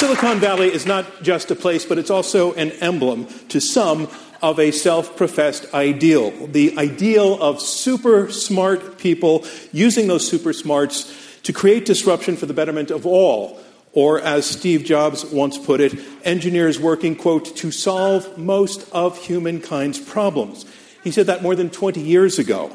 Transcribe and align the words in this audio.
Silicon 0.00 0.40
Valley 0.40 0.72
is 0.72 0.86
not 0.86 1.22
just 1.22 1.50
a 1.50 1.54
place, 1.54 1.84
but 1.84 1.98
it's 1.98 2.08
also 2.08 2.54
an 2.54 2.70
emblem 2.80 3.26
to 3.48 3.60
some 3.60 4.08
of 4.40 4.58
a 4.58 4.70
self 4.70 5.14
professed 5.14 5.74
ideal. 5.74 6.30
The 6.46 6.74
ideal 6.78 7.38
of 7.42 7.60
super 7.60 8.30
smart 8.30 8.96
people 8.96 9.44
using 9.72 10.08
those 10.08 10.26
super 10.26 10.54
smarts 10.54 11.38
to 11.42 11.52
create 11.52 11.84
disruption 11.84 12.38
for 12.38 12.46
the 12.46 12.54
betterment 12.54 12.90
of 12.90 13.04
all. 13.04 13.60
Or, 13.92 14.18
as 14.22 14.46
Steve 14.46 14.84
Jobs 14.84 15.26
once 15.26 15.58
put 15.58 15.82
it, 15.82 15.92
engineers 16.24 16.80
working, 16.80 17.14
quote, 17.14 17.54
to 17.56 17.70
solve 17.70 18.38
most 18.38 18.88
of 18.92 19.18
humankind's 19.18 19.98
problems. 19.98 20.64
He 21.04 21.10
said 21.10 21.26
that 21.26 21.42
more 21.42 21.54
than 21.54 21.68
20 21.68 22.00
years 22.00 22.38
ago. 22.38 22.68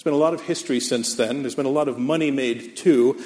There's 0.00 0.02
been 0.02 0.12
a 0.12 0.16
lot 0.16 0.34
of 0.34 0.42
history 0.42 0.80
since 0.80 1.14
then. 1.14 1.42
There's 1.42 1.54
been 1.54 1.64
a 1.64 1.70
lot 1.70 1.88
of 1.88 1.98
money 1.98 2.30
made 2.30 2.76
too. 2.76 3.18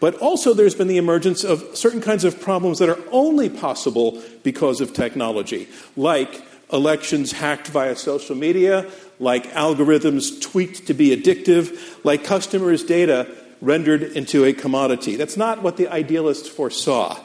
But 0.00 0.14
also, 0.16 0.54
there's 0.54 0.76
been 0.76 0.86
the 0.86 0.96
emergence 0.96 1.42
of 1.42 1.76
certain 1.76 2.00
kinds 2.00 2.24
of 2.24 2.40
problems 2.40 2.78
that 2.78 2.88
are 2.88 3.00
only 3.10 3.48
possible 3.48 4.22
because 4.44 4.80
of 4.80 4.92
technology, 4.92 5.68
like 5.96 6.42
elections 6.72 7.32
hacked 7.32 7.68
via 7.68 7.96
social 7.96 8.36
media, 8.36 8.88
like 9.18 9.50
algorithms 9.52 10.40
tweaked 10.40 10.86
to 10.86 10.94
be 10.94 11.16
addictive, 11.16 12.04
like 12.04 12.22
customers' 12.22 12.84
data 12.84 13.28
rendered 13.60 14.02
into 14.02 14.44
a 14.44 14.52
commodity. 14.52 15.16
That's 15.16 15.36
not 15.36 15.62
what 15.62 15.76
the 15.76 15.88
idealists 15.88 16.48
foresaw. 16.48 17.18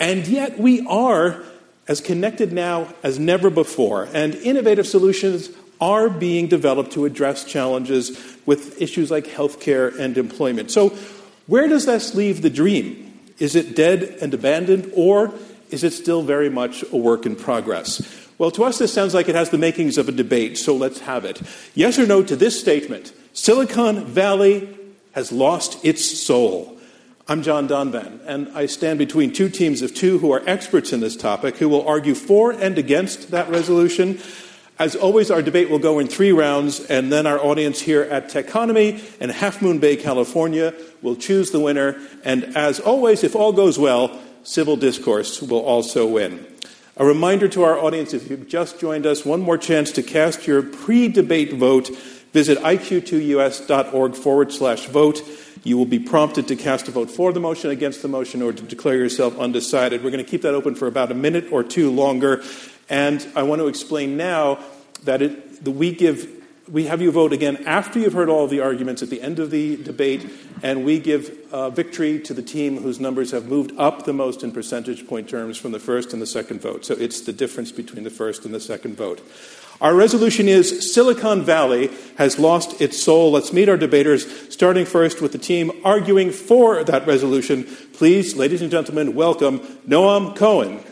And 0.00 0.26
yet, 0.26 0.58
we 0.58 0.84
are 0.86 1.44
as 1.86 2.00
connected 2.00 2.52
now 2.52 2.92
as 3.04 3.18
never 3.20 3.50
before, 3.50 4.08
and 4.12 4.34
innovative 4.34 4.86
solutions 4.86 5.50
are 5.80 6.08
being 6.08 6.48
developed 6.48 6.92
to 6.92 7.04
address 7.04 7.44
challenges 7.44 8.18
with 8.46 8.80
issues 8.80 9.10
like 9.10 9.26
healthcare 9.26 9.96
and 9.98 10.16
employment. 10.18 10.70
So, 10.70 10.96
where 11.46 11.68
does 11.68 11.86
this 11.86 12.14
leave 12.14 12.42
the 12.42 12.50
dream? 12.50 13.20
Is 13.38 13.54
it 13.54 13.76
dead 13.76 14.02
and 14.20 14.32
abandoned, 14.32 14.90
or 14.94 15.32
is 15.70 15.84
it 15.84 15.92
still 15.92 16.22
very 16.22 16.48
much 16.48 16.84
a 16.92 16.96
work 16.96 17.26
in 17.26 17.36
progress? 17.36 18.02
Well, 18.38 18.50
to 18.52 18.64
us, 18.64 18.78
this 18.78 18.92
sounds 18.92 19.14
like 19.14 19.28
it 19.28 19.34
has 19.34 19.50
the 19.50 19.58
makings 19.58 19.98
of 19.98 20.08
a 20.08 20.12
debate, 20.12 20.58
so 20.58 20.76
let's 20.76 21.00
have 21.00 21.24
it. 21.24 21.40
Yes 21.74 21.98
or 21.98 22.06
no 22.06 22.22
to 22.22 22.36
this 22.36 22.58
statement 22.58 23.12
Silicon 23.32 24.04
Valley 24.04 24.68
has 25.12 25.32
lost 25.32 25.84
its 25.84 26.04
soul. 26.04 26.78
I'm 27.28 27.42
John 27.42 27.66
Donvan, 27.66 28.20
and 28.26 28.48
I 28.54 28.66
stand 28.66 28.98
between 28.98 29.32
two 29.32 29.48
teams 29.48 29.82
of 29.82 29.94
two 29.94 30.18
who 30.18 30.32
are 30.32 30.42
experts 30.46 30.92
in 30.92 31.00
this 31.00 31.16
topic 31.16 31.56
who 31.56 31.68
will 31.68 31.86
argue 31.86 32.14
for 32.14 32.52
and 32.52 32.78
against 32.78 33.32
that 33.32 33.50
resolution. 33.50 34.20
As 34.78 34.94
always, 34.94 35.30
our 35.30 35.40
debate 35.40 35.70
will 35.70 35.78
go 35.78 35.98
in 35.98 36.06
three 36.06 36.32
rounds, 36.32 36.80
and 36.80 37.10
then 37.10 37.26
our 37.26 37.38
audience 37.38 37.80
here 37.80 38.02
at 38.02 38.28
Techonomy 38.28 39.00
in 39.22 39.30
Half 39.30 39.62
Moon 39.62 39.78
Bay, 39.78 39.96
California, 39.96 40.74
will 41.00 41.16
choose 41.16 41.50
the 41.50 41.60
winner. 41.60 41.98
And 42.24 42.54
as 42.54 42.78
always, 42.78 43.24
if 43.24 43.34
all 43.34 43.54
goes 43.54 43.78
well, 43.78 44.20
civil 44.42 44.76
discourse 44.76 45.40
will 45.40 45.60
also 45.60 46.06
win. 46.06 46.46
A 46.98 47.06
reminder 47.06 47.48
to 47.48 47.62
our 47.62 47.78
audience 47.78 48.12
if 48.12 48.28
you've 48.28 48.48
just 48.48 48.78
joined 48.78 49.06
us, 49.06 49.24
one 49.24 49.40
more 49.40 49.56
chance 49.56 49.92
to 49.92 50.02
cast 50.02 50.46
your 50.46 50.62
pre 50.62 51.08
debate 51.08 51.54
vote. 51.54 51.88
Visit 52.32 52.58
iq2us.org 52.58 54.14
forward 54.14 54.52
slash 54.52 54.86
vote. 54.86 55.22
You 55.64 55.78
will 55.78 55.86
be 55.86 55.98
prompted 55.98 56.48
to 56.48 56.56
cast 56.56 56.86
a 56.86 56.90
vote 56.90 57.10
for 57.10 57.32
the 57.32 57.40
motion, 57.40 57.70
against 57.70 58.02
the 58.02 58.08
motion, 58.08 58.42
or 58.42 58.52
to 58.52 58.62
declare 58.62 58.96
yourself 58.96 59.38
undecided. 59.38 60.04
We're 60.04 60.10
going 60.10 60.24
to 60.24 60.30
keep 60.30 60.42
that 60.42 60.54
open 60.54 60.74
for 60.74 60.86
about 60.86 61.10
a 61.10 61.14
minute 61.14 61.50
or 61.50 61.64
two 61.64 61.90
longer. 61.90 62.42
And 62.88 63.26
I 63.34 63.42
want 63.42 63.60
to 63.60 63.68
explain 63.68 64.16
now 64.16 64.58
that 65.04 65.22
it, 65.22 65.66
we 65.66 65.92
give 65.92 66.36
we 66.68 66.86
have 66.86 67.00
you 67.00 67.12
vote 67.12 67.32
again 67.32 67.64
after 67.64 68.00
you've 68.00 68.12
heard 68.12 68.28
all 68.28 68.44
of 68.44 68.50
the 68.50 68.60
arguments 68.60 69.02
at 69.02 69.08
the 69.08 69.22
end 69.22 69.38
of 69.38 69.50
the 69.50 69.76
debate, 69.76 70.28
and 70.62 70.84
we 70.84 70.98
give 70.98 71.30
uh, 71.52 71.70
victory 71.70 72.18
to 72.20 72.34
the 72.34 72.42
team 72.42 72.78
whose 72.78 72.98
numbers 72.98 73.30
have 73.30 73.46
moved 73.46 73.72
up 73.78 74.04
the 74.04 74.12
most 74.12 74.42
in 74.42 74.50
percentage 74.50 75.06
point 75.06 75.28
terms 75.28 75.56
from 75.56 75.70
the 75.70 75.78
first 75.78 76.12
and 76.12 76.20
the 76.20 76.26
second 76.26 76.60
vote. 76.60 76.84
So 76.84 76.94
it's 76.94 77.20
the 77.20 77.32
difference 77.32 77.70
between 77.70 78.02
the 78.02 78.10
first 78.10 78.44
and 78.44 78.52
the 78.52 78.60
second 78.60 78.96
vote. 78.96 79.20
Our 79.80 79.94
resolution 79.94 80.48
is 80.48 80.92
Silicon 80.92 81.44
Valley 81.44 81.90
has 82.16 82.38
lost 82.38 82.80
its 82.80 83.00
soul. 83.00 83.30
Let's 83.30 83.52
meet 83.52 83.68
our 83.68 83.76
debaters, 83.76 84.52
starting 84.52 84.86
first 84.86 85.20
with 85.20 85.32
the 85.32 85.38
team 85.38 85.70
arguing 85.84 86.32
for 86.32 86.82
that 86.82 87.06
resolution. 87.06 87.64
Please, 87.92 88.34
ladies 88.34 88.62
and 88.62 88.70
gentlemen, 88.70 89.14
welcome 89.14 89.60
Noam 89.86 90.34
Cohen. 90.34 90.82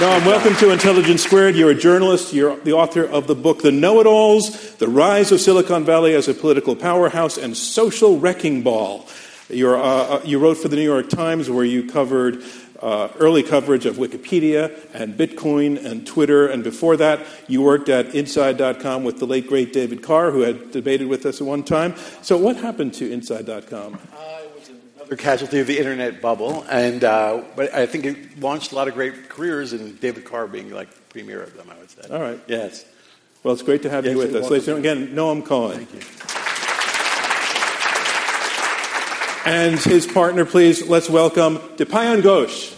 Noam, 0.00 0.24
welcome 0.24 0.54
to 0.56 0.70
Intelligence 0.70 1.22
Squared. 1.22 1.56
You're 1.56 1.72
a 1.72 1.74
journalist. 1.74 2.32
You're 2.32 2.56
the 2.60 2.72
author 2.72 3.04
of 3.04 3.26
the 3.26 3.34
book 3.34 3.60
The 3.60 3.70
Know 3.70 4.00
It 4.00 4.06
Alls 4.06 4.74
The 4.76 4.88
Rise 4.88 5.30
of 5.30 5.42
Silicon 5.42 5.84
Valley 5.84 6.14
as 6.14 6.26
a 6.26 6.32
Political 6.32 6.76
Powerhouse 6.76 7.36
and 7.36 7.54
Social 7.54 8.18
Wrecking 8.18 8.62
Ball. 8.62 9.06
Uh, 9.50 9.66
uh, 9.66 10.22
you 10.24 10.38
wrote 10.38 10.56
for 10.56 10.68
the 10.68 10.76
New 10.76 10.84
York 10.84 11.10
Times 11.10 11.50
where 11.50 11.66
you 11.66 11.86
covered 11.86 12.42
uh, 12.80 13.08
early 13.18 13.42
coverage 13.42 13.84
of 13.84 13.96
Wikipedia 13.96 14.74
and 14.94 15.18
Bitcoin 15.18 15.84
and 15.84 16.06
Twitter. 16.06 16.46
And 16.46 16.64
before 16.64 16.96
that, 16.96 17.26
you 17.46 17.60
worked 17.60 17.90
at 17.90 18.14
Inside.com 18.14 19.04
with 19.04 19.18
the 19.18 19.26
late, 19.26 19.48
great 19.48 19.74
David 19.74 20.02
Carr, 20.02 20.30
who 20.30 20.40
had 20.40 20.70
debated 20.70 21.08
with 21.08 21.26
us 21.26 21.42
at 21.42 21.46
one 21.46 21.62
time. 21.62 21.94
So, 22.22 22.38
what 22.38 22.56
happened 22.56 22.94
to 22.94 23.12
Inside.com? 23.12 23.98
Uh, 24.16 24.39
casualty 25.16 25.60
of 25.60 25.66
the 25.66 25.78
internet 25.78 26.20
bubble, 26.20 26.64
and 26.70 27.02
uh, 27.02 27.42
but 27.56 27.74
I 27.74 27.86
think 27.86 28.04
it 28.04 28.38
launched 28.40 28.72
a 28.72 28.74
lot 28.74 28.88
of 28.88 28.94
great 28.94 29.28
careers, 29.28 29.72
and 29.72 29.98
David 30.00 30.24
Carr 30.24 30.46
being 30.46 30.70
like 30.70 30.88
premier 31.10 31.42
of 31.42 31.56
them, 31.56 31.68
I 31.70 31.78
would 31.78 31.90
say. 31.90 32.02
All 32.10 32.20
right. 32.20 32.40
Yes. 32.46 32.84
Well, 33.42 33.54
it's 33.54 33.62
great 33.62 33.82
to 33.82 33.90
have 33.90 34.04
yes, 34.04 34.12
you 34.12 34.18
with 34.18 34.34
us. 34.34 34.50
Ladies 34.50 34.68
and 34.68 34.82
gentlemen, 34.82 35.08
again, 35.08 35.16
Noam 35.16 35.44
Cohen. 35.44 35.86
Thank 35.86 35.94
you. 35.94 36.00
And 39.46 39.78
his 39.78 40.06
partner, 40.06 40.44
please, 40.44 40.86
let's 40.86 41.08
welcome 41.08 41.56
Dipayan 41.76 42.20
Ghosh. 42.20 42.76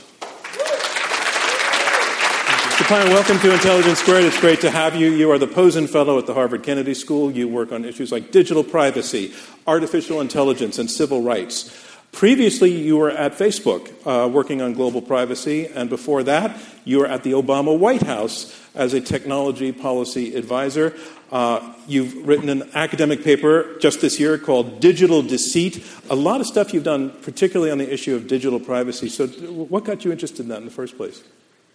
Dipayan, 2.78 3.08
welcome 3.08 3.38
to 3.40 3.52
Intelligence 3.52 3.98
Squared. 3.98 4.24
It's 4.24 4.40
great 4.40 4.60
to 4.60 4.70
have 4.70 4.94
you. 4.94 5.10
You 5.10 5.32
are 5.32 5.38
the 5.38 5.48
Pozen 5.48 5.88
Fellow 5.88 6.18
at 6.18 6.26
the 6.26 6.34
Harvard 6.34 6.62
Kennedy 6.62 6.94
School. 6.94 7.32
You 7.32 7.48
work 7.48 7.72
on 7.72 7.84
issues 7.84 8.12
like 8.12 8.30
digital 8.30 8.62
privacy, 8.62 9.34
artificial 9.66 10.20
intelligence, 10.20 10.78
and 10.78 10.88
civil 10.88 11.22
rights. 11.22 11.91
Previously, 12.12 12.70
you 12.70 12.98
were 12.98 13.10
at 13.10 13.32
Facebook 13.32 13.90
uh, 14.06 14.28
working 14.28 14.60
on 14.60 14.74
global 14.74 15.00
privacy, 15.00 15.66
and 15.66 15.88
before 15.88 16.22
that, 16.22 16.56
you 16.84 16.98
were 16.98 17.06
at 17.06 17.24
the 17.24 17.32
Obama 17.32 17.76
White 17.76 18.02
House 18.02 18.56
as 18.74 18.92
a 18.92 19.00
technology 19.00 19.72
policy 19.72 20.36
advisor. 20.36 20.94
Uh, 21.32 21.74
you've 21.88 22.28
written 22.28 22.50
an 22.50 22.68
academic 22.74 23.24
paper 23.24 23.76
just 23.80 24.02
this 24.02 24.20
year 24.20 24.36
called 24.36 24.78
Digital 24.78 25.22
Deceit. 25.22 25.84
A 26.10 26.14
lot 26.14 26.40
of 26.40 26.46
stuff 26.46 26.74
you've 26.74 26.84
done, 26.84 27.10
particularly 27.22 27.72
on 27.72 27.78
the 27.78 27.90
issue 27.90 28.14
of 28.14 28.28
digital 28.28 28.60
privacy. 28.60 29.08
So, 29.08 29.26
what 29.26 29.84
got 29.84 30.04
you 30.04 30.12
interested 30.12 30.40
in 30.40 30.48
that 30.48 30.58
in 30.58 30.66
the 30.66 30.70
first 30.70 30.98
place? 30.98 31.22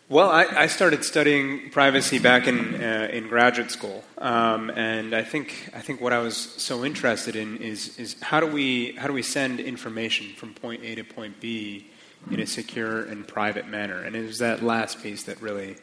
Well, 0.09 0.29
I, 0.29 0.45
I, 0.45 0.67
started 0.67 1.03
studying 1.03 1.69
privacy 1.69 2.17
back 2.17 2.47
in 2.47 2.75
uh, 2.75 3.09
in 3.11 3.27
graduate 3.27 3.71
school, 3.71 4.05
um, 4.17 4.69
and 4.69 5.13
I 5.13 5.21
think 5.21 5.69
I 5.75 5.81
think 5.81 5.99
what 5.99 6.13
I 6.13 6.19
was 6.19 6.37
so 6.37 6.85
interested 6.85 7.35
in 7.35 7.57
is 7.57 7.99
is 7.99 8.15
how 8.21 8.39
do 8.39 8.47
we 8.47 8.93
how 8.93 9.07
do 9.07 9.13
we 9.13 9.21
send 9.21 9.59
information 9.59 10.33
from 10.35 10.53
point 10.53 10.81
A 10.85 10.95
to 10.95 11.03
point 11.03 11.41
B 11.41 11.87
in 12.31 12.39
a 12.39 12.47
secure 12.47 13.01
and 13.01 13.27
private 13.27 13.67
manner? 13.67 13.99
And 13.99 14.15
it 14.15 14.25
was 14.25 14.37
that 14.37 14.63
last 14.63 15.03
piece 15.03 15.23
that 15.23 15.41
really 15.41 15.75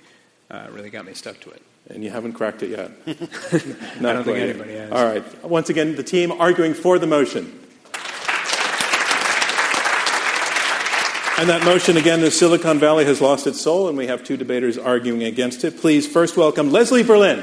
uh, 0.51 0.69
really 0.71 0.89
got 0.89 1.05
me 1.05 1.13
stuck 1.13 1.39
to 1.41 1.51
it. 1.51 1.63
And 1.91 2.03
you 2.03 2.09
haven't 2.09 2.33
cracked 2.33 2.63
it 2.63 2.71
yet. 2.71 3.07
Not 4.01 4.11
I 4.11 4.13
don't 4.15 4.25
think 4.25 4.39
anybody 4.39 4.73
has. 4.73 4.91
All 4.91 5.05
right. 5.05 5.45
Once 5.45 5.69
again, 5.69 5.97
the 5.97 6.03
team 6.03 6.33
arguing 6.33 6.73
for 6.73 6.99
the 6.99 7.07
motion. 7.07 7.61
And 11.37 11.49
that 11.49 11.65
motion 11.65 11.97
again 11.97 12.21
is 12.21 12.39
Silicon 12.39 12.79
Valley 12.79 13.05
has 13.07 13.21
lost 13.21 13.49
its 13.49 13.61
soul, 13.61 13.89
and 13.89 13.99
we 13.99 14.07
have 14.07 14.23
two 14.23 14.37
debaters 14.37 14.79
arguing 14.79 15.25
against 15.25 15.65
it. 15.65 15.77
Please 15.79 16.07
first 16.07 16.37
welcome 16.37 16.71
Leslie 16.71 17.03
Berlin. 17.03 17.39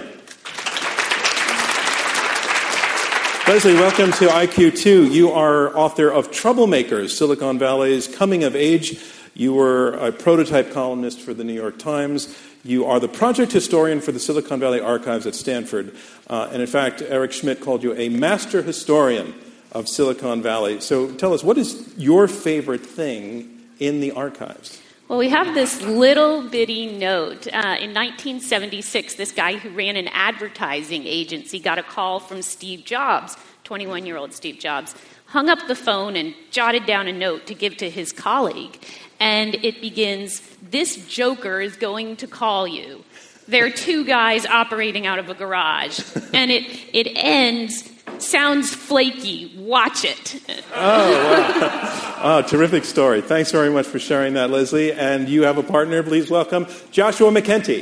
Leslie, 3.49 3.73
welcome 3.73 4.13
to 4.13 4.27
IQ2. 4.27 5.11
You 5.11 5.31
are 5.31 5.75
author 5.75 6.09
of 6.09 6.31
Troublemakers, 6.31 7.09
Silicon 7.09 7.59
Valley's 7.59 8.07
Coming 8.07 8.45
of 8.45 8.55
Age. 8.55 8.97
You 9.33 9.55
were 9.55 9.91
a 9.95 10.13
prototype 10.13 10.71
columnist 10.71 11.19
for 11.19 11.33
the 11.33 11.43
New 11.43 11.51
York 11.51 11.77
Times. 11.77 12.33
You 12.63 12.85
are 12.85 13.01
the 13.01 13.09
project 13.09 13.51
historian 13.51 13.99
for 13.99 14.13
the 14.13 14.21
Silicon 14.21 14.61
Valley 14.61 14.79
Archives 14.79 15.27
at 15.27 15.35
Stanford. 15.35 15.93
Uh, 16.29 16.47
and 16.53 16.61
in 16.61 16.67
fact, 16.67 17.01
Eric 17.01 17.33
Schmidt 17.33 17.59
called 17.59 17.83
you 17.83 17.93
a 17.95 18.07
master 18.07 18.61
historian 18.61 19.33
of 19.73 19.89
Silicon 19.89 20.41
Valley. 20.41 20.79
So 20.79 21.11
tell 21.11 21.33
us, 21.33 21.43
what 21.43 21.57
is 21.57 21.93
your 21.97 22.29
favorite 22.29 22.85
thing 22.85 23.57
in 23.81 23.99
the 23.99 24.11
archives? 24.11 24.81
Well, 25.09 25.19
we 25.19 25.27
have 25.27 25.53
this 25.53 25.81
little 25.81 26.47
bitty 26.47 26.97
note. 26.97 27.47
Uh, 27.47 27.75
in 27.81 27.93
1976, 27.93 29.15
this 29.15 29.33
guy 29.33 29.57
who 29.57 29.69
ran 29.71 29.97
an 29.97 30.07
advertising 30.07 31.05
agency 31.05 31.59
got 31.59 31.77
a 31.77 31.83
call 31.83 32.21
from 32.21 32.41
Steve 32.41 32.85
Jobs, 32.85 33.35
21 33.65 34.05
year 34.05 34.15
old 34.15 34.31
Steve 34.31 34.57
Jobs, 34.57 34.95
hung 35.25 35.49
up 35.49 35.67
the 35.67 35.75
phone 35.75 36.15
and 36.15 36.33
jotted 36.51 36.85
down 36.85 37.07
a 37.07 37.11
note 37.11 37.47
to 37.47 37.53
give 37.53 37.75
to 37.77 37.89
his 37.89 38.13
colleague. 38.13 38.79
And 39.19 39.55
it 39.55 39.81
begins 39.81 40.39
This 40.61 41.05
joker 41.07 41.59
is 41.59 41.75
going 41.75 42.15
to 42.17 42.27
call 42.27 42.65
you. 42.67 43.03
There 43.49 43.65
are 43.65 43.69
two 43.69 44.05
guys 44.05 44.45
operating 44.45 45.07
out 45.07 45.19
of 45.19 45.29
a 45.29 45.33
garage. 45.33 45.99
And 46.33 46.51
it, 46.51 46.63
it 46.93 47.11
ends 47.17 47.89
Sounds 48.21 48.73
flaky. 48.73 49.51
Watch 49.57 50.05
it. 50.05 50.41
Oh, 50.73 51.11
wow. 51.11 52.21
Oh, 52.23 52.41
terrific 52.47 52.85
story. 52.85 53.21
Thanks 53.21 53.51
very 53.51 53.69
much 53.69 53.85
for 53.85 53.99
sharing 53.99 54.35
that, 54.35 54.49
Leslie. 54.49 54.93
And 54.93 55.27
you 55.27 55.43
have 55.43 55.57
a 55.57 55.63
partner. 55.63 56.01
Please 56.01 56.29
welcome 56.29 56.65
Joshua 56.91 57.29
McKenty. 57.29 57.81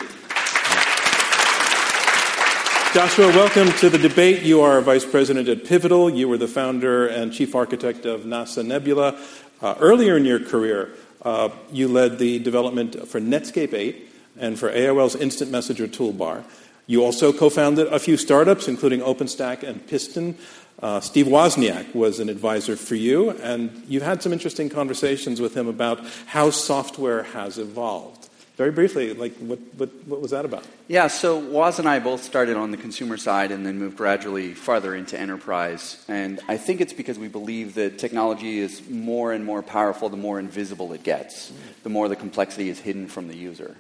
Joshua, 2.93 3.27
welcome 3.27 3.71
to 3.77 3.89
the 3.91 3.99
debate. 3.99 4.41
You 4.41 4.61
are 4.61 4.81
vice 4.81 5.05
president 5.05 5.47
at 5.47 5.65
Pivotal. 5.65 6.09
You 6.09 6.27
were 6.27 6.37
the 6.39 6.47
founder 6.47 7.05
and 7.05 7.31
chief 7.31 7.53
architect 7.53 8.05
of 8.05 8.21
NASA 8.21 8.65
Nebula. 8.65 9.19
Uh, 9.61 9.75
earlier 9.79 10.17
in 10.17 10.25
your 10.25 10.39
career, 10.39 10.89
uh, 11.21 11.49
you 11.71 11.87
led 11.87 12.17
the 12.17 12.39
development 12.39 13.07
for 13.07 13.19
Netscape 13.21 13.73
8 13.73 14.09
and 14.39 14.57
for 14.57 14.71
AOL's 14.71 15.15
Instant 15.15 15.51
Messenger 15.51 15.87
toolbar. 15.87 16.43
You 16.89 17.03
also 17.03 17.31
co 17.31 17.51
founded 17.51 17.85
a 17.93 17.99
few 17.99 18.17
startups, 18.17 18.67
including 18.67 19.01
OpenStack 19.01 19.61
and 19.61 19.85
Piston. 19.85 20.35
Uh, 20.81 20.99
Steve 20.99 21.27
Wozniak 21.27 21.93
was 21.93 22.19
an 22.19 22.29
advisor 22.29 22.75
for 22.75 22.95
you, 22.95 23.29
and 23.29 23.83
you've 23.87 24.01
had 24.01 24.23
some 24.23 24.33
interesting 24.33 24.69
conversations 24.69 25.39
with 25.39 25.55
him 25.55 25.67
about 25.67 26.03
how 26.25 26.49
software 26.49 27.21
has 27.21 27.59
evolved. 27.59 28.27
Very 28.57 28.71
briefly, 28.71 29.13
like 29.13 29.37
what, 29.37 29.59
what, 29.77 29.89
what 30.07 30.19
was 30.19 30.31
that 30.31 30.45
about? 30.45 30.65
Yeah, 30.87 31.05
so 31.05 31.37
Woz 31.37 31.77
and 31.77 31.87
I 31.87 31.99
both 31.99 32.23
started 32.23 32.57
on 32.57 32.71
the 32.71 32.77
consumer 32.77 33.17
side 33.17 33.51
and 33.51 33.63
then 33.63 33.77
moved 33.77 33.95
gradually 33.95 34.55
farther 34.55 34.95
into 34.95 35.15
enterprise. 35.15 36.03
And 36.07 36.39
I 36.47 36.57
think 36.57 36.81
it's 36.81 36.93
because 36.93 37.19
we 37.19 37.27
believe 37.27 37.75
that 37.75 37.99
technology 37.99 38.57
is 38.57 38.81
more 38.89 39.31
and 39.31 39.45
more 39.45 39.61
powerful 39.61 40.09
the 40.09 40.17
more 40.17 40.39
invisible 40.39 40.91
it 40.93 41.03
gets, 41.03 41.53
the 41.83 41.89
more 41.89 42.09
the 42.09 42.15
complexity 42.15 42.67
is 42.67 42.79
hidden 42.79 43.07
from 43.07 43.27
the 43.27 43.37
user. 43.37 43.77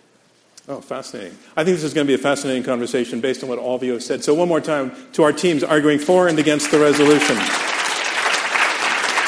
Oh, 0.69 0.81
fascinating. 0.81 1.35
I 1.57 1.63
think 1.63 1.77
this 1.77 1.83
is 1.83 1.95
going 1.95 2.05
to 2.05 2.11
be 2.11 2.13
a 2.13 2.21
fascinating 2.21 2.61
conversation 2.61 3.21
based 3.21 3.41
on 3.41 3.49
what 3.49 3.57
all 3.57 3.75
of 3.75 3.81
you 3.81 3.93
have 3.93 4.03
said. 4.03 4.23
So, 4.23 4.35
one 4.35 4.47
more 4.47 4.61
time 4.61 4.91
to 5.13 5.23
our 5.23 5.33
teams 5.33 5.63
arguing 5.63 5.97
for 5.97 6.27
and 6.27 6.37
against 6.37 6.69
the 6.69 6.77
resolution. 6.77 7.35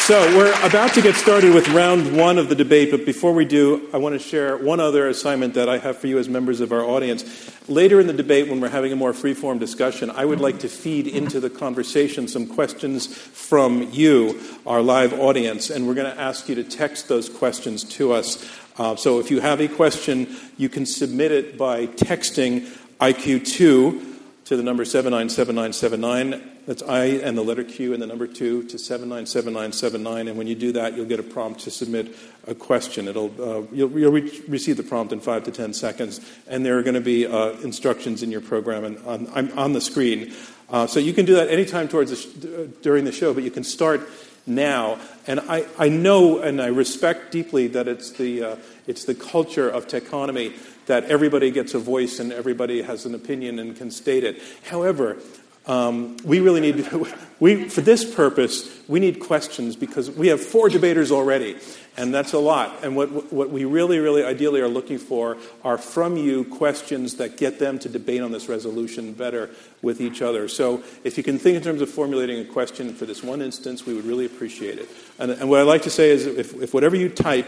So, 0.02 0.38
we're 0.38 0.54
about 0.64 0.94
to 0.94 1.02
get 1.02 1.16
started 1.16 1.56
with 1.56 1.68
round 1.70 2.16
one 2.16 2.38
of 2.38 2.50
the 2.50 2.54
debate, 2.54 2.92
but 2.92 3.08
before 3.08 3.34
we 3.34 3.46
do, 3.46 3.90
I 3.92 3.98
want 3.98 4.14
to 4.14 4.20
share 4.20 4.56
one 4.56 4.80
other 4.80 5.08
assignment 5.08 5.56
that 5.56 5.68
I 5.68 5.80
have 5.80 5.98
for 5.98 6.06
you 6.06 6.20
as 6.20 6.30
members 6.30 6.60
of 6.60 6.72
our 6.72 6.82
audience. 6.82 7.24
Later 7.68 8.00
in 8.00 8.06
the 8.06 8.14
debate, 8.14 8.48
when 8.48 8.62
we're 8.62 8.70
having 8.70 8.92
a 8.92 8.96
more 8.96 9.14
free-form 9.14 9.58
discussion, 9.58 10.12
I 10.12 10.26
would 10.26 10.42
like 10.42 10.60
to 10.60 10.68
feed 10.68 11.08
into 11.08 11.40
the 11.40 11.50
conversation 11.50 12.28
some 12.28 12.46
questions 12.46 13.08
from 13.08 13.90
you, 13.92 14.40
our 14.68 14.82
live 14.82 15.14
audience, 15.20 15.72
and 15.72 15.88
we're 15.88 15.96
going 15.96 16.14
to 16.14 16.22
ask 16.22 16.50
you 16.50 16.56
to 16.56 16.64
text 16.64 17.08
those 17.08 17.30
questions 17.30 17.84
to 17.86 18.12
us. 18.12 18.44
Uh, 18.78 18.96
so, 18.96 19.20
if 19.20 19.30
you 19.30 19.42
have 19.42 19.60
a 19.62 19.68
question, 19.68 20.36
you 20.58 20.70
can 20.70 20.86
submit 20.86 21.32
it 21.32 21.58
by 21.58 21.88
texting 21.88 22.68
IQ2 23.00 24.12
to 24.46 24.58
the 24.58 24.64
number 24.64 24.84
797979. 24.84 26.52
That's 26.68 26.84
I 26.84 27.06
and 27.06 27.38
the 27.38 27.42
letter 27.42 27.64
Q 27.64 27.94
and 27.94 28.02
the 28.02 28.06
number 28.06 28.28
2 28.28 28.64
to 28.64 28.78
797979. 28.78 30.28
And 30.28 30.38
when 30.38 30.46
you 30.46 30.56
do 30.56 30.74
that, 30.74 30.96
you'll 30.96 31.06
get 31.06 31.20
a 31.20 31.24
prompt 31.24 31.62
to 31.62 31.72
submit 31.72 32.16
a 32.48 32.54
question. 32.54 33.08
It'll, 33.08 33.32
uh, 33.40 33.66
you'll, 33.72 33.92
you'll 33.98 34.12
re- 34.12 34.42
receive 34.48 34.78
the 34.78 34.84
prompt 34.84 35.14
in 35.14 35.20
5 35.22 35.46
to 35.46 35.52
10 35.52 35.74
seconds. 35.74 36.20
And 36.48 36.66
there 36.66 36.78
are 36.78 36.84
going 36.84 36.96
to 36.96 37.02
be 37.02 37.26
uh, 37.26 37.52
instructions 37.62 38.24
in 38.24 38.32
your 38.32 38.42
program 38.42 38.84
and 38.84 38.98
on, 39.06 39.52
on 39.54 39.74
the 39.74 39.82
screen. 39.82 40.34
Uh, 40.70 40.86
so 40.86 41.00
you 41.00 41.14
can 41.14 41.26
do 41.26 41.36
that 41.36 41.50
anytime 41.50 41.88
towards 41.88 42.12
the 42.12 42.18
sh- 42.18 42.74
during 42.82 43.06
the 43.06 43.12
show, 43.12 43.34
but 43.34 43.44
you 43.44 43.52
can 43.52 43.64
start 43.64 44.02
now. 44.46 45.00
And 45.28 45.40
I, 45.42 45.66
I 45.78 45.90
know 45.90 46.40
and 46.40 46.62
I 46.62 46.68
respect 46.68 47.32
deeply 47.32 47.68
that 47.68 47.88
it's 47.88 48.12
the, 48.12 48.44
uh, 48.44 48.56
it's 48.88 49.06
the 49.06 49.16
culture 49.16 49.70
of 49.70 49.88
techonomy 49.88 50.54
that 50.88 51.06
everybody 51.06 51.52
gets 51.52 51.74
a 51.74 51.80
voice 51.80 52.20
and 52.20 52.34
everybody 52.34 52.82
has 52.82 53.06
an 53.06 53.14
opinion 53.14 53.60
and 53.60 53.76
can 53.76 53.92
state 53.92 54.24
it. 54.24 54.42
However, 54.64 55.18
um, 55.68 56.18
we 56.24 56.40
really 56.40 56.62
need, 56.62 56.88
we, 57.40 57.70
for 57.70 57.82
this 57.82 58.16
purpose, 58.16 58.70
we 58.88 59.00
need 59.00 59.20
questions 59.20 59.76
because 59.76 60.10
we 60.10 60.28
have 60.28 60.42
four 60.42 60.70
debaters 60.70 61.12
already, 61.12 61.58
and 61.98 62.14
that's 62.14 62.34
a 62.34 62.40
lot. 62.40 62.84
And 62.84 62.96
what, 62.96 63.32
what 63.32 63.52
we 63.52 63.66
really, 63.66 64.00
really 64.00 64.24
ideally 64.24 64.62
are 64.62 64.68
looking 64.68 64.98
for 64.98 65.38
are 65.64 65.78
from 65.78 66.18
you 66.18 66.46
questions 66.46 67.16
that 67.16 67.38
get 67.38 67.60
them 67.60 67.78
to 67.80 67.90
debate 67.90 68.22
on 68.22 68.32
this 68.32 68.50
resolution 68.50 69.14
better 69.14 69.50
with 69.82 70.02
each 70.02 70.22
other. 70.22 70.48
So 70.48 70.84
if 71.04 71.18
you 71.18 71.24
can 71.24 71.38
think 71.38 71.58
in 71.58 71.64
terms 71.64 71.82
of 71.82 71.90
formulating 71.90 72.40
a 72.40 72.46
question 72.46 72.94
for 72.94 73.06
this 73.06 73.24
one 73.24 73.42
instance, 73.42 73.86
we 73.86 73.94
would 73.94 74.06
really 74.06 74.26
appreciate 74.26 74.80
it. 74.80 74.90
And, 75.20 75.32
and 75.32 75.50
what 75.50 75.60
I 75.60 75.64
like 75.64 75.84
to 75.84 75.90
say 75.90 76.10
is 76.10 76.26
if, 76.26 76.54
if 76.56 76.74
whatever 76.74 76.96
you 76.96 77.10
type, 77.10 77.48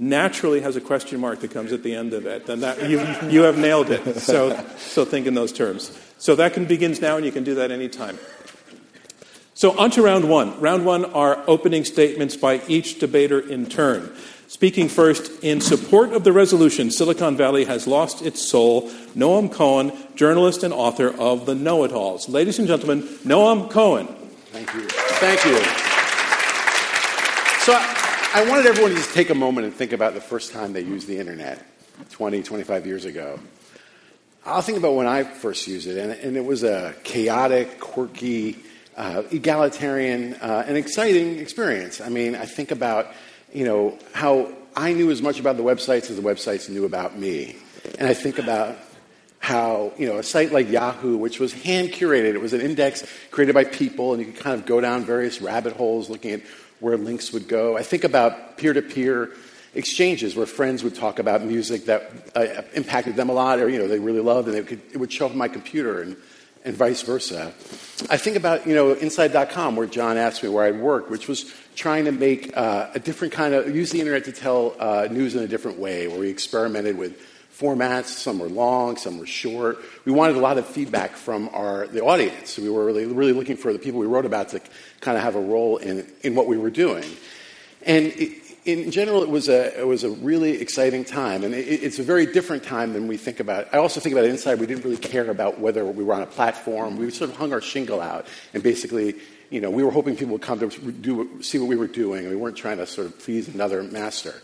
naturally 0.00 0.60
has 0.60 0.76
a 0.76 0.80
question 0.80 1.18
mark 1.18 1.40
that 1.40 1.50
comes 1.50 1.72
at 1.72 1.82
the 1.82 1.92
end 1.92 2.12
of 2.12 2.24
it, 2.24 2.46
then 2.46 2.60
that, 2.60 2.88
you, 2.88 3.00
you 3.28 3.42
have 3.42 3.58
nailed 3.58 3.90
it. 3.90 4.20
So, 4.20 4.56
so 4.78 5.04
think 5.04 5.26
in 5.26 5.34
those 5.34 5.52
terms. 5.52 5.90
So 6.18 6.34
that 6.34 6.52
can 6.52 6.66
begins 6.66 7.00
now, 7.00 7.16
and 7.16 7.24
you 7.24 7.32
can 7.32 7.44
do 7.44 7.54
that 7.56 7.70
anytime. 7.70 8.18
So 9.54 9.76
on 9.78 9.90
to 9.92 10.02
round 10.02 10.28
one. 10.28 10.60
Round 10.60 10.84
one 10.84 11.04
are 11.06 11.42
opening 11.48 11.84
statements 11.84 12.36
by 12.36 12.60
each 12.68 12.98
debater 12.98 13.40
in 13.40 13.66
turn. 13.66 14.14
Speaking 14.46 14.88
first 14.88 15.44
in 15.44 15.60
support 15.60 16.12
of 16.12 16.24
the 16.24 16.32
resolution, 16.32 16.90
Silicon 16.90 17.36
Valley 17.36 17.64
has 17.66 17.86
lost 17.86 18.22
its 18.22 18.40
soul, 18.40 18.88
Noam 19.16 19.52
Cohen, 19.52 19.92
journalist 20.14 20.62
and 20.62 20.72
author 20.72 21.08
of 21.20 21.44
The 21.44 21.54
Know 21.54 21.84
It 21.84 21.92
Alls. 21.92 22.28
Ladies 22.28 22.58
and 22.58 22.66
gentlemen, 22.66 23.02
Noam 23.24 23.70
Cohen. 23.70 24.06
Thank 24.06 24.72
you. 24.74 24.88
Thank 24.88 25.44
you. 25.44 25.58
So 27.64 27.74
I 27.74 28.46
wanted 28.48 28.66
everyone 28.66 28.92
to 28.92 28.96
just 28.96 29.12
take 29.12 29.30
a 29.30 29.34
moment 29.34 29.66
and 29.66 29.74
think 29.74 29.92
about 29.92 30.14
the 30.14 30.20
first 30.20 30.52
time 30.52 30.72
they 30.72 30.80
used 30.80 31.06
the 31.06 31.18
internet 31.18 31.62
20, 32.10 32.42
25 32.42 32.86
years 32.86 33.04
ago. 33.04 33.38
I'll 34.48 34.62
think 34.62 34.78
about 34.78 34.94
when 34.94 35.06
I 35.06 35.24
first 35.24 35.68
used 35.68 35.86
it, 35.86 35.98
and, 35.98 36.10
and 36.10 36.36
it 36.38 36.44
was 36.44 36.62
a 36.64 36.94
chaotic, 37.04 37.78
quirky, 37.80 38.56
uh, 38.96 39.22
egalitarian, 39.30 40.34
uh, 40.34 40.64
and 40.66 40.74
exciting 40.74 41.38
experience. 41.38 42.00
I 42.00 42.08
mean, 42.08 42.34
I 42.34 42.46
think 42.46 42.70
about, 42.70 43.08
you 43.52 43.66
know, 43.66 43.98
how 44.14 44.50
I 44.74 44.94
knew 44.94 45.10
as 45.10 45.20
much 45.20 45.38
about 45.38 45.58
the 45.58 45.62
websites 45.62 46.08
as 46.08 46.16
the 46.16 46.22
websites 46.22 46.70
knew 46.70 46.86
about 46.86 47.18
me. 47.18 47.56
And 47.98 48.08
I 48.08 48.14
think 48.14 48.38
about 48.38 48.78
how, 49.38 49.92
you 49.98 50.06
know, 50.06 50.16
a 50.16 50.22
site 50.22 50.50
like 50.50 50.70
Yahoo, 50.70 51.18
which 51.18 51.38
was 51.38 51.52
hand 51.52 51.90
curated, 51.90 52.32
it 52.32 52.40
was 52.40 52.54
an 52.54 52.62
index 52.62 53.04
created 53.30 53.54
by 53.54 53.64
people, 53.64 54.14
and 54.14 54.24
you 54.24 54.32
could 54.32 54.42
kind 54.42 54.58
of 54.58 54.64
go 54.64 54.80
down 54.80 55.04
various 55.04 55.42
rabbit 55.42 55.74
holes 55.74 56.08
looking 56.08 56.32
at 56.32 56.40
where 56.80 56.96
links 56.96 57.34
would 57.34 57.48
go. 57.48 57.76
I 57.76 57.82
think 57.82 58.02
about 58.02 58.56
peer 58.56 58.72
to 58.72 58.80
peer 58.80 59.30
exchanges 59.74 60.34
where 60.34 60.46
friends 60.46 60.82
would 60.82 60.94
talk 60.94 61.18
about 61.18 61.42
music 61.42 61.86
that 61.86 62.10
uh, 62.34 62.62
impacted 62.74 63.16
them 63.16 63.28
a 63.28 63.32
lot 63.32 63.58
or 63.58 63.68
you 63.68 63.78
know 63.78 63.88
they 63.88 63.98
really 63.98 64.20
loved 64.20 64.48
and 64.48 64.66
could, 64.66 64.80
it 64.92 64.96
would 64.96 65.12
show 65.12 65.26
up 65.26 65.32
on 65.32 65.38
my 65.38 65.48
computer 65.48 66.02
and, 66.02 66.16
and 66.64 66.74
vice 66.74 67.02
versa. 67.02 67.52
I 68.10 68.16
think 68.16 68.36
about 68.36 68.66
you 68.66 68.74
know 68.74 68.92
inside.com 68.92 69.76
where 69.76 69.86
john 69.86 70.16
asked 70.16 70.42
me 70.42 70.48
where 70.48 70.64
i'd 70.64 70.80
worked 70.80 71.10
which 71.10 71.28
was 71.28 71.52
trying 71.74 72.06
to 72.06 72.12
make 72.12 72.56
uh, 72.56 72.90
a 72.94 72.98
different 72.98 73.32
kind 73.32 73.54
of 73.54 73.74
use 73.74 73.90
the 73.90 74.00
internet 74.00 74.24
to 74.24 74.32
tell 74.32 74.74
uh, 74.78 75.06
news 75.10 75.36
in 75.36 75.42
a 75.42 75.48
different 75.48 75.78
way 75.78 76.08
where 76.08 76.18
we 76.18 76.28
experimented 76.28 76.96
with 76.96 77.20
formats. 77.58 78.06
Some 78.06 78.38
were 78.38 78.48
long 78.48 78.96
some 78.96 79.18
were 79.18 79.26
short. 79.26 79.78
We 80.04 80.12
wanted 80.12 80.36
a 80.36 80.40
lot 80.40 80.58
of 80.58 80.66
feedback 80.66 81.12
from 81.12 81.48
our 81.52 81.86
the 81.88 82.02
audience. 82.02 82.58
We 82.58 82.70
were 82.70 82.84
really, 82.84 83.06
really 83.06 83.32
looking 83.32 83.56
for 83.56 83.72
the 83.72 83.78
people 83.78 84.00
we 84.00 84.06
wrote 84.06 84.24
about 84.24 84.50
to 84.50 84.60
kind 85.00 85.16
of 85.16 85.24
have 85.24 85.34
a 85.34 85.40
role 85.40 85.78
in, 85.78 86.06
in 86.22 86.34
what 86.34 86.46
we 86.46 86.56
were 86.56 86.70
doing. 86.70 87.04
And 87.84 88.06
it, 88.06 88.37
in 88.68 88.90
general, 88.90 89.22
it 89.22 89.30
was 89.30 89.48
a, 89.48 89.80
it 89.80 89.86
was 89.86 90.04
a 90.04 90.10
really 90.10 90.60
exciting 90.60 91.04
time. 91.04 91.42
And 91.42 91.54
it, 91.54 91.66
it's 91.66 91.98
a 91.98 92.02
very 92.02 92.26
different 92.26 92.62
time 92.62 92.92
than 92.92 93.08
we 93.08 93.16
think 93.16 93.40
about. 93.40 93.72
I 93.72 93.78
also 93.78 93.98
think 93.98 94.12
about 94.12 94.26
it 94.26 94.30
inside. 94.30 94.60
We 94.60 94.66
didn't 94.66 94.84
really 94.84 94.98
care 94.98 95.30
about 95.30 95.58
whether 95.58 95.86
we 95.86 96.04
were 96.04 96.14
on 96.14 96.22
a 96.22 96.26
platform. 96.26 96.98
We 96.98 97.10
sort 97.10 97.30
of 97.30 97.36
hung 97.36 97.52
our 97.54 97.62
shingle 97.62 98.00
out. 98.00 98.26
And 98.52 98.62
basically, 98.62 99.16
you 99.48 99.62
know, 99.62 99.70
we 99.70 99.82
were 99.82 99.90
hoping 99.90 100.16
people 100.16 100.34
would 100.34 100.42
come 100.42 100.58
to 100.60 100.68
do, 100.68 101.42
see 101.42 101.58
what 101.58 101.68
we 101.68 101.76
were 101.76 101.86
doing. 101.86 102.28
We 102.28 102.36
weren't 102.36 102.58
trying 102.58 102.76
to 102.76 102.86
sort 102.86 103.06
of 103.06 103.18
please 103.18 103.48
another 103.48 103.82
master. 103.82 104.34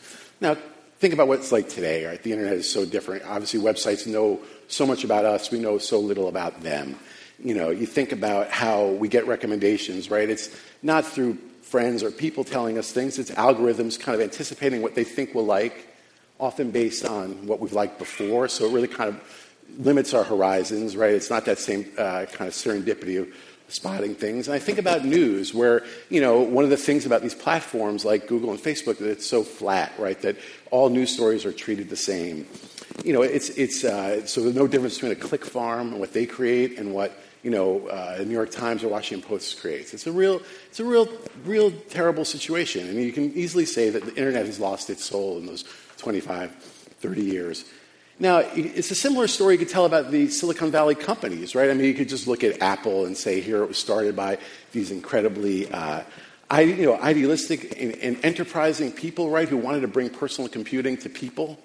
Now, 0.41 0.57
think 0.99 1.13
about 1.13 1.29
what 1.29 1.41
it's 1.41 1.53
like 1.53 1.69
today, 1.69 2.07
right? 2.07 2.23
The 2.23 2.33
internet 2.33 2.55
is 2.55 2.71
so 2.71 2.87
different. 2.87 3.25
Obviously, 3.27 3.61
websites 3.61 4.07
know 4.07 4.41
so 4.69 4.87
much 4.87 5.05
about 5.05 5.27
us. 5.27 5.51
We 5.51 5.59
know 5.59 5.77
so 5.77 6.01
little 6.01 6.29
about 6.29 6.63
them 6.63 6.97
you 7.43 7.55
know, 7.55 7.71
you 7.71 7.85
think 7.85 8.13
about 8.13 8.51
how 8.51 8.87
we 8.87 9.09
get 9.09 9.27
recommendations, 9.27 10.11
right? 10.11 10.31
It's 10.31 10.49
not 10.83 11.05
through 11.05 11.37
friends 11.65 12.03
or 12.03 12.11
people 12.11 12.45
telling 12.45 12.79
us 12.79 12.93
things, 12.93 13.19
it's 13.19 13.31
algorithms 13.33 13.99
kind 13.99 14.15
of 14.15 14.21
anticipating 14.21 14.83
what 14.83 14.95
they 14.95 15.05
think 15.05 15.35
we'll 15.35 15.47
like, 15.47 15.89
often 16.39 16.71
based 16.71 17.05
on 17.05 17.47
what 17.47 17.59
we've 17.61 17.73
liked 17.73 17.99
before. 17.99 18.49
So 18.49 18.67
it 18.67 18.73
really 18.73 18.89
kind 18.89 19.11
of 19.11 19.21
limits 19.79 20.15
our 20.15 20.25
horizons, 20.25 20.97
right? 20.97 21.13
It's 21.13 21.31
not 21.31 21.45
that 21.47 21.59
same 21.59 21.87
uh, 21.97 22.27
kind 22.27 22.49
of 22.49 22.55
serendipity 22.55 23.19
of 23.21 23.29
spotting 23.69 24.15
things. 24.15 24.47
And 24.47 24.55
I 24.55 24.59
think 24.59 24.79
about 24.79 25.05
news, 25.05 25.55
where, 25.55 25.85
you 26.11 26.21
know, 26.21 26.41
one 26.41 26.65
of 26.65 26.71
the 26.71 26.77
things 26.77 27.07
about 27.07 27.23
these 27.23 27.35
platforms 27.35 28.05
like 28.05 28.29
Google 28.29 28.51
and 28.51 28.59
Facebook 28.61 28.99
that 28.99 29.09
it's 29.09 29.27
so 29.27 29.43
flat, 29.43 29.93
right? 29.99 30.21
That 30.21 30.37
all 30.71 30.91
news 30.91 31.13
stories 31.13 31.45
are 31.47 31.53
treated 31.53 31.89
the 31.89 31.97
same. 31.97 32.47
You 33.05 33.15
know, 33.15 33.23
it's, 33.23 33.49
it's, 33.51 33.83
uh, 33.83 34.27
so 34.27 34.43
there's 34.43 34.55
no 34.55 34.67
difference 34.67 34.95
between 34.95 35.13
a 35.13 35.17
click 35.17 35.45
farm 35.45 35.93
and 35.93 35.99
what 35.99 36.13
they 36.13 36.27
create 36.27 36.79
and 36.79 36.93
what 36.93 37.19
you 37.45 37.51
know, 37.51 37.87
uh, 37.89 38.17
the 38.17 38.25
New 38.25 38.33
York 38.33 38.51
Times 38.51 38.83
or 38.83 38.89
Washington 38.89 39.27
Post 39.29 39.61
creates. 39.61 39.93
It's 39.93 40.07
a 40.07 40.13
real, 40.13 40.41
it's 40.71 40.81
a 40.81 40.85
real, 40.85 41.07
real 41.45 41.71
terrible 41.91 42.25
situation. 42.25 42.89
I 42.89 42.93
mean, 42.93 43.05
you 43.05 43.13
can 43.13 43.33
easily 43.35 43.67
say 43.67 43.91
that 43.91 44.03
the 44.03 44.17
internet 44.17 44.47
has 44.47 44.59
lost 44.59 44.89
its 44.89 45.05
soul 45.05 45.37
in 45.37 45.45
those 45.45 45.63
25, 45.99 46.51
30 46.51 47.23
years. 47.23 47.67
Now, 48.19 48.39
it's 48.39 48.91
a 48.91 48.95
similar 48.95 49.29
story 49.29 49.55
you 49.55 49.59
could 49.59 49.69
tell 49.69 49.85
about 49.85 50.11
the 50.11 50.29
Silicon 50.29 50.71
Valley 50.71 50.95
companies, 50.95 51.55
right? 51.55 51.69
I 51.69 51.75
mean, 51.75 51.85
you 51.85 51.95
could 51.95 52.09
just 52.09 52.27
look 52.27 52.45
at 52.45 52.63
Apple 52.63 53.05
and 53.05 53.17
say, 53.17 53.41
here 53.41 53.63
it 53.63 53.69
was 53.69 53.77
started 53.77 54.17
by 54.17 54.39
these 54.73 54.91
incredibly 54.91 55.71
uh, 55.71 56.03
you 56.57 56.87
know, 56.87 56.99
idealistic 56.99 57.79
and, 57.79 57.93
and 57.97 58.25
enterprising 58.25 58.91
people, 58.91 59.29
right, 59.29 59.49
who 59.49 59.59
wanted 59.59 59.81
to 59.81 59.89
bring 59.89 60.09
personal 60.09 60.49
computing 60.49 60.97
to 60.99 61.11
people 61.11 61.59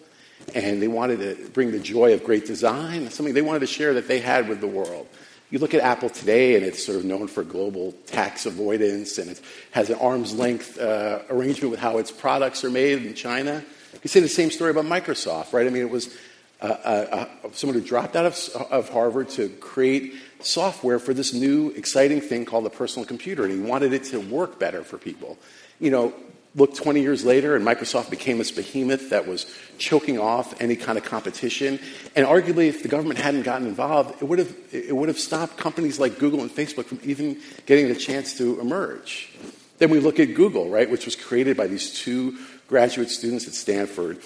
and 0.56 0.82
they 0.82 0.88
wanted 0.88 1.20
to 1.20 1.50
bring 1.52 1.72
the 1.72 1.80
joy 1.80 2.14
of 2.14 2.24
great 2.24 2.46
design, 2.46 3.10
something 3.12 3.34
they 3.34 3.42
wanted 3.42 3.60
to 3.60 3.68
share 3.68 3.94
that 3.94 4.08
they 4.08 4.20
had 4.20 4.50
with 4.50 4.60
the 4.60 4.68
world. 4.68 5.08
You 5.52 5.58
look 5.58 5.74
at 5.74 5.82
Apple 5.82 6.10
today, 6.10 6.56
and 6.56 6.64
it's 6.64 6.86
sort 6.86 7.00
of 7.00 7.06
known 7.06 7.28
for 7.28 7.44
global 7.44 7.94
tax 8.06 8.46
avoidance, 8.46 9.18
and 9.18 9.32
it 9.32 9.42
has 9.72 9.90
an 9.90 9.98
arm's 9.98 10.34
length 10.34 10.80
uh, 10.80 11.24
arrangement 11.30 11.72
with 11.72 11.80
how 11.80 11.98
its 11.98 12.12
products 12.12 12.64
are 12.64 12.70
made 12.70 13.04
in 13.04 13.16
China. 13.16 13.64
You 14.04 14.08
say 14.10 14.20
the 14.20 14.28
same 14.28 14.52
story 14.52 14.70
about 14.70 14.86
Microsoft, 14.86 15.52
right? 15.52 15.66
I 15.66 15.72
mean, 15.72 15.82
it 15.82 15.90
was 15.90 16.16
uh, 16.62 16.66
uh, 16.66 17.26
uh 17.46 17.50
someone 17.54 17.80
who 17.80 17.84
dropped 17.84 18.16
out 18.16 18.28
of, 18.28 18.68
of 18.70 18.90
Harvard 18.90 19.30
to 19.30 19.50
create 19.50 20.14
software 20.42 21.00
for 21.00 21.16
this 21.16 21.34
new 21.34 21.70
exciting 21.72 22.22
thing 22.22 22.46
called 22.46 22.66
the 22.66 22.70
personal 22.70 23.06
computer, 23.06 23.44
and 23.44 23.52
he 23.52 23.60
wanted 23.60 23.92
it 23.92 24.04
to 24.06 24.20
work 24.20 24.60
better 24.60 24.84
for 24.84 25.00
people. 25.00 25.40
You 25.80 25.90
know, 25.90 26.14
look 26.56 26.76
20 26.76 27.02
years 27.02 27.24
later, 27.24 27.56
and 27.56 27.66
Microsoft 27.66 28.10
became 28.10 28.38
this 28.38 28.52
behemoth 28.52 29.12
that 29.12 29.28
was 29.28 29.46
choking 29.78 30.20
off 30.20 30.60
any 30.62 30.76
kind 30.76 30.98
of 30.98 31.04
competition. 31.04 31.80
And 32.16 32.26
arguably, 32.26 32.68
if 32.68 32.82
the 32.82 32.90
government 32.90 33.20
hadn't 33.20 33.44
gotten 33.44 33.68
involved, 33.68 34.22
it 34.22 34.26
would 34.26 34.40
have, 34.40 34.56
it 34.72 34.96
would 34.96 35.10
have 35.10 35.20
stopped 35.20 35.58
companies 35.58 36.00
like 36.00 36.18
Google 36.18 36.42
and 36.42 36.50
Facebook 36.50 36.86
from 36.86 37.00
even 37.04 37.40
getting 37.66 37.88
the 37.88 37.96
chance 37.96 38.38
to 38.38 38.60
emerge. 38.60 39.32
Then 39.78 39.90
we 39.90 40.00
look 40.00 40.20
at 40.20 40.34
Google, 40.34 40.70
right, 40.70 40.90
which 40.90 41.06
was 41.06 41.16
created 41.16 41.56
by 41.56 41.68
these 41.68 41.94
two 41.94 42.38
graduate 42.68 43.10
students 43.10 43.48
at 43.48 43.54
Stanford. 43.54 44.22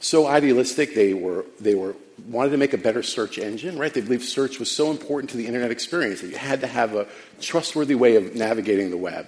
So 0.00 0.26
idealistic, 0.26 0.94
they 0.94 1.14
were, 1.14 1.44
they 1.60 1.74
were 1.74 1.94
wanted 2.28 2.50
to 2.50 2.56
make 2.56 2.72
a 2.72 2.78
better 2.78 3.02
search 3.02 3.38
engine, 3.38 3.78
right? 3.78 3.92
They 3.92 4.00
believed 4.00 4.24
search 4.24 4.58
was 4.58 4.70
so 4.70 4.90
important 4.90 5.30
to 5.30 5.36
the 5.36 5.46
internet 5.46 5.70
experience 5.70 6.20
that 6.20 6.28
you 6.28 6.36
had 6.36 6.60
to 6.60 6.66
have 6.66 6.94
a 6.94 7.06
trustworthy 7.40 7.94
way 7.94 8.16
of 8.16 8.34
navigating 8.34 8.90
the 8.90 8.96
web. 8.96 9.26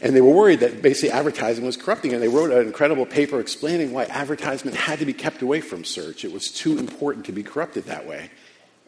And 0.00 0.14
they 0.14 0.20
were 0.20 0.32
worried 0.32 0.60
that 0.60 0.82
basically 0.82 1.10
advertising 1.10 1.64
was 1.64 1.76
corrupting, 1.76 2.12
and 2.12 2.22
they 2.22 2.28
wrote 2.28 2.50
an 2.50 2.66
incredible 2.66 3.06
paper 3.06 3.40
explaining 3.40 3.92
why 3.92 4.04
advertisement 4.04 4.76
had 4.76 4.98
to 4.98 5.06
be 5.06 5.12
kept 5.12 5.42
away 5.42 5.60
from 5.60 5.84
search. 5.84 6.24
It 6.24 6.32
was 6.32 6.50
too 6.50 6.78
important 6.78 7.26
to 7.26 7.32
be 7.32 7.42
corrupted 7.42 7.84
that 7.84 8.06
way. 8.06 8.30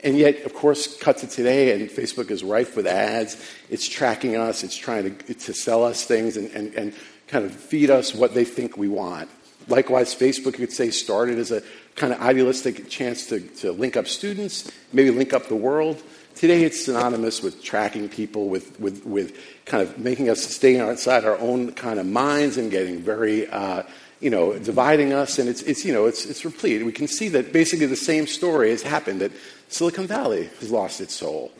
And 0.03 0.19
yet, 0.19 0.43
of 0.45 0.55
course, 0.55 0.99
cut 0.99 1.19
to 1.19 1.27
today, 1.27 1.73
and 1.73 1.89
Facebook 1.89 2.31
is 2.31 2.45
rife 2.45 2.77
with 2.77 2.87
ads. 2.87 3.43
It's 3.71 3.89
tracking 3.89 4.37
us, 4.37 4.63
it's 4.63 4.77
trying 4.77 5.17
to, 5.17 5.35
to 5.35 5.55
sell 5.55 5.83
us 5.83 6.05
things 6.05 6.37
and, 6.37 6.51
and, 6.51 6.75
and 6.75 6.95
kind 7.27 7.45
of 7.45 7.55
feed 7.55 7.91
us 7.91 8.15
what 8.15 8.35
they 8.35 8.45
think 8.45 8.77
we 8.77 8.89
want. 8.89 9.31
Likewise, 9.67 10.15
Facebook, 10.15 10.53
you 10.59 10.67
could 10.67 10.73
say, 10.73 10.91
started 10.91 11.39
as 11.39 11.51
a 11.51 11.63
kind 11.97 12.13
of 12.13 12.21
idealistic 12.21 12.89
chance 12.91 13.27
to, 13.29 13.41
to 13.41 13.73
link 13.73 13.97
up 13.97 14.07
students, 14.07 14.71
maybe 14.93 15.11
link 15.11 15.33
up 15.33 15.49
the 15.49 15.57
world. 15.57 16.03
Today, 16.35 16.65
it's 16.65 16.85
synonymous 16.85 17.43
with 17.43 17.63
tracking 17.63 18.11
people, 18.11 18.49
with, 18.51 18.79
with, 18.79 19.07
with 19.07 19.39
kind 19.65 19.83
of 19.83 19.99
making 19.99 20.29
us 20.29 20.43
stay 20.45 20.79
outside 20.79 21.25
our 21.25 21.39
own 21.39 21.73
kind 21.73 21.99
of 21.99 22.07
minds 22.07 22.57
and 22.57 22.71
getting 22.71 23.01
very, 23.01 23.49
uh, 23.49 23.83
you 24.21 24.31
know, 24.31 24.59
dividing 24.59 25.13
us. 25.13 25.39
And 25.39 25.49
it's, 25.49 25.63
it's, 25.63 25.85
you 25.85 25.93
know, 25.93 26.07
it's, 26.07 26.27
it's 26.27 26.45
replete. 26.45 26.85
We 26.85 26.93
can 26.93 27.09
see 27.09 27.29
that 27.31 27.53
basically 27.53 27.87
the 27.87 27.97
same 27.97 28.27
story 28.27 28.71
has 28.71 28.83
happened, 28.83 29.21
that 29.21 29.33
Silicon 29.69 30.07
Valley 30.07 30.51
has 30.61 30.71
lost 30.71 31.01
its 31.01 31.15
soul. 31.15 31.53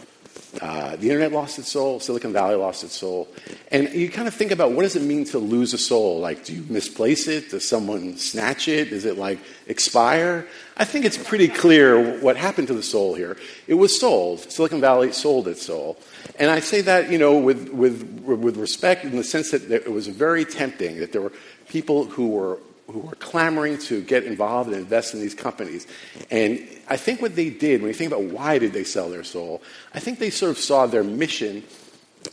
Uh, 0.61 0.95
the 0.97 1.11
internet 1.11 1.33
lost 1.33 1.59
its 1.59 1.73
soul, 1.73 1.99
Silicon 1.99 2.33
Valley 2.33 2.55
lost 2.55 2.85
its 2.85 2.95
soul. 2.95 3.29
And 3.73 3.89
you 3.93 4.09
kind 4.09 4.29
of 4.29 4.35
think 4.35 4.53
about 4.53 4.73
what 4.73 4.83
does 4.83 4.95
it 4.95 5.03
mean 5.03 5.25
to 5.27 5.39
lose 5.39 5.75
a 5.75 5.79
soul? 5.79 6.21
Like, 6.21 6.45
do 6.45 6.55
you 6.55 6.65
misplace 6.69 7.27
it? 7.27 7.51
Does 7.51 7.69
someone 7.69 8.17
snatch 8.17 8.69
it? 8.69 8.91
Does 8.91 9.05
it 9.05 9.19
like 9.19 9.41
expire? 9.67 10.47
I 10.77 10.85
think 10.85 11.05
it's 11.05 11.19
pretty 11.19 11.49
clear 11.49 12.21
what 12.21 12.37
happened 12.37 12.69
to 12.69 12.75
the 12.75 12.83
soul 12.83 13.15
here. 13.15 13.37
It 13.67 13.75
was 13.75 13.99
sold. 13.99 14.41
Silicon 14.51 14.81
Valley 14.81 15.13
sold 15.13 15.49
its 15.49 15.67
soul. 15.67 15.99
And 16.39 16.51
I 16.51 16.61
say 16.61 16.81
that, 16.83 17.11
you 17.11 17.19
know, 17.19 17.37
with, 17.39 17.71
with, 17.71 18.23
with 18.25 18.57
respect 18.57 19.05
in 19.05 19.17
the 19.17 19.25
sense 19.25 19.51
that 19.51 19.71
it 19.71 19.93
was 19.93 20.07
very 20.07 20.45
tempting, 20.45 21.01
that 21.01 21.13
there 21.13 21.21
were 21.21 21.33
people 21.69 22.05
who 22.05 22.29
were 22.29 22.59
who 22.87 23.09
are 23.09 23.15
clamoring 23.15 23.79
to 23.79 24.03
get 24.03 24.25
involved 24.25 24.69
and 24.71 24.79
invest 24.79 25.15
in 25.15 25.21
these 25.21 25.35
companies. 25.35 25.87
And 26.31 26.67
I 26.89 26.97
think 26.97 27.23
what 27.23 27.35
they 27.35 27.51
did, 27.51 27.81
when 27.81 27.89
you 27.89 27.95
think 27.95 28.13
about 28.13 28.25
why 28.25 28.59
did 28.59 28.73
they 28.73 28.85
sell 28.85 29.09
their 29.09 29.25
soul, 29.25 29.63
I 29.95 30.01
think 30.01 30.19
they 30.19 30.31
sort 30.31 30.51
of 30.51 30.59
saw 30.59 30.87
their 30.87 31.05
mission 31.05 31.65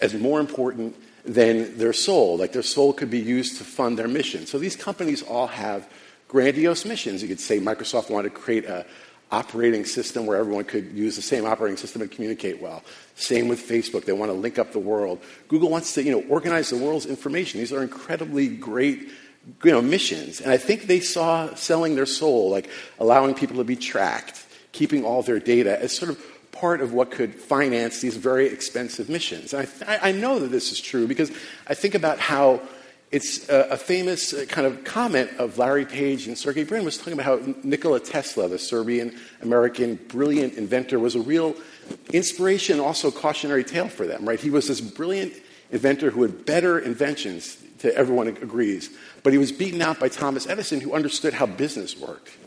as 0.01 0.13
more 0.13 0.39
important 0.39 0.95
than 1.23 1.77
their 1.77 1.93
soul. 1.93 2.37
Like 2.37 2.51
their 2.51 2.63
soul 2.63 2.93
could 2.93 3.09
be 3.09 3.19
used 3.19 3.57
to 3.59 3.63
fund 3.63 3.97
their 3.97 4.07
mission. 4.07 4.45
So 4.45 4.57
these 4.57 4.75
companies 4.75 5.23
all 5.23 5.47
have 5.47 5.87
grandiose 6.27 6.85
missions. 6.85 7.21
You 7.21 7.27
could 7.27 7.39
say 7.39 7.59
Microsoft 7.59 8.09
wanted 8.09 8.33
to 8.33 8.39
create 8.39 8.65
a 8.65 8.85
operating 9.31 9.85
system 9.85 10.25
where 10.25 10.37
everyone 10.37 10.65
could 10.65 10.91
use 10.91 11.15
the 11.15 11.21
same 11.21 11.45
operating 11.45 11.77
system 11.77 12.01
and 12.01 12.11
communicate 12.11 12.61
well. 12.61 12.83
Same 13.15 13.47
with 13.47 13.65
Facebook. 13.65 14.03
They 14.03 14.11
want 14.11 14.29
to 14.29 14.37
link 14.37 14.59
up 14.59 14.73
the 14.73 14.79
world. 14.79 15.21
Google 15.47 15.69
wants 15.69 15.93
to, 15.93 16.03
you 16.03 16.11
know, 16.11 16.21
organize 16.27 16.69
the 16.69 16.77
world's 16.77 17.05
information. 17.05 17.61
These 17.61 17.71
are 17.71 17.81
incredibly 17.81 18.49
great 18.49 19.09
you 19.63 19.71
know, 19.71 19.81
missions. 19.81 20.41
And 20.41 20.51
I 20.51 20.57
think 20.57 20.87
they 20.87 20.99
saw 20.99 21.53
selling 21.55 21.95
their 21.95 22.05
soul, 22.05 22.49
like 22.49 22.69
allowing 22.99 23.33
people 23.33 23.57
to 23.57 23.63
be 23.63 23.75
tracked, 23.75 24.45
keeping 24.71 25.03
all 25.03 25.23
their 25.23 25.39
data, 25.39 25.81
as 25.81 25.95
sort 25.95 26.11
of 26.11 26.23
part 26.51 26.81
of 26.81 26.93
what 26.93 27.11
could 27.11 27.33
finance 27.33 28.01
these 28.01 28.17
very 28.17 28.47
expensive 28.47 29.09
missions. 29.09 29.53
And 29.53 29.67
I, 29.87 30.09
I 30.09 30.11
know 30.11 30.39
that 30.39 30.49
this 30.49 30.71
is 30.71 30.79
true 30.79 31.07
because 31.07 31.31
I 31.67 31.73
think 31.73 31.95
about 31.95 32.19
how 32.19 32.61
it's 33.11 33.49
a, 33.49 33.71
a, 33.71 33.77
famous 33.77 34.33
uh, 34.33 34.45
kind 34.47 34.65
of 34.65 34.83
comment 34.85 35.29
of 35.37 35.57
Larry 35.57 35.85
Page 35.85 36.27
and 36.27 36.37
Sergey 36.37 36.63
Brin 36.63 36.85
was 36.85 36.97
talking 36.97 37.13
about 37.13 37.25
how 37.25 37.53
Nikola 37.63 37.99
Tesla, 37.99 38.47
the 38.47 38.57
Serbian 38.57 39.17
American 39.41 39.95
brilliant 40.07 40.53
inventor, 40.53 40.97
was 40.97 41.15
a 41.15 41.19
real 41.19 41.55
inspiration, 42.13 42.79
also 42.79 43.11
cautionary 43.11 43.65
tale 43.65 43.89
for 43.89 44.07
them, 44.07 44.27
right? 44.27 44.39
He 44.39 44.49
was 44.49 44.67
this 44.67 44.79
brilliant 44.79 45.33
inventor 45.71 46.09
who 46.11 46.21
had 46.21 46.45
better 46.45 46.79
inventions, 46.79 47.57
to 47.81 47.95
everyone 47.95 48.27
agrees, 48.27 48.89
but 49.23 49.33
he 49.33 49.39
was 49.39 49.51
beaten 49.51 49.81
out 49.81 49.99
by 49.99 50.09
Thomas 50.09 50.47
Edison, 50.47 50.79
who 50.79 50.93
understood 50.93 51.33
how 51.33 51.45
business 51.45 51.97
worked. 51.97 52.37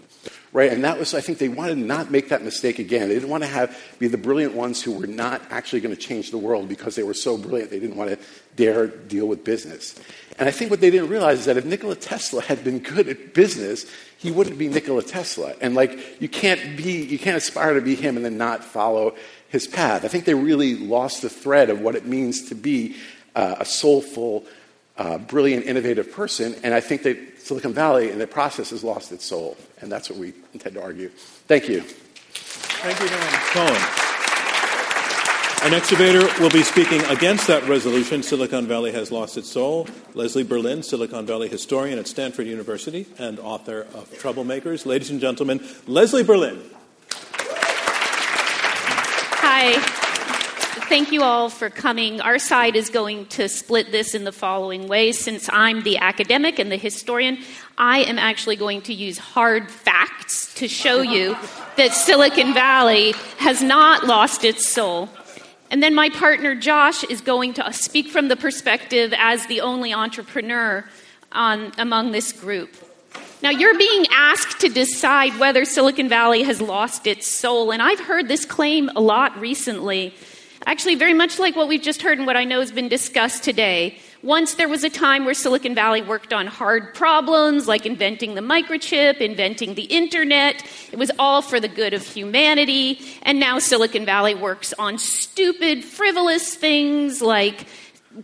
Right? 0.53 0.73
And 0.73 0.85
that 0.85 1.01
was, 1.01 1.15
I 1.15 1.21
think, 1.21 1.39
they 1.39 1.49
wanted 1.49 1.75
to 1.75 1.81
not 1.81 2.13
make 2.13 2.29
that 2.29 2.45
mistake 2.45 2.79
again. 2.79 3.09
They 3.09 3.15
didn't 3.15 3.29
want 3.29 3.43
to 3.43 3.49
have 3.49 3.77
be 3.99 4.07
the 4.07 4.17
brilliant 4.17 4.55
ones 4.55 4.81
who 4.81 4.93
were 4.93 5.09
not 5.09 5.43
actually 5.51 5.81
going 5.81 5.95
to 5.95 6.01
change 6.01 6.31
the 6.31 6.39
world 6.39 6.69
because 6.69 6.95
they 6.95 7.03
were 7.03 7.13
so 7.13 7.37
brilliant. 7.37 7.71
They 7.71 7.81
didn't 7.81 7.97
want 7.97 8.11
to 8.11 8.19
dare 8.55 8.87
deal 8.87 9.27
with 9.27 9.43
business. 9.43 9.99
And 10.39 10.49
I 10.49 10.53
think 10.53 10.71
what 10.71 10.81
they 10.81 10.91
didn't 10.91 11.09
realize 11.09 11.41
is 11.41 11.45
that 11.47 11.57
if 11.57 11.65
Nikola 11.65 11.97
Tesla 11.97 12.41
had 12.41 12.63
been 12.63 12.79
good 12.79 13.09
at 13.09 13.35
business, 13.35 13.85
he 14.17 14.31
wouldn't 14.31 14.57
be 14.57 14.69
Nikola 14.69 15.03
Tesla. 15.03 15.55
And 15.61 15.75
like, 15.75 16.21
you 16.21 16.29
can't 16.29 16.77
be, 16.77 17.05
you 17.05 17.19
can't 17.19 17.37
aspire 17.37 17.75
to 17.75 17.81
be 17.81 17.97
him 17.97 18.17
and 18.17 18.25
then 18.25 18.39
not 18.39 18.63
follow 18.63 19.17
his 19.49 19.67
path. 19.67 20.05
I 20.05 20.09
think 20.09 20.25
they 20.25 20.35
really 20.35 20.77
lost 20.77 21.23
the 21.23 21.29
thread 21.29 21.69
of 21.69 21.81
what 21.81 21.97
it 21.97 22.07
means 22.07 22.49
to 22.49 22.55
be 22.55 22.95
uh, 23.35 23.57
a 23.59 23.65
soulful, 23.65 24.45
uh, 24.97 25.19
brilliant, 25.19 25.67
innovative 25.67 26.13
person. 26.13 26.55
And 26.63 26.75
I 26.75 26.81
think 26.81 27.03
that 27.03 27.41
Silicon 27.41 27.73
Valley, 27.73 28.11
in 28.11 28.19
the 28.19 28.27
process, 28.27 28.71
has 28.71 28.85
lost 28.85 29.13
its 29.13 29.25
soul. 29.25 29.57
And 29.81 29.91
that's 29.91 30.09
what 30.09 30.19
we 30.19 30.35
intend 30.53 30.75
to 30.77 30.83
argue. 30.83 31.09
Thank 31.49 31.69
you. 31.69 31.81
Thank 31.81 33.01
you, 33.01 33.09
Dan 33.09 33.41
Cohen. 33.53 34.05
Our 35.65 35.71
next 35.71 35.89
debater 35.89 36.29
will 36.43 36.51
be 36.51 36.63
speaking 36.63 37.01
against 37.05 37.47
that 37.47 37.67
resolution, 37.67 38.23
Silicon 38.23 38.67
Valley 38.67 38.93
has 38.93 39.11
lost 39.11 39.39
its 39.39 39.51
soul. 39.51 39.89
Leslie 40.13 40.43
Berlin, 40.43 40.83
Silicon 40.83 41.25
Valley 41.25 41.49
historian 41.49 41.99
at 41.99 42.07
Stanford 42.07 42.47
University 42.47 43.07
and 43.19 43.39
author 43.39 43.87
of 43.95 44.11
Troublemakers. 44.19 44.85
Ladies 44.85 45.09
and 45.09 45.23
gentlemen, 45.23 45.67
Leslie 45.87 46.23
Berlin. 46.23 46.61
Hi 49.41 49.94
thank 50.85 51.13
you 51.13 51.23
all 51.23 51.49
for 51.49 51.71
coming. 51.71 52.21
Our 52.21 52.39
side 52.39 52.77
is 52.77 52.91
going 52.91 53.27
to 53.27 53.49
split 53.49 53.91
this 53.91 54.15
in 54.15 54.25
the 54.25 54.33
following 54.33 54.87
way. 54.89 55.13
Since 55.13 55.49
I'm 55.53 55.83
the 55.83 55.99
academic 55.99 56.59
and 56.59 56.71
the 56.71 56.77
historian, 56.77 57.39
I 57.79 58.01
am 58.01 58.19
actually 58.19 58.57
going 58.57 58.83
to 58.83 58.95
use 58.95 59.19
hard 59.19 59.71
facts 59.71 60.55
to 60.55 60.69
show 60.69 61.01
you 61.01 61.37
that 61.77 61.93
Silicon 61.93 62.55
Valley 62.55 63.13
has 63.39 63.63
not 63.63 64.05
lost 64.05 64.45
its 64.45 64.69
soul. 64.69 65.09
And 65.71 65.83
then 65.83 65.95
my 65.95 66.11
partner 66.11 66.55
Josh 66.55 67.03
is 67.05 67.21
going 67.21 67.55
to 67.55 67.73
speak 67.73 68.09
from 68.09 68.29
the 68.29 68.37
perspective 68.37 69.15
as 69.17 69.47
the 69.47 69.63
only 69.63 69.93
entrepreneur 69.93 70.85
on, 71.33 71.73
among 71.79 72.13
this 72.13 72.33
group. 72.33 72.71
Now, 73.43 73.51
you're 73.51 73.77
being 73.77 74.07
asked 74.13 74.61
to 74.61 74.69
decide 74.69 75.39
whether 75.39 75.65
Silicon 75.65 76.09
Valley 76.09 76.45
has 76.45 76.61
lost 76.61 77.07
its 77.07 77.27
soul, 77.27 77.73
and 77.73 77.83
I've 77.83 78.01
heard 78.01 78.29
this 78.29 78.45
claim 78.45 78.89
a 78.95 79.01
lot 79.01 79.39
recently. 79.39 80.15
Actually, 80.67 80.95
very 80.95 81.13
much 81.13 81.39
like 81.39 81.55
what 81.55 81.69
we've 81.69 81.83
just 81.83 82.01
heard 82.01 82.17
and 82.17 82.27
what 82.27 82.37
I 82.37 82.45
know 82.45 82.61
has 82.61 82.73
been 82.73 82.89
discussed 82.89 83.45
today. 83.45 83.99
Once 84.23 84.55
there 84.55 84.69
was 84.69 84.83
a 84.83 84.89
time 84.89 85.27
where 85.27 85.35
Silicon 85.35 85.75
Valley 85.75 86.01
worked 86.01 86.33
on 86.33 86.47
hard 86.47 86.95
problems 86.95 87.69
like 87.69 87.85
inventing 87.85 88.35
the 88.35 88.41
microchip, 88.41 89.19
inventing 89.19 89.75
the 89.75 89.83
internet. 89.83 90.65
It 90.91 90.99
was 90.99 91.11
all 91.19 91.43
for 91.43 91.61
the 91.61 91.69
good 91.69 91.93
of 91.93 92.03
humanity. 92.03 92.99
And 93.23 93.39
now 93.39 93.59
Silicon 93.59 94.07
Valley 94.07 94.35
works 94.35 94.73
on 94.79 94.97
stupid, 94.97 95.85
frivolous 95.85 96.55
things 96.55 97.21
like 97.21 97.67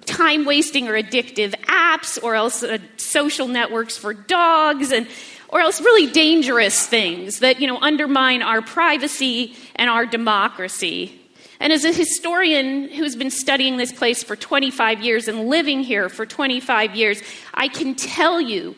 time 0.06 0.46
wasting 0.46 0.88
or 0.88 0.92
addictive 0.92 1.50
apps, 1.66 2.22
or 2.22 2.34
else 2.34 2.62
uh, 2.62 2.78
social 2.96 3.48
networks 3.48 3.98
for 3.98 4.14
dogs, 4.14 4.92
and 4.92 5.06
or 5.48 5.60
else 5.60 5.80
really 5.80 6.10
dangerous 6.10 6.86
things 6.86 7.40
that 7.40 7.60
you 7.60 7.66
know 7.66 7.78
undermine 7.80 8.40
our 8.40 8.62
privacy 8.62 9.54
and 9.76 9.90
our 9.90 10.06
democracy. 10.06 11.19
And 11.60 11.74
as 11.74 11.84
a 11.84 11.92
historian 11.92 12.88
who's 12.88 13.14
been 13.14 13.30
studying 13.30 13.76
this 13.76 13.92
place 13.92 14.22
for 14.22 14.34
25 14.34 15.02
years 15.02 15.28
and 15.28 15.46
living 15.46 15.82
here 15.82 16.08
for 16.08 16.24
25 16.24 16.96
years, 16.96 17.22
I 17.52 17.68
can 17.68 17.94
tell 17.94 18.40
you 18.40 18.74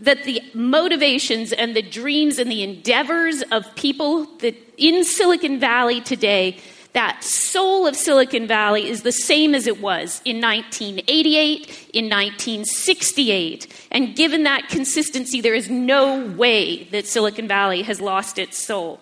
that 0.00 0.24
the 0.24 0.42
motivations 0.52 1.52
and 1.52 1.74
the 1.74 1.80
dreams 1.80 2.38
and 2.38 2.50
the 2.50 2.62
endeavors 2.62 3.42
of 3.50 3.74
people 3.74 4.26
that 4.40 4.54
in 4.76 5.04
Silicon 5.04 5.58
Valley 5.58 6.02
today, 6.02 6.58
that 6.92 7.24
soul 7.24 7.86
of 7.86 7.96
Silicon 7.96 8.46
Valley 8.46 8.86
is 8.86 9.02
the 9.02 9.12
same 9.12 9.54
as 9.54 9.66
it 9.66 9.80
was 9.80 10.20
in 10.26 10.40
1988, 10.40 11.90
in 11.94 12.04
1968. 12.04 13.88
And 13.90 14.14
given 14.14 14.42
that 14.42 14.68
consistency, 14.68 15.40
there 15.40 15.54
is 15.54 15.70
no 15.70 16.26
way 16.26 16.84
that 16.84 17.06
Silicon 17.06 17.48
Valley 17.48 17.82
has 17.82 18.00
lost 18.00 18.38
its 18.38 18.58
soul. 18.58 19.00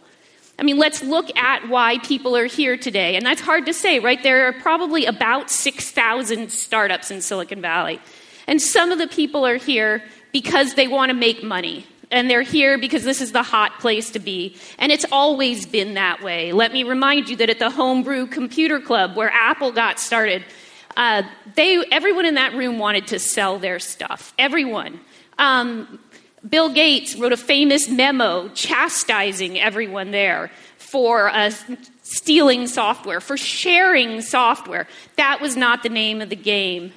I 0.58 0.62
mean, 0.62 0.78
let's 0.78 1.02
look 1.02 1.36
at 1.36 1.68
why 1.68 1.98
people 1.98 2.36
are 2.36 2.46
here 2.46 2.76
today. 2.76 3.16
And 3.16 3.26
that's 3.26 3.40
hard 3.40 3.66
to 3.66 3.74
say, 3.74 3.98
right? 3.98 4.22
There 4.22 4.46
are 4.46 4.52
probably 4.52 5.04
about 5.04 5.50
6,000 5.50 6.50
startups 6.50 7.10
in 7.10 7.20
Silicon 7.20 7.60
Valley. 7.60 8.00
And 8.46 8.62
some 8.62 8.92
of 8.92 8.98
the 8.98 9.08
people 9.08 9.44
are 9.46 9.56
here 9.56 10.02
because 10.32 10.74
they 10.74 10.86
want 10.86 11.10
to 11.10 11.14
make 11.14 11.42
money. 11.42 11.86
And 12.10 12.30
they're 12.30 12.42
here 12.42 12.78
because 12.78 13.02
this 13.02 13.20
is 13.20 13.32
the 13.32 13.42
hot 13.42 13.80
place 13.80 14.10
to 14.10 14.20
be. 14.20 14.56
And 14.78 14.92
it's 14.92 15.06
always 15.10 15.66
been 15.66 15.94
that 15.94 16.22
way. 16.22 16.52
Let 16.52 16.72
me 16.72 16.84
remind 16.84 17.28
you 17.28 17.36
that 17.36 17.50
at 17.50 17.58
the 17.58 17.70
Homebrew 17.70 18.26
Computer 18.26 18.78
Club, 18.78 19.16
where 19.16 19.30
Apple 19.32 19.72
got 19.72 19.98
started, 19.98 20.44
uh, 20.96 21.22
they, 21.56 21.82
everyone 21.90 22.26
in 22.26 22.34
that 22.34 22.54
room 22.54 22.78
wanted 22.78 23.08
to 23.08 23.18
sell 23.18 23.58
their 23.58 23.80
stuff. 23.80 24.32
Everyone. 24.38 25.00
Um, 25.38 25.98
Bill 26.48 26.70
Gates 26.70 27.16
wrote 27.16 27.32
a 27.32 27.36
famous 27.36 27.88
memo 27.88 28.48
chastising 28.48 29.58
everyone 29.58 30.10
there 30.10 30.50
for 30.76 31.28
uh, 31.28 31.50
stealing 32.02 32.66
software, 32.66 33.20
for 33.20 33.36
sharing 33.36 34.20
software. 34.20 34.86
That 35.16 35.40
was 35.40 35.56
not 35.56 35.82
the 35.82 35.88
name 35.88 36.20
of 36.20 36.28
the 36.28 36.36
game. 36.36 36.92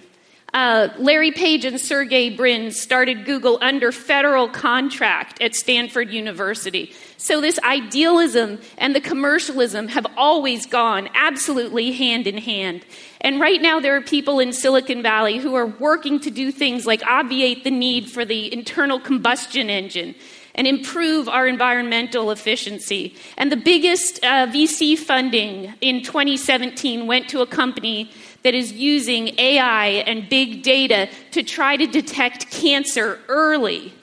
Uh, 0.54 0.88
Larry 0.98 1.32
Page 1.32 1.66
and 1.66 1.80
Sergey 1.80 2.30
Brin 2.30 2.72
started 2.72 3.26
Google 3.26 3.60
under 3.62 3.92
federal 3.92 4.48
contract 4.48 5.42
at 5.42 5.54
Stanford 5.54 6.10
University. 6.10 6.94
So, 7.18 7.42
this 7.42 7.60
idealism 7.60 8.60
and 8.78 8.96
the 8.96 9.02
commercialism 9.02 9.90
have 9.90 10.08
always 10.16 10.66
gone 10.66 11.10
absolutely 11.16 11.92
hand 11.92 12.28
in 12.28 12.38
hand. 12.38 12.86
And 13.20 13.42
right 13.42 13.62
now, 13.62 13.82
there 13.82 13.96
are 13.98 14.02
people 14.02 14.40
in 14.40 14.54
Silicon 14.54 15.04
Valley 15.04 15.38
who 15.38 15.54
are 15.56 15.66
working 15.66 16.20
to 16.22 16.32
do 16.32 16.52
things 16.52 16.86
like 16.86 17.06
obviate 17.06 17.64
the 17.64 17.72
need 17.72 18.10
for 18.10 18.24
the 18.24 18.52
internal 18.54 19.00
combustion 19.00 19.70
engine 19.70 20.16
and 20.58 20.66
improve 20.66 21.30
our 21.30 21.48
environmental 21.48 22.32
efficiency. 22.32 23.16
And 23.38 23.52
the 23.52 23.58
biggest 23.58 24.24
uh, 24.24 24.48
VC 24.48 24.98
funding 24.98 25.74
in 25.82 26.02
2017 26.02 27.06
went 27.06 27.30
to 27.30 27.42
a 27.42 27.48
company 27.48 28.12
that 28.44 28.54
is 28.54 28.72
using 28.72 29.38
AI 29.40 29.88
and 29.88 30.30
big 30.30 30.64
data 30.64 31.10
to 31.32 31.44
try 31.44 31.78
to 31.78 31.88
detect 31.88 32.50
cancer 32.52 33.20
early. 33.28 33.94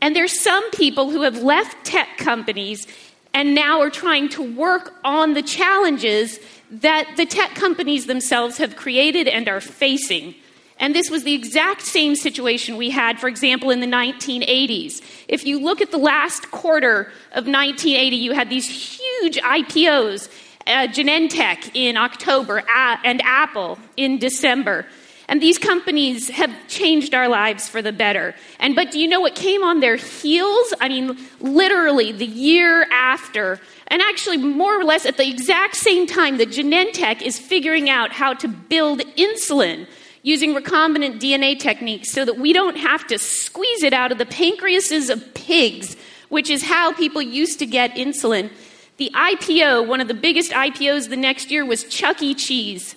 And 0.00 0.14
there's 0.14 0.42
some 0.42 0.70
people 0.72 1.10
who 1.10 1.22
have 1.22 1.42
left 1.42 1.84
tech 1.84 2.18
companies 2.18 2.86
and 3.32 3.54
now 3.54 3.80
are 3.80 3.90
trying 3.90 4.28
to 4.30 4.42
work 4.42 4.94
on 5.04 5.34
the 5.34 5.42
challenges 5.42 6.38
that 6.70 7.12
the 7.16 7.26
tech 7.26 7.54
companies 7.54 8.06
themselves 8.06 8.58
have 8.58 8.76
created 8.76 9.28
and 9.28 9.48
are 9.48 9.60
facing. 9.60 10.34
And 10.78 10.94
this 10.94 11.10
was 11.10 11.24
the 11.24 11.32
exact 11.32 11.82
same 11.82 12.16
situation 12.16 12.76
we 12.76 12.90
had, 12.90 13.18
for 13.18 13.28
example, 13.28 13.70
in 13.70 13.80
the 13.80 13.86
1980s. 13.86 15.02
If 15.28 15.46
you 15.46 15.58
look 15.58 15.80
at 15.80 15.90
the 15.90 15.98
last 15.98 16.50
quarter 16.50 17.12
of 17.32 17.46
1980, 17.46 18.16
you 18.16 18.32
had 18.32 18.50
these 18.50 18.98
huge 18.98 19.38
IPOs 19.38 20.28
uh, 20.66 20.88
Genentech 20.88 21.70
in 21.74 21.96
October 21.96 22.62
and 22.68 23.22
Apple 23.22 23.78
in 23.96 24.18
December. 24.18 24.86
And 25.28 25.42
these 25.42 25.58
companies 25.58 26.28
have 26.30 26.50
changed 26.68 27.12
our 27.12 27.28
lives 27.28 27.68
for 27.68 27.82
the 27.82 27.92
better. 27.92 28.34
And 28.60 28.76
but 28.76 28.92
do 28.92 29.00
you 29.00 29.08
know 29.08 29.20
what 29.20 29.34
came 29.34 29.64
on 29.64 29.80
their 29.80 29.96
heels? 29.96 30.72
I 30.80 30.88
mean, 30.88 31.18
literally 31.40 32.12
the 32.12 32.26
year 32.26 32.86
after, 32.92 33.60
and 33.88 34.00
actually 34.00 34.36
more 34.36 34.78
or 34.78 34.84
less 34.84 35.04
at 35.04 35.16
the 35.16 35.28
exact 35.28 35.74
same 35.76 36.06
time 36.06 36.38
that 36.38 36.50
Genentech 36.50 37.22
is 37.22 37.38
figuring 37.38 37.90
out 37.90 38.12
how 38.12 38.34
to 38.34 38.46
build 38.46 39.00
insulin 39.16 39.88
using 40.22 40.54
recombinant 40.54 41.20
DNA 41.20 41.58
techniques 41.58 42.10
so 42.10 42.24
that 42.24 42.38
we 42.38 42.52
don't 42.52 42.76
have 42.76 43.06
to 43.06 43.18
squeeze 43.18 43.82
it 43.82 43.92
out 43.92 44.10
of 44.12 44.18
the 44.18 44.26
pancreases 44.26 45.10
of 45.10 45.34
pigs, 45.34 45.96
which 46.28 46.50
is 46.50 46.64
how 46.64 46.92
people 46.92 47.22
used 47.22 47.58
to 47.58 47.66
get 47.66 47.92
insulin. 47.92 48.50
The 48.98 49.10
IPO, 49.14 49.86
one 49.86 50.00
of 50.00 50.08
the 50.08 50.14
biggest 50.14 50.52
IPOs 50.52 51.10
the 51.10 51.16
next 51.16 51.50
year, 51.50 51.66
was 51.66 51.84
Chuck 51.84 52.22
E. 52.22 52.34
Cheese. 52.34 52.96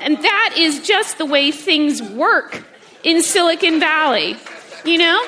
And 0.00 0.16
that 0.18 0.54
is 0.56 0.84
just 0.86 1.18
the 1.18 1.26
way 1.26 1.52
things 1.52 2.02
work 2.02 2.64
in 3.04 3.22
Silicon 3.22 3.78
Valley, 3.78 4.36
you 4.84 4.98
know? 4.98 5.24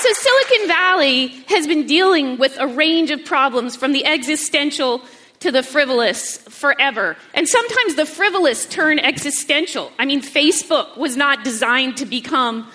So, 0.00 0.12
Silicon 0.12 0.66
Valley 0.66 1.28
has 1.48 1.66
been 1.68 1.86
dealing 1.86 2.38
with 2.38 2.56
a 2.58 2.66
range 2.66 3.10
of 3.10 3.24
problems 3.24 3.76
from 3.76 3.92
the 3.92 4.04
existential 4.04 5.02
to 5.38 5.52
the 5.52 5.62
frivolous 5.62 6.38
forever. 6.38 7.16
And 7.34 7.48
sometimes 7.48 7.94
the 7.94 8.06
frivolous 8.06 8.66
turn 8.66 8.98
existential. 8.98 9.92
I 9.98 10.06
mean, 10.06 10.22
Facebook 10.22 10.96
was 10.96 11.16
not 11.16 11.44
designed 11.44 11.96
to 11.98 12.06
become 12.06 12.68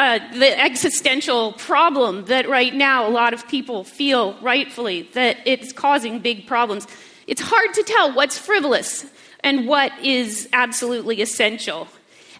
uh, 0.00 0.18
the 0.32 0.58
existential 0.58 1.52
problem 1.52 2.24
that 2.24 2.48
right 2.48 2.74
now 2.74 3.06
a 3.06 3.10
lot 3.10 3.34
of 3.34 3.46
people 3.48 3.84
feel 3.84 4.32
rightfully 4.40 5.02
that 5.12 5.36
it's 5.44 5.74
causing 5.74 6.20
big 6.20 6.46
problems. 6.46 6.86
It's 7.26 7.42
hard 7.42 7.74
to 7.74 7.82
tell 7.82 8.14
what's 8.14 8.38
frivolous 8.38 9.04
and 9.40 9.68
what 9.68 9.92
is 10.02 10.48
absolutely 10.54 11.20
essential. 11.20 11.86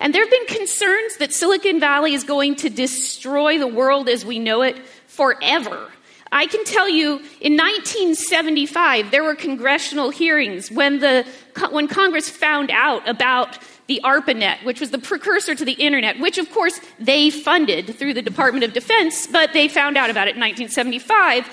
And 0.01 0.15
there 0.15 0.23
have 0.23 0.31
been 0.31 0.47
concerns 0.47 1.19
that 1.19 1.35
Silicon 1.35 1.79
Valley 1.79 2.15
is 2.15 2.25
going 2.25 2.57
to 2.57 2.71
destroy 2.71 3.59
the 3.59 3.69
world 3.69 4.09
as 4.09 4.25
we 4.25 4.39
know 4.39 4.63
it 4.63 4.79
forever. 5.07 5.87
I 6.33 6.47
can 6.47 6.65
tell 6.65 6.89
you 6.89 7.17
in 7.43 7.59
1975 7.59 9.11
there 9.11 9.23
were 9.23 9.35
congressional 9.35 10.09
hearings 10.09 10.71
when 10.71 11.01
the 11.01 11.27
when 11.73 11.89
Congress 11.89 12.31
found 12.31 12.71
out 12.71 13.07
about 13.07 13.59
the 13.91 14.01
ARPANET, 14.05 14.65
which 14.65 14.79
was 14.79 14.93
the 14.93 15.01
precursor 15.01 15.53
to 15.57 15.65
the 15.65 15.73
internet, 15.73 16.21
which 16.21 16.39
of 16.39 16.49
course 16.53 16.79
they 17.01 17.29
funded 17.29 17.97
through 17.97 18.15
the 18.15 18.23
Department 18.23 18.63
of 18.63 18.73
Defense, 18.73 19.27
but 19.27 19.53
they 19.53 19.67
found 19.67 19.97
out 19.97 20.11
about 20.11 20.29
it 20.29 20.37
in 20.37 20.41
1975. 20.41 21.45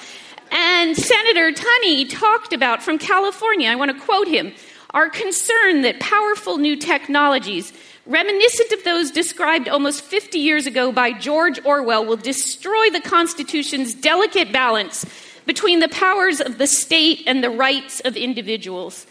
And 0.51 0.95
Senator 0.95 1.51
Tunney 1.51 2.07
talked 2.07 2.53
about 2.53 2.83
from 2.83 2.99
California, 2.99 3.71
I 3.71 3.75
want 3.75 3.89
to 3.91 3.99
quote 4.05 4.27
him, 4.27 4.53
our 4.91 5.09
concern 5.09 5.81
that 5.81 5.99
powerful 5.99 6.59
new 6.59 6.75
technologies, 6.75 7.73
reminiscent 8.05 8.71
of 8.71 8.83
those 8.83 9.09
described 9.09 9.67
almost 9.67 10.03
50 10.03 10.37
years 10.37 10.67
ago 10.67 10.91
by 10.91 11.13
George 11.13 11.59
Orwell, 11.65 12.05
will 12.05 12.17
destroy 12.17 12.91
the 12.91 13.01
Constitution's 13.01 13.95
delicate 13.95 14.51
balance 14.53 15.05
between 15.47 15.79
the 15.79 15.89
powers 15.89 16.39
of 16.39 16.59
the 16.59 16.67
state 16.67 17.23
and 17.25 17.43
the 17.43 17.49
rights 17.49 17.99
of 18.01 18.15
individuals. 18.15 19.07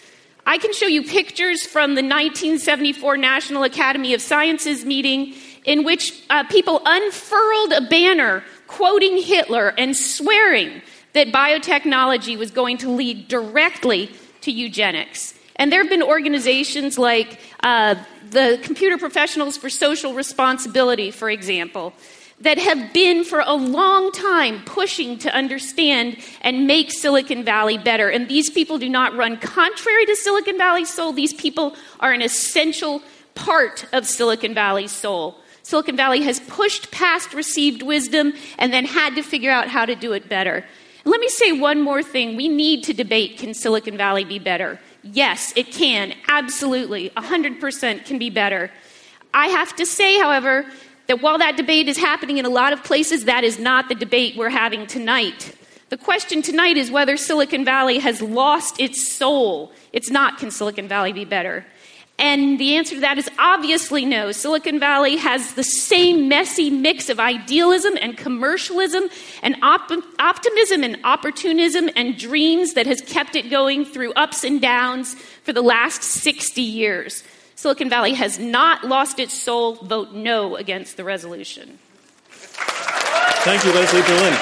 I 0.48 0.58
can 0.58 0.72
show 0.72 0.86
you 0.86 1.02
pictures 1.02 1.66
from 1.66 1.96
the 1.96 2.02
1974 2.02 3.16
National 3.16 3.64
Academy 3.64 4.14
of 4.14 4.22
Sciences 4.22 4.84
meeting 4.84 5.34
in 5.64 5.82
which 5.82 6.22
uh, 6.30 6.44
people 6.44 6.80
unfurled 6.86 7.72
a 7.72 7.80
banner 7.80 8.44
quoting 8.68 9.20
Hitler 9.20 9.74
and 9.76 9.96
swearing 9.96 10.82
that 11.14 11.32
biotechnology 11.32 12.38
was 12.38 12.52
going 12.52 12.78
to 12.78 12.90
lead 12.90 13.26
directly 13.26 14.08
to 14.42 14.52
eugenics. 14.52 15.34
And 15.56 15.72
there 15.72 15.82
have 15.82 15.90
been 15.90 16.02
organizations 16.02 16.96
like 16.96 17.40
uh, 17.64 17.96
the 18.30 18.60
Computer 18.62 18.98
Professionals 18.98 19.56
for 19.56 19.68
Social 19.68 20.14
Responsibility, 20.14 21.10
for 21.10 21.28
example, 21.28 21.92
that 22.40 22.58
have 22.58 22.92
been 22.92 23.24
for 23.24 23.40
a 23.40 23.54
long 23.54 24.12
time 24.12 24.62
pushing 24.64 25.18
to 25.18 25.34
understand 25.34 26.18
and 26.42 26.66
make 26.66 26.92
Silicon 26.92 27.42
Valley 27.42 27.78
better. 27.78 28.10
And 28.10 28.28
these 28.28 28.50
people 28.50 28.78
do 28.78 28.88
not 28.88 29.16
run 29.16 29.38
contrary 29.38 30.04
to 30.06 30.16
Silicon 30.16 30.58
Valley's 30.58 30.92
soul, 30.92 31.12
these 31.12 31.32
people 31.32 31.74
are 32.00 32.12
an 32.12 32.22
essential 32.22 33.02
part 33.34 33.86
of 33.92 34.06
Silicon 34.06 34.54
Valley's 34.54 34.92
soul. 34.92 35.38
Silicon 35.62 35.96
Valley 35.96 36.22
has 36.22 36.38
pushed 36.40 36.90
past 36.92 37.34
received 37.34 37.82
wisdom 37.82 38.32
and 38.58 38.72
then 38.72 38.84
had 38.84 39.14
to 39.16 39.22
figure 39.22 39.50
out 39.50 39.68
how 39.68 39.84
to 39.84 39.94
do 39.94 40.12
it 40.12 40.28
better. 40.28 40.64
Let 41.04 41.20
me 41.20 41.28
say 41.28 41.52
one 41.52 41.82
more 41.82 42.02
thing. 42.02 42.36
We 42.36 42.48
need 42.48 42.84
to 42.84 42.92
debate 42.92 43.38
can 43.38 43.54
Silicon 43.54 43.96
Valley 43.96 44.24
be 44.24 44.38
better? 44.38 44.80
Yes, 45.02 45.52
it 45.56 45.72
can. 45.72 46.14
Absolutely. 46.28 47.10
100% 47.10 48.04
can 48.04 48.18
be 48.18 48.30
better. 48.30 48.70
I 49.32 49.48
have 49.48 49.74
to 49.76 49.86
say, 49.86 50.18
however, 50.18 50.66
that 51.06 51.22
while 51.22 51.38
that 51.38 51.56
debate 51.56 51.88
is 51.88 51.96
happening 51.96 52.38
in 52.38 52.44
a 52.44 52.50
lot 52.50 52.72
of 52.72 52.82
places, 52.84 53.24
that 53.24 53.44
is 53.44 53.58
not 53.58 53.88
the 53.88 53.94
debate 53.94 54.36
we're 54.36 54.48
having 54.48 54.86
tonight. 54.86 55.54
The 55.88 55.96
question 55.96 56.42
tonight 56.42 56.76
is 56.76 56.90
whether 56.90 57.16
Silicon 57.16 57.64
Valley 57.64 58.00
has 58.00 58.20
lost 58.20 58.80
its 58.80 59.12
soul. 59.12 59.70
It's 59.92 60.10
not, 60.10 60.38
can 60.38 60.50
Silicon 60.50 60.88
Valley 60.88 61.12
be 61.12 61.24
better? 61.24 61.64
And 62.18 62.58
the 62.58 62.76
answer 62.76 62.94
to 62.94 63.00
that 63.02 63.18
is 63.18 63.30
obviously 63.38 64.06
no. 64.06 64.32
Silicon 64.32 64.80
Valley 64.80 65.16
has 65.16 65.52
the 65.54 65.62
same 65.62 66.28
messy 66.28 66.70
mix 66.70 67.10
of 67.10 67.20
idealism 67.20 67.92
and 68.00 68.16
commercialism 68.16 69.04
and 69.42 69.54
op- 69.62 69.92
optimism 70.18 70.82
and 70.82 70.98
opportunism 71.04 71.90
and 71.94 72.16
dreams 72.16 72.72
that 72.72 72.86
has 72.86 73.02
kept 73.02 73.36
it 73.36 73.50
going 73.50 73.84
through 73.84 74.12
ups 74.14 74.44
and 74.44 74.62
downs 74.62 75.14
for 75.44 75.52
the 75.52 75.62
last 75.62 76.02
60 76.02 76.62
years. 76.62 77.22
Silicon 77.56 77.88
Valley 77.88 78.12
has 78.12 78.38
not 78.38 78.84
lost 78.84 79.18
its 79.18 79.32
soul. 79.32 79.76
Vote 79.76 80.12
no 80.12 80.56
against 80.56 80.98
the 80.98 81.04
resolution. 81.04 81.78
Thank 82.28 83.64
you, 83.64 83.72
Leslie 83.72 84.02
Berlin. 84.02 84.36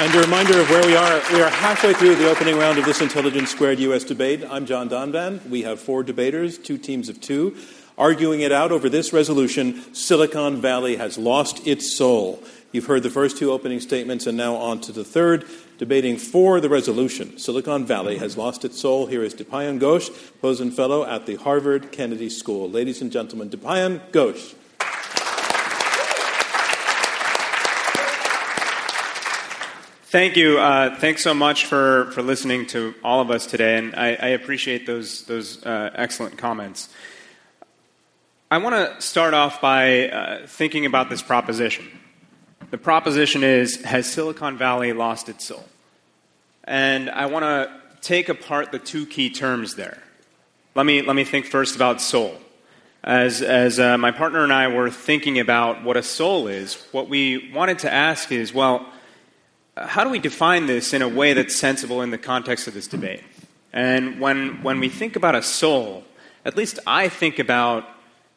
And 0.00 0.12
a 0.12 0.20
reminder 0.20 0.60
of 0.60 0.68
where 0.68 0.84
we 0.84 0.96
are. 0.96 1.22
We 1.32 1.42
are 1.42 1.48
halfway 1.48 1.94
through 1.94 2.16
the 2.16 2.28
opening 2.28 2.58
round 2.58 2.76
of 2.80 2.84
this 2.84 3.00
Intelligence 3.00 3.52
Squared 3.52 3.78
U.S. 3.78 4.02
debate. 4.02 4.44
I'm 4.50 4.66
John 4.66 4.88
Donvan. 4.88 5.48
We 5.48 5.62
have 5.62 5.80
four 5.80 6.02
debaters, 6.02 6.58
two 6.58 6.76
teams 6.76 7.08
of 7.08 7.20
two, 7.20 7.56
arguing 7.96 8.40
it 8.40 8.50
out 8.50 8.72
over 8.72 8.88
this 8.88 9.12
resolution 9.12 9.94
Silicon 9.94 10.60
Valley 10.60 10.96
has 10.96 11.18
lost 11.18 11.64
its 11.68 11.96
soul. 11.96 12.42
You've 12.72 12.86
heard 12.86 13.04
the 13.04 13.10
first 13.10 13.38
two 13.38 13.52
opening 13.52 13.78
statements, 13.78 14.26
and 14.26 14.36
now 14.36 14.56
on 14.56 14.80
to 14.80 14.92
the 14.92 15.04
third, 15.04 15.44
debating 15.82 16.16
for 16.16 16.60
the 16.60 16.68
resolution. 16.68 17.36
Silicon 17.36 17.84
Valley 17.84 18.16
has 18.16 18.36
lost 18.36 18.64
its 18.64 18.80
soul. 18.80 19.06
Here 19.06 19.24
is 19.24 19.34
Dipayan 19.34 19.80
Ghosh, 19.80 20.08
Pozen 20.40 20.70
Fellow 20.70 21.04
at 21.04 21.26
the 21.26 21.34
Harvard 21.34 21.90
Kennedy 21.90 22.30
School. 22.30 22.70
Ladies 22.70 23.02
and 23.02 23.10
gentlemen, 23.10 23.50
Dipayan 23.50 24.00
Ghosh. 24.12 24.54
Thank 30.04 30.36
you. 30.36 30.60
Uh, 30.60 30.94
thanks 31.00 31.24
so 31.24 31.34
much 31.34 31.66
for, 31.66 32.12
for 32.12 32.22
listening 32.22 32.66
to 32.68 32.94
all 33.02 33.20
of 33.20 33.32
us 33.32 33.44
today, 33.44 33.76
and 33.76 33.96
I, 33.96 34.10
I 34.10 34.28
appreciate 34.28 34.86
those, 34.86 35.24
those 35.24 35.66
uh, 35.66 35.90
excellent 35.96 36.38
comments. 36.38 36.90
I 38.52 38.58
want 38.58 38.76
to 38.76 39.02
start 39.02 39.34
off 39.34 39.60
by 39.60 40.10
uh, 40.10 40.46
thinking 40.46 40.86
about 40.86 41.10
this 41.10 41.22
proposition. 41.22 41.88
The 42.70 42.78
proposition 42.78 43.42
is 43.42 43.82
Has 43.82 44.06
Silicon 44.06 44.56
Valley 44.56 44.92
lost 44.92 45.28
its 45.28 45.48
soul? 45.48 45.64
And 46.64 47.10
I 47.10 47.26
want 47.26 47.44
to 47.44 47.70
take 48.00 48.28
apart 48.28 48.72
the 48.72 48.78
two 48.78 49.06
key 49.06 49.30
terms 49.30 49.74
there. 49.74 49.98
Let 50.74 50.86
me, 50.86 51.02
let 51.02 51.16
me 51.16 51.24
think 51.24 51.46
first 51.46 51.76
about 51.76 52.00
soul. 52.00 52.36
As, 53.04 53.42
as 53.42 53.80
uh, 53.80 53.98
my 53.98 54.12
partner 54.12 54.44
and 54.44 54.52
I 54.52 54.68
were 54.68 54.90
thinking 54.90 55.40
about 55.40 55.82
what 55.82 55.96
a 55.96 56.02
soul 56.02 56.46
is, 56.46 56.74
what 56.92 57.08
we 57.08 57.50
wanted 57.52 57.80
to 57.80 57.92
ask 57.92 58.30
is 58.30 58.54
well, 58.54 58.86
how 59.76 60.04
do 60.04 60.10
we 60.10 60.18
define 60.18 60.66
this 60.66 60.92
in 60.92 61.02
a 61.02 61.08
way 61.08 61.32
that's 61.32 61.56
sensible 61.56 62.02
in 62.02 62.10
the 62.10 62.18
context 62.18 62.68
of 62.68 62.74
this 62.74 62.86
debate? 62.86 63.22
And 63.72 64.20
when, 64.20 64.62
when 64.62 64.80
we 64.80 64.88
think 64.88 65.16
about 65.16 65.34
a 65.34 65.42
soul, 65.42 66.04
at 66.44 66.56
least 66.56 66.78
I 66.86 67.08
think 67.08 67.38
about 67.38 67.88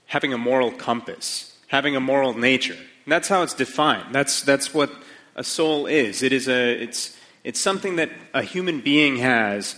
having 0.05 0.33
a 0.33 0.37
moral 0.37 0.71
compass, 0.71 1.57
having 1.67 1.95
a 1.95 1.99
moral 1.99 2.33
nature. 2.33 2.73
And 2.73 3.11
that's 3.11 3.27
how 3.27 3.43
it's 3.43 3.53
defined. 3.53 4.15
That's, 4.15 4.41
that's 4.41 4.73
what 4.73 4.91
a 5.35 5.43
soul 5.43 5.85
is. 5.87 6.23
It 6.23 6.31
is 6.31 6.47
a, 6.47 6.81
it's, 6.81 7.17
it's 7.45 7.61
something 7.61 7.97
that 7.97 8.09
a 8.33 8.41
human 8.41 8.81
being 8.81 9.17
has 9.17 9.75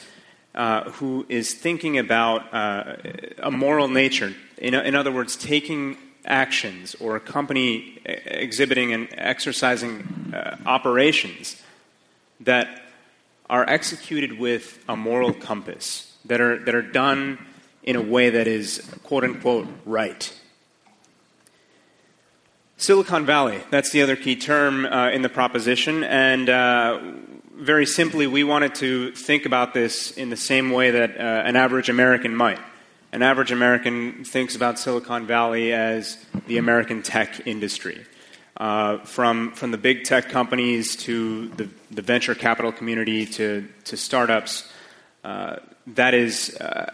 uh, 0.55 0.89
who 0.91 1.25
is 1.27 1.53
thinking 1.53 1.97
about 1.97 2.51
uh, 2.53 2.95
a 3.39 3.51
moral 3.51 3.89
nature. 3.89 4.33
In, 4.57 4.73
in 4.73 4.95
other 4.95 5.11
words, 5.11 5.35
taking 5.35 5.97
actions 6.25 6.95
or 6.95 7.17
a 7.17 7.19
company 7.19 7.99
exhibiting 8.05 8.93
and 8.93 9.09
exercising 9.11 10.31
uh, 10.33 10.55
operations 10.65 11.61
that 12.39 12.83
are 13.49 13.69
executed 13.69 14.39
with 14.39 14.81
a 14.87 14.95
moral 14.95 15.33
compass, 15.33 16.15
that 16.23 16.39
are, 16.39 16.57
that 16.59 16.73
are 16.73 16.81
done 16.81 17.37
in 17.83 17.97
a 17.97 18.01
way 18.01 18.29
that 18.29 18.47
is 18.47 18.89
quote 19.03 19.25
unquote 19.25 19.67
right. 19.85 20.33
Silicon 22.77 23.25
Valley, 23.25 23.59
that's 23.71 23.89
the 23.89 24.03
other 24.03 24.15
key 24.15 24.37
term 24.37 24.85
uh, 24.85 25.09
in 25.09 25.21
the 25.21 25.29
proposition, 25.29 26.03
and 26.05 26.49
uh, 26.49 26.99
very 27.57 27.85
simply, 27.85 28.27
we 28.27 28.43
wanted 28.43 28.75
to 28.75 29.11
think 29.11 29.45
about 29.45 29.73
this 29.73 30.11
in 30.11 30.29
the 30.29 30.37
same 30.37 30.71
way 30.71 30.91
that 30.91 31.17
uh, 31.17 31.23
an 31.23 31.55
average 31.55 31.89
American 31.89 32.35
might 32.35 32.59
an 33.11 33.23
average 33.23 33.51
American 33.51 34.23
thinks 34.23 34.55
about 34.55 34.77
Silicon 34.77 35.25
Valley 35.25 35.73
as 35.73 36.23
the 36.47 36.57
American 36.57 37.01
tech 37.01 37.47
industry. 37.47 38.05
Uh, 38.57 38.97
from, 39.05 39.51
from 39.51 39.69
the 39.69 39.77
big 39.77 40.03
tech 40.03 40.29
companies 40.29 40.95
to 40.95 41.47
the, 41.49 41.69
the 41.91 42.01
venture 42.01 42.33
capital 42.33 42.71
community 42.71 43.23
to, 43.23 43.67
to 43.83 43.95
startups, 43.95 44.67
uh, 45.23 45.57
that 45.85 46.15
is, 46.15 46.57
uh, 46.59 46.91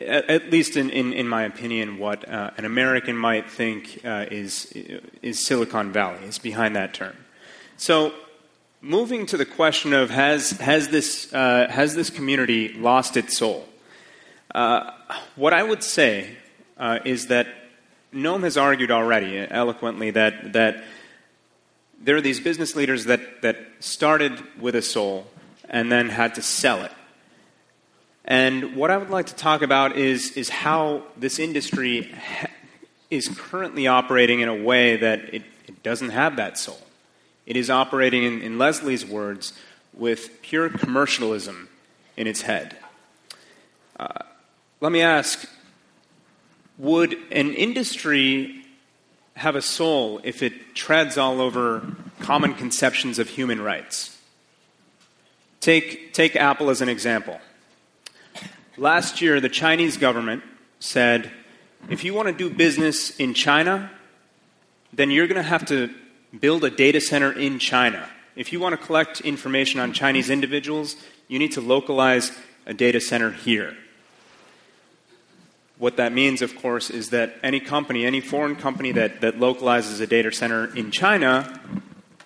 at, 0.00 0.50
least 0.50 0.76
in, 0.76 0.90
in, 0.90 1.12
in, 1.12 1.28
my 1.28 1.44
opinion, 1.44 1.98
what 1.98 2.28
uh, 2.28 2.50
an 2.56 2.64
American 2.64 3.16
might 3.16 3.48
think 3.48 4.00
uh, 4.04 4.26
is, 4.28 4.72
is 5.22 5.46
Silicon 5.46 5.92
Valley, 5.92 6.24
is 6.24 6.40
behind 6.40 6.74
that 6.74 6.94
term. 6.94 7.16
So, 7.76 8.12
moving 8.84 9.24
to 9.24 9.38
the 9.38 9.46
question 9.46 9.94
of 9.94 10.10
has, 10.10 10.50
has, 10.52 10.88
this, 10.88 11.32
uh, 11.32 11.66
has 11.70 11.94
this 11.94 12.10
community 12.10 12.74
lost 12.74 13.16
its 13.16 13.36
soul? 13.36 13.66
Uh, 14.54 14.90
what 15.36 15.54
I 15.54 15.62
would 15.62 15.82
say 15.82 16.36
uh, 16.76 16.98
is 17.04 17.28
that 17.28 17.48
Noam 18.12 18.42
has 18.42 18.58
argued 18.58 18.90
already 18.90 19.38
eloquently 19.38 20.10
that, 20.10 20.52
that 20.52 20.84
there 22.00 22.14
are 22.16 22.20
these 22.20 22.40
business 22.40 22.76
leaders 22.76 23.06
that, 23.06 23.40
that 23.40 23.56
started 23.80 24.42
with 24.60 24.74
a 24.74 24.82
soul 24.82 25.26
and 25.68 25.90
then 25.90 26.10
had 26.10 26.34
to 26.34 26.42
sell 26.42 26.82
it. 26.84 26.92
And 28.26 28.76
what 28.76 28.90
I 28.90 28.98
would 28.98 29.10
like 29.10 29.26
to 29.26 29.34
talk 29.34 29.62
about 29.62 29.96
is, 29.96 30.32
is 30.32 30.50
how 30.50 31.04
this 31.16 31.38
industry 31.38 32.12
ha- 32.12 32.48
is 33.10 33.28
currently 33.28 33.86
operating 33.86 34.40
in 34.40 34.48
a 34.48 34.62
way 34.62 34.96
that 34.98 35.34
it, 35.34 35.42
it, 35.66 35.82
doesn't 35.82 36.10
have 36.10 36.36
that 36.36 36.58
soul. 36.58 36.78
It 37.46 37.56
is 37.56 37.70
operating, 37.70 38.24
in, 38.24 38.42
in 38.42 38.58
Leslie's 38.58 39.04
words, 39.04 39.52
with 39.92 40.42
pure 40.42 40.68
commercialism 40.68 41.68
in 42.16 42.26
its 42.26 42.42
head. 42.42 42.76
Uh, 43.98 44.22
let 44.80 44.92
me 44.92 45.02
ask 45.02 45.48
would 46.76 47.16
an 47.30 47.54
industry 47.54 48.64
have 49.36 49.56
a 49.56 49.62
soul 49.62 50.20
if 50.24 50.42
it 50.42 50.74
treads 50.74 51.16
all 51.16 51.40
over 51.40 51.86
common 52.20 52.54
conceptions 52.54 53.18
of 53.18 53.28
human 53.28 53.60
rights? 53.60 54.18
Take, 55.60 56.12
take 56.12 56.36
Apple 56.36 56.70
as 56.70 56.80
an 56.80 56.88
example. 56.88 57.40
Last 58.76 59.20
year, 59.20 59.40
the 59.40 59.48
Chinese 59.48 59.96
government 59.96 60.42
said 60.80 61.30
if 61.88 62.02
you 62.02 62.14
want 62.14 62.28
to 62.28 62.34
do 62.34 62.54
business 62.54 63.16
in 63.18 63.34
China, 63.34 63.90
then 64.92 65.10
you're 65.10 65.26
going 65.26 65.36
to 65.36 65.42
have 65.42 65.66
to 65.66 65.90
build 66.40 66.64
a 66.64 66.70
data 66.70 67.00
center 67.00 67.32
in 67.32 67.58
China. 67.58 68.08
If 68.36 68.52
you 68.52 68.60
want 68.60 68.78
to 68.78 68.86
collect 68.86 69.20
information 69.20 69.80
on 69.80 69.92
Chinese 69.92 70.30
individuals, 70.30 70.96
you 71.28 71.38
need 71.38 71.52
to 71.52 71.60
localize 71.60 72.32
a 72.66 72.74
data 72.74 73.00
center 73.00 73.30
here. 73.30 73.76
What 75.78 75.96
that 75.96 76.12
means, 76.12 76.40
of 76.42 76.56
course, 76.56 76.90
is 76.90 77.10
that 77.10 77.34
any 77.42 77.60
company, 77.60 78.06
any 78.06 78.20
foreign 78.20 78.56
company 78.56 78.92
that, 78.92 79.20
that 79.20 79.38
localizes 79.38 80.00
a 80.00 80.06
data 80.06 80.32
center 80.32 80.74
in 80.76 80.90
China 80.90 81.60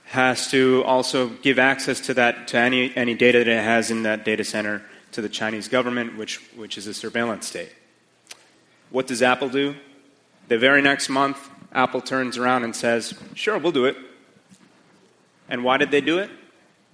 has 0.05 0.51
to 0.51 0.83
also 0.85 1.29
give 1.29 1.59
access 1.59 2.01
to 2.01 2.15
that 2.15 2.49
to 2.49 2.59
any, 2.59 2.95
any 2.97 3.15
data 3.15 3.39
that 3.39 3.49
it 3.49 3.63
has 3.63 3.91
in 3.91 4.05
that 4.05 4.25
data 4.25 4.45
center 4.45 4.83
to 5.13 5.21
the 5.21 5.29
Chinese 5.29 5.69
government, 5.69 6.17
which, 6.17 6.37
which 6.57 6.79
is 6.79 6.87
a 6.87 6.95
surveillance 6.95 7.47
state. 7.47 7.73
What 8.91 9.07
does 9.07 9.23
Apple 9.23 9.49
do? 9.51 9.75
The 10.49 10.59
very 10.59 10.81
next 10.81 11.09
month, 11.09 11.51
Apple 11.73 12.01
turns 12.01 12.39
around 12.39 12.65
and 12.65 12.75
says, 12.75 13.15
Sure, 13.35 13.59
we'll 13.59 13.73
do 13.73 13.85
it. 13.85 13.97
And 15.49 15.65
why 15.65 15.77
did 15.77 15.91
they 15.91 16.01
do 16.01 16.19
it? 16.19 16.31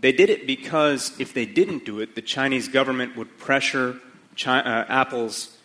They 0.00 0.12
did 0.12 0.30
it 0.30 0.46
because 0.46 1.18
if 1.18 1.32
they 1.32 1.46
didn't 1.46 1.84
do 1.84 2.00
it, 2.00 2.14
the 2.14 2.22
Chinese 2.22 2.68
government 2.68 3.16
would 3.16 3.38
pressure 3.38 4.00
China, 4.34 4.68
uh, 4.68 4.92
Apple's 4.92 5.56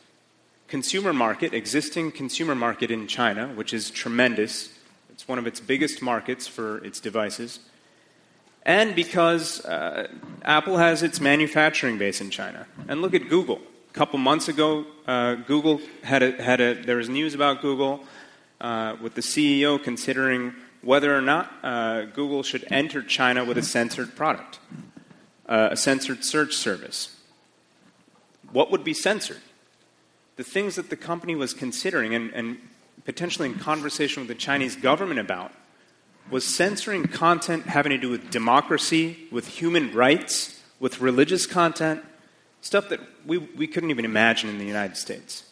consumer 0.67 1.11
market, 1.11 1.53
existing 1.53 2.11
consumer 2.11 2.55
market 2.55 2.91
in 2.91 3.07
China, 3.07 3.47
which 3.47 3.73
is 3.73 3.89
tremendous. 3.89 4.69
It's 5.09 5.27
one 5.27 5.39
of 5.39 5.47
its 5.47 5.59
biggest 5.59 6.01
markets 6.01 6.47
for 6.47 6.77
its 6.85 6.99
devices. 6.99 7.59
And 8.63 8.95
because 8.95 9.65
uh, 9.65 10.07
Apple 10.43 10.77
has 10.77 11.01
its 11.01 11.19
manufacturing 11.19 11.97
base 11.97 12.21
in 12.21 12.29
China. 12.29 12.67
And 12.87 13.01
look 13.01 13.13
at 13.13 13.29
Google. 13.29 13.59
A 13.89 13.93
couple 13.93 14.19
months 14.19 14.47
ago, 14.47 14.85
uh, 15.07 15.35
Google 15.35 15.81
had 16.03 16.21
a, 16.21 16.41
had 16.41 16.61
a, 16.61 16.75
there 16.75 16.97
was 16.97 17.09
news 17.09 17.33
about 17.33 17.61
Google 17.61 18.03
uh, 18.61 18.95
with 19.01 19.15
the 19.15 19.21
CEO 19.21 19.81
considering 19.81 20.53
whether 20.81 21.15
or 21.15 21.21
not 21.21 21.51
uh, 21.63 22.05
Google 22.05 22.43
should 22.43 22.65
enter 22.71 23.01
China 23.01 23.43
with 23.43 23.57
a 23.57 23.63
censored 23.63 24.15
product, 24.15 24.59
uh, 25.47 25.69
a 25.71 25.77
censored 25.77 26.23
search 26.23 26.55
service. 26.55 27.15
What 28.51 28.71
would 28.71 28.83
be 28.83 28.93
censored? 28.93 29.41
the 30.39 30.43
things 30.45 30.75
that 30.75 30.89
the 30.89 30.95
company 30.95 31.35
was 31.35 31.53
considering 31.53 32.15
and, 32.15 32.31
and 32.33 32.57
potentially 33.03 33.49
in 33.49 33.55
conversation 33.55 34.21
with 34.21 34.29
the 34.29 34.41
Chinese 34.41 34.73
government 34.77 35.19
about 35.19 35.51
was 36.31 36.47
censoring 36.47 37.03
content 37.03 37.65
having 37.65 37.89
to 37.89 37.97
do 37.97 38.09
with 38.09 38.31
democracy, 38.31 39.27
with 39.33 39.45
human 39.45 39.93
rights, 39.93 40.63
with 40.79 41.01
religious 41.01 41.45
content, 41.45 42.01
stuff 42.61 42.87
that 42.87 43.01
we, 43.25 43.37
we 43.37 43.67
couldn't 43.67 43.89
even 43.89 44.05
imagine 44.05 44.49
in 44.49 44.59
the 44.59 44.65
United 44.65 44.95
States. 44.95 45.43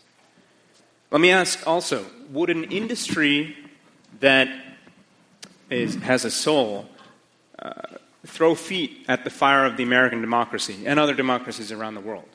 Let 1.10 1.22
me 1.22 1.32
ask 1.32 1.66
also 1.66 2.06
would 2.32 2.50
an 2.50 2.66
industry 2.66 3.56
that 4.20 4.50
is, 5.70 5.96
has 5.96 6.26
a 6.26 6.32
soul 6.32 6.88
uh, 7.60 7.72
throw 8.26 8.56
feet 8.56 9.06
at 9.08 9.24
the 9.24 9.30
fire 9.30 9.66
of 9.66 9.78
the 9.78 9.84
American 9.84 10.20
democracy 10.20 10.86
and 10.86 11.00
other 11.00 11.14
democracies 11.14 11.72
around 11.72 11.96
the 11.96 12.02
world? 12.02 12.28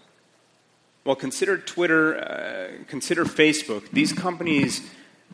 Well, 1.05 1.17
consider 1.17 1.59
Twitter, 1.59 2.19
uh, 2.19 2.85
consider 2.89 3.25
Facebook. 3.25 3.91
These 3.91 4.13
companies, 4.13 4.81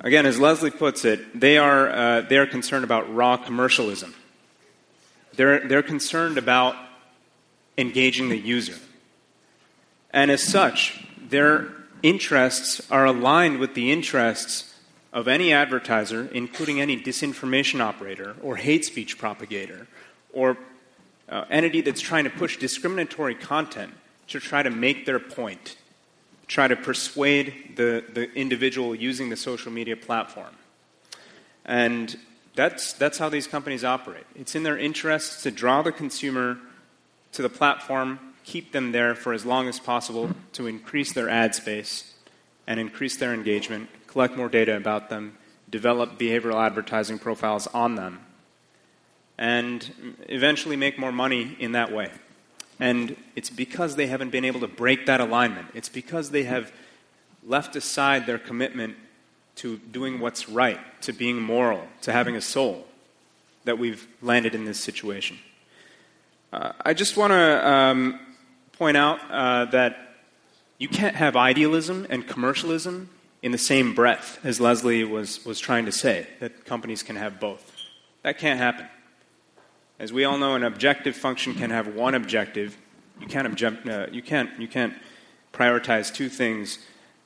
again, 0.01 0.27
as 0.27 0.40
Leslie 0.40 0.70
puts 0.70 1.05
it, 1.05 1.38
they 1.38 1.59
are, 1.59 1.88
uh, 1.90 2.20
they 2.22 2.38
are 2.38 2.46
concerned 2.46 2.85
about 2.85 3.14
raw 3.14 3.37
commercialism. 3.37 4.14
They're, 5.35 5.68
they're 5.68 5.83
concerned 5.83 6.38
about 6.38 6.74
engaging 7.77 8.31
the 8.31 8.38
user. 8.38 8.74
And 10.11 10.31
as 10.31 10.42
such, 10.42 11.05
their 11.29 11.78
interests 12.02 12.90
are 12.90 13.06
aligned 13.06 13.58
with 13.58 13.74
the 13.74 13.92
interests 13.92 14.74
of 15.12 15.26
any 15.26 15.52
advertiser, 15.52 16.28
including 16.32 16.80
any 16.80 17.00
disinformation 17.00 17.80
operator 17.80 18.37
or 18.42 18.56
hate 18.56 18.84
speech 18.84 19.18
propagator 19.18 19.87
or 20.32 20.56
uh, 21.28 21.44
entity 21.50 21.80
that's 21.80 22.00
trying 22.00 22.24
to 22.24 22.30
push 22.30 22.56
discriminatory 22.56 23.34
content 23.34 23.92
to 24.28 24.38
try 24.38 24.62
to 24.62 24.70
make 24.70 25.06
their 25.06 25.18
point, 25.18 25.76
try 26.46 26.68
to 26.68 26.76
persuade 26.76 27.74
the, 27.76 28.04
the 28.12 28.30
individual 28.34 28.94
using 28.94 29.28
the 29.30 29.37
social 29.37 29.72
media 29.72 29.96
platform. 29.96 30.54
And 31.64 32.16
that's, 32.54 32.92
that's 32.94 33.18
how 33.18 33.28
these 33.28 33.46
companies 33.46 33.84
operate. 33.84 34.24
It's 34.34 34.54
in 34.54 34.62
their 34.62 34.78
interests 34.78 35.42
to 35.42 35.50
draw 35.50 35.82
the 35.82 35.92
consumer 35.92 36.58
to 37.32 37.42
the 37.42 37.48
platform, 37.48 38.18
keep 38.48 38.72
them 38.72 38.92
there 38.92 39.14
for 39.14 39.34
as 39.34 39.44
long 39.44 39.68
as 39.68 39.78
possible 39.78 40.30
to 40.54 40.66
increase 40.66 41.12
their 41.12 41.28
ad 41.28 41.54
space 41.54 42.14
and 42.66 42.80
increase 42.80 43.18
their 43.18 43.34
engagement, 43.34 43.90
collect 44.06 44.37
more 44.37 44.48
data 44.48 44.74
about 44.74 45.11
them, 45.11 45.37
develop 45.68 46.18
behavioral 46.18 46.54
advertising 46.54 47.18
profiles 47.18 47.66
on 47.68 47.94
them, 47.94 48.20
and 49.37 50.16
eventually 50.28 50.76
make 50.76 50.98
more 50.98 51.12
money 51.12 51.56
in 51.61 51.72
that 51.72 51.92
way. 51.92 52.11
And 52.80 53.16
it's 53.37 53.50
because 53.50 53.96
they 53.96 54.06
haven't 54.06 54.30
been 54.30 54.46
able 54.46 54.61
to 54.61 54.68
break 54.68 55.04
that 55.06 55.20
alignment. 55.20 55.68
It's 55.74 55.90
because 55.90 56.30
they 56.30 56.44
have 56.44 56.72
left 57.44 57.76
aside 57.76 58.24
their 58.24 58.38
commitment 58.38 58.96
to 59.56 59.76
doing 59.76 60.20
what's 60.20 60.48
right, 60.48 60.80
to 61.02 61.12
being 61.12 61.38
moral, 61.38 61.87
to 62.00 62.12
having 62.12 62.34
a 62.34 62.40
soul, 62.40 62.87
that 63.64 63.78
we've 63.78 64.08
landed 64.22 64.54
in 64.54 64.64
this 64.64 64.80
situation. 64.80 65.37
Uh, 66.50 66.72
I 66.82 66.94
just 66.94 67.18
want 67.18 67.32
to 67.32 67.68
um, 67.68 68.20
point 68.79 68.97
out 68.97 69.19
uh, 69.31 69.64
that 69.67 70.14
you 70.79 70.88
can't 70.88 71.17
have 71.17 71.37
idealism 71.37 72.07
and 72.09 72.27
commercialism 72.27 73.11
in 73.43 73.51
the 73.51 73.59
same 73.59 73.93
breath, 73.95 74.38
as 74.45 74.61
Leslie 74.61 75.03
was, 75.05 75.45
was 75.45 75.59
trying 75.59 75.85
to 75.87 75.93
say, 75.93 76.27
that 76.38 76.64
companies 76.64 77.03
can 77.03 77.17
have 77.17 77.41
both. 77.41 77.73
That 78.23 78.38
can't 78.38 78.59
happen. 78.59 78.87
As 79.99 80.12
we 80.12 80.25
all 80.25 80.38
know, 80.38 80.55
an 80.55 80.62
objective 80.62 81.17
function 81.17 81.55
can 81.55 81.71
have 81.71 81.88
one 81.88 82.14
objective. 82.14 82.77
You 83.21 83.27
can't, 83.27 83.62
uh, 83.88 84.07
you 84.12 84.23
can't, 84.23 84.51
you 84.61 84.69
can't 84.69 84.95
prioritize 85.53 86.14
two 86.14 86.29
things 86.29 86.79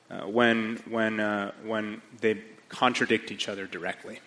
uh, 0.09 0.21
when, 0.21 0.77
when, 0.89 1.19
uh, 1.19 1.51
when 1.63 2.01
they 2.19 2.41
contradict 2.69 3.31
each 3.31 3.47
other 3.47 3.67
directly. 3.67 4.19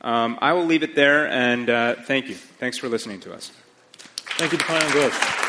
Um, 0.00 0.38
I 0.40 0.54
will 0.54 0.64
leave 0.64 0.82
it 0.82 0.94
there, 0.94 1.28
and 1.28 1.68
uh, 1.68 1.94
thank 2.04 2.28
you. 2.28 2.34
Thanks 2.34 2.78
for 2.78 2.88
listening 2.88 3.20
to 3.20 3.34
us. 3.34 3.52
Thank 4.38 4.52
you, 4.52 4.58
Dipayan 4.58 4.88
Ghosh. 4.90 5.45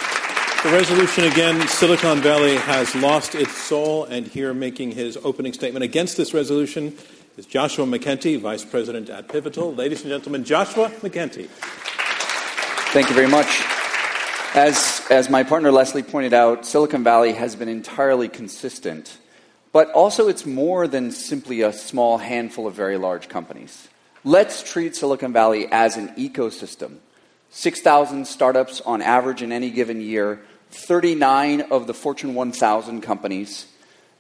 The 0.64 0.74
resolution 0.74 1.24
again 1.26 1.68
Silicon 1.68 2.20
Valley 2.20 2.56
has 2.56 2.94
lost 2.96 3.36
its 3.36 3.56
soul, 3.56 4.06
and 4.06 4.26
here 4.26 4.56
making 4.56 4.92
his 4.92 5.16
opening 5.24 5.54
statement 5.54 5.84
against 5.84 6.18
this 6.18 6.34
resolution 6.34 6.98
is 7.38 7.46
Joshua 7.46 7.86
McKenty, 7.86 8.40
Vice 8.40 8.66
President 8.66 9.08
at 9.10 9.30
Pivotal. 9.30 9.76
Ladies 9.76 10.02
and 10.02 10.10
gentlemen, 10.10 10.44
Joshua 10.44 10.90
McKenty. 11.02 11.48
Thank 12.92 13.08
you 13.08 13.16
very 13.16 13.28
much. 13.28 13.46
As, 14.56 15.06
as 15.12 15.30
my 15.30 15.44
partner 15.44 15.72
Leslie 15.72 16.02
pointed 16.02 16.34
out, 16.34 16.66
Silicon 16.66 17.04
Valley 17.04 17.34
has 17.34 17.56
been 17.56 17.70
entirely 17.70 18.28
consistent, 18.28 19.20
but 19.72 19.92
also 19.92 20.28
it's 20.28 20.46
more 20.48 20.88
than 20.88 21.12
simply 21.12 21.62
a 21.62 21.72
small 21.72 22.18
handful 22.18 22.66
of 22.66 22.74
very 22.74 22.98
large 22.98 23.30
companies. 23.30 23.88
Let's 24.24 24.64
treat 24.64 24.96
Silicon 24.96 25.32
Valley 25.32 25.68
as 25.72 25.98
an 25.98 26.10
ecosystem. 26.16 26.98
6,000 27.50 28.28
startups 28.28 28.82
on 28.82 29.02
average 29.02 29.42
in 29.42 29.52
any 29.52 29.70
given 29.70 30.02
year, 30.02 30.42
39 30.72 31.62
of 31.72 31.88
the 31.88 31.94
Fortune 31.94 32.36
1000 32.36 33.02
companies, 33.02 33.68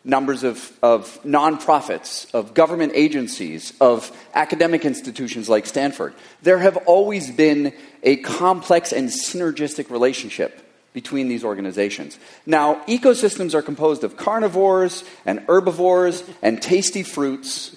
numbers 0.04 0.44
of, 0.44 0.72
of 0.82 1.20
nonprofits, 1.24 2.34
of 2.34 2.54
government 2.54 2.94
agencies, 2.96 3.74
of 3.82 4.12
academic 4.34 4.86
institutions 4.86 5.50
like 5.50 5.66
Stanford. 5.66 6.14
There 6.42 6.60
have 6.60 6.78
always 6.86 7.30
been 7.30 7.74
a 8.04 8.16
complex 8.18 8.94
and 8.94 9.10
synergistic 9.10 9.90
relationship 9.90 10.64
between 10.94 11.28
these 11.28 11.44
organizations. 11.44 12.18
Now, 12.46 12.82
ecosystems 12.88 13.54
are 13.54 13.62
composed 13.62 14.04
of 14.04 14.18
carnivores 14.18 15.04
and 15.26 15.42
herbivores 15.48 16.24
and 16.42 16.62
tasty 16.62 17.04
fruits, 17.04 17.76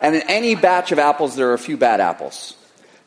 and 0.00 0.14
in 0.14 0.22
any 0.28 0.54
batch 0.54 0.92
of 0.92 0.98
apples, 0.98 1.34
there 1.34 1.50
are 1.50 1.54
a 1.54 1.58
few 1.58 1.76
bad 1.76 2.00
apples. 2.00 2.54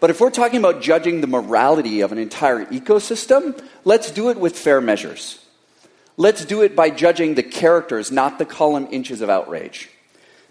But 0.03 0.09
if 0.09 0.19
we're 0.19 0.31
talking 0.31 0.59
about 0.59 0.81
judging 0.81 1.21
the 1.21 1.27
morality 1.27 2.01
of 2.01 2.11
an 2.11 2.17
entire 2.17 2.65
ecosystem, 2.65 3.57
let's 3.85 4.11
do 4.11 4.31
it 4.31 4.37
with 4.37 4.59
fair 4.59 4.81
measures. 4.81 5.39
Let's 6.17 6.43
do 6.43 6.61
it 6.61 6.75
by 6.75 6.89
judging 6.89 7.35
the 7.35 7.41
characters, 7.41 8.11
not 8.11 8.37
the 8.37 8.43
column 8.43 8.89
inches 8.91 9.21
of 9.21 9.29
outrage. 9.29 9.89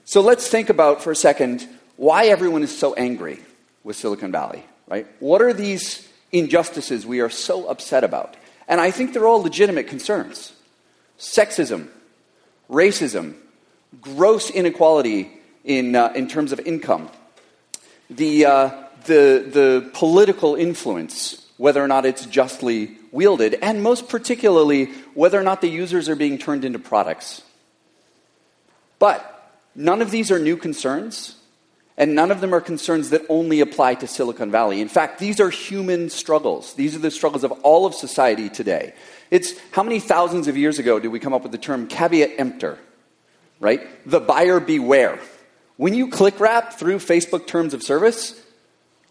So 0.07 0.23
let's 0.23 0.49
think 0.49 0.71
about 0.71 1.03
for 1.03 1.11
a 1.11 1.15
second 1.15 1.69
why 1.99 2.29
everyone 2.29 2.63
is 2.63 2.75
so 2.75 2.95
angry 2.95 3.41
with 3.85 3.97
Silicon 3.97 4.33
Valley, 4.33 4.65
right? 4.89 5.07
What 5.21 5.43
are 5.43 5.53
these 5.53 6.09
injustices 6.33 7.05
we 7.05 7.21
are 7.21 7.29
so 7.29 7.67
upset 7.67 8.05
about? 8.05 8.35
And 8.67 8.81
I 8.81 8.91
think 8.91 9.13
they're 9.13 9.29
all 9.29 9.43
legitimate 9.43 9.87
concerns. 9.87 10.55
Sexism, 11.19 11.89
racism, 12.71 13.35
gross 14.01 14.49
inequality 14.49 15.31
in, 15.63 15.95
uh, 15.95 16.11
in 16.17 16.27
terms 16.27 16.53
of 16.53 16.61
income, 16.61 17.11
the, 18.09 18.47
uh, 18.47 18.82
the, 19.05 19.49
the 19.53 19.91
political 19.93 20.55
influence 20.55 21.43
whether 21.63 21.81
or 21.81 21.87
not 21.87 22.05
it's 22.05 22.27
justly 22.27 22.97
wielded, 23.13 23.55
and 23.63 23.85
most 23.85 24.09
particularly, 24.09 24.87
whether 25.15 25.39
or 25.39 25.45
not 25.45 25.61
the 25.61 25.69
users 25.69 26.09
are 26.09 26.17
being 26.17 26.37
turned 26.37 26.65
into 26.65 26.79
products. 26.81 27.41
But 28.99 29.61
none 29.77 30.03
of 30.03 30.11
these 30.11 30.33
are 30.33 30.41
new 30.41 30.57
concerns, 30.57 31.37
and 31.97 32.17
none 32.17 32.33
of 32.33 32.41
them 32.41 32.53
are 32.53 32.61
concerns 32.61 33.11
that 33.11 33.23
only 33.29 33.61
apply 33.61 33.95
to 33.95 34.09
Silicon 34.09 34.51
Valley. 34.51 34.81
In 34.81 34.89
fact, 34.89 35.21
these 35.21 35.39
are 35.39 35.51
human 35.51 36.11
struggles. 36.11 36.75
These 36.75 36.97
are 36.97 36.99
the 36.99 37.13
struggles 37.13 37.45
of 37.45 37.53
all 37.63 37.87
of 37.87 37.95
society 37.95 38.49
today. 38.49 38.93
It's 39.31 39.55
how 39.71 39.85
many 39.85 40.01
thousands 40.01 40.49
of 40.49 40.57
years 40.57 40.81
ago 40.81 40.99
did 40.99 41.09
we 41.09 41.21
come 41.21 41.33
up 41.33 41.45
with 41.45 41.53
the 41.53 41.59
term 41.59 41.87
caveat 41.87 42.33
emptor, 42.39 42.77
right? 43.61 43.87
The 44.05 44.19
buyer 44.19 44.59
beware. 44.59 45.21
When 45.77 45.95
you 45.95 46.09
click 46.09 46.41
wrap 46.41 46.73
through 46.73 46.99
Facebook 46.99 47.47
terms 47.47 47.73
of 47.73 47.85
service, 47.85 48.42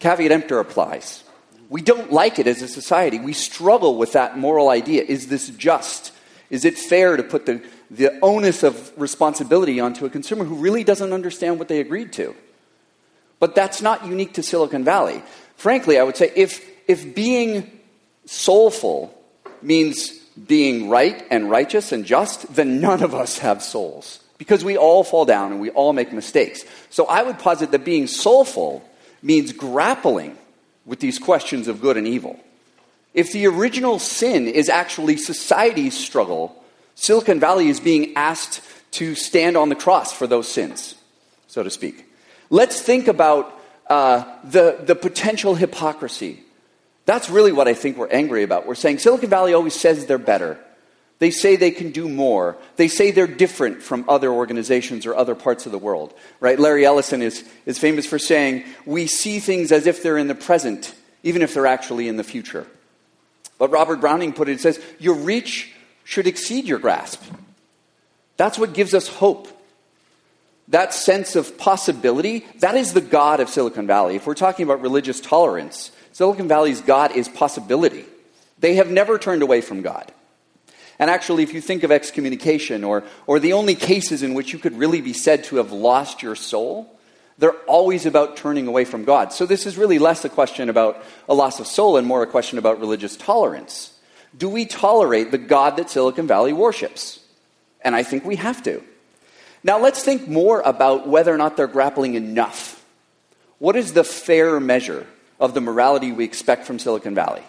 caveat 0.01 0.31
emptor 0.31 0.59
applies. 0.59 1.23
We 1.69 1.81
don't 1.81 2.11
like 2.11 2.37
it 2.37 2.47
as 2.47 2.61
a 2.61 2.67
society. 2.67 3.19
We 3.19 3.31
struggle 3.31 3.95
with 3.95 4.11
that 4.11 4.37
moral 4.37 4.69
idea. 4.69 5.03
Is 5.03 5.27
this 5.27 5.47
just? 5.49 6.11
Is 6.49 6.65
it 6.65 6.77
fair 6.77 7.15
to 7.15 7.23
put 7.23 7.45
the, 7.45 7.63
the 7.89 8.19
onus 8.21 8.63
of 8.63 8.91
responsibility 8.99 9.79
onto 9.79 10.05
a 10.05 10.09
consumer 10.09 10.43
who 10.43 10.55
really 10.55 10.83
doesn't 10.83 11.13
understand 11.13 11.59
what 11.59 11.69
they 11.69 11.79
agreed 11.79 12.11
to? 12.13 12.35
But 13.39 13.55
that's 13.55 13.81
not 13.81 14.05
unique 14.05 14.33
to 14.33 14.43
Silicon 14.43 14.83
Valley. 14.83 15.23
Frankly, 15.55 15.97
I 15.97 16.03
would 16.03 16.17
say 16.17 16.31
if, 16.35 16.61
if 16.89 17.15
being 17.15 17.71
soulful 18.25 19.17
means 19.61 20.09
being 20.47 20.89
right 20.89 21.25
and 21.31 21.49
righteous 21.49 21.91
and 21.91 22.05
just, 22.05 22.53
then 22.53 22.81
none 22.81 23.01
of 23.01 23.15
us 23.15 23.37
have 23.39 23.63
souls. 23.63 24.19
Because 24.37 24.65
we 24.65 24.75
all 24.75 25.03
fall 25.03 25.23
down 25.23 25.51
and 25.51 25.61
we 25.61 25.69
all 25.69 25.93
make 25.93 26.11
mistakes. 26.11 26.65
So 26.89 27.05
I 27.05 27.23
would 27.23 27.39
posit 27.39 27.71
that 27.71 27.85
being 27.85 28.07
soulful 28.07 28.83
means 29.21 29.51
grappling 29.53 30.37
with 30.85 30.99
these 30.99 31.19
questions 31.19 31.67
of 31.67 31.81
good 31.81 31.97
and 31.97 32.07
evil. 32.07 32.39
If 33.13 33.31
the 33.31 33.45
original 33.47 33.99
sin 33.99 34.47
is 34.47 34.69
actually 34.69 35.17
society's 35.17 35.97
struggle, 35.97 36.55
Silicon 36.95 37.39
Valley 37.39 37.67
is 37.67 37.79
being 37.79 38.15
asked 38.15 38.61
to 38.91 39.15
stand 39.15 39.57
on 39.57 39.69
the 39.69 39.75
cross 39.75 40.13
for 40.13 40.27
those 40.27 40.47
sins, 40.47 40.95
so 41.47 41.63
to 41.63 41.69
speak. 41.69 42.05
Let's 42.49 42.81
think 42.81 43.07
about 43.07 43.57
uh, 43.87 44.23
the, 44.43 44.77
the 44.81 44.95
potential 44.95 45.55
hypocrisy. 45.55 46.43
That's 47.05 47.29
really 47.29 47.51
what 47.51 47.67
I 47.67 47.73
think 47.73 47.97
we're 47.97 48.09
angry 48.09 48.43
about. 48.43 48.65
We're 48.65 48.75
saying 48.75 48.99
Silicon 48.99 49.29
Valley 49.29 49.53
always 49.53 49.73
says 49.73 50.05
they're 50.05 50.17
better. 50.17 50.59
They 51.21 51.29
say 51.29 51.55
they 51.55 51.69
can 51.69 51.91
do 51.91 52.09
more. 52.09 52.57
They 52.77 52.87
say 52.87 53.11
they're 53.11 53.27
different 53.27 53.83
from 53.83 54.05
other 54.09 54.31
organizations 54.31 55.05
or 55.05 55.15
other 55.15 55.35
parts 55.35 55.67
of 55.67 55.71
the 55.71 55.77
world. 55.77 56.15
Right? 56.39 56.57
Larry 56.57 56.83
Ellison 56.83 57.21
is, 57.21 57.47
is 57.67 57.77
famous 57.77 58.07
for 58.07 58.17
saying, 58.17 58.63
We 58.87 59.05
see 59.05 59.37
things 59.37 59.71
as 59.71 59.85
if 59.85 60.01
they're 60.01 60.17
in 60.17 60.27
the 60.27 60.33
present, 60.33 60.95
even 61.21 61.43
if 61.43 61.53
they're 61.53 61.67
actually 61.67 62.07
in 62.07 62.17
the 62.17 62.23
future. 62.23 62.65
But 63.59 63.69
Robert 63.69 64.01
Browning 64.01 64.33
put 64.33 64.49
it, 64.49 64.53
it 64.53 64.61
says, 64.61 64.83
Your 64.97 65.13
reach 65.13 65.71
should 66.05 66.25
exceed 66.25 66.65
your 66.65 66.79
grasp. 66.79 67.21
That's 68.37 68.57
what 68.57 68.73
gives 68.73 68.95
us 68.95 69.07
hope. 69.07 69.47
That 70.69 70.91
sense 70.91 71.35
of 71.35 71.55
possibility, 71.55 72.47
that 72.61 72.73
is 72.73 72.93
the 72.93 72.99
God 73.01 73.41
of 73.41 73.49
Silicon 73.49 73.85
Valley. 73.85 74.15
If 74.15 74.25
we're 74.25 74.33
talking 74.33 74.63
about 74.63 74.81
religious 74.81 75.21
tolerance, 75.21 75.91
Silicon 76.13 76.47
Valley's 76.47 76.81
God 76.81 77.15
is 77.15 77.29
possibility. 77.29 78.05
They 78.57 78.73
have 78.77 78.89
never 78.89 79.19
turned 79.19 79.43
away 79.43 79.61
from 79.61 79.83
God. 79.83 80.11
And 80.99 81.09
actually, 81.09 81.43
if 81.43 81.53
you 81.53 81.61
think 81.61 81.83
of 81.83 81.91
excommunication 81.91 82.83
or, 82.83 83.03
or 83.25 83.39
the 83.39 83.53
only 83.53 83.75
cases 83.75 84.23
in 84.23 84.33
which 84.33 84.53
you 84.53 84.59
could 84.59 84.77
really 84.77 85.01
be 85.01 85.13
said 85.13 85.43
to 85.45 85.55
have 85.57 85.71
lost 85.71 86.21
your 86.21 86.35
soul, 86.35 86.95
they're 87.37 87.53
always 87.65 88.05
about 88.05 88.37
turning 88.37 88.67
away 88.67 88.85
from 88.85 89.03
God. 89.03 89.33
So 89.33 89.45
this 89.45 89.65
is 89.65 89.77
really 89.77 89.97
less 89.97 90.23
a 90.25 90.29
question 90.29 90.69
about 90.69 91.03
a 91.27 91.33
loss 91.33 91.59
of 91.59 91.65
soul 91.65 91.97
and 91.97 92.05
more 92.05 92.21
a 92.21 92.27
question 92.27 92.59
about 92.59 92.79
religious 92.79 93.17
tolerance. 93.17 93.93
Do 94.37 94.47
we 94.47 94.65
tolerate 94.65 95.31
the 95.31 95.37
God 95.39 95.77
that 95.77 95.89
Silicon 95.89 96.27
Valley 96.27 96.53
worships? 96.53 97.19
And 97.81 97.95
I 97.95 98.03
think 98.03 98.25
we 98.25 98.35
have 98.35 98.61
to. 98.63 98.83
Now 99.63 99.79
let's 99.79 100.03
think 100.03 100.27
more 100.27 100.61
about 100.61 101.07
whether 101.07 101.33
or 101.33 101.37
not 101.37 101.57
they're 101.57 101.67
grappling 101.67 102.15
enough. 102.15 102.83
What 103.59 103.75
is 103.75 103.93
the 103.93 104.03
fair 104.03 104.59
measure 104.59 105.05
of 105.39 105.53
the 105.53 105.61
morality 105.61 106.11
we 106.11 106.25
expect 106.25 106.65
from 106.65 106.79
Silicon 106.79 107.15
Valley? 107.15 107.43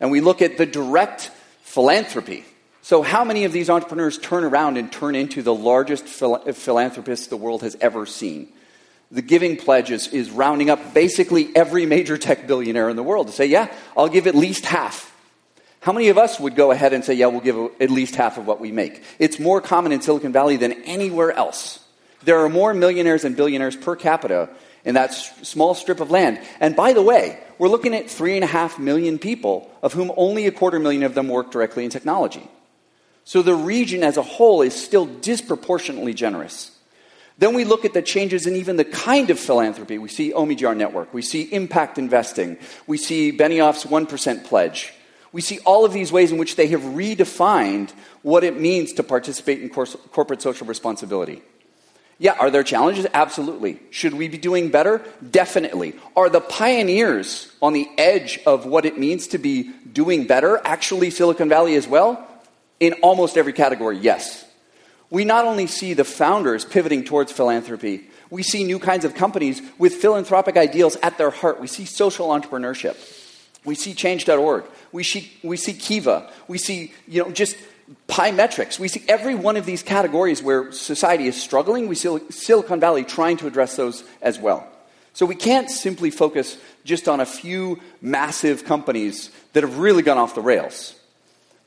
And 0.00 0.10
we 0.10 0.20
look 0.20 0.42
at 0.42 0.58
the 0.58 0.66
direct 0.66 1.30
philanthropy. 1.62 2.44
So, 2.88 3.02
how 3.02 3.22
many 3.22 3.44
of 3.44 3.52
these 3.52 3.68
entrepreneurs 3.68 4.16
turn 4.16 4.44
around 4.44 4.78
and 4.78 4.90
turn 4.90 5.14
into 5.14 5.42
the 5.42 5.52
largest 5.52 6.06
phil- 6.06 6.38
philanthropists 6.54 7.26
the 7.26 7.36
world 7.36 7.60
has 7.60 7.76
ever 7.82 8.06
seen? 8.06 8.48
The 9.10 9.20
giving 9.20 9.58
pledge 9.58 9.90
is, 9.90 10.08
is 10.08 10.30
rounding 10.30 10.70
up 10.70 10.94
basically 10.94 11.54
every 11.54 11.84
major 11.84 12.16
tech 12.16 12.46
billionaire 12.46 12.88
in 12.88 12.96
the 12.96 13.02
world 13.02 13.26
to 13.26 13.32
say, 13.34 13.44
yeah, 13.44 13.70
I'll 13.94 14.08
give 14.08 14.26
at 14.26 14.34
least 14.34 14.64
half. 14.64 15.14
How 15.80 15.92
many 15.92 16.08
of 16.08 16.16
us 16.16 16.40
would 16.40 16.56
go 16.56 16.70
ahead 16.70 16.94
and 16.94 17.04
say, 17.04 17.12
yeah, 17.12 17.26
we'll 17.26 17.42
give 17.42 17.58
at 17.78 17.90
least 17.90 18.16
half 18.16 18.38
of 18.38 18.46
what 18.46 18.58
we 18.58 18.72
make? 18.72 19.02
It's 19.18 19.38
more 19.38 19.60
common 19.60 19.92
in 19.92 20.00
Silicon 20.00 20.32
Valley 20.32 20.56
than 20.56 20.72
anywhere 20.84 21.32
else. 21.32 21.84
There 22.24 22.38
are 22.38 22.48
more 22.48 22.72
millionaires 22.72 23.22
and 23.22 23.36
billionaires 23.36 23.76
per 23.76 23.96
capita 23.96 24.48
in 24.86 24.94
that 24.94 25.12
small 25.12 25.74
strip 25.74 26.00
of 26.00 26.10
land. 26.10 26.40
And 26.58 26.74
by 26.74 26.94
the 26.94 27.02
way, 27.02 27.38
we're 27.58 27.68
looking 27.68 27.94
at 27.94 28.08
three 28.08 28.36
and 28.36 28.44
a 28.44 28.46
half 28.46 28.78
million 28.78 29.18
people, 29.18 29.70
of 29.82 29.92
whom 29.92 30.10
only 30.16 30.46
a 30.46 30.50
quarter 30.50 30.78
million 30.78 31.02
of 31.02 31.12
them 31.12 31.28
work 31.28 31.50
directly 31.50 31.84
in 31.84 31.90
technology. 31.90 32.48
So 33.28 33.42
the 33.42 33.54
region 33.54 34.04
as 34.04 34.16
a 34.16 34.22
whole 34.22 34.62
is 34.62 34.74
still 34.74 35.04
disproportionately 35.04 36.14
generous. 36.14 36.70
Then 37.36 37.52
we 37.52 37.64
look 37.64 37.84
at 37.84 37.92
the 37.92 38.00
changes 38.00 38.46
in 38.46 38.56
even 38.56 38.76
the 38.76 38.86
kind 38.86 39.28
of 39.28 39.38
philanthropy. 39.38 39.98
We 39.98 40.08
see 40.08 40.32
Omidyar 40.32 40.74
Network, 40.74 41.12
we 41.12 41.20
see 41.20 41.42
impact 41.42 41.98
investing, 41.98 42.56
we 42.86 42.96
see 42.96 43.30
Benioff's 43.30 43.84
1% 43.84 44.44
pledge. 44.44 44.94
We 45.30 45.42
see 45.42 45.58
all 45.66 45.84
of 45.84 45.92
these 45.92 46.10
ways 46.10 46.32
in 46.32 46.38
which 46.38 46.56
they 46.56 46.68
have 46.68 46.80
redefined 46.80 47.90
what 48.22 48.44
it 48.44 48.58
means 48.58 48.94
to 48.94 49.02
participate 49.02 49.60
in 49.60 49.68
corporate 49.68 50.40
social 50.40 50.66
responsibility. 50.66 51.42
Yeah, 52.16 52.34
are 52.40 52.50
there 52.50 52.62
challenges? 52.62 53.06
Absolutely. 53.12 53.78
Should 53.90 54.14
we 54.14 54.28
be 54.28 54.38
doing 54.38 54.70
better? 54.70 55.02
Definitely. 55.30 55.96
Are 56.16 56.30
the 56.30 56.40
pioneers 56.40 57.52
on 57.60 57.74
the 57.74 57.90
edge 57.98 58.40
of 58.46 58.64
what 58.64 58.86
it 58.86 58.98
means 58.98 59.26
to 59.28 59.38
be 59.38 59.70
doing 59.92 60.26
better 60.26 60.62
actually 60.64 61.10
Silicon 61.10 61.50
Valley 61.50 61.74
as 61.74 61.86
well? 61.86 62.24
In 62.80 62.94
almost 62.94 63.36
every 63.36 63.52
category, 63.52 63.98
yes. 63.98 64.44
We 65.10 65.24
not 65.24 65.46
only 65.46 65.66
see 65.66 65.94
the 65.94 66.04
founders 66.04 66.64
pivoting 66.64 67.04
towards 67.04 67.32
philanthropy, 67.32 68.04
we 68.30 68.42
see 68.42 68.64
new 68.64 68.78
kinds 68.78 69.04
of 69.04 69.14
companies 69.14 69.62
with 69.78 69.94
philanthropic 69.94 70.56
ideals 70.56 70.96
at 71.02 71.16
their 71.18 71.30
heart. 71.30 71.60
We 71.60 71.66
see 71.66 71.86
social 71.86 72.28
entrepreneurship. 72.28 72.96
We 73.64 73.74
see 73.74 73.94
change.org. 73.94 74.64
We 74.92 75.02
see, 75.02 75.32
we 75.42 75.56
see 75.56 75.74
Kiva. 75.74 76.30
We 76.46 76.58
see, 76.58 76.92
you 77.06 77.22
know, 77.22 77.30
just 77.30 77.56
pymetrics. 78.06 78.78
We 78.78 78.88
see 78.88 79.02
every 79.08 79.34
one 79.34 79.56
of 79.56 79.64
these 79.64 79.82
categories 79.82 80.42
where 80.42 80.72
society 80.72 81.26
is 81.26 81.40
struggling. 81.40 81.88
We 81.88 81.94
see 81.94 82.18
Silicon 82.30 82.80
Valley 82.80 83.04
trying 83.04 83.38
to 83.38 83.46
address 83.46 83.76
those 83.76 84.04
as 84.20 84.38
well. 84.38 84.66
So 85.14 85.26
we 85.26 85.34
can't 85.34 85.70
simply 85.70 86.10
focus 86.10 86.58
just 86.84 87.08
on 87.08 87.20
a 87.20 87.26
few 87.26 87.80
massive 88.00 88.64
companies 88.64 89.30
that 89.52 89.62
have 89.62 89.78
really 89.78 90.02
gone 90.02 90.18
off 90.18 90.34
the 90.34 90.42
rails. 90.42 90.94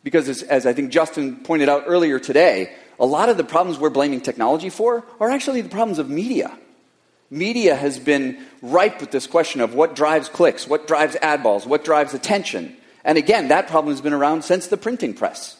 Because 0.03 0.27
as, 0.29 0.41
as 0.43 0.65
I 0.65 0.73
think 0.73 0.91
Justin 0.91 1.37
pointed 1.37 1.69
out 1.69 1.83
earlier 1.87 2.19
today, 2.19 2.73
a 2.99 3.05
lot 3.05 3.29
of 3.29 3.37
the 3.37 3.43
problems 3.43 3.79
we're 3.79 3.89
blaming 3.89 4.21
technology 4.21 4.69
for 4.69 5.03
are 5.19 5.29
actually 5.29 5.61
the 5.61 5.69
problems 5.69 5.99
of 5.99 6.09
media. 6.09 6.57
Media 7.29 7.75
has 7.75 7.97
been 7.97 8.45
ripe 8.61 8.99
with 8.99 9.11
this 9.11 9.25
question 9.25 9.61
of 9.61 9.73
what 9.73 9.95
drives 9.95 10.27
clicks, 10.27 10.67
what 10.67 10.87
drives 10.87 11.15
ad 11.21 11.41
balls, 11.43 11.65
what 11.65 11.83
drives 11.83 12.13
attention. 12.13 12.75
And 13.03 13.17
again, 13.17 13.47
that 13.47 13.67
problem 13.67 13.93
has 13.93 14.01
been 14.01 14.13
around 14.13 14.43
since 14.43 14.67
the 14.67 14.77
printing 14.77 15.13
press. 15.13 15.57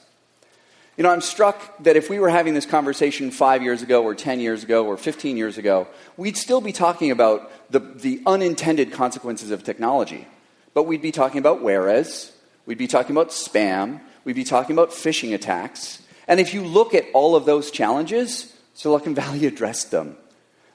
You 0.98 1.04
know, 1.04 1.10
I'm 1.10 1.22
struck 1.22 1.82
that 1.84 1.96
if 1.96 2.10
we 2.10 2.20
were 2.20 2.30
having 2.30 2.54
this 2.54 2.66
conversation 2.66 3.32
five 3.32 3.64
years 3.64 3.82
ago, 3.82 4.04
or 4.04 4.14
10 4.14 4.40
years 4.42 4.64
ago, 4.64 4.86
or 4.86 4.98
15 4.98 5.38
years 5.38 5.58
ago, 5.58 5.88
we'd 6.18 6.36
still 6.36 6.62
be 6.62 6.74
talking 6.74 7.10
about 7.10 7.50
the, 7.72 7.80
the 7.80 8.22
unintended 8.26 8.92
consequences 8.92 9.50
of 9.52 9.64
technology. 9.64 10.28
But 10.74 10.84
we'd 10.84 11.02
be 11.02 11.12
talking 11.12 11.40
about 11.40 11.62
whereas, 11.62 12.34
we'd 12.66 12.78
be 12.78 12.88
talking 12.88 13.16
about 13.16 13.30
spam, 13.30 14.02
we'd 14.24 14.36
be 14.36 14.44
talking 14.44 14.76
about 14.76 14.92
phishing 14.92 15.34
attacks. 15.34 16.02
And 16.28 16.40
if 16.40 16.54
you 16.54 16.64
look 16.64 16.94
at 16.94 17.06
all 17.14 17.36
of 17.36 17.46
those 17.46 17.72
challenges, 17.72 18.56
Silicon 18.74 19.16
Valley 19.22 19.46
addressed 19.46 19.92
them. 19.92 20.18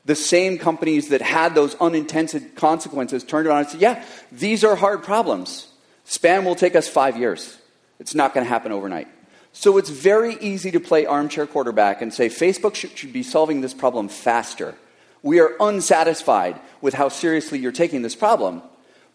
The 0.04 0.14
same 0.14 0.58
companies 0.58 1.08
that 1.08 1.20
had 1.20 1.54
those 1.54 1.74
unintended 1.76 2.54
consequences 2.54 3.24
turned 3.24 3.48
around 3.48 3.60
and 3.60 3.68
said, 3.68 3.80
Yeah, 3.80 4.04
these 4.30 4.62
are 4.62 4.76
hard 4.76 5.02
problems. 5.02 5.68
Spam 6.06 6.44
will 6.44 6.54
take 6.54 6.76
us 6.76 6.88
five 6.88 7.16
years. 7.16 7.58
It's 7.98 8.14
not 8.14 8.32
going 8.32 8.44
to 8.44 8.48
happen 8.48 8.70
overnight. 8.70 9.08
So 9.52 9.78
it's 9.78 9.90
very 9.90 10.36
easy 10.36 10.70
to 10.72 10.80
play 10.80 11.06
armchair 11.06 11.46
quarterback 11.46 12.02
and 12.02 12.12
say 12.12 12.28
Facebook 12.28 12.74
should, 12.74 13.12
be 13.12 13.22
solving 13.22 13.62
this 13.62 13.72
problem 13.72 14.08
faster. 14.08 14.74
We 15.22 15.40
are 15.40 15.56
unsatisfied 15.58 16.60
with 16.82 16.92
how 16.94 17.08
seriously 17.08 17.58
you're 17.58 17.72
taking 17.72 18.02
this 18.02 18.14
problem, 18.14 18.62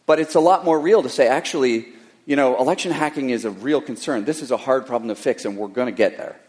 but 0.07 0.19
it's 0.19 0.33
a 0.33 0.39
lot 0.39 0.65
more 0.65 0.79
real 0.79 1.03
to 1.03 1.09
say, 1.09 1.27
actually, 1.27 1.89
you 2.25 2.35
know, 2.35 2.57
election 2.57 2.91
hacking 2.91 3.29
is 3.31 3.45
a 3.45 3.51
real 3.51 3.81
concern. 3.81 4.25
This 4.25 4.41
is 4.41 4.51
a 4.51 4.57
hard 4.57 4.85
problem 4.85 5.09
to 5.09 5.15
fix, 5.15 5.45
and 5.45 5.57
we're 5.57 5.67
going 5.67 5.87
to 5.87 5.91
get 5.91 6.17
there. 6.17 6.39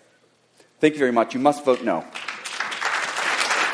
Thank 0.81 0.95
you 0.95 0.99
very 0.99 1.13
much. 1.13 1.35
You 1.35 1.41
must 1.41 1.65
vote 1.65 1.83
no. 1.83 2.05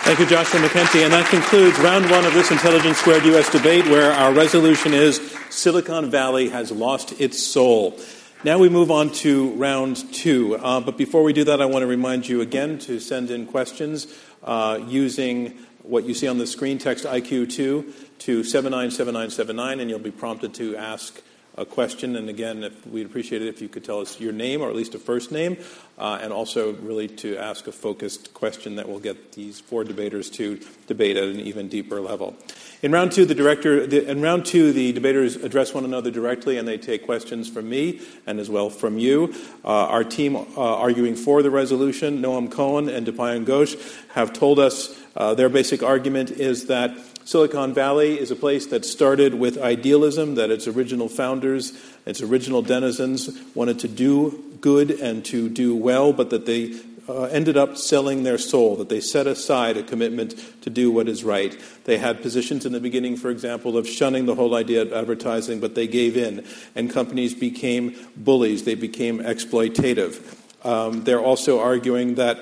Thank 0.03 0.21
you, 0.21 0.27
Joshua 0.27 0.61
McKenty. 0.61 1.05
And 1.05 1.13
that 1.13 1.29
concludes 1.29 1.79
round 1.81 2.11
one 2.11 2.25
of 2.25 2.33
this 2.33 2.51
Intelligence 2.51 2.99
Squared 2.99 3.25
U.S. 3.27 3.51
debate, 3.51 3.85
where 3.87 4.13
our 4.13 4.33
resolution 4.33 4.95
is 4.95 5.21
Silicon 5.51 6.11
Valley 6.11 6.49
has 6.49 6.71
lost 6.71 7.21
its 7.21 7.43
soul. 7.43 7.99
Now 8.45 8.59
we 8.59 8.69
move 8.69 8.91
on 8.91 9.11
to 9.15 9.51
round 9.55 10.13
two. 10.15 10.57
Uh, 10.57 10.81
but 10.81 10.97
before 10.97 11.23
we 11.23 11.33
do 11.33 11.45
that, 11.45 11.61
I 11.61 11.67
want 11.67 11.83
to 11.83 11.87
remind 11.87 12.29
you 12.29 12.41
again 12.41 12.79
to 12.81 13.01
send 13.01 13.31
in 13.31 13.47
questions 13.47 14.07
uh, 14.45 14.79
using 14.87 15.59
what 15.83 16.05
you 16.05 16.15
see 16.15 16.29
on 16.29 16.39
the 16.39 16.47
screen, 16.47 16.79
text 16.79 17.05
IQ2 17.05 18.19
to 18.19 18.45
797979, 18.45 19.81
and 19.81 19.91
you'll 19.91 19.99
be 19.99 20.11
prompted 20.11 20.55
to 20.55 20.77
ask 20.77 21.21
a 21.59 21.67
question. 21.67 22.17
And 22.17 22.29
again, 22.29 22.63
if, 22.63 22.87
we'd 22.87 23.07
appreciate 23.07 23.43
it 23.43 23.49
if 23.49 23.61
you 23.61 23.69
could 23.69 23.85
tell 23.85 24.01
us 24.01 24.21
your 24.21 24.33
name 24.33 24.63
or 24.63 24.71
at 24.71 24.77
least 24.77 24.95
a 24.95 24.99
first 24.99 25.33
name, 25.33 25.57
uh, 25.99 26.19
and 26.23 26.33
also 26.33 26.75
really 26.75 27.09
to 27.09 27.37
ask 27.37 27.67
a 27.67 27.73
focused 27.73 28.33
question 28.33 28.77
that 28.77 28.89
will 28.89 29.01
get 29.01 29.33
these 29.33 29.61
four 29.61 29.85
debaters 29.85 30.31
to 30.31 30.61
debate 30.87 31.17
at 31.17 31.25
an 31.25 31.41
even 31.41 31.69
deeper 31.69 32.01
level. 32.01 32.37
In 32.81 32.93
round 32.93 33.11
two, 33.11 33.25
the 33.25 33.35
director, 33.35 33.87
the, 33.87 34.09
in 34.09 34.23
round 34.23 34.47
two, 34.47 34.73
the 34.73 34.93
debaters 34.93 35.35
address 35.35 35.75
one 35.75 35.85
another 35.85 36.13
directly, 36.13 36.59
and 36.59 36.69
they 36.69 36.79
take 36.79 37.05
questions 37.05 37.49
from 37.49 37.69
me 37.69 38.01
and 38.27 38.39
as 38.39 38.49
well 38.49 38.71
from 38.71 38.99
you. 38.99 39.35
Uh, 39.65 39.69
our 39.69 40.05
team 40.05 40.37
uh, 40.37 40.45
arguing 40.57 41.17
for 41.17 41.43
the 41.43 41.51
resolution, 41.51 42.23
Noam 42.23 42.51
Cohen 42.51 42.89
and 42.89 43.05
Dipayan 43.05 43.45
Ghosh, 43.45 43.77
have 44.11 44.33
told 44.33 44.61
us 44.61 44.97
uh, 45.17 45.35
their 45.35 45.49
basic 45.49 45.83
argument 45.83 46.31
is 46.31 46.67
that 46.67 46.97
Silicon 47.29 47.75
Valley 47.75 48.19
is 48.19 48.31
a 48.31 48.37
place 48.37 48.65
that 48.69 48.87
started 48.87 49.35
with 49.35 49.59
idealism, 49.59 50.37
that 50.37 50.51
its 50.51 50.67
original 50.67 51.11
founders, 51.11 51.79
its 52.07 52.23
original 52.23 52.63
denizens 52.63 53.29
wanted 53.55 53.81
to 53.81 53.87
do 53.87 54.57
good 54.63 54.91
and 54.93 55.23
to 55.27 55.51
do 55.51 55.77
well, 55.77 56.15
but 56.15 56.31
that 56.31 56.47
they 56.47 56.81
uh, 57.07 57.25
ended 57.25 57.59
up 57.59 57.77
selling 57.77 58.23
their 58.23 58.39
soul, 58.39 58.77
that 58.77 58.89
they 58.89 59.03
set 59.03 59.27
aside 59.27 59.77
a 59.77 59.83
commitment 59.83 60.37
to 60.63 60.71
do 60.71 60.91
what 60.91 61.07
is 61.07 61.23
right. 61.23 61.55
They 61.85 61.99
had 61.99 62.23
positions 62.23 62.65
in 62.65 62.73
the 62.73 62.81
beginning, 62.81 63.19
for 63.19 63.29
example, 63.29 63.77
of 63.77 63.87
shunning 63.87 64.25
the 64.25 64.35
whole 64.35 64.55
idea 64.55 64.81
of 64.81 64.95
advertising, 64.95 65.61
but 65.61 65.75
they 65.75 65.87
gave 65.87 66.17
in, 66.17 66.47
and 66.75 66.91
companies 66.91 67.35
became 67.35 67.95
bullies, 68.17 68.65
they 68.65 68.75
became 68.75 69.19
exploitative. 69.19 70.35
Um, 70.65 71.05
they're 71.05 71.21
also 71.21 71.61
arguing 71.61 72.15
that. 72.15 72.39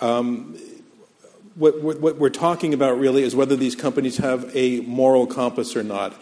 Um, 0.00 0.58
what, 1.54 1.80
what, 1.80 2.00
what 2.00 2.18
we're 2.18 2.30
talking 2.30 2.74
about 2.74 2.98
really 2.98 3.22
is 3.22 3.34
whether 3.36 3.56
these 3.56 3.76
companies 3.76 4.16
have 4.18 4.50
a 4.56 4.80
moral 4.80 5.26
compass 5.26 5.76
or 5.76 5.82
not. 5.82 6.14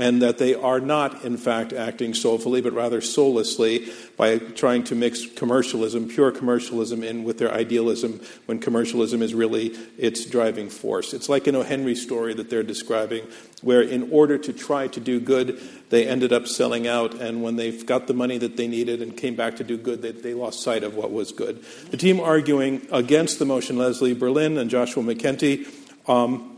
And 0.00 0.22
that 0.22 0.38
they 0.38 0.54
are 0.54 0.80
not, 0.80 1.24
in 1.24 1.36
fact, 1.36 1.74
acting 1.74 2.14
soulfully, 2.14 2.62
but 2.62 2.72
rather 2.72 3.02
soullessly 3.02 3.92
by 4.16 4.38
trying 4.38 4.82
to 4.82 4.94
mix 4.94 5.26
commercialism, 5.26 6.08
pure 6.08 6.32
commercialism, 6.32 7.04
in 7.04 7.22
with 7.22 7.36
their 7.36 7.52
idealism 7.52 8.18
when 8.46 8.58
commercialism 8.58 9.20
is 9.20 9.34
really 9.34 9.66
its 9.98 10.24
driving 10.24 10.70
force. 10.70 11.12
It's 11.12 11.28
like 11.28 11.46
an 11.46 11.54
O. 11.54 11.62
Henry 11.62 11.94
story 11.94 12.32
that 12.32 12.48
they're 12.48 12.62
describing, 12.62 13.26
where 13.60 13.82
in 13.82 14.10
order 14.10 14.38
to 14.38 14.54
try 14.54 14.88
to 14.88 15.00
do 15.00 15.20
good, 15.20 15.60
they 15.90 16.08
ended 16.08 16.32
up 16.32 16.46
selling 16.46 16.86
out, 16.86 17.14
and 17.20 17.42
when 17.42 17.56
they've 17.56 17.84
got 17.84 18.06
the 18.06 18.14
money 18.14 18.38
that 18.38 18.56
they 18.56 18.68
needed 18.68 19.02
and 19.02 19.14
came 19.14 19.36
back 19.36 19.56
to 19.56 19.64
do 19.64 19.76
good, 19.76 20.00
they, 20.00 20.12
they 20.12 20.32
lost 20.32 20.62
sight 20.62 20.82
of 20.82 20.94
what 20.94 21.10
was 21.10 21.30
good. 21.30 21.62
The 21.90 21.98
team 21.98 22.20
arguing 22.20 22.86
against 22.90 23.38
the 23.38 23.44
motion, 23.44 23.76
Leslie 23.76 24.14
Berlin 24.14 24.56
and 24.56 24.70
Joshua 24.70 25.02
McKenty, 25.02 25.68
um, 26.08 26.49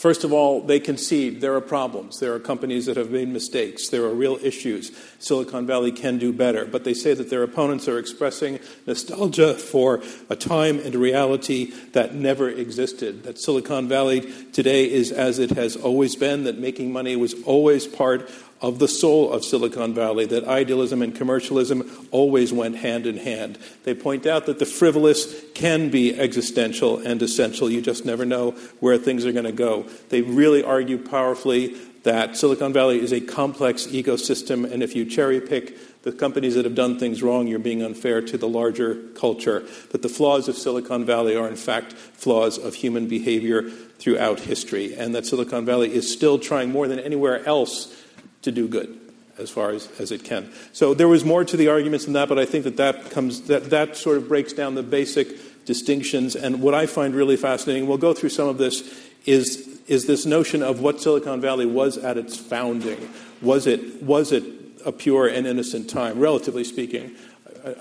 First 0.00 0.24
of 0.24 0.32
all, 0.32 0.62
they 0.62 0.80
concede 0.80 1.42
there 1.42 1.54
are 1.56 1.60
problems. 1.60 2.20
There 2.20 2.32
are 2.32 2.40
companies 2.40 2.86
that 2.86 2.96
have 2.96 3.10
made 3.10 3.28
mistakes. 3.28 3.90
There 3.90 4.02
are 4.04 4.14
real 4.14 4.38
issues. 4.42 4.92
Silicon 5.18 5.66
Valley 5.66 5.92
can 5.92 6.16
do 6.16 6.32
better. 6.32 6.64
But 6.64 6.84
they 6.84 6.94
say 6.94 7.12
that 7.12 7.28
their 7.28 7.42
opponents 7.42 7.86
are 7.86 7.98
expressing 7.98 8.60
nostalgia 8.86 9.52
for 9.52 10.02
a 10.30 10.36
time 10.36 10.78
and 10.78 10.94
reality 10.94 11.74
that 11.92 12.14
never 12.14 12.48
existed. 12.48 13.24
That 13.24 13.38
Silicon 13.38 13.88
Valley 13.88 14.22
today 14.52 14.90
is 14.90 15.12
as 15.12 15.38
it 15.38 15.50
has 15.50 15.76
always 15.76 16.16
been, 16.16 16.44
that 16.44 16.56
making 16.56 16.94
money 16.94 17.14
was 17.14 17.34
always 17.42 17.86
part 17.86 18.30
of 18.60 18.78
the 18.78 18.88
soul 18.88 19.32
of 19.32 19.44
Silicon 19.44 19.94
Valley, 19.94 20.26
that 20.26 20.44
idealism 20.44 21.00
and 21.00 21.14
commercialism 21.14 22.08
always 22.10 22.52
went 22.52 22.76
hand 22.76 23.06
in 23.06 23.16
hand. 23.16 23.58
They 23.84 23.94
point 23.94 24.26
out 24.26 24.46
that 24.46 24.58
the 24.58 24.66
frivolous 24.66 25.42
can 25.54 25.88
be 25.88 26.18
existential 26.18 26.98
and 26.98 27.22
essential. 27.22 27.70
You 27.70 27.80
just 27.80 28.04
never 28.04 28.26
know 28.26 28.52
where 28.80 28.98
things 28.98 29.24
are 29.24 29.32
going 29.32 29.44
to 29.44 29.52
go. 29.52 29.86
They 30.10 30.20
really 30.20 30.62
argue 30.62 30.98
powerfully 30.98 31.76
that 32.02 32.36
Silicon 32.36 32.72
Valley 32.72 32.98
is 33.00 33.12
a 33.12 33.20
complex 33.20 33.86
ecosystem, 33.86 34.70
and 34.70 34.82
if 34.82 34.96
you 34.96 35.04
cherry 35.04 35.40
pick 35.40 36.02
the 36.02 36.12
companies 36.12 36.54
that 36.54 36.64
have 36.64 36.74
done 36.74 36.98
things 36.98 37.22
wrong, 37.22 37.46
you're 37.46 37.58
being 37.58 37.82
unfair 37.82 38.22
to 38.22 38.38
the 38.38 38.48
larger 38.48 38.94
culture. 39.14 39.64
That 39.90 40.00
the 40.00 40.08
flaws 40.08 40.48
of 40.48 40.56
Silicon 40.56 41.04
Valley 41.04 41.36
are, 41.36 41.46
in 41.46 41.56
fact, 41.56 41.92
flaws 41.92 42.56
of 42.56 42.74
human 42.74 43.06
behavior 43.06 43.68
throughout 43.98 44.40
history, 44.40 44.94
and 44.94 45.14
that 45.14 45.26
Silicon 45.26 45.66
Valley 45.66 45.92
is 45.92 46.10
still 46.10 46.38
trying 46.38 46.70
more 46.70 46.88
than 46.88 46.98
anywhere 46.98 47.44
else 47.46 47.94
to 48.42 48.52
do 48.52 48.68
good 48.68 48.98
as 49.38 49.50
far 49.50 49.70
as, 49.70 49.88
as 49.98 50.12
it 50.12 50.22
can. 50.22 50.52
So 50.72 50.92
there 50.92 51.08
was 51.08 51.24
more 51.24 51.44
to 51.44 51.56
the 51.56 51.68
arguments 51.68 52.04
than 52.04 52.14
that, 52.14 52.28
but 52.28 52.38
I 52.38 52.44
think 52.44 52.64
that 52.64 52.76
that, 52.76 53.10
comes, 53.10 53.42
that 53.42 53.70
that 53.70 53.96
sort 53.96 54.18
of 54.18 54.28
breaks 54.28 54.52
down 54.52 54.74
the 54.74 54.82
basic 54.82 55.64
distinctions. 55.64 56.36
And 56.36 56.60
what 56.60 56.74
I 56.74 56.86
find 56.86 57.14
really 57.14 57.36
fascinating, 57.36 57.86
we'll 57.86 57.98
go 57.98 58.12
through 58.12 58.30
some 58.30 58.48
of 58.48 58.58
this, 58.58 58.82
is, 59.24 59.80
is 59.86 60.06
this 60.06 60.26
notion 60.26 60.62
of 60.62 60.80
what 60.80 61.00
Silicon 61.00 61.40
Valley 61.40 61.66
was 61.66 61.96
at 61.96 62.18
its 62.18 62.36
founding. 62.36 63.08
Was 63.40 63.66
it, 63.66 64.02
was 64.02 64.32
it 64.32 64.44
a 64.84 64.92
pure 64.92 65.26
and 65.26 65.46
innocent 65.46 65.88
time, 65.88 66.18
relatively 66.18 66.64
speaking? 66.64 67.16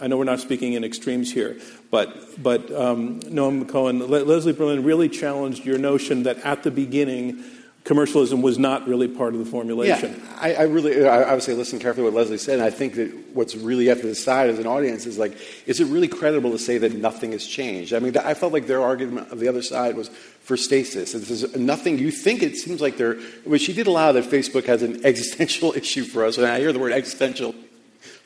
I 0.02 0.08
know 0.08 0.18
we're 0.18 0.26
not 0.26 0.42
speaking 0.42 0.74
in 0.74 0.84
extremes 0.84 1.32
here, 1.32 1.58
but, 1.90 2.42
but 2.42 2.70
um, 2.72 3.22
Noam 3.22 3.68
Cohen, 3.68 4.00
Le- 4.00 4.26
Leslie 4.26 4.52
Berlin 4.54 4.84
really 4.84 5.08
challenged 5.08 5.66
your 5.66 5.78
notion 5.78 6.24
that 6.24 6.38
at 6.40 6.64
the 6.64 6.72
beginning, 6.72 7.44
commercialism 7.84 8.42
was 8.42 8.60
not 8.60 8.88
really 8.88 9.08
part 9.08 9.34
of 9.34 9.40
the 9.40 9.46
formulation. 9.46 10.14
Yeah, 10.14 10.38
I, 10.40 10.54
I 10.54 10.62
really, 10.64 11.08
I 11.08 11.24
obviously 11.24 11.54
listened 11.54 11.82
carefully 11.82 12.06
to 12.08 12.12
what 12.12 12.20
Leslie 12.20 12.38
said, 12.38 12.56
and 12.56 12.64
I 12.64 12.70
think 12.70 12.96
that 12.96 13.12
what's 13.34 13.56
really 13.56 13.88
have 13.88 14.02
to 14.02 14.08
decide 14.08 14.50
as 14.50 14.60
an 14.60 14.68
audience 14.68 15.06
is 15.06 15.18
like, 15.18 15.38
is 15.66 15.80
it 15.80 15.86
really 15.86 16.08
credible 16.08 16.52
to 16.52 16.60
say 16.60 16.78
that 16.78 16.94
nothing 16.94 17.32
has 17.32 17.46
changed? 17.46 17.94
I 17.94 18.00
mean, 18.00 18.16
I 18.18 18.34
felt 18.34 18.54
like 18.54 18.68
their 18.68 18.82
argument 18.82 19.32
of 19.32 19.40
the 19.40 19.48
other 19.48 19.62
side 19.62 19.96
was 19.96 20.10
for 20.42 20.58
stasis. 20.58 21.14
This 21.14 21.30
is 21.30 21.56
nothing. 21.56 21.98
You 21.98 22.12
think 22.12 22.44
it 22.44 22.58
seems 22.58 22.82
like 22.82 22.98
they're, 22.98 23.18
she 23.58 23.74
did 23.74 23.88
allow 23.88 24.12
that 24.12 24.26
Facebook 24.26 24.66
has 24.66 24.84
an 24.84 25.02
existential 25.06 25.74
issue 25.74 26.04
for 26.04 26.26
us, 26.26 26.38
and 26.38 26.46
I 26.46 26.60
hear 26.60 26.74
the 26.74 26.80
word 26.80 26.92
existential. 26.92 27.56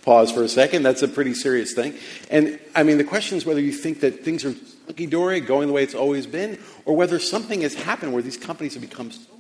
Pause 0.04 0.34
for 0.34 0.44
a 0.44 0.50
second. 0.50 0.84
That's 0.84 1.02
a 1.02 1.08
pretty 1.08 1.34
serious 1.34 1.74
thing. 1.74 1.94
And 2.30 2.60
I 2.76 2.84
mean, 2.84 2.98
the 2.98 3.06
question 3.06 3.38
is 3.38 3.46
whether 3.46 3.62
you 3.62 3.72
think 3.72 4.02
that 4.02 4.26
things 4.26 4.44
are 4.44 4.54
hunky 4.86 5.06
dory, 5.06 5.40
going 5.40 5.68
the 5.68 5.74
way 5.74 5.84
it's 5.84 5.96
always 5.96 6.28
been, 6.28 6.60
or 6.84 6.94
whether 6.94 7.20
something 7.20 7.62
has 7.62 7.74
happened 7.74 8.12
where 8.12 8.22
these 8.22 8.36
companies 8.36 8.74
have 8.74 8.82
become 8.82 9.12
so 9.12 9.33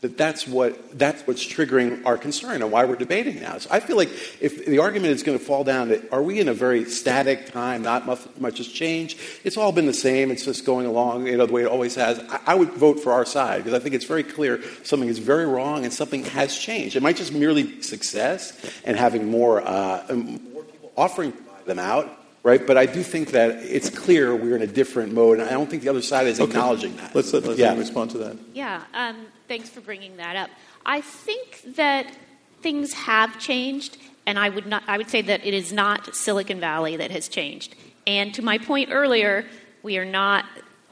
that 0.00 0.16
that's 0.16 0.48
what 0.48 0.98
that's 0.98 1.26
what's 1.26 1.46
triggering 1.46 2.04
our 2.06 2.16
concern 2.16 2.62
and 2.62 2.72
why 2.72 2.84
we're 2.86 2.96
debating 2.96 3.40
now. 3.40 3.58
So 3.58 3.68
I 3.70 3.80
feel 3.80 3.96
like 3.96 4.08
if 4.40 4.64
the 4.64 4.78
argument 4.78 5.12
is 5.12 5.22
going 5.22 5.38
to 5.38 5.44
fall 5.44 5.62
down 5.62 5.88
that 5.88 6.10
are 6.10 6.22
we 6.22 6.40
in 6.40 6.48
a 6.48 6.54
very 6.54 6.86
static 6.86 7.52
time, 7.52 7.82
not 7.82 8.06
much, 8.06 8.20
much 8.38 8.58
has 8.58 8.68
changed, 8.68 9.18
it's 9.44 9.58
all 9.58 9.72
been 9.72 9.86
the 9.86 9.92
same, 9.92 10.30
it's 10.30 10.44
just 10.44 10.64
going 10.64 10.86
along 10.86 11.26
you 11.26 11.36
know 11.36 11.44
the 11.44 11.52
way 11.52 11.62
it 11.62 11.68
always 11.68 11.94
has. 11.96 12.18
I, 12.18 12.40
I 12.46 12.54
would 12.54 12.70
vote 12.70 13.00
for 13.00 13.12
our 13.12 13.26
side 13.26 13.58
because 13.58 13.78
I 13.78 13.82
think 13.82 13.94
it's 13.94 14.06
very 14.06 14.22
clear 14.22 14.62
something 14.84 15.08
is 15.08 15.18
very 15.18 15.46
wrong 15.46 15.84
and 15.84 15.92
something 15.92 16.24
has 16.24 16.56
changed. 16.56 16.96
It 16.96 17.02
might 17.02 17.16
just 17.16 17.32
merely 17.32 17.82
success 17.82 18.58
and 18.84 18.96
having 18.96 19.30
more, 19.30 19.60
uh, 19.60 20.04
more 20.08 20.62
people 20.64 20.92
offering 20.96 21.34
them 21.66 21.78
out 21.78 22.19
right? 22.42 22.66
But 22.66 22.76
I 22.76 22.86
do 22.86 23.02
think 23.02 23.30
that 23.30 23.50
it's 23.62 23.90
clear 23.90 24.34
we're 24.34 24.56
in 24.56 24.62
a 24.62 24.66
different 24.66 25.12
mode, 25.12 25.38
and 25.38 25.48
I 25.48 25.52
don't 25.52 25.68
think 25.68 25.82
the 25.82 25.88
other 25.88 26.02
side 26.02 26.26
is 26.26 26.40
okay. 26.40 26.50
acknowledging 26.50 26.96
that. 26.96 27.14
Let's 27.14 27.32
let 27.32 27.44
Leslie 27.44 27.62
yeah. 27.62 27.76
respond 27.76 28.10
to 28.12 28.18
that. 28.18 28.36
Yeah, 28.54 28.82
um, 28.94 29.26
thanks 29.48 29.68
for 29.68 29.80
bringing 29.80 30.16
that 30.16 30.36
up. 30.36 30.50
I 30.84 31.00
think 31.00 31.62
that 31.76 32.06
things 32.62 32.92
have 32.92 33.38
changed, 33.38 33.98
and 34.26 34.38
I 34.38 34.48
would 34.48 34.66
not. 34.66 34.82
I 34.86 34.98
would 34.98 35.10
say 35.10 35.22
that 35.22 35.44
it 35.44 35.54
is 35.54 35.72
not 35.72 36.14
Silicon 36.14 36.60
Valley 36.60 36.96
that 36.96 37.10
has 37.10 37.28
changed. 37.28 37.74
And 38.06 38.32
to 38.34 38.42
my 38.42 38.58
point 38.58 38.90
earlier, 38.92 39.44
we 39.82 39.98
are 39.98 40.04
not. 40.04 40.44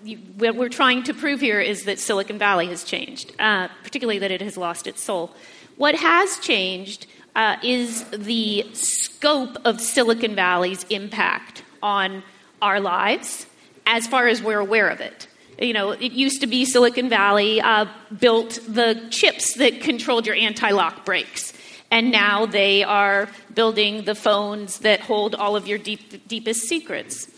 You, 0.05 0.19
what 0.37 0.55
we're 0.55 0.69
trying 0.69 1.03
to 1.05 1.15
prove 1.15 1.41
here 1.41 1.61
is 1.61 1.85
that 1.87 1.99
Silicon 1.99 2.39
Valley 2.39 2.69
has 2.69 2.85
changed, 2.85 3.33
uh, 3.41 3.67
particularly 3.83 4.21
that 4.21 4.31
it 4.31 4.41
has 4.41 4.57
lost 4.57 4.87
its 4.87 5.03
soul. 5.03 5.35
What 5.77 5.97
has 5.97 6.39
changed 6.39 7.07
uh, 7.39 7.57
is 7.63 8.03
the 8.11 8.67
scope 8.73 9.57
of 9.65 9.81
Silicon 9.81 10.35
Valley's 10.35 10.85
impact 10.91 11.63
on 11.81 12.25
our 12.61 12.81
lives 12.81 13.47
as 13.87 14.09
far 14.09 14.27
as 14.27 14.43
we're 14.43 14.59
aware 14.59 14.89
of 14.89 15.01
it. 15.01 15.29
You 15.61 15.73
know, 15.73 15.93
it 15.93 16.11
used 16.13 16.41
to 16.41 16.49
be 16.49 16.65
Silicon 16.65 17.09
Valley 17.09 17.61
uh, 17.61 17.87
built 18.19 18.59
the 18.69 19.07
chips 19.11 19.55
that 19.55 19.81
controlled 19.81 20.27
your 20.27 20.35
anti 20.35 20.71
lock 20.71 21.05
brakes. 21.05 21.53
And 21.93 22.11
now 22.11 22.45
they 22.45 22.83
are 22.83 23.29
building 23.55 24.03
the 24.03 24.17
phones 24.17 24.81
that 24.81 25.01
hold 25.01 25.37
all 25.37 25.55
of 25.55 25.69
your 25.69 25.79
deep, 25.79 26.27
deepest 26.27 26.63
secrets. 26.63 27.29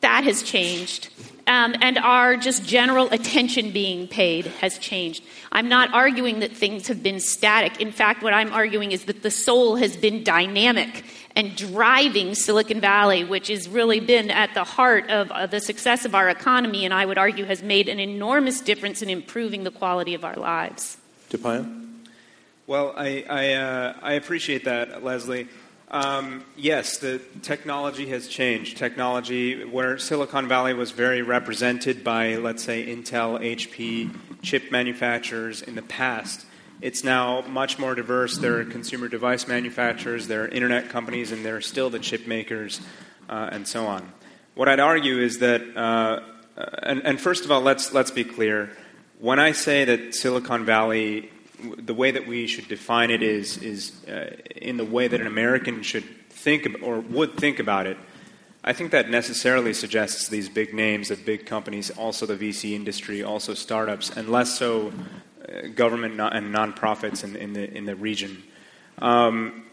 That 0.00 0.22
has 0.22 0.42
changed. 0.44 1.10
Um, 1.48 1.74
and 1.80 1.96
our 1.96 2.36
just 2.36 2.64
general 2.66 3.08
attention 3.10 3.72
being 3.72 4.06
paid 4.06 4.46
has 4.60 4.76
changed. 4.78 5.24
I'm 5.50 5.68
not 5.68 5.94
arguing 5.94 6.40
that 6.40 6.52
things 6.52 6.88
have 6.88 7.02
been 7.02 7.20
static. 7.20 7.80
In 7.80 7.90
fact, 7.90 8.22
what 8.22 8.34
I'm 8.34 8.52
arguing 8.52 8.92
is 8.92 9.06
that 9.06 9.22
the 9.22 9.30
soul 9.30 9.76
has 9.76 9.96
been 9.96 10.22
dynamic 10.22 11.04
and 11.34 11.56
driving 11.56 12.34
Silicon 12.34 12.80
Valley, 12.82 13.24
which 13.24 13.48
has 13.48 13.66
really 13.66 14.00
been 14.00 14.30
at 14.30 14.52
the 14.52 14.64
heart 14.64 15.08
of 15.08 15.30
uh, 15.30 15.46
the 15.46 15.60
success 15.60 16.04
of 16.04 16.14
our 16.14 16.28
economy, 16.28 16.84
and 16.84 16.92
I 16.92 17.06
would 17.06 17.16
argue 17.16 17.46
has 17.46 17.62
made 17.62 17.88
an 17.88 17.98
enormous 17.98 18.60
difference 18.60 19.00
in 19.00 19.08
improving 19.08 19.64
the 19.64 19.70
quality 19.70 20.12
of 20.12 20.24
our 20.24 20.36
lives. 20.36 20.98
Dipayan? 21.30 22.04
Well, 22.66 22.92
I, 22.94 23.24
I, 23.30 23.52
uh, 23.54 23.94
I 24.02 24.12
appreciate 24.14 24.64
that, 24.64 25.02
Leslie. 25.02 25.48
Um, 25.90 26.44
yes, 26.54 26.98
the 26.98 27.18
technology 27.40 28.08
has 28.08 28.28
changed. 28.28 28.76
Technology, 28.76 29.64
where 29.64 29.96
Silicon 29.96 30.46
Valley 30.46 30.74
was 30.74 30.90
very 30.90 31.22
represented 31.22 32.04
by, 32.04 32.36
let's 32.36 32.62
say, 32.62 32.86
Intel, 32.94 33.40
HP, 33.40 34.14
chip 34.42 34.70
manufacturers 34.70 35.62
in 35.62 35.76
the 35.76 35.82
past, 35.82 36.44
it's 36.82 37.02
now 37.02 37.40
much 37.40 37.78
more 37.78 37.94
diverse. 37.94 38.36
There 38.36 38.60
are 38.60 38.64
consumer 38.64 39.08
device 39.08 39.48
manufacturers, 39.48 40.28
there 40.28 40.44
are 40.44 40.48
internet 40.48 40.90
companies, 40.90 41.32
and 41.32 41.42
there 41.42 41.56
are 41.56 41.62
still 41.62 41.88
the 41.88 41.98
chip 41.98 42.26
makers, 42.26 42.80
uh, 43.30 43.48
and 43.50 43.66
so 43.66 43.86
on. 43.86 44.12
What 44.54 44.68
I'd 44.68 44.80
argue 44.80 45.18
is 45.18 45.38
that, 45.38 45.62
uh, 45.74 46.20
and, 46.82 47.00
and, 47.02 47.20
first 47.20 47.46
of 47.46 47.50
all, 47.50 47.62
let's, 47.62 47.94
let's 47.94 48.10
be 48.10 48.24
clear. 48.24 48.76
When 49.20 49.38
I 49.38 49.52
say 49.52 49.86
that 49.86 50.14
Silicon 50.14 50.66
Valley, 50.66 51.30
the 51.78 51.94
way 51.94 52.10
that 52.10 52.26
we 52.26 52.46
should 52.46 52.68
define 52.68 53.10
it 53.10 53.22
is, 53.22 53.58
is 53.58 54.04
uh, 54.06 54.36
in 54.56 54.76
the 54.76 54.84
way 54.84 55.08
that 55.08 55.20
an 55.20 55.26
American 55.26 55.82
should 55.82 56.04
think 56.30 56.68
or 56.82 57.00
would 57.00 57.36
think 57.36 57.58
about 57.58 57.86
it, 57.86 57.96
I 58.64 58.72
think 58.72 58.90
that 58.90 59.08
necessarily 59.08 59.72
suggests 59.72 60.28
these 60.28 60.48
big 60.48 60.74
names 60.74 61.10
of 61.10 61.24
big 61.24 61.46
companies, 61.46 61.90
also 61.90 62.26
the 62.26 62.36
VC 62.36 62.74
industry, 62.74 63.22
also 63.22 63.54
startups, 63.54 64.10
and 64.10 64.28
less 64.28 64.58
so 64.58 64.92
government 65.74 66.20
and 66.20 66.54
nonprofits 66.54 67.24
in, 67.24 67.36
in, 67.36 67.52
the, 67.52 67.72
in 67.72 67.86
the 67.86 67.96
region. 67.96 68.42
Um, 68.98 69.64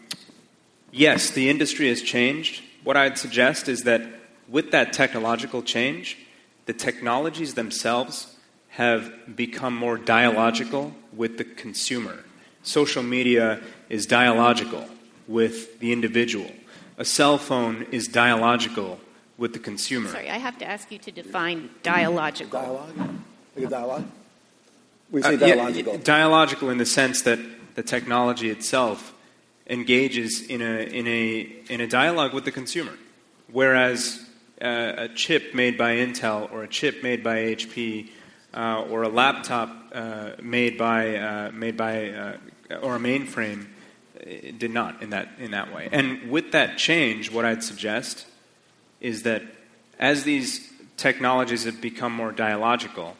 yes, 0.90 1.30
the 1.30 1.50
industry 1.50 1.88
has 1.88 2.02
changed. 2.02 2.62
What 2.84 2.96
I'd 2.96 3.18
suggest 3.18 3.68
is 3.68 3.82
that 3.82 4.02
with 4.48 4.70
that 4.70 4.92
technological 4.92 5.62
change, 5.62 6.18
the 6.66 6.72
technologies 6.72 7.54
themselves 7.54 8.36
have 8.70 9.36
become 9.36 9.74
more 9.74 9.96
dialogical 9.96 10.94
with 11.16 11.38
the 11.38 11.44
consumer. 11.44 12.24
Social 12.62 13.02
media 13.02 13.60
is 13.88 14.06
dialogical 14.06 14.86
with 15.26 15.78
the 15.80 15.92
individual. 15.92 16.50
A 16.98 17.04
cell 17.04 17.38
phone 17.38 17.86
is 17.90 18.08
dialogical 18.08 18.98
with 19.38 19.52
the 19.52 19.58
consumer. 19.58 20.08
Sorry, 20.08 20.30
I 20.30 20.38
have 20.38 20.58
to 20.58 20.64
ask 20.66 20.90
you 20.90 20.98
to 20.98 21.10
define 21.10 21.70
dialogical. 21.82 22.60
Dialogue? 22.60 22.96
Like 23.54 23.66
a 23.66 23.68
dialogue? 23.68 24.04
We 25.10 25.22
say 25.22 25.36
dialogical. 25.36 25.92
Uh, 25.92 25.96
yeah, 25.96 26.02
dialogical 26.02 26.70
in 26.70 26.78
the 26.78 26.86
sense 26.86 27.22
that 27.22 27.38
the 27.74 27.82
technology 27.82 28.50
itself 28.50 29.12
engages 29.68 30.42
in 30.42 30.62
a, 30.62 30.82
in 30.82 31.06
a, 31.06 31.40
in 31.68 31.80
a 31.80 31.86
dialogue 31.86 32.32
with 32.32 32.44
the 32.44 32.52
consumer. 32.52 32.92
Whereas 33.52 34.24
uh, 34.60 34.92
a 34.96 35.08
chip 35.08 35.54
made 35.54 35.76
by 35.76 35.96
Intel 35.96 36.50
or 36.50 36.62
a 36.62 36.68
chip 36.68 37.02
made 37.02 37.22
by 37.22 37.36
HP 37.36 38.10
uh, 38.56 38.86
or 38.90 39.02
a 39.02 39.08
laptop 39.08 39.70
uh, 39.92 40.30
made 40.42 40.78
by, 40.78 41.16
uh, 41.16 41.50
made 41.52 41.76
by 41.76 42.10
uh, 42.10 42.36
or 42.82 42.96
a 42.96 42.98
mainframe 42.98 43.66
did 44.58 44.70
not 44.70 45.02
in 45.02 45.10
that, 45.10 45.28
in 45.38 45.52
that 45.52 45.72
way. 45.72 45.88
And 45.92 46.30
with 46.30 46.52
that 46.52 46.78
change, 46.78 47.30
what 47.30 47.44
I'd 47.44 47.62
suggest 47.62 48.26
is 49.00 49.22
that 49.22 49.42
as 49.98 50.24
these 50.24 50.72
technologies 50.96 51.64
have 51.64 51.80
become 51.80 52.12
more 52.12 52.32
dialogical, 52.32 53.16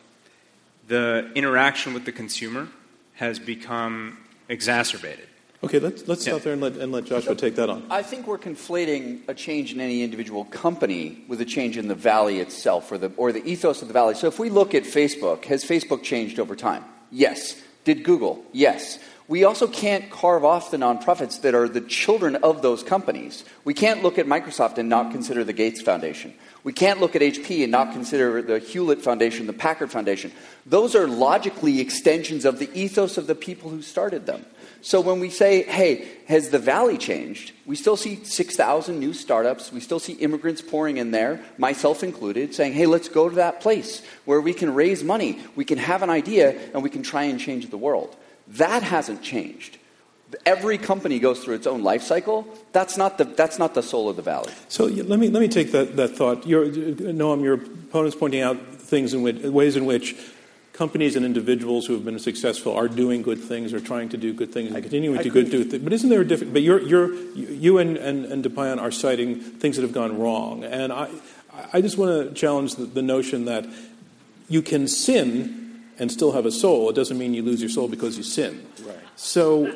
the 0.89 1.31
interaction 1.35 1.95
with 1.95 2.05
the 2.05 2.13
consumer 2.13 2.69
has 3.15 3.39
become 3.39 4.19
exacerbated. 4.49 5.29
Okay, 5.67 5.81
let's, 5.81 6.07
let's 6.07 6.23
stop 6.23 6.43
there 6.43 6.53
and 6.53 6.63
let, 6.63 6.77
and 6.77 6.93
let 6.93 7.07
Joshua 7.07 7.35
take 7.35 7.57
that 7.57 7.69
on. 7.69 7.85
I 7.91 8.05
think 8.05 8.29
we're 8.29 8.39
conflating 8.39 9.29
a 9.29 9.35
change 9.35 9.73
in 9.73 9.81
any 9.81 10.05
individual 10.05 10.45
company 10.45 11.25
with 11.27 11.41
a 11.41 11.45
change 11.45 11.77
in 11.77 11.89
the 11.89 11.95
valley 11.97 12.39
itself 12.39 12.93
or 12.93 12.99
the, 12.99 13.11
or 13.17 13.33
the 13.33 13.45
ethos 13.45 13.83
of 13.83 13.89
the 13.89 13.95
valley. 13.95 14.15
So 14.15 14.29
if 14.29 14.39
we 14.39 14.49
look 14.49 14.77
at 14.77 14.85
Facebook, 14.85 15.45
has 15.47 15.65
Facebook 15.65 16.05
changed 16.05 16.39
over 16.39 16.55
time? 16.55 16.85
Yes. 17.11 17.61
Did 17.83 18.05
Google? 18.05 18.45
Yes. 18.53 19.01
We 19.27 19.43
also 19.43 19.67
can't 19.67 20.09
carve 20.09 20.45
off 20.45 20.71
the 20.71 20.77
nonprofits 20.77 21.41
that 21.41 21.57
are 21.57 21.69
the 21.69 21.81
children 21.81 22.37
of 22.37 22.63
those 22.63 22.85
companies. 22.85 23.45
We 23.65 23.75
can't 23.75 24.05
look 24.05 24.19
at 24.19 24.27
Microsoft 24.27 24.79
and 24.79 24.89
not 24.89 25.11
consider 25.11 25.43
the 25.43 25.53
Gates 25.53 25.83
Foundation. 25.83 26.33
We 26.63 26.73
can't 26.73 27.01
look 27.01 27.17
at 27.17 27.23
HP 27.23 27.65
and 27.65 27.73
not 27.73 27.93
consider 27.93 28.41
the 28.41 28.61
Hewlett 28.61 29.03
Foundation, 29.03 29.49
the 29.49 29.53
Packard 29.53 29.91
Foundation. 29.91 30.31
Those 30.65 30.95
are 30.95 31.09
logically 31.09 31.81
extensions 31.81 32.45
of 32.45 32.61
the 32.61 32.71
ethos 32.73 33.19
of 33.19 33.27
the 33.27 33.35
people 33.35 33.69
who 33.69 33.83
started 33.83 34.27
them. 34.27 34.47
So 34.83 35.01
when 35.01 35.21
we 35.21 35.31
say, 35.31 35.63
hey, 35.63 36.09
has 36.27 36.51
the 36.51 36.59
valley 36.59 36.99
changed? 36.99 37.53
We 37.67 37.77
still 37.77 37.97
see 37.97 38.23
6,000 38.23 38.99
new 38.99 39.13
startups. 39.13 39.73
We 39.73 39.81
still 39.81 39.99
see 39.99 40.13
immigrants 40.15 40.63
pouring 40.63 40.99
in 40.99 41.11
there, 41.11 41.41
myself 41.59 42.03
included, 42.03 42.55
saying, 42.55 42.75
hey, 42.75 42.87
let's 42.87 43.09
go 43.09 43.29
to 43.29 43.37
that 43.37 43.61
place 43.61 44.03
where 44.25 44.41
we 44.41 44.55
can 44.55 44.75
raise 44.75 45.03
money, 45.03 45.41
we 45.57 45.65
can 45.65 45.79
have 45.79 46.03
an 46.03 46.11
idea, 46.11 46.59
and 46.73 46.83
we 46.83 46.91
can 46.91 47.03
try 47.03 47.25
and 47.25 47.41
change 47.41 47.71
the 47.71 47.79
world. 47.79 48.15
That 48.49 48.83
hasn't 48.83 49.23
changed. 49.23 49.79
Every 50.45 50.77
company 50.77 51.19
goes 51.21 51.43
through 51.43 51.55
its 51.55 51.67
own 51.67 51.83
life 51.83 52.03
cycle. 52.03 52.47
That's 52.73 52.97
not 52.97 53.17
the, 53.19 53.25
that's 53.25 53.59
not 53.59 53.75
the 53.75 53.83
soul 53.83 54.09
of 54.09 54.17
the 54.17 54.23
valley. 54.23 54.53
So 54.69 54.87
let 54.87 55.19
me, 55.19 55.29
let 55.29 55.41
me 55.41 55.49
take 55.49 55.73
that, 55.73 55.97
that 55.97 56.17
thought. 56.17 56.47
Your, 56.47 56.67
Noam, 56.67 57.43
your 57.43 57.55
opponent's 57.55 58.17
pointing 58.17 58.43
out 58.43 58.75
things 58.75 59.15
in 59.15 59.23
which, 59.23 59.37
ways 59.43 59.77
in 59.77 59.87
which 59.87 60.17
companies 60.77 61.17
and 61.17 61.25
individuals 61.25 61.87
who 61.87 61.95
have 61.95 62.05
been 62.05 62.19
successful 62.19 62.75
are 62.75 62.89
doing 62.89 63.23
good 63.23 63.39
things 63.41 63.73
or 63.73 63.81
trying 63.81 64.09
to 64.11 64.17
do 64.17 64.33
good 64.33 64.53
things 64.53 64.73
and 64.73 64.83
continuing 64.83 65.19
I 65.19 65.23
to 65.23 65.31
good 65.31 65.51
do 65.51 65.65
things. 65.65 65.83
But 65.83 65.93
isn't 65.93 66.11
there 66.11 66.21
a 66.21 66.25
different? 66.27 66.53
But 66.53 66.63
you're, 66.63 66.81
you're, 66.81 67.15
you 67.35 67.79
and, 67.79 67.97
and, 67.97 68.27
and 68.27 68.45
Dipayan 68.45 68.81
are 68.81 68.91
citing 68.91 69.41
things 69.41 69.77
that 69.77 69.83
have 69.83 69.93
gone 69.93 70.19
wrong. 70.19 70.65
And 70.65 70.93
I, 70.93 71.09
I 71.73 71.81
just 71.81 71.97
want 71.97 72.29
to 72.29 72.35
challenge 72.35 72.77
the, 72.77 72.85
the 72.85 73.03
notion 73.03 73.47
that 73.47 73.67
you 74.49 74.63
can 74.63 74.87
sin 74.87 75.83
and 75.99 76.13
still 76.13 76.33
have 76.33 76.47
a 76.47 76.53
soul. 76.53 76.91
It 76.91 76.95
doesn't 76.95 77.17
mean 77.17 77.35
you 77.35 77.43
lose 77.43 77.61
your 77.61 77.71
soul 77.71 77.89
because 77.89 78.19
you 78.19 78.23
sin. 78.23 78.67
Right. 78.85 78.97
So 79.17 79.75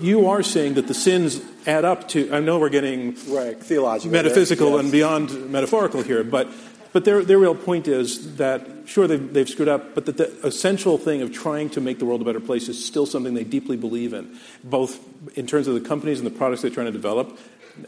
you 0.00 0.28
are 0.28 0.42
saying 0.44 0.74
that 0.74 0.86
the 0.86 0.94
sins 0.94 1.40
add 1.66 1.84
up 1.84 2.08
to. 2.10 2.32
I 2.32 2.38
know 2.38 2.58
we're 2.60 2.68
getting 2.68 3.16
right 3.28 3.60
theological, 3.60 4.12
metaphysical, 4.12 4.70
yes. 4.72 4.80
and 4.80 4.92
beyond 4.92 5.50
metaphorical 5.50 6.02
here, 6.02 6.22
but 6.22 6.48
but 6.96 7.04
their 7.04 7.22
their 7.22 7.38
real 7.38 7.54
point 7.54 7.88
is 7.88 8.36
that 8.36 8.66
sure 8.86 9.06
they've, 9.06 9.30
they've 9.34 9.50
screwed 9.50 9.68
up, 9.68 9.94
but 9.94 10.06
that 10.06 10.16
the 10.16 10.32
essential 10.46 10.96
thing 10.96 11.20
of 11.20 11.30
trying 11.30 11.68
to 11.68 11.78
make 11.82 11.98
the 11.98 12.06
world 12.06 12.22
a 12.22 12.24
better 12.24 12.40
place 12.40 12.70
is 12.70 12.82
still 12.82 13.04
something 13.04 13.34
they 13.34 13.44
deeply 13.44 13.76
believe 13.76 14.14
in, 14.14 14.34
both 14.64 14.98
in 15.36 15.46
terms 15.46 15.68
of 15.68 15.74
the 15.74 15.86
companies 15.86 16.20
and 16.20 16.26
the 16.26 16.30
products 16.30 16.62
they're 16.62 16.70
trying 16.70 16.86
to 16.86 16.92
develop, 16.92 17.38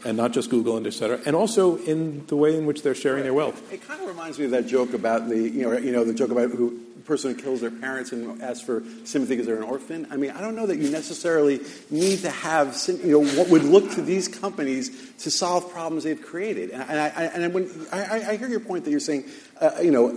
and 0.05 0.15
not 0.15 0.31
just 0.31 0.51
Google 0.51 0.77
and 0.77 0.85
et 0.85 0.93
cetera, 0.93 1.19
and 1.25 1.35
also 1.35 1.77
in 1.77 2.23
the 2.27 2.35
way 2.35 2.55
in 2.55 2.67
which 2.67 2.83
they're 2.83 2.93
sharing 2.93 3.23
their 3.23 3.33
wealth. 3.33 3.73
It 3.73 3.81
kind 3.81 3.99
of 3.99 4.07
reminds 4.07 4.37
me 4.37 4.45
of 4.45 4.51
that 4.51 4.67
joke 4.67 4.93
about 4.93 5.27
the 5.27 5.39
you 5.39 5.63
know 5.63 5.75
you 5.75 5.91
know 5.91 6.03
the 6.03 6.13
joke 6.13 6.29
about 6.29 6.51
who 6.51 6.79
person 7.09 7.33
who 7.33 7.41
kills 7.41 7.59
their 7.59 7.71
parents 7.71 8.11
and 8.11 8.39
asks 8.39 8.63
for 8.63 8.83
sympathy 9.03 9.33
because 9.33 9.47
they're 9.47 9.57
an 9.57 9.63
orphan. 9.63 10.07
I 10.11 10.15
mean, 10.15 10.29
I 10.29 10.41
don't 10.41 10.55
know 10.55 10.67
that 10.67 10.77
you 10.77 10.91
necessarily 10.91 11.59
need 11.89 12.19
to 12.19 12.29
have, 12.29 12.79
you 12.87 13.11
know, 13.11 13.25
what 13.25 13.49
would 13.49 13.63
look 13.63 13.91
to 13.93 14.03
these 14.03 14.27
companies 14.27 15.11
to 15.23 15.31
solve 15.31 15.71
problems 15.71 16.03
they've 16.03 16.21
created. 16.21 16.69
And 16.69 16.83
I, 16.83 17.07
and 17.07 17.51
when 17.51 17.87
I, 17.91 18.29
I, 18.29 18.37
hear 18.37 18.47
your 18.47 18.59
point 18.59 18.85
that 18.85 18.91
you're 18.91 18.99
saying, 18.99 19.25
uh, 19.59 19.71
you 19.81 19.89
know, 19.89 20.09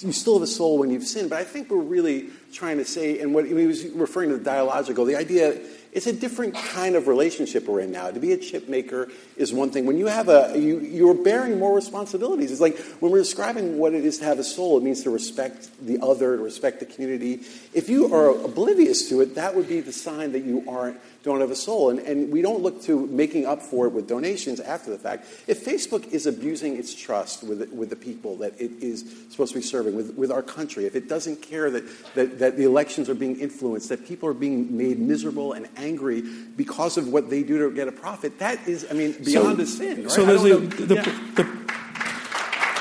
you 0.00 0.12
still 0.12 0.34
have 0.34 0.42
a 0.42 0.46
soul 0.46 0.76
when 0.76 0.90
you've 0.90 1.04
sinned, 1.04 1.30
but 1.30 1.38
I 1.38 1.44
think 1.44 1.70
we're 1.70 1.78
really 1.78 2.28
trying 2.52 2.76
to 2.76 2.84
say, 2.84 3.20
and 3.20 3.34
what 3.34 3.46
he 3.46 3.54
was 3.54 3.86
referring 3.86 4.28
to 4.28 4.36
the 4.36 4.44
dialogical, 4.44 5.06
the 5.06 5.16
idea 5.16 5.58
it's 5.94 6.08
a 6.08 6.12
different 6.12 6.54
kind 6.54 6.96
of 6.96 7.06
relationship 7.06 7.68
we're 7.68 7.80
in 7.80 7.92
now. 7.92 8.10
To 8.10 8.18
be 8.18 8.32
a 8.32 8.36
chip 8.36 8.68
maker 8.68 9.08
is 9.36 9.52
one 9.52 9.70
thing. 9.70 9.86
When 9.86 9.96
you 9.96 10.06
have 10.06 10.28
a, 10.28 10.52
you, 10.56 10.80
you're 10.80 11.14
bearing 11.14 11.58
more 11.58 11.74
responsibilities. 11.74 12.50
It's 12.50 12.60
like 12.60 12.76
when 13.00 13.12
we're 13.12 13.18
describing 13.18 13.78
what 13.78 13.94
it 13.94 14.04
is 14.04 14.18
to 14.18 14.24
have 14.24 14.40
a 14.40 14.44
soul, 14.44 14.76
it 14.76 14.82
means 14.82 15.04
to 15.04 15.10
respect 15.10 15.70
the 15.80 16.00
other, 16.02 16.36
to 16.36 16.42
respect 16.42 16.80
the 16.80 16.86
community. 16.86 17.42
If 17.72 17.88
you 17.88 18.12
are 18.12 18.30
oblivious 18.30 19.08
to 19.10 19.20
it, 19.20 19.36
that 19.36 19.54
would 19.54 19.68
be 19.68 19.80
the 19.80 19.92
sign 19.92 20.32
that 20.32 20.42
you 20.42 20.64
aren't 20.68 20.98
don't 21.24 21.40
have 21.40 21.50
a 21.50 21.56
soul. 21.56 21.88
And, 21.88 21.98
and 22.00 22.30
we 22.30 22.42
don't 22.42 22.62
look 22.62 22.82
to 22.82 23.06
making 23.06 23.46
up 23.46 23.62
for 23.62 23.86
it 23.86 23.92
with 23.92 24.06
donations 24.06 24.60
after 24.60 24.90
the 24.90 24.98
fact. 24.98 25.26
If 25.46 25.64
Facebook 25.64 26.12
is 26.12 26.26
abusing 26.26 26.76
its 26.76 26.94
trust 26.94 27.42
with, 27.42 27.72
with 27.72 27.88
the 27.88 27.96
people 27.96 28.36
that 28.36 28.60
it 28.60 28.70
is 28.80 29.04
supposed 29.30 29.54
to 29.54 29.58
be 29.58 29.64
serving, 29.64 29.96
with, 29.96 30.14
with 30.16 30.30
our 30.30 30.42
country, 30.42 30.84
if 30.84 30.94
it 30.94 31.08
doesn't 31.08 31.40
care 31.40 31.70
that, 31.70 31.84
that, 32.14 32.38
that 32.38 32.56
the 32.58 32.64
elections 32.64 33.08
are 33.08 33.14
being 33.14 33.40
influenced, 33.40 33.88
that 33.88 34.06
people 34.06 34.28
are 34.28 34.34
being 34.34 34.76
made 34.76 34.98
miserable 34.98 35.54
and 35.54 35.66
angry 35.76 36.20
because 36.20 36.98
of 36.98 37.08
what 37.08 37.30
they 37.30 37.42
do 37.42 37.58
to 37.58 37.74
get 37.74 37.88
a 37.88 37.92
profit, 37.92 38.38
that 38.38 38.68
is, 38.68 38.86
I 38.90 38.92
mean, 38.92 39.12
beyond 39.24 39.56
so, 39.56 39.62
a 39.62 39.66
sin. 39.66 40.02
Right? 40.02 40.12
So, 40.12 40.24
Leslie, 40.24 40.66
the, 40.66 40.94
yeah. 40.94 41.02
the, 41.36 41.44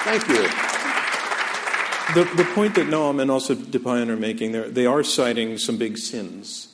Thank 0.04 0.28
you. 0.28 0.44
The, 2.14 2.30
the 2.36 2.44
point 2.54 2.76
that 2.76 2.88
Noam 2.88 3.22
and 3.22 3.32
also 3.32 3.56
Dipayan 3.56 4.10
are 4.10 4.18
making, 4.18 4.52
they 4.74 4.86
are 4.86 5.02
citing 5.02 5.58
some 5.58 5.78
big 5.78 5.98
sins 5.98 6.72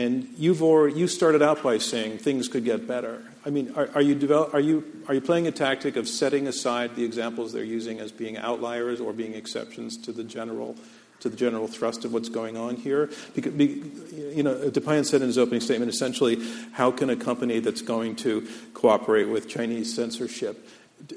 and 0.00 0.28
you've 0.38 0.62
already, 0.62 0.98
you 0.98 1.06
started 1.06 1.42
out 1.42 1.62
by 1.62 1.76
saying 1.76 2.18
things 2.18 2.48
could 2.48 2.64
get 2.64 2.88
better. 2.88 3.22
I 3.44 3.50
mean, 3.50 3.74
are, 3.76 3.90
are, 3.94 4.00
you 4.00 4.14
develop, 4.14 4.54
are, 4.54 4.60
you, 4.60 5.04
are 5.08 5.14
you 5.14 5.20
playing 5.20 5.46
a 5.46 5.52
tactic 5.52 5.96
of 5.96 6.08
setting 6.08 6.46
aside 6.46 6.96
the 6.96 7.04
examples 7.04 7.52
they're 7.52 7.62
using 7.62 8.00
as 8.00 8.10
being 8.10 8.38
outliers 8.38 8.98
or 8.98 9.12
being 9.12 9.34
exceptions 9.34 9.98
to 9.98 10.12
the 10.12 10.24
general, 10.24 10.74
to 11.20 11.28
the 11.28 11.36
general 11.36 11.66
thrust 11.66 12.06
of 12.06 12.14
what's 12.14 12.30
going 12.30 12.56
on 12.56 12.76
here? 12.76 13.10
Because, 13.34 13.52
you 13.54 14.42
know, 14.42 14.70
Dipayan 14.70 15.04
said 15.04 15.20
in 15.20 15.26
his 15.26 15.36
opening 15.36 15.60
statement 15.60 15.92
essentially, 15.92 16.38
how 16.72 16.90
can 16.90 17.10
a 17.10 17.16
company 17.16 17.60
that's 17.60 17.82
going 17.82 18.16
to 18.16 18.48
cooperate 18.72 19.24
with 19.24 19.50
Chinese 19.50 19.94
censorship 19.94 20.66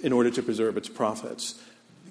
in 0.02 0.12
order 0.12 0.30
to 0.30 0.44
preserve 0.44 0.76
its 0.76 0.90
profits 0.90 1.62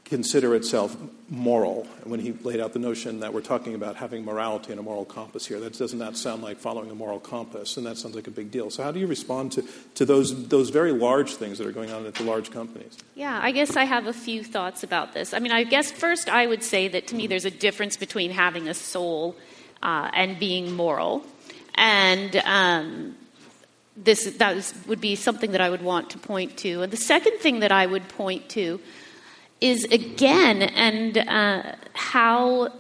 consider 0.05 0.55
itself 0.55 0.96
moral 1.30 1.86
when 2.05 2.20
he 2.20 2.32
laid 2.42 2.61
out 2.61 2.74
the 2.74 2.78
notion 2.78 3.20
that 3.20 3.32
we're 3.32 3.40
talking 3.40 3.74
about 3.74 3.96
having 3.96 4.24
morality 4.24 4.70
and 4.70 4.78
a 4.78 4.82
moral 4.82 5.05
compass 5.05 5.46
here. 5.46 5.59
That 5.59 5.72
does 5.72 5.94
not 5.94 6.12
that 6.12 6.18
sound 6.18 6.42
like 6.42 6.59
following 6.59 6.90
a 6.90 6.94
moral 6.94 7.18
compass, 7.18 7.76
and 7.76 7.86
that 7.86 7.96
sounds 7.96 8.14
like 8.14 8.26
a 8.26 8.30
big 8.30 8.50
deal. 8.50 8.70
So, 8.70 8.82
how 8.82 8.92
do 8.92 9.00
you 9.00 9.07
respond 9.07 9.53
to, 9.53 9.64
to 9.94 10.05
those, 10.05 10.48
those 10.48 10.70
very 10.70 10.92
large 10.92 11.34
things 11.36 11.59
that 11.59 11.66
are 11.66 11.72
going 11.72 11.90
on 11.90 12.05
at 12.07 12.14
the 12.14 12.24
large 12.24 12.50
companies? 12.50 12.98
Yeah, 13.14 13.38
I 13.42 13.53
guess 13.53 13.76
I 13.76 13.84
have 13.84 14.07
a 14.07 14.12
few 14.12 14.44
thoughts 14.44 14.82
about 14.82 15.14
this. 15.14 15.32
I 15.32 15.38
mean, 15.38 15.53
I 15.53 15.64
guess 15.64 15.90
first 15.90 16.28
I 16.28 16.46
would 16.46 16.62
say 16.62 16.88
that 16.88 17.07
to 17.09 17.14
me 17.14 17.26
there's 17.26 17.46
a 17.46 17.50
difference 17.50 17.96
between 17.96 18.30
having 18.30 18.68
a 18.68 18.74
soul 18.74 19.36
uh, 19.82 20.11
and 20.12 20.38
being 20.38 20.72
moral. 20.72 21.24
And 21.74 22.36
um, 22.44 23.16
this 23.96 24.24
that 24.24 24.72
would 24.86 25.00
be 25.00 25.16
something 25.16 25.53
that 25.53 25.61
I 25.61 25.70
would 25.70 25.82
want 25.82 26.11
to 26.11 26.18
point 26.18 26.57
to. 26.59 26.82
And 26.82 26.92
the 26.92 26.96
second 26.96 27.38
thing 27.38 27.61
that 27.61 27.72
I 27.72 27.86
would 27.86 28.09
point 28.09 28.48
to 28.50 28.80
is 29.62 29.84
again 29.84 30.62
and 30.62 31.16
uh, 31.16 31.76
how 31.94 32.72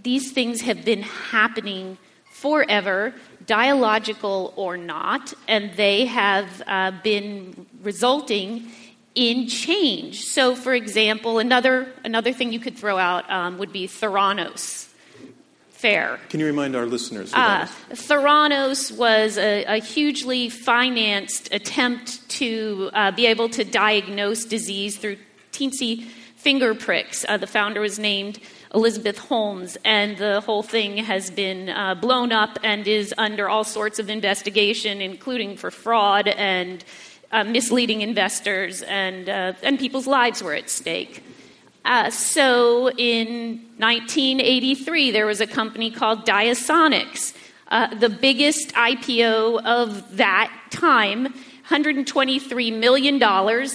these 0.00 0.32
things 0.32 0.60
have 0.60 0.84
been 0.84 1.02
happening 1.02 1.96
forever, 2.30 3.14
dialogical 3.46 4.52
or 4.56 4.76
not, 4.76 5.32
and 5.48 5.72
they 5.74 6.06
have 6.06 6.62
uh, 6.66 6.92
been 7.02 7.66
resulting 7.82 8.70
in 9.14 9.48
change. 9.48 10.24
So, 10.24 10.54
for 10.54 10.74
example, 10.74 11.38
another 11.38 11.88
another 12.04 12.32
thing 12.32 12.52
you 12.52 12.60
could 12.60 12.76
throw 12.76 12.98
out 12.98 13.28
um, 13.30 13.58
would 13.58 13.72
be 13.72 13.86
Theranos. 13.88 14.88
Fair. 15.70 16.20
Can 16.28 16.38
you 16.38 16.46
remind 16.46 16.76
our 16.76 16.86
listeners? 16.86 17.32
Uh, 17.34 17.66
Theranos 17.90 18.96
was 18.96 19.36
a, 19.36 19.64
a, 19.64 19.78
hugely 19.80 20.48
financed 20.48 21.52
attempt 21.52 22.28
to 22.28 22.88
uh, 22.94 23.10
be 23.10 23.26
able 23.26 23.48
to 23.48 23.64
diagnose 23.64 24.44
disease 24.44 24.96
through 24.96 25.16
teensy 25.52 26.04
finger 26.36 26.74
pricks. 26.74 27.24
Uh, 27.28 27.36
the 27.36 27.46
founder 27.46 27.80
was 27.80 27.98
named 27.98 28.40
Elizabeth 28.74 29.18
Holmes, 29.18 29.76
and 29.84 30.16
the 30.16 30.40
whole 30.40 30.62
thing 30.62 30.96
has 30.96 31.30
been 31.30 31.68
uh, 31.68 31.94
blown 31.94 32.32
up 32.32 32.58
and 32.64 32.88
is 32.88 33.14
under 33.16 33.48
all 33.48 33.64
sorts 33.64 33.98
of 33.98 34.10
investigation, 34.10 35.00
including 35.00 35.56
for 35.56 35.70
fraud 35.70 36.26
and 36.26 36.84
uh, 37.30 37.44
misleading 37.44 38.00
investors, 38.00 38.82
and, 38.82 39.28
uh, 39.28 39.52
and 39.62 39.78
people's 39.78 40.06
lives 40.06 40.42
were 40.42 40.54
at 40.54 40.68
stake. 40.68 41.22
Uh, 41.84 42.10
so 42.10 42.90
in 42.90 43.60
1983, 43.78 45.10
there 45.10 45.26
was 45.26 45.40
a 45.40 45.46
company 45.46 45.90
called 45.90 46.26
Diasonics 46.26 47.34
uh, 47.72 47.86
the 47.94 48.10
biggest 48.10 48.74
IPO 48.74 49.64
of 49.64 50.18
that 50.18 50.52
time. 50.70 51.32
$123 51.68 52.78
million. 52.78 53.20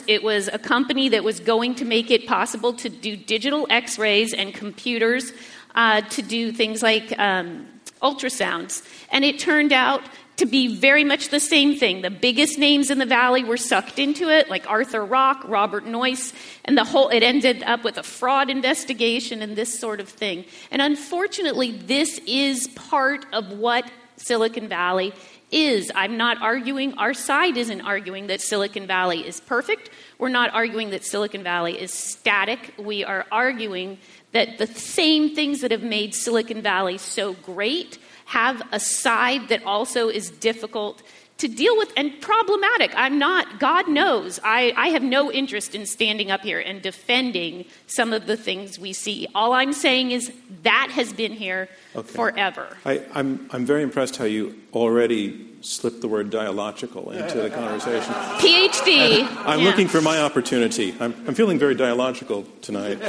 It 0.08 0.24
was 0.24 0.50
a 0.52 0.60
company 0.60 1.10
that 1.10 1.24
was 1.24 1.40
going 1.40 1.76
to 1.76 1.86
make 1.86 2.12
it 2.12 2.28
possible 2.28 2.74
to 2.74 2.90
do 2.90 3.16
digital 3.16 3.66
x 3.70 3.98
rays 3.98 4.34
and 4.34 4.54
computers 4.54 5.32
uh, 5.76 6.02
to 6.02 6.22
do 6.22 6.52
things 6.52 6.84
like 6.84 7.18
um, 7.18 7.68
ultrasounds. 8.02 8.86
And 9.12 9.24
it 9.24 9.40
turned 9.40 9.72
out 9.72 10.02
to 10.38 10.46
be 10.46 10.76
very 10.76 11.04
much 11.04 11.30
the 11.30 11.40
same 11.40 11.76
thing. 11.76 12.02
The 12.02 12.12
biggest 12.12 12.60
names 12.60 12.92
in 12.92 13.00
the 13.00 13.06
valley 13.06 13.44
were 13.44 13.58
sucked 13.58 13.98
into 13.98 14.30
it, 14.30 14.50
like 14.50 14.70
Arthur 14.70 15.04
Rock, 15.04 15.44
Robert 15.48 15.86
Noyce, 15.86 16.34
and 16.64 16.78
the 16.78 16.84
whole 16.84 17.10
it 17.10 17.24
ended 17.24 17.64
up 17.64 17.84
with 17.84 17.98
a 17.98 18.04
fraud 18.04 18.50
investigation 18.50 19.42
and 19.42 19.56
this 19.56 19.80
sort 19.80 20.00
of 20.00 20.08
thing. 20.08 20.46
And 20.70 20.82
unfortunately, 20.82 21.72
this 21.72 22.20
is 22.28 22.68
part 22.70 23.26
of 23.34 23.58
what 23.58 23.90
Silicon 24.18 24.68
Valley 24.68 25.14
is. 25.52 25.92
I'm 25.96 26.18
not 26.18 26.42
arguing, 26.42 26.94
our 26.96 27.14
side 27.14 27.58
isn't 27.58 27.82
arguing 27.82 28.28
that 28.28 28.42
Silicon 28.42 28.88
Valley 28.88 29.26
is 29.28 29.40
perfect. 29.40 29.90
We're 30.18 30.30
not 30.30 30.54
arguing 30.54 30.90
that 30.92 31.06
Silicon 31.06 31.44
Valley 31.44 31.80
is 31.80 31.94
static. 31.94 32.74
We 32.78 33.04
are 33.04 33.26
arguing 33.32 33.98
that 34.34 34.58
the 34.58 34.68
same 34.68 35.36
things 35.36 35.62
that 35.62 35.72
have 35.72 35.84
made 35.84 36.14
Silicon 36.14 36.62
Valley 36.62 36.98
so 36.98 37.34
great 37.34 37.98
have 38.26 38.62
a 38.72 38.80
side 38.80 39.48
that 39.48 39.64
also 39.64 40.10
is 40.10 40.30
difficult 40.30 41.02
to 41.38 41.48
deal 41.48 41.78
with 41.78 41.92
and 41.96 42.20
problematic. 42.20 42.92
I'm 42.96 43.20
not, 43.20 43.60
God 43.60 43.88
knows, 43.88 44.40
I, 44.44 44.74
I 44.76 44.90
have 44.90 45.04
no 45.04 45.32
interest 45.32 45.76
in 45.76 45.86
standing 45.86 46.32
up 46.32 46.42
here 46.42 46.60
and 46.60 46.82
defending 46.82 47.66
some 47.86 48.12
of 48.12 48.26
the 48.26 48.36
things 48.36 48.80
we 48.80 48.94
see. 48.94 49.28
All 49.36 49.54
I'm 49.54 49.74
saying 49.74 50.12
is 50.12 50.32
that 50.64 50.90
has 50.92 51.14
been 51.14 51.34
here 51.34 51.70
okay. 51.96 52.08
forever. 52.08 52.76
I, 52.86 53.04
I'm, 53.14 53.48
I'm 53.52 53.66
very 53.66 53.84
impressed 53.84 54.18
how 54.18 54.26
you 54.26 54.60
already 54.74 55.46
slipped 55.62 56.02
the 56.02 56.08
word 56.08 56.30
dialogical 56.30 57.12
into 57.12 57.40
the 57.40 57.50
conversation. 57.50 58.14
PhD. 58.40 59.28
I'm 59.46 59.60
yeah. 59.60 59.66
looking 59.66 59.88
for 59.88 60.02
my 60.02 60.20
opportunity. 60.20 60.96
I'm, 61.00 61.14
I'm 61.28 61.36
feeling 61.36 61.60
very 61.60 61.76
dialogical 61.76 62.46
tonight. 62.62 63.00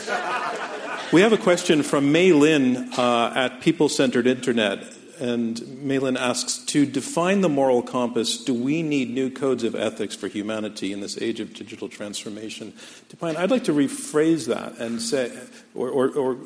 we 1.13 1.23
have 1.23 1.33
a 1.33 1.39
question 1.39 1.83
from 1.83 2.13
Mei 2.13 2.33
Lin 2.33 2.93
uh, 2.95 3.33
at 3.35 3.61
People 3.61 3.89
Centered 3.89 4.27
Internet 4.27 4.98
and 5.21 5.83
Mei 5.83 5.99
Lin 5.99 6.17
asks 6.17 6.59
To 6.67 6.87
define 6.87 7.41
the 7.41 7.49
moral 7.49 7.83
compass, 7.83 8.43
do 8.43 8.55
we 8.55 8.83
need 8.83 9.11
new 9.11 9.31
codes 9.31 9.65
of 9.65 9.75
ethics 9.75 10.15
for 10.15 10.29
humanity 10.29 10.93
in 10.93 11.01
this 11.01 11.21
age 11.21 11.41
of 11.41 11.55
digital 11.55 11.89
transformation? 11.89 12.73
Define, 13.09 13.37
I'd 13.37 13.51
like 13.51 13.65
to 13.65 13.73
rephrase 13.73 14.47
that 14.47 14.79
and 14.79 15.01
say, 15.01 15.37
or, 15.75 15.89
or, 15.89 16.11
or 16.11 16.37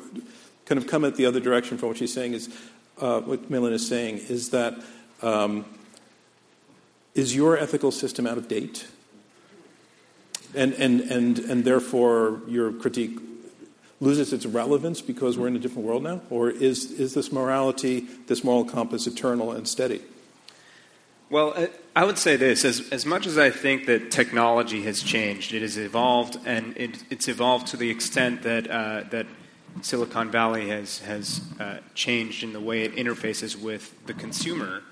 kind 0.65 0.81
of 0.81 0.87
come 0.87 1.05
at 1.05 1.15
the 1.15 1.25
other 1.25 1.39
direction 1.39 1.77
from 1.77 1.89
what 1.89 1.97
she's 1.97 2.13
saying 2.13 2.33
is, 2.33 2.49
uh, 2.99 3.21
what 3.21 3.49
Mei 3.49 3.59
Lin 3.59 3.73
is 3.73 3.87
saying 3.87 4.17
is 4.17 4.49
that 4.49 4.75
um, 5.21 5.65
is 7.15 7.35
your 7.35 7.57
ethical 7.57 7.91
system 7.91 8.27
out 8.27 8.37
of 8.37 8.47
date? 8.47 8.87
And, 10.55 10.73
and, 10.73 11.01
and, 11.01 11.39
and 11.39 11.63
therefore 11.65 12.41
your 12.47 12.71
critique 12.71 13.19
loses 14.03 14.33
its 14.33 14.45
relevance 14.45 15.01
because 15.01 15.37
we're 15.37 15.47
in 15.47 15.55
a 15.55 15.59
different 15.59 15.87
world 15.87 16.03
now? 16.03 16.21
Or 16.29 16.49
is, 16.49 16.91
is 16.91 17.13
this 17.13 17.31
morality, 17.31 18.01
this 18.27 18.43
moral 18.43 18.65
compass, 18.65 19.07
eternal 19.07 19.51
and 19.51 19.67
steady? 19.67 20.01
Well, 21.29 21.67
I 21.95 22.03
would 22.03 22.19
say 22.19 22.35
this 22.35 22.63
as, 22.63 22.89
as 22.91 23.05
much 23.05 23.25
as 23.25 23.37
I 23.37 23.49
think 23.49 23.87
that 23.87 24.11
technology 24.11 24.83
has 24.83 25.01
changed, 25.01 25.53
it 25.53 25.61
has 25.61 25.77
evolved, 25.77 26.37
and 26.45 26.77
it, 26.77 27.03
it's 27.09 27.27
evolved 27.27 27.67
to 27.67 27.77
the 27.77 27.89
extent 27.89 28.43
that, 28.43 28.69
uh, 28.69 29.03
that 29.09 29.25
Silicon 29.81 30.29
Valley 30.29 30.69
has, 30.69 30.99
has 30.99 31.41
uh, 31.59 31.77
changed 31.95 32.43
in 32.43 32.53
the 32.53 32.59
way 32.59 32.83
it 32.83 32.95
interfaces 32.95 33.59
with 33.59 33.95
the 34.05 34.13
consumer. 34.13 34.83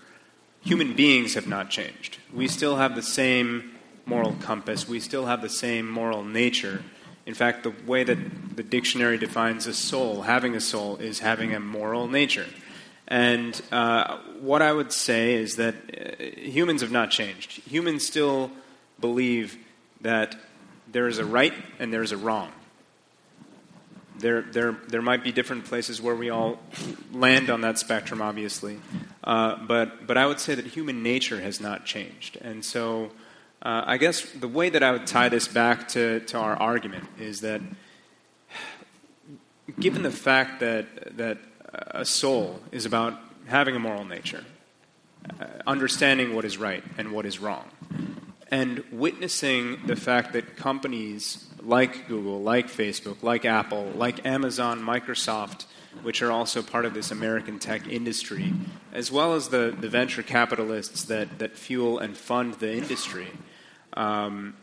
Human 0.62 0.96
beings 0.96 1.36
have 1.36 1.48
not 1.48 1.70
changed. 1.70 2.18
We 2.34 2.48
still 2.48 2.78
have 2.78 2.96
the 2.96 3.04
same 3.04 3.76
moral 4.06 4.34
compass, 4.40 4.88
we 4.88 5.00
still 5.00 5.28
have 5.28 5.42
the 5.42 5.50
same 5.50 5.88
moral 5.88 6.24
nature. 6.24 6.84
In 7.26 7.34
fact, 7.34 7.64
the 7.64 7.74
way 7.86 8.04
that 8.04 8.56
the 8.56 8.64
dictionary 8.64 9.18
defines 9.18 9.68
a 9.68 9.74
soul, 9.74 10.24
having 10.24 10.56
a 10.56 10.62
soul, 10.62 10.98
is 10.98 11.20
having 11.20 11.54
a 11.54 11.60
moral 11.60 12.08
nature. 12.08 12.48
And 13.08 13.62
uh, 13.72 14.18
what 14.40 14.62
I 14.62 14.72
would 14.72 14.92
say 14.92 15.34
is 15.34 15.58
that 15.58 15.76
uh, 15.76 16.24
humans 16.40 16.82
have 16.82 16.92
not 16.92 17.12
changed. 17.12 17.62
Humans 17.68 18.06
still 18.08 18.52
believe 19.00 19.58
that 20.02 20.36
there 20.92 21.08
is 21.08 21.20
a 21.20 21.26
right 21.26 21.54
and 21.80 21.94
there 21.94 22.04
is 22.04 22.12
a 22.12 22.18
wrong. 22.18 22.52
There, 24.18 24.42
there, 24.44 24.78
there 24.88 25.02
might 25.02 25.24
be 25.24 25.32
different 25.32 25.66
places 25.66 26.02
where 26.02 26.16
we 26.16 26.30
all 26.30 26.60
land 27.12 27.50
on 27.50 27.62
that 27.62 27.80
spectrum, 27.80 28.22
obviously. 28.22 28.80
Uh, 29.24 29.58
but, 29.66 30.06
but 30.06 30.18
I 30.18 30.26
would 30.26 30.40
say 30.40 30.56
that 30.56 30.66
human 30.66 31.02
nature 31.02 31.42
has 31.42 31.60
not 31.60 31.86
changed. 31.86 32.38
And 32.42 32.64
so 32.64 33.12
uh, 33.62 33.84
I 33.86 33.98
guess 33.98 34.22
the 34.22 34.48
way 34.48 34.70
that 34.70 34.82
I 34.82 34.92
would 34.92 35.06
tie 35.06 35.30
this 35.30 35.48
back 35.48 35.88
to, 35.90 36.22
to 36.22 36.38
our 36.38 36.56
argument 36.56 37.08
is 37.20 37.42
that 37.42 37.62
given 39.80 40.02
the 40.02 40.12
fact 40.12 40.60
that, 40.62 41.18
that 41.18 41.38
a 41.74 42.04
soul 42.06 42.60
is 42.72 42.86
about 42.86 43.20
having 43.46 43.76
a 43.76 43.80
moral 43.80 44.06
nature, 44.06 44.44
uh, 45.40 45.46
understanding 45.68 46.34
what 46.34 46.44
is 46.44 46.58
right 46.58 46.84
and 46.98 47.12
what 47.12 47.26
is 47.26 47.40
wrong, 47.40 47.66
and 48.50 48.84
witnessing 48.92 49.80
the 49.86 49.96
fact 49.96 50.34
that 50.34 50.58
companies 50.58 51.48
like 51.62 52.08
Google, 52.08 52.42
like 52.42 52.68
Facebook, 52.68 53.22
like 53.22 53.46
Apple, 53.46 53.92
like 53.96 54.26
Amazon, 54.26 54.80
Microsoft, 54.80 55.66
which 56.02 56.22
are 56.22 56.32
also 56.32 56.62
part 56.62 56.86
of 56.86 56.94
this 56.94 57.12
American 57.12 57.60
tech 57.60 57.88
industry, 57.88 58.54
as 58.92 59.12
well 59.12 59.36
as 59.36 59.50
the, 59.50 59.76
the 59.80 59.88
venture 59.88 60.24
capitalists 60.24 61.04
that, 61.04 61.40
that 61.40 61.56
fuel 61.56 62.00
and 62.00 62.18
fund 62.18 62.56
the 62.56 62.74
industry, 62.74 63.28
um, 63.94 64.56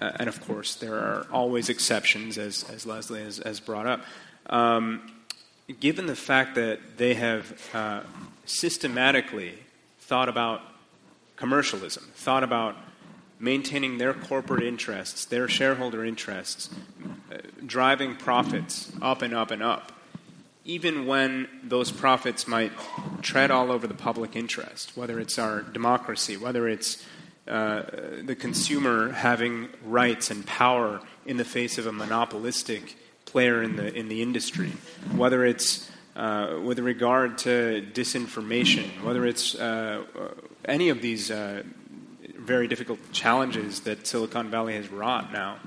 and 0.00 0.28
of 0.28 0.44
course, 0.46 0.74
there 0.74 0.96
are 0.96 1.26
always 1.32 1.68
exceptions, 1.68 2.38
as, 2.38 2.64
as 2.70 2.86
Leslie 2.86 3.22
has, 3.22 3.38
has 3.38 3.60
brought 3.60 3.86
up. 3.86 4.00
Um, 4.46 5.12
given 5.80 6.06
the 6.06 6.16
fact 6.16 6.54
that 6.56 6.80
they 6.96 7.14
have 7.14 7.70
uh, 7.72 8.00
systematically 8.44 9.54
thought 10.00 10.28
about 10.28 10.60
commercialism, 11.36 12.04
thought 12.14 12.42
about 12.42 12.76
maintaining 13.38 13.98
their 13.98 14.14
corporate 14.14 14.62
interests, 14.62 15.24
their 15.24 15.48
shareholder 15.48 16.04
interests, 16.04 16.70
uh, 17.32 17.38
driving 17.66 18.16
profits 18.16 18.92
up 19.00 19.22
and 19.22 19.34
up 19.34 19.50
and 19.50 19.62
up, 19.62 19.92
even 20.64 21.06
when 21.06 21.48
those 21.64 21.90
profits 21.90 22.46
might 22.46 22.72
tread 23.20 23.50
all 23.50 23.72
over 23.72 23.86
the 23.86 23.94
public 23.94 24.36
interest, 24.36 24.96
whether 24.96 25.18
it's 25.18 25.38
our 25.38 25.62
democracy, 25.62 26.36
whether 26.36 26.68
it's 26.68 27.04
uh, 27.48 27.82
the 28.22 28.36
consumer 28.38 29.12
having 29.12 29.68
rights 29.84 30.30
and 30.30 30.46
power 30.46 31.00
in 31.26 31.36
the 31.36 31.44
face 31.44 31.78
of 31.78 31.86
a 31.86 31.92
monopolistic 31.92 32.96
player 33.24 33.62
in 33.62 33.76
the 33.76 33.92
in 33.94 34.08
the 34.08 34.22
industry, 34.22 34.72
whether 35.16 35.44
it's 35.44 35.90
uh, 36.14 36.60
with 36.62 36.78
regard 36.78 37.38
to 37.38 37.86
disinformation, 37.94 39.02
whether 39.02 39.26
it's 39.26 39.54
uh, 39.54 40.04
any 40.64 40.88
of 40.88 41.00
these 41.00 41.30
uh, 41.30 41.62
very 42.36 42.68
difficult 42.68 42.98
challenges 43.12 43.80
that 43.80 44.06
Silicon 44.06 44.50
Valley 44.50 44.74
has 44.74 44.88
wrought 44.88 45.32
now. 45.32 45.58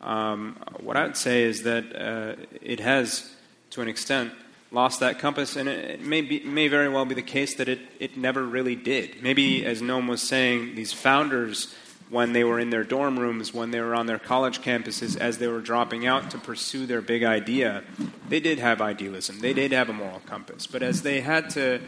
Um, 0.00 0.56
what 0.80 0.96
I 0.96 1.06
would 1.06 1.16
say 1.16 1.44
is 1.44 1.62
that 1.62 1.84
uh, 1.96 2.36
it 2.60 2.80
has, 2.80 3.32
to 3.70 3.82
an 3.82 3.88
extent, 3.88 4.32
lost 4.76 5.00
that 5.00 5.18
compass, 5.18 5.56
and 5.56 5.70
it, 5.70 6.02
may, 6.02 6.20
be, 6.20 6.40
may 6.40 6.68
very 6.68 6.88
well 6.90 7.06
be 7.06 7.14
the 7.14 7.22
case 7.22 7.54
that 7.54 7.66
it, 7.66 7.80
it 7.98 8.18
never 8.18 8.44
really 8.44 8.76
did. 8.76 9.22
Maybe, 9.22 9.64
as 9.64 9.80
Noam 9.80 10.06
was 10.06 10.20
saying, 10.20 10.74
these 10.74 10.92
founders, 10.92 11.74
when 12.10 12.34
they 12.34 12.44
were 12.44 12.60
in 12.60 12.68
their 12.68 12.84
dorm 12.84 13.18
rooms, 13.18 13.54
when 13.54 13.70
they 13.70 13.80
were 13.80 13.94
on 13.94 14.04
their 14.04 14.18
college 14.18 14.60
campuses, 14.60 15.18
as 15.18 15.38
they 15.38 15.48
were 15.48 15.62
dropping 15.62 16.06
out 16.06 16.30
to 16.30 16.38
pursue 16.38 16.84
their 16.84 17.00
big 17.00 17.24
idea, 17.24 17.84
they 18.28 18.38
did 18.38 18.58
have 18.58 18.82
idealism. 18.82 19.40
They 19.40 19.54
did 19.54 19.72
have 19.72 19.88
a 19.88 19.94
moral 19.94 20.20
compass. 20.26 20.66
But 20.66 20.82
as 20.82 21.00
they 21.00 21.22
had 21.22 21.48
to 21.50 21.80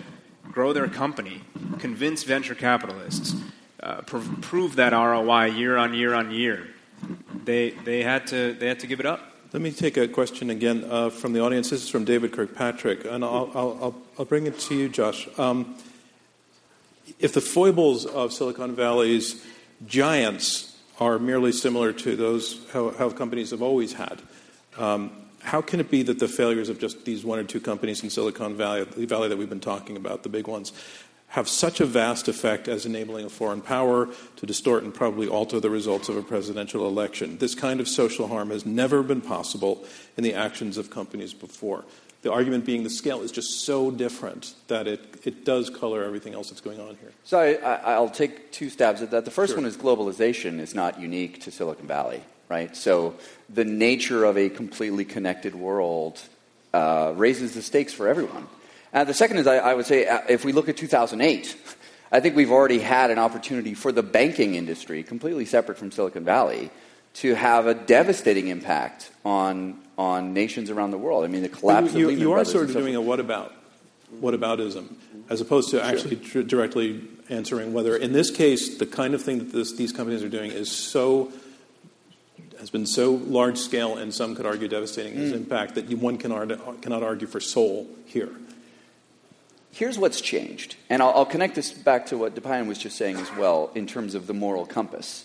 grow 0.51 0.73
their 0.73 0.89
company, 0.89 1.43
convince 1.79 2.25
venture 2.25 2.55
capitalists, 2.55 3.35
uh, 3.83 4.01
pr- 4.01 4.41
prove 4.41 4.77
that 4.77 4.95
ROI 4.95 5.45
year 5.51 5.77
on 5.77 5.93
year 5.93 6.15
on 6.15 6.31
year, 6.31 6.69
they, 7.45 7.73
they, 7.85 8.03
had 8.03 8.27
to, 8.29 8.55
they 8.55 8.67
had 8.67 8.81
to 8.81 8.87
give 8.87 8.99
it 8.99 9.07
up. 9.07 9.28
Let 9.51 9.63
me 9.63 9.71
take 9.71 9.97
a 9.97 10.07
question 10.07 10.51
again 10.51 10.85
uh, 10.91 11.09
from 11.09 11.33
the 11.33 11.41
audience. 11.41 11.71
This 11.71 11.83
is 11.83 11.89
from 11.89 12.05
David 12.05 12.33
Kirkpatrick, 12.33 13.07
and 13.07 13.25
I'll, 13.25 13.51
I'll, 13.55 13.97
I'll 14.19 14.25
bring 14.27 14.47
it 14.47 14.59
to 14.59 14.75
you, 14.75 14.91
Josh. 14.91 15.27
Um, 15.39 15.77
if 17.19 17.33
the 17.33 17.41
foibles 17.41 18.05
of 18.05 18.35
Silicon 18.35 18.77
Valley's 18.77 19.43
giants 19.87 20.77
are 21.01 21.19
merely 21.19 21.53
similar 21.53 21.95
to 21.95 22.15
those 22.15 22.61
how, 22.75 22.91
how 22.91 23.09
companies 23.09 23.53
have 23.53 23.63
always 23.63 23.95
had, 23.95 24.21
um, 24.77 25.13
how 25.41 25.63
can 25.63 25.81
it 25.81 25.91
be 25.91 26.03
that 26.03 26.19
the 26.19 26.29
failures 26.29 26.69
of 26.69 26.79
just 26.79 27.07
these 27.07 27.25
one 27.25 27.39
or 27.39 27.45
two 27.45 27.61
companies 27.61 28.03
in 28.03 28.11
Silicon 28.11 28.55
Valley, 28.55 28.85
the 28.85 29.07
valley 29.07 29.31
that 29.31 29.39
we've 29.39 29.49
been 29.49 29.61
talking 29.61 29.97
about, 29.97 30.25
the 30.25 30.29
big 30.29 30.47
ones, 30.47 30.75
have 31.29 31.49
such 31.49 31.81
a 31.81 31.87
vast 31.87 32.27
effect 32.27 32.69
as 32.69 32.87
enabling 32.87 33.27
a 33.27 33.29
foreign 33.29 33.61
power 33.61 34.09
to 34.37 34.47
distort 34.47 34.83
and 34.83 34.95
probably 34.95 35.29
alter 35.29 35.61
the 35.61 35.71
results 35.71 36.09
of 36.09 36.17
a 36.17 36.23
presidential 36.23 36.87
election. 36.87 37.37
This 37.39 37.55
kind 37.55 37.81
of 37.81 37.89
social 37.89 38.29
harm 38.29 38.51
has 38.51 38.65
never 38.65 39.03
been 39.03 39.21
possible 39.21 39.85
in 40.17 40.25
the 40.25 40.35
actions 40.35 40.79
of 40.79 40.91
companies 40.91 41.35
before. 41.35 41.85
The 42.23 42.33
argument 42.33 42.65
being 42.65 42.83
the 42.83 42.91
scale 42.91 43.21
is 43.21 43.31
just 43.31 43.65
so 43.65 43.91
different 43.91 44.55
that 44.67 44.89
it, 44.89 45.01
it 45.25 45.45
does 45.45 45.71
color 45.71 46.03
everything 46.03 46.35
else 46.35 46.49
that's 46.49 46.63
going 46.63 46.81
on 46.81 46.97
here. 46.97 47.13
So 47.25 47.39
I, 47.39 47.99
will 47.99 48.11
take 48.11 48.51
two 48.51 48.71
stabs 48.71 49.03
at 49.03 49.11
that. 49.13 49.25
The 49.25 49.31
first 49.31 49.53
Sure. 49.53 49.61
one 49.61 49.67
is 49.67 49.77
globalization 49.77 50.59
is 50.59 50.75
not 50.75 50.99
unique 50.99 51.43
to 51.43 51.53
Silicon 51.53 51.87
Valley, 51.87 52.23
right? 52.49 52.75
So 52.77 53.15
the 53.49 53.65
nature 53.65 54.25
of 54.25 54.37
a 54.37 54.49
completely 54.49 55.05
connected 55.05 55.55
world 55.55 56.21
uh, 56.75 57.13
raises 57.15 57.55
the 57.55 57.63
stakes 57.63 57.93
for 57.93 58.09
everyone. 58.09 58.49
Uh, 58.93 59.05
the 59.05 59.15
second 59.15 59.39
is, 59.39 59.47
I, 59.47 59.57
I 59.57 59.75
would 59.75 59.87
say, 59.87 60.07
uh, 60.07 60.21
if 60.29 60.45
we 60.45 60.53
look 60.53 60.69
at 60.69 60.77
2008, 60.77 61.57
I 62.13 62.21
think 62.21 62.37
we've 62.37 62.51
already 62.51 62.79
had 62.79 63.11
an 63.11 63.19
opportunity 63.19 63.75
for 63.75 63.93
the 63.93 64.03
banking 64.03 64.55
industry, 64.55 65.03
completely 65.03 65.45
separate 65.45 65.77
from 65.77 65.91
Silicon 65.91 66.25
Valley, 66.25 66.71
to 67.15 67.35
have 67.35 67.67
a 67.67 67.75
devastating 67.75 68.49
impact 68.49 69.11
on, 69.25 69.79
on 69.99 70.33
nations 70.33 70.71
around 70.71 70.91
the 70.93 70.99
world. 70.99 71.25
I 71.25 71.29
mean, 71.29 71.43
the 71.43 71.49
collapse 71.49 71.93
you, 71.93 72.07
of 72.07 72.09
Lehman 72.11 72.21
you 72.21 72.33
are 72.33 72.37
Brothers 72.37 72.53
sort 72.53 72.65
of 72.67 72.73
doing 72.73 72.97
a 72.97 73.01
what 73.01 73.21
about, 73.21 73.53
what 74.21 74.35
aboutism, 74.35 74.95
as 75.29 75.41
opposed 75.41 75.71
to 75.71 75.85
actually 75.85 76.17
tr- 76.17 76.43
directly 76.43 77.03
answering 77.29 77.75
whether, 77.75 77.95
in 77.95 78.13
this 78.13 78.31
case, 78.31 78.79
the 78.79 78.87
kind 78.87 79.15
of 79.15 79.23
thing 79.23 79.39
that 79.39 79.53
this, 79.53 79.73
these 79.73 79.93
companies 79.93 80.23
are 80.23 80.29
doing 80.31 80.51
is 80.51 80.71
so 80.71 81.31
has 82.59 82.71
been 82.71 82.87
so 82.87 83.13
large 83.13 83.57
scale 83.59 83.97
and 83.97 84.13
some 84.13 84.35
could 84.35 84.45
argue 84.47 84.67
devastating 84.67 85.15
in 85.15 85.23
its 85.23 85.31
Hmm. 85.31 85.39
impact 85.39 85.77
that 85.77 85.89
you, 85.91 85.97
one 85.97 86.19
can 86.19 86.33
cannot 86.81 87.03
argue 87.03 87.27
for 87.27 87.39
soul 87.39 87.87
here. 88.07 88.31
Here's 89.79 89.97
what's 89.97 90.21
changed, 90.21 90.75
and 90.91 91.01
I'll, 91.01 91.11
I'll 91.11 91.25
connect 91.25 91.55
this 91.55 91.71
back 91.71 92.07
to 92.07 92.19
what 92.19 92.35
Dipayan 92.35 92.67
was 92.67 92.79
just 92.79 92.97
saying 92.97 93.15
as 93.15 93.33
well 93.37 93.71
in 93.77 93.87
terms 93.87 94.17
of 94.17 94.27
the 94.27 94.35
moral 94.35 94.67
compass. 94.67 95.25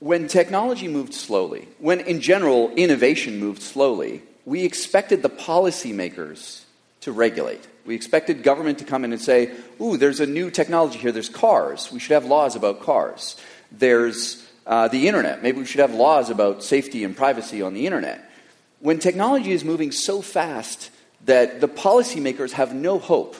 When 0.00 0.28
technology 0.28 0.86
moved 0.86 1.14
slowly, 1.14 1.66
when 1.78 2.00
in 2.00 2.20
general 2.20 2.70
innovation 2.72 3.40
moved 3.40 3.62
slowly, 3.62 4.20
we 4.44 4.66
expected 4.66 5.22
the 5.22 5.30
policymakers 5.30 6.64
to 7.00 7.12
regulate. 7.12 7.66
We 7.86 7.94
expected 7.94 8.42
government 8.42 8.80
to 8.80 8.84
come 8.84 9.02
in 9.02 9.14
and 9.14 9.22
say, 9.22 9.50
ooh, 9.80 9.96
there's 9.96 10.20
a 10.20 10.26
new 10.26 10.50
technology 10.50 10.98
here, 10.98 11.10
there's 11.10 11.30
cars, 11.30 11.90
we 11.90 12.00
should 12.00 12.12
have 12.12 12.26
laws 12.26 12.54
about 12.54 12.82
cars. 12.82 13.40
There's 13.70 14.46
uh, 14.66 14.88
the 14.88 15.08
internet, 15.08 15.42
maybe 15.42 15.56
we 15.56 15.64
should 15.64 15.80
have 15.80 15.94
laws 15.94 16.28
about 16.28 16.62
safety 16.62 17.02
and 17.02 17.16
privacy 17.16 17.62
on 17.62 17.72
the 17.72 17.86
internet. 17.86 18.30
When 18.80 18.98
technology 18.98 19.52
is 19.52 19.64
moving 19.64 19.90
so 19.90 20.20
fast 20.20 20.90
that 21.24 21.60
the 21.60 21.68
policymakers 21.68 22.52
have 22.52 22.74
no 22.74 22.98
hope 22.98 23.36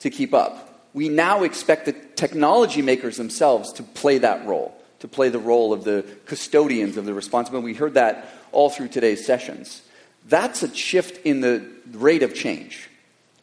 to 0.00 0.10
keep 0.10 0.34
up, 0.34 0.90
we 0.94 1.08
now 1.08 1.42
expect 1.42 1.86
the 1.86 1.92
technology 1.92 2.82
makers 2.82 3.16
themselves 3.16 3.72
to 3.74 3.82
play 3.82 4.18
that 4.18 4.46
role, 4.46 4.74
to 5.00 5.08
play 5.08 5.28
the 5.28 5.38
role 5.38 5.72
of 5.72 5.84
the 5.84 6.04
custodians 6.26 6.96
of 6.96 7.04
the 7.04 7.14
responsibility. 7.14 7.64
We 7.64 7.74
heard 7.74 7.94
that 7.94 8.28
all 8.52 8.70
through 8.70 8.88
today's 8.88 9.24
sessions. 9.24 9.82
That's 10.28 10.62
a 10.62 10.74
shift 10.74 11.24
in 11.24 11.40
the 11.40 11.64
rate 11.92 12.22
of 12.22 12.34
change. 12.34 12.88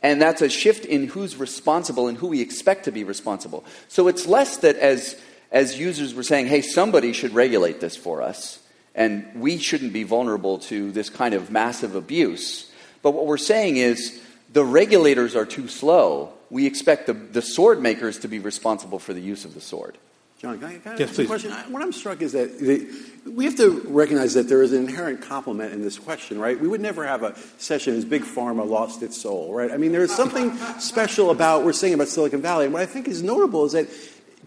And 0.01 0.21
that's 0.21 0.41
a 0.41 0.49
shift 0.49 0.85
in 0.85 1.07
who's 1.07 1.35
responsible 1.35 2.07
and 2.07 2.17
who 2.17 2.27
we 2.27 2.41
expect 2.41 2.85
to 2.85 2.91
be 2.91 3.03
responsible. 3.03 3.65
So 3.89 4.07
it's 4.07 4.27
less 4.27 4.57
that 4.57 4.77
as, 4.77 5.19
as 5.51 5.77
users 5.77 6.15
we're 6.15 6.23
saying, 6.23 6.47
hey, 6.47 6.61
somebody 6.61 7.11
should 7.11 7.33
regulate 7.33 7.81
this 7.81 7.97
for 7.97 8.21
us, 8.21 8.59
and 8.95 9.27
we 9.35 9.57
shouldn't 9.57 9.91
be 9.91 10.03
vulnerable 10.03 10.59
to 10.59 10.91
this 10.91 11.09
kind 11.09 11.33
of 11.33 11.51
massive 11.51 11.95
abuse. 11.95 12.68
But 13.01 13.11
what 13.11 13.25
we're 13.25 13.37
saying 13.37 13.77
is 13.77 14.21
the 14.51 14.63
regulators 14.65 15.35
are 15.35 15.45
too 15.45 15.67
slow. 15.67 16.33
We 16.49 16.65
expect 16.65 17.07
the, 17.07 17.13
the 17.13 17.41
sword 17.41 17.81
makers 17.81 18.19
to 18.19 18.27
be 18.27 18.39
responsible 18.39 18.99
for 18.99 19.13
the 19.13 19.21
use 19.21 19.45
of 19.45 19.53
the 19.53 19.61
sword. 19.61 19.97
John, 20.39 20.57
can 20.57 20.67
I, 20.69 20.77
can 20.77 20.93
I 20.93 20.97
Yes, 20.97 21.09
ask 21.09 21.15
please. 21.15 21.25
a 21.25 21.27
question? 21.27 21.51
I, 21.51 21.67
what 21.67 21.81
I'm 21.81 21.91
struck 21.91 22.21
is 22.21 22.31
that 22.31 22.59
the, 22.59 22.87
we 23.29 23.43
have 23.43 23.57
to 23.57 23.81
recognize 23.87 24.35
that 24.35 24.47
there 24.47 24.63
is 24.63 24.71
an 24.71 24.79
inherent 24.85 25.21
compliment 25.21 25.73
in 25.73 25.81
this 25.81 25.99
question, 25.99 26.39
right? 26.39 26.57
We 26.57 26.67
would 26.69 26.79
never 26.79 27.05
have 27.05 27.23
a 27.23 27.35
session 27.57 27.93
as 27.95 28.05
Big 28.05 28.21
Pharma 28.21 28.65
lost 28.67 29.03
its 29.03 29.21
soul, 29.21 29.53
right? 29.53 29.69
I 29.69 29.75
mean, 29.75 29.91
there 29.91 30.01
is 30.01 30.15
something 30.15 30.55
special 30.79 31.31
about 31.31 31.65
we're 31.65 31.73
saying 31.73 31.93
about 31.93 32.07
Silicon 32.07 32.41
Valley. 32.41 32.63
And 32.65 32.73
what 32.73 32.81
I 32.81 32.85
think 32.85 33.09
is 33.09 33.21
notable 33.21 33.65
is 33.65 33.73
that 33.73 33.89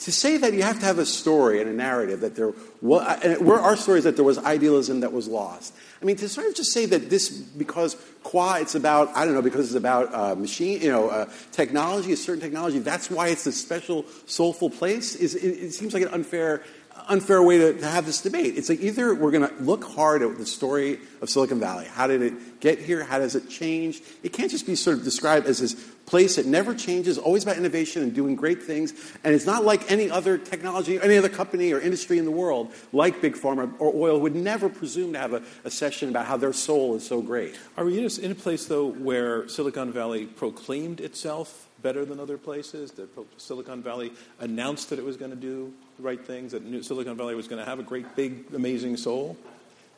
to 0.05 0.13
say 0.13 0.37
that 0.37 0.53
you 0.53 0.63
have 0.63 0.81
to 0.81 0.87
have 0.87 0.99
a 0.99 1.07
story 1.07 1.61
and 1.61 1.71
a 1.71 1.73
narrative 1.73 2.21
that 2.21 2.35
there 2.35 2.53
was, 2.81 3.39
where 3.41 3.59
our 3.59 3.77
story 3.77 3.99
is 3.99 4.05
that 4.05 4.17
there 4.17 4.25
was 4.25 4.39
idealism 4.39 5.01
that 5.01 5.13
was 5.13 5.29
lost. 5.29 5.75
I 6.01 6.05
mean, 6.05 6.17
to 6.17 6.29
sort 6.29 6.49
of 6.49 6.55
just 6.55 6.73
say 6.73 6.87
that 6.87 7.11
this, 7.11 7.31
because 7.31 7.97
qua 8.25 8.57
it's 8.57 8.75
about, 8.75 9.17
I 9.17 9.25
don't 9.25 9.35
know, 9.35 9.43
because 9.43 9.67
it's 9.67 9.77
about 9.77 10.13
uh, 10.13 10.35
machine, 10.35 10.81
you 10.81 10.91
know, 10.91 11.09
uh, 11.09 11.29
technology, 11.53 12.13
a 12.13 12.17
certain 12.17 12.43
technology, 12.43 12.81
that's 12.81 13.11
why 13.11 13.29
it's 13.29 13.47
a 13.47 13.53
special, 13.53 14.05
soulful 14.27 14.71
place, 14.71 15.15
is, 15.15 15.37
it, 15.37 15.49
it 15.49 15.73
seems 15.73 15.95
like 15.95 16.03
an 16.03 16.09
unfair, 16.09 16.65
unfair 17.09 17.41
way 17.43 17.59
to, 17.59 17.79
to 17.79 17.87
have 17.87 18.05
this 18.05 18.21
debate. 18.21 18.57
It's 18.57 18.69
like 18.69 18.81
either 18.81 19.15
we're 19.15 19.31
going 19.31 19.49
to 19.49 19.55
look 19.63 19.85
hard 19.85 20.23
at 20.23 20.37
the 20.39 20.47
story 20.47 20.99
of 21.21 21.31
Silicon 21.31 21.61
Valley. 21.61 21.87
How 21.87 22.09
did 22.09 22.23
it 22.23 22.61
get 22.61 22.81
here? 22.81 23.05
How 23.05 23.19
does 23.19 23.37
it 23.37 23.49
change? 23.49 24.03
It 24.25 24.33
can't 24.33 24.51
just 24.51 24.67
be 24.67 24.75
sort 24.75 24.99
of 24.99 25.05
described 25.05 25.47
as 25.47 25.61
this 25.61 25.75
place 26.13 26.37
that 26.37 26.45
never 26.45 26.75
changes, 26.75 27.17
always 27.17 27.43
about 27.43 27.57
innovation 27.57 28.03
and 28.03 28.13
doing 28.13 28.37
great 28.37 28.63
things. 28.63 28.93
And 29.25 29.35
it's 29.35 29.47
not 29.47 29.65
like 29.65 29.91
any 29.91 30.11
other 30.11 30.37
technology, 30.37 31.01
any 31.01 31.17
other 31.17 31.31
company 31.31 31.73
or 31.73 31.81
industry 31.81 32.19
in 32.19 32.27
the 32.27 32.31
world, 32.31 32.71
like 32.93 33.23
Big 33.23 33.33
Pharma 33.35 33.73
or 33.79 33.91
oil, 33.95 34.21
would 34.21 34.35
never 34.35 34.69
presume 34.69 35.15
to 35.15 35.19
have 35.19 35.33
a, 35.33 35.43
a 35.65 35.71
session 35.71 36.11
about 36.11 36.27
how 36.27 36.37
their 36.37 36.53
soul 36.53 36.95
is 36.97 37.07
so 37.07 37.23
great. 37.23 37.59
Are 37.79 37.87
we 37.87 37.97
in 37.97 38.05
a, 38.05 38.21
in 38.21 38.31
a 38.31 38.35
place, 38.35 38.67
though, 38.67 38.89
where 38.89 39.49
Silicon 39.49 39.91
Valley 39.91 40.27
proclaimed 40.27 41.01
itself 41.01 41.67
better 41.81 42.05
than 42.05 42.21
other 42.21 42.37
places? 42.37 42.91
That 42.91 43.09
Silicon 43.39 43.83
Valley 43.83 44.13
announced 44.39 44.91
that 44.91 44.99
it 44.99 45.07
was 45.07 45.17
going 45.17 45.31
to 45.31 45.37
do 45.53 45.73
the 45.97 46.03
right 46.03 46.23
things, 46.23 46.53
that 46.53 46.85
Silicon 46.85 47.17
Valley 47.17 47.35
was 47.35 47.49
going 47.49 47.65
to 47.65 47.69
have 47.71 47.79
a 47.79 47.83
great, 47.83 48.15
big, 48.15 48.53
amazing 48.55 48.99
soul? 48.99 49.39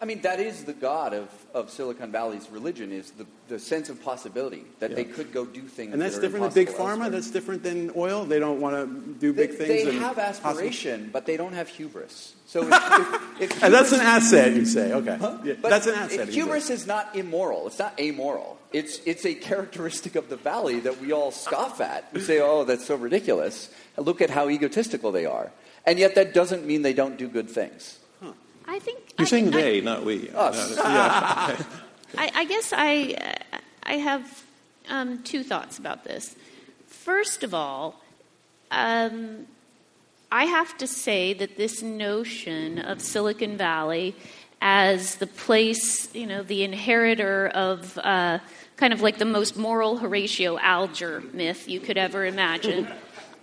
I 0.04 0.06
mean, 0.06 0.20
that 0.20 0.38
is 0.38 0.64
the 0.64 0.74
god 0.74 1.14
of, 1.14 1.30
of 1.54 1.70
Silicon 1.70 2.12
Valley's 2.12 2.50
religion, 2.50 2.92
is 2.92 3.12
the, 3.12 3.24
the 3.48 3.58
sense 3.58 3.88
of 3.88 4.02
possibility, 4.02 4.66
that 4.80 4.90
Yeah. 4.90 4.96
they 4.96 5.04
could 5.04 5.32
go 5.32 5.46
do 5.46 5.62
things 5.62 5.94
And 5.94 6.02
that's 6.02 6.16
that 6.16 6.20
different 6.20 6.44
than 6.44 6.52
Big 6.52 6.68
impossible 6.68 6.84
Pharma? 6.86 6.90
elsewhere. 6.90 7.10
That's 7.10 7.30
different 7.30 7.62
than 7.62 7.90
oil? 7.96 8.26
They 8.26 8.38
don't 8.38 8.60
want 8.60 8.74
to 8.76 9.14
do 9.14 9.32
They, 9.32 9.46
big 9.46 9.56
things? 9.56 9.68
they 9.70 9.88
and 9.88 9.98
have 10.00 10.16
possible- 10.16 10.50
aspiration, 10.50 11.08
but 11.10 11.24
they 11.24 11.38
don't 11.38 11.54
have 11.54 11.68
hubris. 11.70 12.34
So 12.44 12.68
if, 12.68 12.68
if, 13.40 13.52
if 13.52 13.62
And 13.64 13.72
that's 13.72 13.92
an 13.92 14.00
asset, 14.00 14.52
you 14.52 14.66
say. 14.66 14.92
Okay. 14.92 15.16
Yeah, 15.42 15.54
But 15.62 15.70
that's 15.70 15.86
an 15.86 15.94
asset. 15.94 16.28
Hubris 16.28 16.68
is 16.68 16.86
not 16.86 17.16
immoral. 17.16 17.66
It's 17.66 17.78
not 17.78 17.98
amoral. 17.98 18.58
It's, 18.74 19.00
it's 19.06 19.24
a 19.24 19.34
characteristic 19.34 20.16
of 20.16 20.28
the 20.28 20.36
valley 20.36 20.80
that 20.80 21.00
we 21.00 21.12
all 21.12 21.30
scoff 21.30 21.80
at. 21.80 22.12
We 22.12 22.20
say, 22.20 22.40
oh, 22.40 22.64
that's 22.64 22.84
so 22.84 22.96
ridiculous. 22.96 23.70
Look 23.96 24.20
at 24.20 24.28
how 24.28 24.50
egotistical 24.50 25.12
they 25.12 25.24
are. 25.24 25.50
And 25.86 25.98
yet 25.98 26.14
that 26.16 26.34
doesn't 26.34 26.66
mean 26.66 26.82
they 26.82 26.92
don't 26.92 27.16
do 27.16 27.26
good 27.26 27.48
things. 27.48 28.00
I 28.66 28.78
think 28.78 28.98
You're 29.18 29.26
I, 29.26 29.28
saying 29.28 29.48
I- 29.48 29.60
they, 29.60 29.80
not 29.80 30.04
we. 30.04 30.30
Us. 30.34 30.76
Yeah. 30.76 31.62
I, 32.16 32.30
I 32.34 32.44
guess 32.44 32.72
I, 32.74 33.36
I 33.82 33.94
have 33.94 34.44
um, 34.88 35.22
two 35.22 35.42
thoughts 35.42 35.78
about 35.78 36.04
this. 36.04 36.36
First 36.86 37.42
of 37.42 37.52
all, 37.54 38.00
um, 38.70 39.46
I 40.30 40.44
have 40.44 40.76
to 40.78 40.86
say 40.86 41.32
that 41.34 41.56
this 41.56 41.82
notion 41.82 42.78
of 42.78 43.00
Silicon 43.00 43.56
Valley 43.56 44.14
as 44.60 45.16
the 45.16 45.26
place, 45.26 46.12
you 46.14 46.26
know, 46.26 46.42
the 46.42 46.64
inheritor 46.64 47.48
of 47.48 47.98
uh, 47.98 48.38
kind 48.76 48.92
of 48.92 49.02
like 49.02 49.18
the 49.18 49.24
most 49.24 49.56
moral 49.56 49.98
Horatio 49.98 50.58
Alger 50.58 51.22
myth 51.32 51.68
you 51.68 51.80
could 51.80 51.98
ever 51.98 52.24
imagine, 52.24 52.88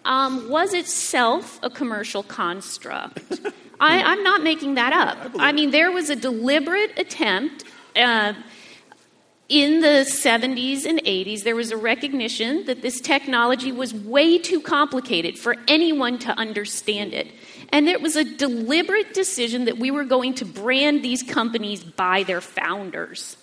um, 0.03 0.49
was 0.49 0.73
itself 0.73 1.59
a 1.61 1.69
commercial 1.69 2.23
construct. 2.23 3.39
I, 3.81 4.03
I'm 4.03 4.23
not 4.23 4.43
making 4.43 4.75
that 4.75 4.93
up. 4.93 5.31
I 5.39 5.51
mean, 5.51 5.71
there 5.71 5.91
was 5.91 6.09
a 6.09 6.15
deliberate 6.15 6.97
attempt. 6.97 7.65
Uh, 7.95 8.33
in 9.49 9.81
the 9.81 10.05
70s 10.07 10.85
and 10.85 11.03
80s, 11.03 11.43
there 11.43 11.57
was 11.57 11.71
a 11.71 11.77
recognition 11.77 12.65
that 12.67 12.81
this 12.81 13.01
technology 13.01 13.73
was 13.73 13.93
way 13.93 14.37
too 14.37 14.61
complicated 14.61 15.37
for 15.37 15.57
anyone 15.67 16.17
to 16.19 16.31
understand 16.39 17.13
it. 17.13 17.27
And 17.73 17.89
it 17.89 18.01
was 18.01 18.15
a 18.15 18.23
deliberate 18.23 19.13
decision 19.13 19.65
that 19.65 19.77
we 19.77 19.91
were 19.91 20.05
going 20.05 20.35
to 20.35 20.45
brand 20.45 21.03
these 21.03 21.21
companies 21.21 21.83
by 21.83 22.23
their 22.23 22.39
founders. 22.39 23.35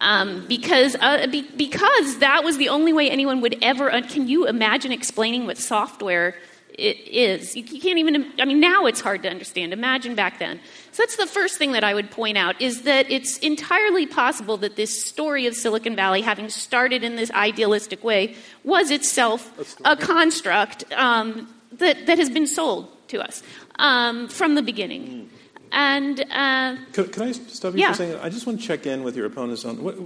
Um, 0.00 0.46
because, 0.48 0.96
uh, 0.98 1.26
be, 1.30 1.42
because 1.56 2.18
that 2.20 2.42
was 2.42 2.56
the 2.56 2.70
only 2.70 2.94
way 2.94 3.10
anyone 3.10 3.42
would 3.42 3.58
ever. 3.60 3.92
Uh, 3.92 4.00
can 4.00 4.26
you 4.28 4.46
imagine 4.46 4.92
explaining 4.92 5.46
what 5.46 5.58
software 5.58 6.36
it 6.78 6.98
is? 7.08 7.56
You, 7.56 7.62
you 7.64 7.80
can't 7.80 7.98
even. 7.98 8.32
I 8.38 8.44
mean, 8.44 8.60
now 8.60 8.86
it's 8.86 9.00
hard 9.00 9.22
to 9.22 9.28
understand. 9.30 9.72
Imagine 9.72 10.14
back 10.14 10.38
then. 10.38 10.60
So 10.92 11.02
that's 11.02 11.16
the 11.16 11.26
first 11.26 11.56
thing 11.58 11.72
that 11.72 11.84
I 11.84 11.94
would 11.94 12.10
point 12.10 12.36
out 12.36 12.60
is 12.60 12.82
that 12.82 13.10
it's 13.10 13.38
entirely 13.38 14.06
possible 14.06 14.56
that 14.58 14.76
this 14.76 15.04
story 15.04 15.46
of 15.46 15.54
Silicon 15.54 15.96
Valley, 15.96 16.20
having 16.22 16.48
started 16.48 17.02
in 17.02 17.16
this 17.16 17.30
idealistic 17.32 18.04
way, 18.04 18.34
was 18.64 18.90
itself 18.90 19.52
a 19.84 19.96
construct 19.96 20.84
um, 20.92 21.48
that 21.72 22.06
that 22.06 22.18
has 22.18 22.30
been 22.30 22.46
sold 22.46 22.88
to 23.08 23.20
us 23.20 23.42
um, 23.78 24.28
from 24.28 24.54
the 24.54 24.62
beginning. 24.62 25.30
And 25.72 26.20
uh, 26.30 26.76
Can, 26.92 27.08
can 27.08 27.22
I 27.22 27.32
stop 27.32 27.74
you 27.74 27.80
Yeah. 27.80 27.88
for 27.92 28.02
a 28.02 28.06
second? 28.06 28.20
I 28.22 28.28
just 28.28 28.46
want 28.46 28.60
to 28.60 28.66
check 28.66 28.86
in 28.86 29.02
with 29.02 29.16
your 29.16 29.26
opponents 29.26 29.64
on 29.64 29.82
what, 29.82 29.96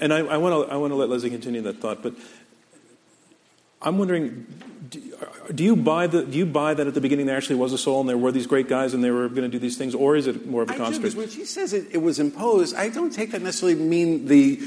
and 0.00 0.12
I, 0.12 0.18
I 0.18 0.36
want 0.36 0.66
to 0.68 0.72
I 0.72 0.76
want 0.76 0.90
to 0.90 0.96
let 0.96 1.08
Leslie 1.08 1.30
continue 1.30 1.62
that 1.62 1.80
thought, 1.80 2.02
but 2.02 2.14
I'm 3.82 3.98
wondering, 3.98 4.46
do, 4.88 5.00
do 5.54 5.64
you 5.64 5.76
buy 5.76 6.06
the 6.06 6.24
do 6.24 6.36
you 6.36 6.46
buy 6.46 6.74
that 6.74 6.86
at 6.86 6.94
the 6.94 7.00
beginning 7.00 7.26
there 7.26 7.36
actually 7.36 7.56
was 7.56 7.72
a 7.72 7.78
soul 7.78 8.00
and 8.00 8.08
there 8.08 8.18
were 8.18 8.32
these 8.32 8.46
great 8.46 8.68
guys 8.68 8.92
and 8.92 9.02
they 9.02 9.10
were 9.10 9.28
going 9.28 9.42
to 9.42 9.48
do 9.48 9.58
these 9.58 9.76
things, 9.76 9.94
or 9.94 10.16
is 10.16 10.26
it 10.26 10.46
more 10.46 10.62
of 10.62 10.70
a 10.70 10.72
do, 10.72 10.78
because 10.78 11.00
construct? 11.00 11.16
when 11.16 11.28
she 11.30 11.44
says 11.44 11.72
it, 11.72 11.86
it 11.92 11.98
was 11.98 12.18
imposed, 12.18 12.74
I 12.74 12.88
don't 12.88 13.12
take 13.12 13.30
that 13.32 13.42
necessarily 13.42 13.80
mean 13.80 14.26
the 14.26 14.60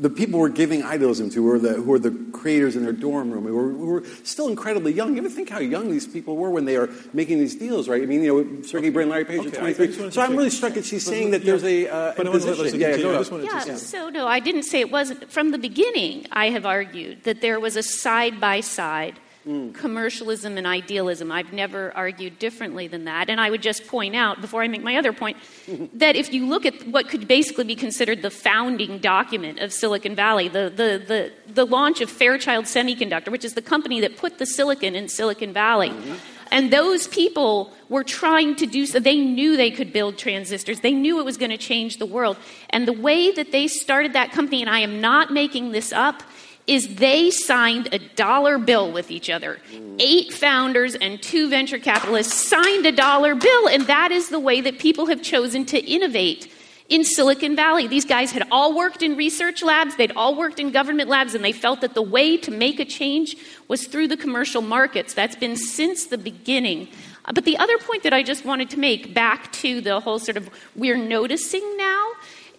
the 0.00 0.08
people 0.10 0.40
we're 0.40 0.48
giving 0.48 0.82
idealism 0.82 1.28
to, 1.30 1.42
who 1.42 1.50
are 1.50 1.58
the, 1.58 1.74
who 1.74 1.92
are 1.92 1.98
the 1.98 2.10
creators 2.32 2.74
in 2.74 2.82
their 2.82 2.92
dorm 2.92 3.30
room, 3.30 3.44
who 3.44 3.58
are, 3.58 3.70
who 3.70 3.94
are 3.96 4.04
still 4.24 4.48
incredibly 4.48 4.92
young. 4.92 5.12
You 5.14 5.18
ever 5.18 5.28
think 5.28 5.50
how 5.50 5.58
young 5.58 5.90
these 5.90 6.06
people 6.06 6.36
were 6.36 6.50
when 6.50 6.64
they 6.64 6.76
are 6.76 6.88
making 7.12 7.38
these 7.38 7.54
deals, 7.54 7.86
right? 7.86 8.02
I 8.02 8.06
mean, 8.06 8.22
you 8.22 8.44
know, 8.44 8.62
Sergey 8.62 8.86
okay. 8.86 8.90
Brin, 8.90 9.08
Larry 9.10 9.26
Page 9.26 9.46
okay. 9.46 9.74
23. 9.74 10.10
So 10.10 10.22
I'm 10.22 10.34
really 10.34 10.50
struck 10.50 10.72
that 10.74 10.86
she's 10.86 11.04
saying 11.04 11.32
that 11.32 11.44
there's 11.44 11.64
a 11.64 11.88
uh, 11.88 12.14
but 12.16 12.26
imposition. 12.26 12.80
Yeah, 12.80 12.96
yeah, 12.96 13.02
go 13.02 13.40
yeah, 13.42 13.76
so 13.76 14.08
no, 14.08 14.26
I 14.26 14.40
didn't 14.40 14.62
say 14.62 14.80
it 14.80 14.90
wasn't. 14.90 15.30
From 15.30 15.50
the 15.50 15.58
beginning, 15.58 16.26
I 16.32 16.48
have 16.48 16.64
argued 16.64 17.24
that 17.24 17.42
there 17.42 17.60
was 17.60 17.76
a 17.76 17.82
side-by-side 17.82 19.20
Mm. 19.48 19.72
commercialism 19.72 20.58
and 20.58 20.66
idealism. 20.66 21.32
I've 21.32 21.50
never 21.50 21.96
argued 21.96 22.38
differently 22.38 22.88
than 22.88 23.06
that. 23.06 23.30
And 23.30 23.40
I 23.40 23.48
would 23.48 23.62
just 23.62 23.86
point 23.86 24.14
out, 24.14 24.42
before 24.42 24.62
I 24.62 24.68
make 24.68 24.82
my 24.82 24.96
other 24.96 25.14
point, 25.14 25.38
that 25.94 26.14
if 26.14 26.30
you 26.30 26.44
look 26.44 26.66
at 26.66 26.86
what 26.86 27.08
could 27.08 27.26
basically 27.26 27.64
be 27.64 27.74
considered 27.74 28.20
the 28.20 28.30
founding 28.30 28.98
document 28.98 29.58
of 29.60 29.72
Silicon 29.72 30.14
Valley, 30.14 30.48
the, 30.48 30.68
the, 30.68 31.02
the, 31.08 31.32
the 31.54 31.64
launch 31.64 32.02
of 32.02 32.10
Fairchild 32.10 32.66
Semiconductor, 32.66 33.30
which 33.30 33.46
is 33.46 33.54
the 33.54 33.62
company 33.62 33.98
that 34.00 34.18
put 34.18 34.36
the 34.36 34.44
silicon 34.44 34.94
in 34.94 35.08
Silicon 35.08 35.54
Valley. 35.54 35.88
Mm-hmm. 35.88 36.14
And 36.50 36.70
those 36.70 37.06
people 37.06 37.72
were 37.88 38.04
trying 38.04 38.56
to 38.56 38.66
do 38.66 38.84
so. 38.84 39.00
They 39.00 39.16
knew 39.16 39.56
they 39.56 39.70
could 39.70 39.90
build 39.90 40.18
transistors. 40.18 40.80
They 40.80 40.92
knew 40.92 41.18
it 41.18 41.24
was 41.24 41.38
going 41.38 41.50
to 41.50 41.56
change 41.56 41.96
the 41.96 42.06
world. 42.06 42.36
And 42.70 42.86
the 42.86 42.92
way 42.92 43.30
that 43.30 43.52
they 43.52 43.68
started 43.68 44.12
that 44.12 44.32
company, 44.32 44.60
and 44.60 44.68
I 44.68 44.80
am 44.80 45.00
not 45.00 45.32
making 45.32 45.72
this 45.72 45.92
up, 45.92 46.22
is 46.66 46.96
they 46.96 47.30
signed 47.30 47.88
a 47.92 47.98
dollar 47.98 48.58
bill 48.58 48.92
with 48.92 49.10
each 49.10 49.28
other. 49.28 49.58
Eight 49.98 50.32
founders 50.32 50.94
and 50.94 51.20
two 51.22 51.48
venture 51.48 51.78
capitalists 51.78 52.48
signed 52.48 52.86
a 52.86 52.92
dollar 52.92 53.34
bill, 53.34 53.68
and 53.68 53.86
that 53.86 54.12
is 54.12 54.28
the 54.28 54.40
way 54.40 54.60
that 54.60 54.78
people 54.78 55.06
have 55.06 55.22
chosen 55.22 55.64
to 55.66 55.78
innovate 55.78 56.52
in 56.88 57.04
Silicon 57.04 57.54
Valley. 57.56 57.86
These 57.86 58.04
guys 58.04 58.32
had 58.32 58.46
all 58.50 58.76
worked 58.76 59.02
in 59.02 59.16
research 59.16 59.62
labs, 59.62 59.96
they'd 59.96 60.12
all 60.12 60.36
worked 60.36 60.58
in 60.58 60.70
government 60.70 61.08
labs, 61.08 61.34
and 61.34 61.44
they 61.44 61.52
felt 61.52 61.80
that 61.80 61.94
the 61.94 62.02
way 62.02 62.36
to 62.36 62.50
make 62.50 62.80
a 62.80 62.84
change 62.84 63.36
was 63.68 63.86
through 63.86 64.08
the 64.08 64.16
commercial 64.16 64.60
markets. 64.60 65.14
That's 65.14 65.36
been 65.36 65.56
since 65.56 66.06
the 66.06 66.18
beginning. 66.18 66.88
Uh, 67.24 67.32
but 67.32 67.44
the 67.44 67.56
other 67.58 67.78
point 67.78 68.02
that 68.02 68.12
I 68.12 68.22
just 68.22 68.44
wanted 68.44 68.70
to 68.70 68.78
make 68.78 69.14
back 69.14 69.52
to 69.52 69.80
the 69.80 70.00
whole 70.00 70.18
sort 70.18 70.36
of 70.36 70.50
we're 70.74 70.96
noticing 70.96 71.76
now 71.76 71.99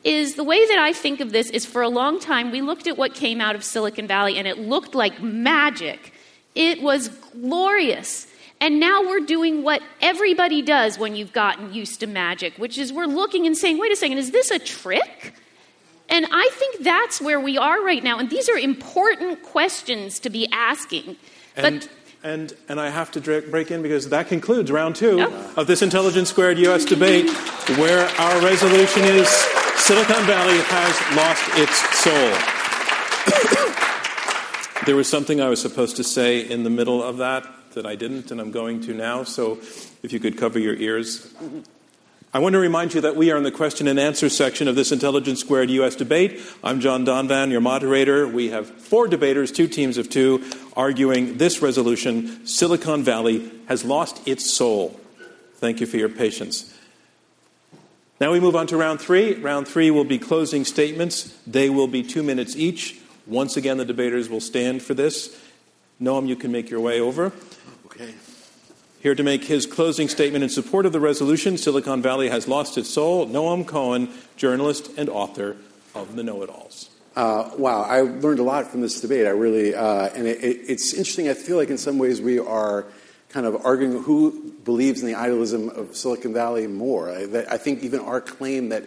is 0.03 0.35
the 0.35 0.43
way 0.43 0.65
that 0.67 0.79
I 0.79 0.93
think 0.93 1.19
of 1.19 1.31
this 1.31 1.49
is 1.49 1.65
for 1.65 1.81
a 1.81 1.89
long 1.89 2.19
time 2.19 2.51
we 2.51 2.61
looked 2.61 2.87
at 2.87 2.97
what 2.97 3.13
came 3.13 3.39
out 3.39 3.55
of 3.55 3.63
Silicon 3.63 4.07
Valley 4.07 4.37
and 4.37 4.47
it 4.47 4.57
looked 4.57 4.95
like 4.95 5.21
magic. 5.21 6.13
It 6.55 6.81
was 6.81 7.07
glorious. 7.07 8.27
And 8.59 8.79
now 8.79 9.01
we're 9.01 9.21
doing 9.21 9.63
what 9.63 9.81
everybody 10.01 10.61
does 10.61 10.99
when 10.99 11.15
you've 11.15 11.33
gotten 11.33 11.73
used 11.73 11.99
to 12.01 12.07
magic, 12.07 12.57
which 12.57 12.77
is 12.77 12.93
we're 12.93 13.05
looking 13.05 13.45
and 13.47 13.57
saying, 13.57 13.79
wait 13.79 13.91
a 13.91 13.95
second, 13.95 14.17
is 14.17 14.31
this 14.31 14.51
a 14.51 14.59
trick? 14.59 15.33
And 16.09 16.27
I 16.31 16.49
think 16.53 16.83
that's 16.83 17.21
where 17.21 17.39
we 17.39 17.57
are 17.57 17.83
right 17.83 18.03
now. 18.03 18.19
And 18.19 18.29
these 18.29 18.49
are 18.49 18.57
important 18.57 19.41
questions 19.43 20.19
to 20.19 20.29
be 20.29 20.47
asking. 20.51 21.15
And, 21.55 21.79
but, 21.79 21.89
and, 22.23 22.53
and 22.69 22.79
I 22.79 22.89
have 22.89 23.11
to 23.11 23.41
break 23.41 23.71
in 23.71 23.81
because 23.81 24.09
that 24.09 24.27
concludes 24.27 24.71
round 24.71 24.95
two 24.95 25.21
of 25.57 25.67
this 25.67 25.81
Intelligence 25.81 26.29
Squared 26.29 26.57
US 26.59 26.85
debate, 26.85 27.29
where 27.77 28.07
our 28.19 28.41
resolution 28.41 29.03
is 29.03 29.27
Silicon 29.77 30.25
Valley 30.25 30.59
has 30.59 30.95
lost 31.17 31.43
its 31.55 31.75
soul. 31.99 32.31
there 34.85 34.95
was 34.95 35.09
something 35.09 35.41
I 35.41 35.49
was 35.49 35.61
supposed 35.61 35.95
to 35.97 36.03
say 36.03 36.39
in 36.39 36.63
the 36.63 36.69
middle 36.69 37.01
of 37.01 37.17
that 37.17 37.47
that 37.73 37.85
I 37.85 37.95
didn't, 37.95 38.31
and 38.31 38.39
I'm 38.39 38.51
going 38.51 38.81
to 38.81 38.93
now. 38.93 39.23
So 39.23 39.53
if 40.03 40.11
you 40.13 40.19
could 40.19 40.37
cover 40.37 40.59
your 40.59 40.75
ears. 40.75 41.33
I 42.33 42.39
want 42.39 42.53
to 42.53 42.59
remind 42.59 42.93
you 42.93 43.01
that 43.01 43.17
we 43.17 43.29
are 43.29 43.35
in 43.35 43.43
the 43.43 43.51
question 43.51 43.89
and 43.89 43.99
answer 43.99 44.29
section 44.29 44.69
of 44.69 44.75
this 44.75 44.93
Intelligence 44.93 45.41
Squared 45.41 45.69
U.S. 45.69 45.97
debate. 45.97 46.39
I'm 46.63 46.79
John 46.79 47.05
Donvan, 47.05 47.51
your 47.51 47.59
moderator. 47.59 48.25
We 48.25 48.51
have 48.51 48.69
four 48.69 49.09
debaters, 49.09 49.51
two 49.51 49.67
teams 49.67 49.97
of 49.97 50.09
two, 50.09 50.41
arguing 50.73 51.39
this 51.39 51.61
resolution 51.61 52.47
Silicon 52.47 53.03
Valley 53.03 53.51
has 53.67 53.83
lost 53.83 54.25
its 54.25 54.49
soul. 54.49 54.97
Thank 55.55 55.81
you 55.81 55.85
for 55.85 55.97
your 55.97 56.07
patience. 56.07 56.73
Now 58.21 58.31
we 58.31 58.39
move 58.39 58.55
on 58.55 58.65
to 58.67 58.77
round 58.77 59.01
three. 59.01 59.35
Round 59.35 59.67
three 59.67 59.91
will 59.91 60.05
be 60.05 60.17
closing 60.17 60.63
statements. 60.63 61.37
They 61.45 61.69
will 61.69 61.87
be 61.87 62.01
two 62.01 62.23
minutes 62.23 62.55
each. 62.55 62.97
Once 63.27 63.57
again, 63.57 63.75
the 63.75 63.83
debaters 63.83 64.29
will 64.29 64.39
stand 64.39 64.81
for 64.81 64.93
this. 64.93 65.37
Noam, 66.01 66.29
you 66.29 66.37
can 66.37 66.53
make 66.53 66.69
your 66.69 66.79
way 66.79 67.01
over. 67.01 67.33
Here 69.01 69.15
to 69.15 69.23
make 69.23 69.45
his 69.45 69.65
closing 69.65 70.07
statement 70.07 70.43
in 70.43 70.49
support 70.51 70.85
of 70.85 70.91
the 70.91 70.99
resolution, 70.99 71.57
Silicon 71.57 72.03
Valley 72.03 72.29
has 72.29 72.47
lost 72.47 72.77
its 72.77 72.91
soul. 72.91 73.25
Noam 73.25 73.65
Cohen, 73.65 74.09
journalist 74.37 74.91
and 74.95 75.09
author 75.09 75.57
of 75.95 76.15
The 76.15 76.21
Know 76.21 76.43
It 76.43 76.51
Alls. 76.51 76.91
Uh, 77.15 77.49
wow, 77.57 77.81
I 77.81 78.01
learned 78.01 78.37
a 78.37 78.43
lot 78.43 78.67
from 78.67 78.81
this 78.81 79.01
debate. 79.01 79.25
I 79.25 79.31
really, 79.31 79.73
uh, 79.73 80.09
and 80.09 80.27
it, 80.27 80.43
it, 80.43 80.57
it's 80.67 80.93
interesting. 80.93 81.29
I 81.29 81.33
feel 81.33 81.57
like 81.57 81.69
in 81.69 81.79
some 81.79 81.97
ways 81.97 82.21
we 82.21 82.37
are 82.37 82.85
kind 83.29 83.47
of 83.47 83.65
arguing 83.65 84.03
who 84.03 84.53
believes 84.65 85.01
in 85.01 85.07
the 85.07 85.15
idealism 85.15 85.69
of 85.69 85.95
Silicon 85.95 86.31
Valley 86.31 86.67
more. 86.67 87.09
I, 87.09 87.23
I 87.49 87.57
think 87.57 87.81
even 87.81 88.01
our 88.01 88.21
claim 88.21 88.69
that, 88.69 88.83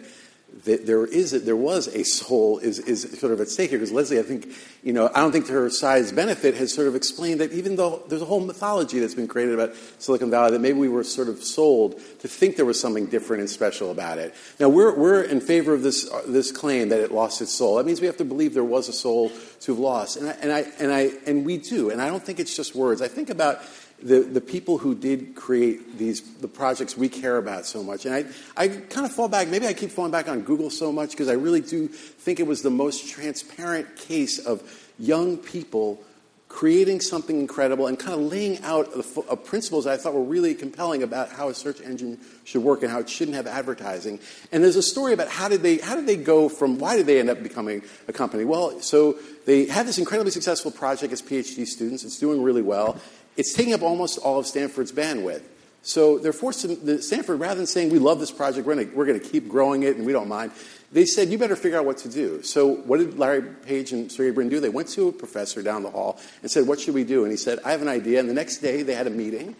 that 0.63 0.85
there 0.85 1.05
is 1.05 1.33
a, 1.33 1.39
there 1.39 1.55
was 1.55 1.87
a 1.87 2.03
soul 2.03 2.59
is, 2.59 2.79
is 2.79 3.19
sort 3.19 3.33
of 3.33 3.41
at 3.41 3.49
stake 3.49 3.71
here 3.71 3.79
because 3.79 3.91
Leslie, 3.91 4.19
I 4.19 4.23
think, 4.23 4.47
you 4.83 4.93
know, 4.93 5.09
I 5.13 5.19
don't 5.19 5.33
think 5.33 5.47
to 5.47 5.51
her 5.51 5.69
side's 5.69 6.13
benefit 6.13 6.55
has 6.55 6.73
sort 6.73 6.87
of 6.87 6.95
explained 6.95 7.41
that 7.41 7.51
even 7.51 7.75
though 7.75 8.03
there's 8.07 8.21
a 8.21 8.25
whole 8.25 8.39
mythology 8.39 8.99
that's 8.99 9.13
been 9.13 9.27
created 9.27 9.53
about 9.53 9.75
Silicon 9.99 10.31
Valley, 10.31 10.51
that 10.51 10.61
maybe 10.61 10.79
we 10.79 10.87
were 10.87 11.03
sort 11.03 11.27
of 11.27 11.43
sold 11.43 11.99
to 12.19 12.29
think 12.29 12.55
there 12.55 12.65
was 12.65 12.79
something 12.79 13.07
different 13.07 13.41
and 13.41 13.49
special 13.49 13.91
about 13.91 14.17
it. 14.17 14.33
Now 14.59 14.69
we're 14.69 14.95
we're 14.97 15.23
in 15.23 15.41
favor 15.41 15.73
of 15.73 15.81
this 15.81 16.09
uh, 16.09 16.21
this 16.25 16.53
claim 16.53 16.89
that 16.89 17.01
it 17.01 17.11
lost 17.11 17.41
its 17.41 17.51
soul. 17.51 17.75
That 17.75 17.85
means 17.85 17.99
we 17.99 18.07
have 18.07 18.17
to 18.17 18.25
believe 18.25 18.53
there 18.53 18.63
was 18.63 18.87
a 18.87 18.93
soul 18.93 19.31
to 19.61 19.71
have 19.73 19.79
lost, 19.79 20.15
and 20.15 20.29
I, 20.29 20.31
and 20.41 20.51
I 20.53 20.65
and 20.79 20.91
I 20.93 21.11
and 21.27 21.45
we 21.45 21.57
do. 21.57 21.89
And 21.89 22.01
I 22.01 22.07
don't 22.07 22.23
think 22.23 22.39
it's 22.39 22.55
just 22.55 22.75
words. 22.75 23.01
I 23.01 23.09
think 23.09 23.29
about 23.29 23.61
the, 24.05 24.19
the 24.19 24.39
people 24.39 24.77
who 24.77 24.93
did 24.93 25.35
create 25.35 25.97
these 25.97 26.21
the 26.37 26.47
projects 26.47 26.95
we 26.95 27.09
care 27.09 27.37
about 27.37 27.65
so 27.65 27.83
much. 27.83 28.05
And 28.05 28.13
I, 28.13 28.25
I 28.55 28.67
kind 28.67 29.05
of 29.05 29.11
fall 29.11 29.27
back, 29.27 29.47
maybe 29.47 29.65
I 29.65 29.73
keep 29.73 29.89
falling 29.89 30.11
back 30.11 30.29
on 30.29 30.41
Google 30.41 30.69
so 30.69 30.91
much 30.91 31.09
because 31.11 31.27
I 31.27 31.33
really 31.33 31.61
do 31.61 31.87
think 31.87 32.39
it 32.39 32.45
was 32.45 32.61
the 32.61 32.69
most 32.69 33.09
transparent 33.09 33.95
case 33.95 34.37
of 34.37 34.61
young 34.99 35.37
people 35.37 35.99
creating 36.47 37.01
something 37.01 37.39
incredible 37.39 37.87
and 37.87 37.99
kind 37.99 38.13
of 38.13 38.31
laying 38.31 38.61
out 38.63 38.93
the 38.93 39.23
uh, 39.27 39.35
principles 39.35 39.87
I 39.87 39.97
thought 39.97 40.13
were 40.13 40.23
really 40.23 40.53
compelling 40.53 41.01
about 41.03 41.29
how 41.29 41.49
a 41.49 41.53
search 41.53 41.81
engine 41.81 42.19
should 42.43 42.61
work 42.61 42.83
and 42.83 42.91
how 42.91 42.99
it 42.99 43.09
shouldn't 43.09 43.35
have 43.35 43.47
advertising. 43.47 44.19
And 44.51 44.63
there's 44.63 44.77
a 44.77 44.83
story 44.83 45.13
about 45.13 45.27
how 45.27 45.49
did 45.49 45.63
they 45.63 45.79
how 45.79 45.95
did 45.95 46.05
they 46.05 46.15
go 46.15 46.47
from 46.47 46.77
why 46.77 46.95
did 46.95 47.07
they 47.07 47.19
end 47.19 47.29
up 47.29 47.41
becoming 47.41 47.81
a 48.07 48.13
company? 48.13 48.45
Well, 48.45 48.79
so 48.81 49.17
they 49.45 49.65
had 49.65 49.87
this 49.87 49.97
incredibly 49.97 50.31
successful 50.31 50.71
project 50.71 51.11
as 51.11 51.21
PhD 51.21 51.65
students. 51.65 52.05
It's 52.05 52.19
doing 52.19 52.41
really 52.41 52.61
well, 52.61 53.01
it's 53.37 53.53
taking 53.53 53.73
up 53.73 53.81
almost 53.81 54.17
all 54.19 54.39
of 54.39 54.47
Stanford's 54.47 54.91
bandwidth. 54.91 55.43
So 55.83 56.17
they're 56.17 56.33
forced 56.33 56.61
to, 56.61 56.69
the 56.69 57.01
Stanford, 57.01 57.39
rather 57.39 57.55
than 57.55 57.67
saying, 57.67 57.91
we 57.91 57.99
love 57.99 58.19
this 58.19 58.31
project, 58.31 58.65
we're 58.65 59.05
going 59.05 59.19
to 59.19 59.25
keep 59.25 59.47
growing 59.47 59.83
it 59.83 59.97
and 59.97 60.05
we 60.05 60.13
don't 60.13 60.27
mind, 60.27 60.51
they 60.91 61.05
said, 61.05 61.29
you 61.29 61.37
better 61.37 61.55
figure 61.55 61.77
out 61.77 61.85
what 61.85 61.97
to 61.99 62.09
do. 62.09 62.41
So 62.41 62.67
what 62.67 62.97
did 62.97 63.19
Larry 63.19 63.43
Page 63.43 63.91
and 63.91 64.11
Sergey 64.11 64.31
Brin 64.31 64.49
do? 64.49 64.59
They 64.59 64.69
went 64.69 64.87
to 64.89 65.09
a 65.09 65.11
professor 65.11 65.61
down 65.61 65.83
the 65.83 65.91
hall 65.91 66.19
and 66.41 66.49
said, 66.49 66.65
what 66.65 66.79
should 66.79 66.95
we 66.95 67.03
do? 67.03 67.23
And 67.23 67.31
he 67.31 67.37
said, 67.37 67.59
I 67.63 67.71
have 67.71 67.83
an 67.83 67.87
idea. 67.87 68.19
And 68.19 68.27
the 68.27 68.33
next 68.33 68.59
day 68.59 68.81
they 68.81 68.95
had 68.95 69.05
a 69.05 69.11
meeting 69.11 69.55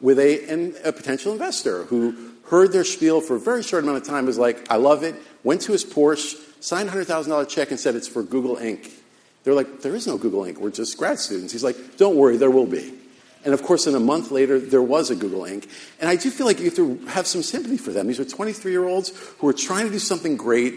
with 0.00 0.18
a, 0.18 0.48
an, 0.48 0.74
a 0.84 0.92
potential 0.92 1.32
investor 1.32 1.84
who 1.84 2.32
heard 2.46 2.72
their 2.72 2.84
spiel 2.84 3.20
for 3.20 3.36
a 3.36 3.40
very 3.40 3.62
short 3.62 3.82
amount 3.82 3.96
of 3.98 4.04
time, 4.06 4.26
was 4.26 4.38
like, 4.38 4.70
I 4.70 4.76
love 4.76 5.02
it, 5.02 5.16
went 5.42 5.62
to 5.62 5.72
his 5.72 5.84
Porsche, 5.84 6.36
signed 6.62 6.88
a 6.88 6.92
$100,000 6.92 7.48
check 7.48 7.70
and 7.70 7.80
said, 7.80 7.94
it's 7.94 8.06
for 8.06 8.22
Google 8.22 8.56
Inc. 8.56 8.90
They're 9.42 9.54
like, 9.54 9.80
there 9.80 9.96
is 9.96 10.06
no 10.06 10.18
Google 10.18 10.42
Inc. 10.42 10.58
We're 10.58 10.70
just 10.70 10.96
grad 10.98 11.18
students. 11.18 11.52
He's 11.52 11.64
like, 11.64 11.96
don't 11.96 12.16
worry, 12.16 12.36
there 12.36 12.50
will 12.50 12.66
be. 12.66 12.92
And 13.44 13.52
of 13.52 13.62
course, 13.62 13.86
in 13.86 13.94
a 13.94 14.00
month 14.00 14.30
later, 14.30 14.58
there 14.58 14.82
was 14.82 15.10
a 15.10 15.16
Google 15.16 15.42
Inc. 15.42 15.68
And 16.00 16.08
I 16.08 16.16
do 16.16 16.30
feel 16.30 16.46
like 16.46 16.58
you 16.58 16.66
have 16.66 16.76
to 16.76 16.96
have 17.06 17.26
some 17.26 17.42
sympathy 17.42 17.76
for 17.76 17.90
them. 17.90 18.06
These 18.06 18.20
are 18.20 18.24
23 18.24 18.72
year 18.72 18.86
olds 18.86 19.10
who 19.38 19.48
are 19.48 19.52
trying 19.52 19.86
to 19.86 19.92
do 19.92 19.98
something 19.98 20.36
great, 20.36 20.74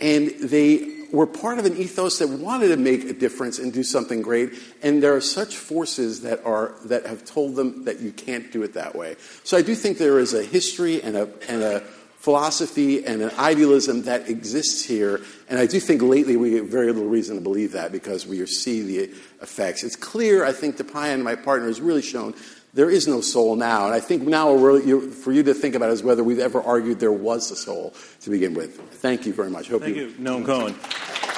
and 0.00 0.30
they 0.40 0.96
were 1.12 1.26
part 1.26 1.58
of 1.58 1.64
an 1.64 1.76
ethos 1.76 2.18
that 2.18 2.28
wanted 2.28 2.68
to 2.68 2.76
make 2.76 3.04
a 3.04 3.12
difference 3.12 3.58
and 3.58 3.72
do 3.72 3.82
something 3.82 4.22
great. 4.22 4.52
And 4.82 5.02
there 5.02 5.14
are 5.14 5.20
such 5.20 5.56
forces 5.56 6.22
that 6.22 6.44
are 6.44 6.74
that 6.86 7.06
have 7.06 7.24
told 7.24 7.54
them 7.54 7.84
that 7.84 8.00
you 8.00 8.12
can't 8.12 8.50
do 8.50 8.62
it 8.62 8.74
that 8.74 8.94
way. 8.94 9.16
So 9.44 9.56
I 9.56 9.62
do 9.62 9.74
think 9.74 9.98
there 9.98 10.18
is 10.18 10.34
a 10.34 10.42
history 10.42 11.02
and 11.02 11.16
a 11.16 11.28
and 11.48 11.62
a 11.62 11.82
philosophy 12.26 13.06
and 13.06 13.22
an 13.22 13.30
idealism 13.38 14.02
that 14.02 14.28
exists 14.28 14.82
here. 14.82 15.20
And 15.48 15.60
I 15.60 15.66
do 15.66 15.78
think 15.78 16.02
lately 16.02 16.36
we 16.36 16.54
have 16.54 16.66
very 16.66 16.88
little 16.88 17.08
reason 17.08 17.36
to 17.36 17.40
believe 17.40 17.70
that 17.70 17.92
because 17.92 18.26
we 18.26 18.44
see 18.46 18.82
the 18.82 19.14
effects. 19.42 19.84
It's 19.84 19.94
clear, 19.94 20.44
I 20.44 20.50
think, 20.50 20.76
Dipayan 20.76 21.14
and 21.14 21.22
my 21.22 21.36
partner 21.36 21.68
has 21.68 21.80
really 21.80 22.02
shown 22.02 22.34
there 22.76 22.90
is 22.90 23.08
no 23.08 23.22
soul 23.22 23.56
now. 23.56 23.86
And 23.86 23.94
I 23.94 24.00
think 24.00 24.22
now 24.22 24.54
for 24.54 25.32
you 25.32 25.42
to 25.42 25.54
think 25.54 25.74
about 25.74 25.90
is 25.90 26.02
whether 26.02 26.22
we've 26.22 26.38
ever 26.38 26.60
argued 26.62 27.00
there 27.00 27.10
was 27.10 27.50
a 27.50 27.56
soul 27.56 27.94
to 28.20 28.30
begin 28.30 28.52
with. 28.52 28.78
Thank 29.00 29.24
you 29.24 29.32
very 29.32 29.48
much. 29.48 29.68
Hope 29.68 29.82
Thank 29.82 29.96
you. 29.96 30.08
you. 30.08 30.14
Noam 30.14 30.44
Cohen. 30.44 30.74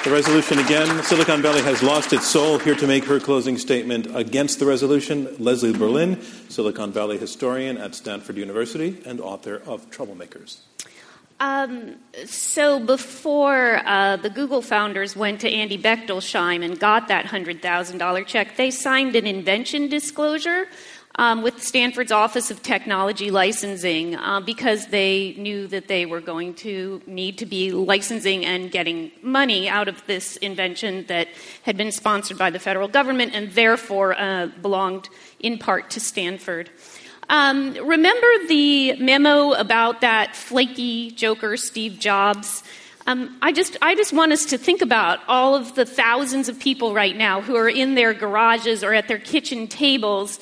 The 0.03 0.11
resolution 0.11 0.59
again 0.59 1.03
Silicon 1.03 1.41
Valley 1.41 1.61
has 1.61 1.81
lost 1.81 2.11
its 2.11 2.27
soul. 2.27 2.59
Here 2.59 2.75
to 2.75 2.87
make 2.87 3.05
her 3.05 3.21
closing 3.21 3.57
statement 3.57 4.13
against 4.15 4.59
the 4.59 4.65
resolution, 4.65 5.33
Leslie 5.39 5.73
Berlin, 5.73 6.21
Silicon 6.49 6.91
Valley 6.91 7.17
historian 7.17 7.77
at 7.77 7.95
Stanford 7.95 8.35
University 8.35 9.01
and 9.05 9.21
author 9.21 9.61
of 9.65 9.89
Troublemakers. 9.91 10.59
Um, 11.41 11.95
so 12.25 12.81
before 12.81 13.81
uh, 13.85 14.17
the 14.17 14.29
Google 14.29 14.61
founders 14.61 15.15
went 15.15 15.39
to 15.41 15.49
Andy 15.49 15.81
Bechtolsheim 15.81 16.65
and 16.65 16.77
got 16.77 17.07
that 17.07 17.25
$100,000 17.25 18.25
check, 18.25 18.57
they 18.57 18.71
signed 18.71 19.15
an 19.15 19.25
invention 19.25 19.87
disclosure 19.87 20.67
um, 21.19 21.41
with 21.41 21.61
Stanford's 21.61 22.13
Office 22.13 22.49
of 22.49 22.63
Technology 22.63 23.29
Licensing 23.29 24.15
uh, 24.15 24.39
because 24.39 24.87
they 24.87 25.35
knew 25.37 25.67
that 25.67 25.89
they 25.89 26.05
were 26.05 26.21
going 26.21 26.53
to 26.55 27.01
need 27.05 27.39
to 27.39 27.45
be 27.45 27.73
licensing 27.73 28.45
and 28.45 28.71
getting 28.71 29.11
money 29.21 29.67
out 29.67 29.89
of 29.89 30.01
this 30.07 30.37
invention 30.37 31.03
that 31.09 31.27
had 31.63 31.75
been 31.75 31.91
sponsored 31.91 32.37
by 32.37 32.49
the 32.49 32.57
federal 32.57 32.87
government 32.87 33.35
and 33.35 33.51
therefore 33.51 34.17
uh, 34.17 34.47
belonged 34.61 35.09
in 35.41 35.57
part 35.57 35.89
to 35.89 35.99
Stanford. 35.99 36.69
Um, 37.27 37.73
remember 37.73 38.47
the 38.47 38.95
memo 38.95 39.51
about 39.51 39.99
that 39.99 40.37
flaky 40.37 41.11
joker, 41.11 41.57
Steve 41.57 41.99
Jobs? 41.99 42.63
Um, 43.07 43.37
I 43.41 43.51
just, 43.51 43.75
I 43.81 43.93
just 43.93 44.13
want 44.13 44.31
us 44.31 44.45
to 44.45 44.57
think 44.57 44.81
about 44.81 45.19
all 45.27 45.53
of 45.53 45.75
the 45.75 45.85
thousands 45.85 46.47
of 46.47 46.59
people 46.59 46.93
right 46.93 47.15
now 47.15 47.41
who 47.41 47.57
are 47.57 47.67
in 47.67 47.95
their 47.95 48.13
garages 48.13 48.85
or 48.85 48.93
at 48.93 49.09
their 49.09 49.19
kitchen 49.19 49.67
tables 49.67 50.39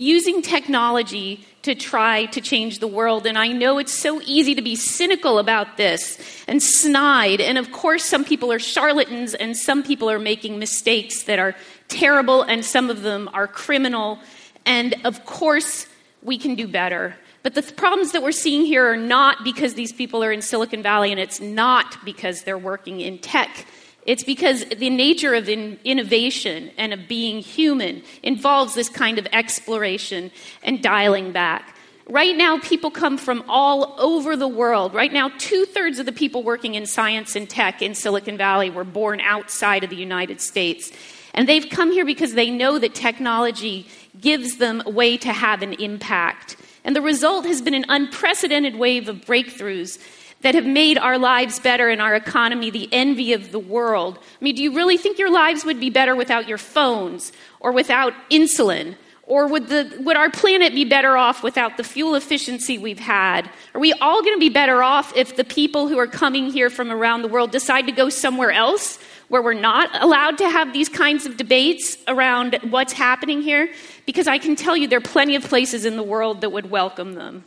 using 0.00 0.40
technology 0.40 1.46
to 1.60 1.74
try 1.74 2.24
to 2.24 2.40
change 2.40 2.78
the 2.78 2.86
world. 2.86 3.26
And 3.26 3.36
I 3.36 3.48
know 3.48 3.76
it's 3.76 3.92
so 3.92 4.22
easy 4.22 4.54
to 4.54 4.62
be 4.62 4.74
cynical 4.74 5.38
about 5.38 5.76
this 5.76 6.18
and 6.48 6.62
snide. 6.62 7.42
And 7.42 7.58
of 7.58 7.70
course, 7.70 8.02
some 8.02 8.24
people 8.24 8.50
are 8.50 8.58
charlatans 8.58 9.34
and 9.34 9.54
some 9.54 9.82
people 9.82 10.10
are 10.10 10.18
making 10.18 10.58
mistakes 10.58 11.24
that 11.24 11.38
are 11.38 11.54
terrible 11.88 12.40
and 12.40 12.64
some 12.64 12.88
of 12.88 13.02
them 13.02 13.28
are 13.34 13.46
criminal. 13.46 14.18
And 14.64 14.94
of 15.04 15.26
course, 15.26 15.86
we 16.22 16.38
can 16.38 16.54
do 16.54 16.66
better. 16.66 17.14
But 17.42 17.54
the 17.54 17.60
th- 17.60 17.76
problems 17.76 18.12
that 18.12 18.22
we're 18.22 18.32
seeing 18.32 18.64
here 18.64 18.90
are 18.90 18.96
not 18.96 19.44
because 19.44 19.74
these 19.74 19.92
people 19.92 20.24
are 20.24 20.32
in 20.32 20.40
Silicon 20.40 20.82
Valley 20.82 21.10
and 21.10 21.20
it's 21.20 21.40
not 21.40 22.02
because 22.06 22.42
they're 22.44 22.56
working 22.56 23.00
in 23.00 23.18
tech. 23.18 23.66
It's 24.10 24.24
because 24.24 24.64
the 24.64 24.90
nature 24.90 25.34
of 25.34 25.48
in- 25.48 25.78
innovation 25.84 26.72
and 26.76 26.92
of 26.92 27.06
being 27.06 27.38
human 27.38 28.02
involves 28.24 28.74
this 28.74 28.88
kind 28.88 29.20
of 29.20 29.28
exploration 29.32 30.32
and 30.64 30.82
dialing 30.82 31.30
back. 31.30 31.76
Right 32.08 32.36
now, 32.36 32.58
people 32.58 32.90
come 32.90 33.16
from 33.16 33.44
all 33.46 33.94
over 34.00 34.36
the 34.36 34.48
world. 34.48 34.94
Right 34.94 35.12
now, 35.12 35.30
two 35.38 35.64
thirds 35.64 36.00
of 36.00 36.06
the 36.06 36.12
people 36.12 36.42
working 36.42 36.74
in 36.74 36.86
science 36.86 37.36
and 37.36 37.48
tech 37.48 37.82
in 37.82 37.94
Silicon 37.94 38.36
Valley 38.36 38.68
were 38.68 38.82
born 38.82 39.20
outside 39.20 39.84
of 39.84 39.90
the 39.90 39.96
United 39.96 40.40
States. 40.40 40.90
And 41.32 41.48
they've 41.48 41.70
come 41.70 41.92
here 41.92 42.04
because 42.04 42.34
they 42.34 42.50
know 42.50 42.80
that 42.80 42.96
technology 42.96 43.86
gives 44.20 44.56
them 44.56 44.82
a 44.84 44.90
way 44.90 45.18
to 45.18 45.32
have 45.32 45.62
an 45.62 45.74
impact. 45.74 46.56
And 46.82 46.96
the 46.96 47.00
result 47.00 47.46
has 47.46 47.62
been 47.62 47.74
an 47.74 47.86
unprecedented 47.88 48.74
wave 48.74 49.08
of 49.08 49.18
breakthroughs 49.18 50.00
that 50.42 50.54
have 50.54 50.66
made 50.66 50.98
our 50.98 51.18
lives 51.18 51.58
better 51.58 51.88
and 51.88 52.00
our 52.00 52.14
economy 52.14 52.70
the 52.70 52.88
envy 52.92 53.32
of 53.32 53.52
the 53.52 53.58
world. 53.58 54.18
I 54.18 54.44
mean, 54.44 54.54
do 54.54 54.62
you 54.62 54.74
really 54.74 54.96
think 54.96 55.18
your 55.18 55.30
lives 55.30 55.64
would 55.64 55.80
be 55.80 55.90
better 55.90 56.16
without 56.16 56.48
your 56.48 56.58
phones 56.58 57.32
or 57.60 57.72
without 57.72 58.14
insulin? 58.30 58.96
Or 59.24 59.46
would, 59.46 59.68
the, 59.68 59.96
would 60.00 60.16
our 60.16 60.28
planet 60.28 60.74
be 60.74 60.84
better 60.84 61.16
off 61.16 61.44
without 61.44 61.76
the 61.76 61.84
fuel 61.84 62.16
efficiency 62.16 62.78
we've 62.78 62.98
had? 62.98 63.48
Are 63.74 63.80
we 63.80 63.92
all 63.92 64.24
going 64.24 64.34
to 64.34 64.40
be 64.40 64.48
better 64.48 64.82
off 64.82 65.16
if 65.16 65.36
the 65.36 65.44
people 65.44 65.86
who 65.86 65.98
are 65.98 66.08
coming 66.08 66.50
here 66.50 66.68
from 66.68 66.90
around 66.90 67.22
the 67.22 67.28
world 67.28 67.52
decide 67.52 67.86
to 67.86 67.92
go 67.92 68.08
somewhere 68.08 68.50
else 68.50 68.98
where 69.28 69.40
we're 69.40 69.54
not 69.54 69.88
allowed 70.02 70.38
to 70.38 70.50
have 70.50 70.72
these 70.72 70.88
kinds 70.88 71.26
of 71.26 71.36
debates 71.36 71.96
around 72.08 72.58
what's 72.70 72.92
happening 72.92 73.40
here, 73.40 73.72
because 74.04 74.26
I 74.26 74.38
can 74.38 74.56
tell 74.56 74.76
you 74.76 74.88
there 74.88 74.98
are 74.98 75.00
plenty 75.00 75.36
of 75.36 75.44
places 75.44 75.84
in 75.84 75.96
the 75.96 76.02
world 76.02 76.40
that 76.40 76.50
would 76.50 76.68
welcome 76.68 77.14
them. 77.14 77.44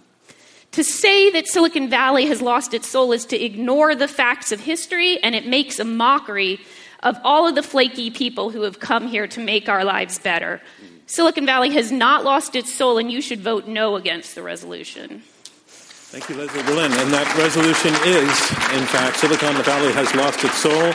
To 0.74 0.84
say 0.84 1.30
that 1.30 1.48
Silicon 1.48 1.88
Valley 1.88 2.26
has 2.26 2.42
lost 2.42 2.74
its 2.74 2.90
soul 2.90 3.12
is 3.12 3.26
to 3.28 3.40
ignore 3.40 3.94
the 3.94 4.08
facts 4.08 4.52
of 4.52 4.60
history, 4.60 5.22
and 5.22 5.36
it 5.36 5.46
makes 5.46 5.78
a 5.78 5.86
mockery 5.86 6.60
of 7.04 7.16
all 7.24 7.48
of 7.48 7.54
the 7.54 7.62
flaky 7.62 8.10
people 8.10 8.50
who 8.50 8.64
have 8.64 8.80
come 8.80 9.08
here 9.08 9.28
to 9.28 9.40
make 9.40 9.70
our 9.70 9.84
lives 9.84 10.18
better. 10.18 10.62
Silicon 11.06 11.46
Valley 11.46 11.70
has 11.72 11.92
not 11.92 12.24
lost 12.24 12.56
its 12.56 12.74
soul, 12.74 12.98
and 12.98 13.12
you 13.12 13.22
should 13.22 13.40
vote 13.40 13.68
no 13.68 13.96
against 13.96 14.34
the 14.34 14.42
resolution. 14.42 15.22
Thank 15.68 16.28
you, 16.30 16.36
Leslie 16.38 16.64
Berlin. 16.64 16.92
And 16.92 17.14
that 17.14 17.32
resolution 17.38 17.94
is, 18.06 18.80
in 18.80 18.88
fact, 18.88 19.18
Silicon 19.18 19.62
Valley 19.64 19.92
has 19.94 20.14
lost 20.16 20.44
its 20.44 20.58
soul. 20.58 20.94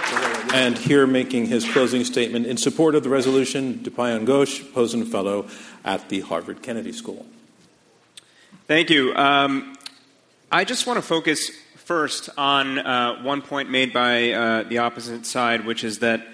And 0.55 0.77
here 0.77 1.07
making 1.07 1.47
his 1.47 1.69
closing 1.71 2.03
statement 2.05 2.47
in 2.47 2.57
support 2.57 2.97
of 2.97 3.05
the 3.05 3.11
resolution, 3.11 3.75
Dipayan 3.75 4.27
Ghosh, 4.27 4.73
Pozen 4.73 5.07
Fellow 5.07 5.47
at 5.85 6.09
the 6.09 6.21
Harvard 6.21 6.63
Kennedy 6.63 6.93
School. 6.93 7.27
Thank 8.69 8.91
you. 8.91 9.15
Um, 9.15 9.79
I 10.53 10.65
just 10.67 10.87
want 10.87 10.99
to 10.99 11.03
focus 11.03 11.49
first 11.77 12.29
on 12.37 12.79
uh, 12.79 13.23
one 13.23 13.41
point 13.41 13.71
made 13.71 13.95
by 13.95 14.33
uh, 14.33 14.63
the 14.65 14.77
opposite 14.77 15.25
side, 15.25 15.65
which 15.65 15.85
is 15.85 16.01
that 16.01 16.29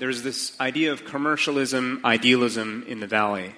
there's 0.00 0.24
this 0.24 0.58
idea 0.58 0.90
of 0.90 1.04
commercialism, 1.04 2.00
idealism 2.04 2.84
in 2.88 2.98
the 2.98 3.06
Valley. 3.06 3.54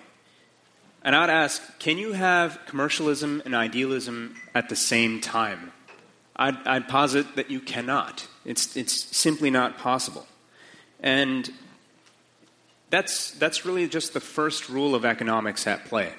And 1.03 1.17
I'd 1.17 1.31
ask 1.31 1.79
can 1.79 1.97
you 1.97 2.13
have 2.13 2.61
commercialism 2.67 3.41
and 3.47 3.55
idealism 3.55 4.37
at 4.55 4.69
the 4.69 4.77
same 4.77 5.23
time? 5.23 5.73
I'd, 6.37 6.59
I'd 6.67 6.89
posit 6.89 7.37
that 7.37 7.51
you 7.51 7.59
cannot. 7.59 8.27
It's, 8.45 8.77
it's 8.77 9.17
simply 9.17 9.49
not 9.49 9.79
possible. 9.79 10.27
And 11.03 11.51
that's, 12.91 13.31
that's 13.31 13.65
really 13.65 13.89
just 13.89 14.13
the 14.13 14.21
first 14.21 14.69
rule 14.69 14.95
of 14.95 15.07
economics 15.07 15.67
at 15.67 15.87
play. 15.87 16.13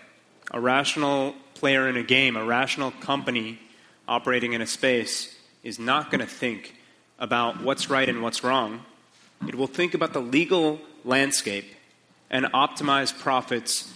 A 0.49 0.60
rational 0.60 1.36
player 1.62 1.88
in 1.88 1.95
a 1.95 2.01
game, 2.01 2.36
a 2.36 2.43
rational 2.43 2.89
company 2.89 3.59
operating 4.07 4.53
in 4.53 4.64
a 4.64 4.66
space, 4.66 5.38
is 5.62 5.78
not 5.78 6.09
going 6.09 6.20
to 6.20 6.26
think 6.26 6.76
about 7.20 7.62
what's 7.62 7.88
right 7.88 8.09
and 8.09 8.24
what's 8.24 8.43
wrong. 8.43 8.84
It 9.47 9.53
will 9.53 9.68
think 9.68 9.93
about 9.93 10.12
the 10.12 10.22
legal 10.22 10.82
landscape 11.05 11.66
and 12.32 12.45
optimize 12.45 13.16
profits 13.16 13.93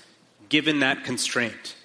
given 0.47 0.81
that 0.81 1.03
constraint. 1.03 1.75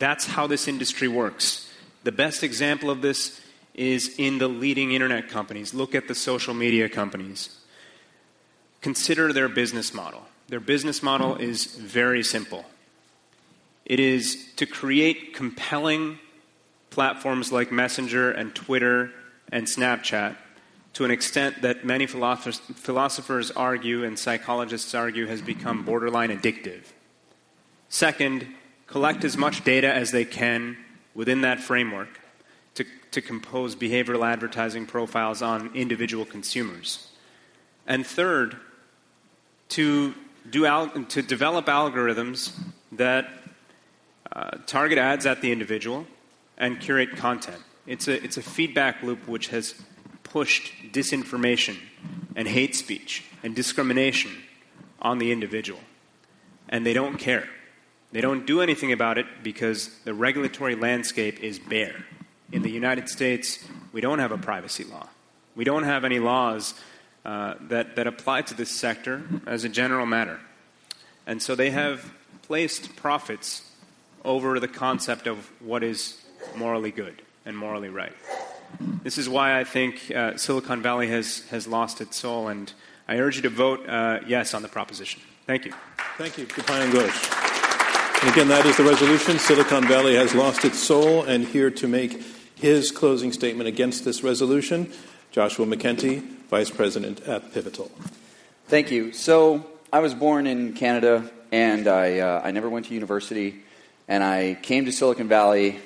That's 0.00 0.26
how 0.26 0.48
this 0.48 0.66
industry 0.66 1.06
works. 1.06 1.72
The 2.02 2.10
best 2.10 2.42
example 2.42 2.90
of 2.90 3.02
this 3.02 3.40
is 3.74 4.16
in 4.18 4.38
the 4.38 4.48
leading 4.48 4.90
internet 4.90 5.28
companies. 5.28 5.72
Look 5.72 5.94
at 5.94 6.08
the 6.08 6.14
social 6.16 6.54
media 6.54 6.88
companies. 6.88 7.56
Consider 8.80 9.32
their 9.32 9.48
business 9.48 9.94
model. 9.94 10.22
Their 10.48 10.58
business 10.58 11.04
model 11.04 11.36
is 11.36 11.66
very 11.66 12.24
simple 12.24 12.64
it 13.92 14.00
is 14.00 14.46
to 14.56 14.64
create 14.64 15.34
compelling 15.34 16.18
platforms 16.88 17.52
like 17.52 17.70
Messenger 17.70 18.30
and 18.30 18.54
Twitter 18.54 19.10
and 19.52 19.66
Snapchat 19.66 20.34
to 20.94 21.04
an 21.04 21.10
extent 21.10 21.60
that 21.60 21.84
many 21.84 22.06
philosophers 22.06 23.50
argue 23.50 24.02
and 24.02 24.18
psychologists 24.18 24.94
argue 24.94 25.26
has 25.26 25.42
become 25.42 25.84
borderline 25.84 26.30
addictive. 26.30 26.84
Second, 27.90 28.46
collect 28.86 29.24
as 29.24 29.36
much 29.36 29.62
data 29.62 29.92
as 29.92 30.10
they 30.10 30.24
can 30.24 30.78
within 31.14 31.42
that 31.42 31.60
framework 31.60 32.18
to, 32.76 32.86
to 33.10 33.20
compose 33.20 33.76
behavioral 33.76 34.26
advertising 34.26 34.86
profiles 34.86 35.42
on 35.42 35.70
individual 35.74 36.24
consumers. 36.24 37.10
And 37.86 38.06
third, 38.06 38.56
to, 39.68 40.14
do 40.48 40.64
al- 40.64 40.88
to 40.88 41.20
develop 41.20 41.66
algorithms 41.66 42.58
that 42.92 43.41
uh, 44.34 44.58
target 44.66 44.98
ads 44.98 45.26
at 45.26 45.42
the 45.42 45.52
individual 45.52 46.06
and 46.56 46.80
curate 46.80 47.16
content. 47.16 47.62
It's 47.86 48.08
a, 48.08 48.22
it's 48.22 48.36
a 48.36 48.42
feedback 48.42 49.02
loop 49.02 49.26
which 49.26 49.48
has 49.48 49.74
pushed 50.22 50.72
disinformation 50.92 51.76
and 52.36 52.48
hate 52.48 52.74
speech 52.74 53.24
and 53.42 53.54
discrimination 53.54 54.32
on 55.00 55.18
the 55.18 55.32
individual. 55.32 55.80
And 56.68 56.86
they 56.86 56.94
don't 56.94 57.18
care. 57.18 57.48
They 58.12 58.20
don't 58.20 58.46
do 58.46 58.60
anything 58.60 58.92
about 58.92 59.18
it 59.18 59.26
because 59.42 59.90
the 60.04 60.14
regulatory 60.14 60.74
landscape 60.74 61.40
is 61.42 61.58
bare. 61.58 62.04
In 62.52 62.62
the 62.62 62.70
United 62.70 63.08
States, 63.08 63.58
we 63.92 64.00
don't 64.00 64.18
have 64.18 64.32
a 64.32 64.38
privacy 64.38 64.84
law. 64.84 65.08
We 65.54 65.64
don't 65.64 65.84
have 65.84 66.04
any 66.04 66.18
laws 66.18 66.74
uh, 67.24 67.54
that, 67.68 67.96
that 67.96 68.06
apply 68.06 68.42
to 68.42 68.54
this 68.54 68.70
sector 68.70 69.22
as 69.46 69.64
a 69.64 69.68
general 69.68 70.06
matter. 70.06 70.40
And 71.26 71.42
so 71.42 71.54
they 71.54 71.70
have 71.70 72.12
placed 72.42 72.96
profits 72.96 73.62
over 74.24 74.60
the 74.60 74.68
concept 74.68 75.26
of 75.26 75.50
what 75.60 75.82
is 75.82 76.20
morally 76.56 76.90
good 76.90 77.22
and 77.44 77.56
morally 77.56 77.88
right. 77.88 78.12
This 79.02 79.18
is 79.18 79.28
why 79.28 79.58
I 79.58 79.64
think 79.64 80.10
uh, 80.10 80.36
Silicon 80.36 80.82
Valley 80.82 81.08
has, 81.08 81.40
has 81.50 81.66
lost 81.66 82.00
its 82.00 82.16
soul, 82.16 82.48
and 82.48 82.72
I 83.06 83.18
urge 83.18 83.36
you 83.36 83.42
to 83.42 83.50
vote 83.50 83.86
uh, 83.88 84.20
yes 84.26 84.54
on 84.54 84.62
the 84.62 84.68
proposition. 84.68 85.20
Thank 85.46 85.66
you. 85.66 85.72
Thank 86.18 86.38
you, 86.38 86.46
Dipayan 86.46 86.90
Ghosh. 86.92 88.22
And 88.22 88.30
again, 88.30 88.48
that 88.48 88.64
is 88.64 88.76
the 88.76 88.84
resolution. 88.84 89.38
Silicon 89.38 89.86
Valley 89.86 90.14
has 90.14 90.34
lost 90.34 90.64
its 90.64 90.78
soul, 90.78 91.24
and 91.24 91.44
here 91.44 91.70
to 91.70 91.88
make 91.88 92.22
his 92.54 92.92
closing 92.92 93.32
statement 93.32 93.68
against 93.68 94.04
this 94.04 94.22
resolution, 94.22 94.90
Joshua 95.32 95.66
McKenty, 95.66 96.20
Vice 96.48 96.70
President 96.70 97.20
at 97.22 97.52
Pivotal. 97.52 97.90
Thank 98.68 98.90
you. 98.90 99.12
So, 99.12 99.66
I 99.92 99.98
was 99.98 100.14
born 100.14 100.46
in 100.46 100.72
Canada, 100.74 101.30
and 101.50 101.88
I, 101.88 102.20
uh, 102.20 102.40
I 102.44 102.52
never 102.52 102.70
went 102.70 102.86
to 102.86 102.94
university, 102.94 103.62
and 104.12 104.22
I 104.22 104.58
came 104.60 104.84
to 104.84 104.92
Silicon 104.92 105.26
Valley, 105.26 105.78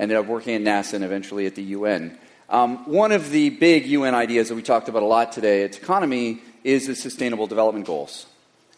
ended 0.00 0.16
up 0.16 0.26
working 0.26 0.56
at 0.56 0.62
NASA 0.62 0.94
and 0.94 1.04
eventually 1.04 1.46
at 1.46 1.54
the 1.54 1.62
UN. 1.62 2.18
Um, 2.48 2.78
one 2.90 3.12
of 3.12 3.30
the 3.30 3.50
big 3.50 3.86
UN 3.86 4.16
ideas 4.16 4.48
that 4.48 4.56
we 4.56 4.62
talked 4.62 4.88
about 4.88 5.04
a 5.04 5.06
lot 5.06 5.30
today 5.30 5.62
at 5.62 5.74
Techonomy 5.74 6.40
is 6.64 6.88
the 6.88 6.96
Sustainable 6.96 7.46
Development 7.46 7.86
Goals. 7.86 8.26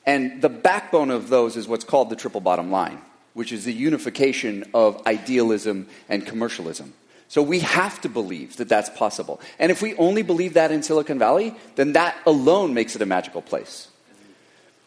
And 0.05 0.43
the 0.43 0.51
backbone 0.51 1.11
of 1.11 1.31
those 1.31 1.57
is 1.57 1.67
what's 1.67 1.83
called 1.83 2.11
the 2.11 2.17
triple 2.17 2.43
bottom 2.43 2.71
line, 2.71 3.01
which 3.33 3.53
is 3.53 3.65
the 3.65 3.73
unification 3.73 4.65
of 4.75 5.03
idealism 5.07 5.89
and 6.11 6.27
commercialism. 6.27 6.93
So 7.29 7.41
we 7.41 7.61
have 7.61 8.03
to 8.03 8.11
believe 8.11 8.59
that 8.59 8.69
that's 8.69 8.91
possible. 8.91 9.41
And 9.59 9.73
if 9.73 9.81
we 9.81 9.95
only 9.95 10.21
believe 10.21 10.53
that 10.55 10.73
in 10.73 10.83
Silicon 10.83 11.19
Valley, 11.19 11.55
then 11.77 11.95
that 11.95 12.19
alone 12.27 12.75
makes 12.75 12.95
it 12.95 13.01
a 13.01 13.07
magical 13.07 13.41
place. 13.41 13.89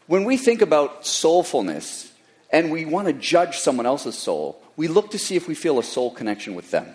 When 0.06 0.24
we 0.24 0.38
think 0.38 0.62
about 0.62 1.02
soulfulness 1.02 2.11
and 2.52 2.72
we 2.72 2.86
want 2.86 3.08
to 3.08 3.14
judge 3.14 3.58
someone 3.58 3.86
else's 3.86 4.18
soul, 4.18 4.62
we 4.76 4.88
look 4.88 5.12
to 5.12 5.20
see 5.20 5.36
if 5.36 5.48
we 5.48 5.56
feel 5.56 5.80
a 5.80 5.84
soul 5.84 6.12
connection 6.12 6.56
with 6.56 6.72
them. 6.72 6.88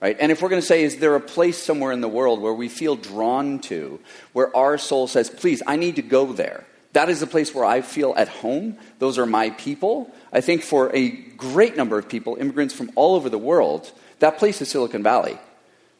Right? 0.00 0.16
And 0.18 0.32
if 0.32 0.42
we're 0.42 0.48
going 0.48 0.60
to 0.60 0.66
say, 0.66 0.82
is 0.82 0.96
there 0.96 1.14
a 1.14 1.20
place 1.20 1.62
somewhere 1.62 1.92
in 1.92 2.00
the 2.00 2.08
world 2.08 2.40
where 2.40 2.52
we 2.52 2.68
feel 2.68 2.96
drawn 2.96 3.60
to, 3.60 4.00
where 4.32 4.54
our 4.56 4.76
soul 4.76 5.06
says, 5.06 5.30
please, 5.30 5.62
I 5.64 5.76
need 5.76 5.96
to 5.96 6.02
go 6.02 6.32
there? 6.32 6.64
That 6.92 7.08
is 7.08 7.20
the 7.20 7.26
place 7.26 7.54
where 7.54 7.64
I 7.64 7.82
feel 7.82 8.12
at 8.16 8.28
home. 8.28 8.76
Those 8.98 9.18
are 9.18 9.26
my 9.26 9.50
people. 9.50 10.10
I 10.32 10.40
think 10.40 10.62
for 10.62 10.94
a 10.94 11.10
great 11.10 11.76
number 11.76 11.98
of 11.98 12.08
people, 12.08 12.36
immigrants 12.36 12.74
from 12.74 12.90
all 12.96 13.14
over 13.14 13.30
the 13.30 13.38
world, 13.38 13.90
that 14.18 14.38
place 14.38 14.60
is 14.60 14.70
Silicon 14.70 15.02
Valley. 15.02 15.38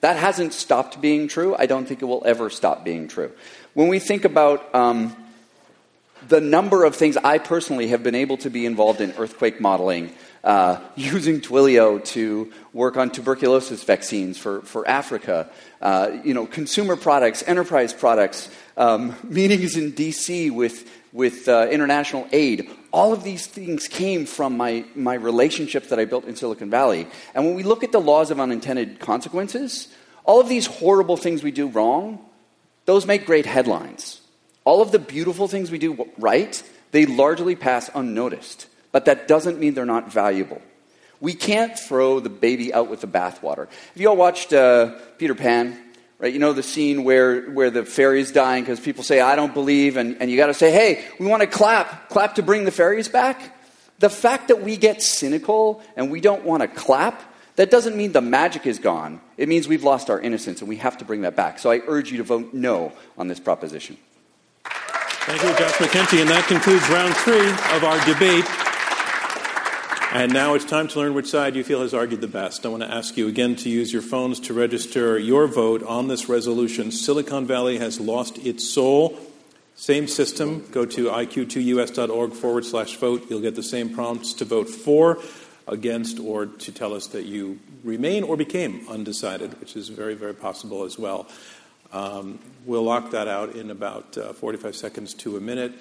That 0.00 0.16
hasn't 0.16 0.52
stopped 0.52 1.00
being 1.00 1.28
true. 1.28 1.54
I 1.56 1.66
don't 1.66 1.86
think 1.86 2.02
it 2.02 2.06
will 2.06 2.24
ever 2.26 2.50
stop 2.50 2.84
being 2.84 3.06
true. 3.06 3.30
When 3.74 3.86
we 3.86 4.00
think 4.00 4.24
about 4.24 4.74
um, 4.74 5.16
the 6.28 6.40
number 6.40 6.84
of 6.84 6.96
things 6.96 7.16
I 7.16 7.38
personally 7.38 7.88
have 7.88 8.02
been 8.02 8.14
able 8.14 8.36
to 8.38 8.50
be 8.50 8.66
involved 8.66 9.00
in 9.00 9.12
earthquake 9.12 9.60
modeling, 9.60 10.12
uh, 10.44 10.80
using 10.96 11.40
Twilio 11.40 12.04
to 12.06 12.52
work 12.72 12.96
on 12.96 13.10
tuberculosis 13.10 13.84
vaccines 13.84 14.38
for, 14.38 14.62
for 14.62 14.86
Africa, 14.88 15.50
uh, 15.80 16.10
you 16.24 16.34
know, 16.34 16.46
consumer 16.46 16.96
products, 16.96 17.42
enterprise 17.46 17.92
products, 17.92 18.48
um, 18.76 19.14
meetings 19.24 19.76
in 19.76 19.92
DC 19.92 20.50
with, 20.50 20.90
with 21.12 21.48
uh, 21.48 21.68
international 21.70 22.26
aid. 22.32 22.70
All 22.92 23.12
of 23.12 23.24
these 23.24 23.46
things 23.46 23.88
came 23.88 24.26
from 24.26 24.56
my, 24.56 24.84
my 24.94 25.14
relationships 25.14 25.88
that 25.88 25.98
I 25.98 26.04
built 26.04 26.24
in 26.24 26.36
Silicon 26.36 26.70
Valley. 26.70 27.06
And 27.34 27.44
when 27.44 27.54
we 27.54 27.62
look 27.62 27.84
at 27.84 27.92
the 27.92 28.00
laws 28.00 28.30
of 28.30 28.38
unintended 28.38 29.00
consequences, 29.00 29.88
all 30.24 30.40
of 30.40 30.48
these 30.48 30.66
horrible 30.66 31.16
things 31.16 31.42
we 31.42 31.50
do 31.50 31.68
wrong, 31.68 32.18
those 32.84 33.06
make 33.06 33.26
great 33.26 33.46
headlines. 33.46 34.21
All 34.64 34.80
of 34.80 34.92
the 34.92 34.98
beautiful 34.98 35.48
things 35.48 35.70
we 35.70 35.78
do 35.78 36.08
right, 36.18 36.62
they 36.92 37.06
largely 37.06 37.56
pass 37.56 37.90
unnoticed. 37.94 38.68
But 38.92 39.06
that 39.06 39.26
doesn't 39.26 39.58
mean 39.58 39.74
they're 39.74 39.86
not 39.86 40.12
valuable. 40.12 40.62
We 41.20 41.34
can't 41.34 41.78
throw 41.78 42.20
the 42.20 42.28
baby 42.28 42.74
out 42.74 42.90
with 42.90 43.00
the 43.00 43.06
bathwater. 43.06 43.68
Have 43.68 43.96
you 43.96 44.08
all 44.08 44.16
watched 44.16 44.52
uh, 44.52 44.98
Peter 45.18 45.34
Pan? 45.34 45.78
Right, 46.18 46.32
you 46.32 46.38
know 46.38 46.52
the 46.52 46.62
scene 46.62 47.02
where, 47.02 47.50
where 47.50 47.70
the 47.70 47.84
fairy's 47.84 48.30
dying 48.30 48.62
because 48.62 48.78
people 48.78 49.02
say, 49.02 49.20
I 49.20 49.34
don't 49.34 49.52
believe, 49.52 49.96
and, 49.96 50.18
and 50.20 50.30
you 50.30 50.36
got 50.36 50.46
to 50.46 50.54
say, 50.54 50.70
hey, 50.70 51.04
we 51.18 51.26
want 51.26 51.40
to 51.40 51.48
clap, 51.48 52.08
clap 52.10 52.36
to 52.36 52.44
bring 52.44 52.64
the 52.64 52.70
fairies 52.70 53.08
back. 53.08 53.56
The 53.98 54.08
fact 54.08 54.46
that 54.46 54.62
we 54.62 54.76
get 54.76 55.02
cynical 55.02 55.82
and 55.96 56.12
we 56.12 56.20
don't 56.20 56.44
want 56.44 56.62
to 56.62 56.68
clap, 56.68 57.20
that 57.56 57.72
doesn't 57.72 57.96
mean 57.96 58.12
the 58.12 58.20
magic 58.20 58.66
is 58.66 58.78
gone. 58.78 59.20
It 59.36 59.48
means 59.48 59.66
we've 59.66 59.82
lost 59.82 60.10
our 60.10 60.20
innocence 60.20 60.60
and 60.60 60.68
we 60.68 60.76
have 60.76 60.98
to 60.98 61.04
bring 61.04 61.22
that 61.22 61.34
back. 61.34 61.58
So 61.58 61.72
I 61.72 61.80
urge 61.88 62.12
you 62.12 62.18
to 62.18 62.24
vote 62.24 62.54
no 62.54 62.92
on 63.18 63.26
this 63.26 63.40
proposition. 63.40 63.96
Thank 65.24 65.40
you, 65.44 65.50
Josh 65.56 65.74
McKenty. 65.74 66.20
And 66.20 66.28
that 66.30 66.46
concludes 66.48 66.82
round 66.90 67.14
three 67.18 67.48
of 67.76 67.84
our 67.84 68.04
debate. 68.04 68.44
And 70.12 70.32
now 70.32 70.54
it's 70.54 70.64
time 70.64 70.88
to 70.88 70.98
learn 70.98 71.14
which 71.14 71.28
side 71.28 71.54
you 71.54 71.62
feel 71.62 71.80
has 71.80 71.94
argued 71.94 72.20
the 72.20 72.26
best. 72.26 72.66
I 72.66 72.70
want 72.70 72.82
to 72.82 72.92
ask 72.92 73.16
you 73.16 73.28
again 73.28 73.54
to 73.56 73.70
use 73.70 73.92
your 73.92 74.02
phones 74.02 74.40
to 74.40 74.52
register 74.52 75.16
your 75.16 75.46
vote 75.46 75.84
on 75.84 76.08
this 76.08 76.28
resolution. 76.28 76.90
Silicon 76.90 77.46
Valley 77.46 77.78
has 77.78 78.00
lost 78.00 78.36
its 78.38 78.68
soul. 78.68 79.16
Same 79.76 80.08
system. 80.08 80.66
Go 80.72 80.84
to 80.86 81.06
iq2us.org 81.06 82.32
forward 82.32 82.64
slash 82.64 82.96
vote. 82.96 83.24
You'll 83.30 83.40
get 83.40 83.54
the 83.54 83.62
same 83.62 83.94
prompts 83.94 84.32
to 84.34 84.44
vote 84.44 84.68
for, 84.68 85.20
against, 85.68 86.18
or 86.18 86.46
to 86.46 86.72
tell 86.72 86.94
us 86.94 87.06
that 87.06 87.26
you 87.26 87.60
remain 87.84 88.24
or 88.24 88.36
became 88.36 88.84
undecided, 88.88 89.60
which 89.60 89.76
is 89.76 89.88
very, 89.88 90.14
very 90.14 90.34
possible 90.34 90.82
as 90.82 90.98
well. 90.98 91.28
Um, 91.92 92.38
we'll 92.64 92.84
lock 92.84 93.10
that 93.10 93.28
out 93.28 93.54
in 93.54 93.70
about 93.70 94.16
uh, 94.16 94.32
45 94.32 94.74
seconds 94.74 95.14
to 95.14 95.36
a 95.36 95.40
minute 95.40 95.72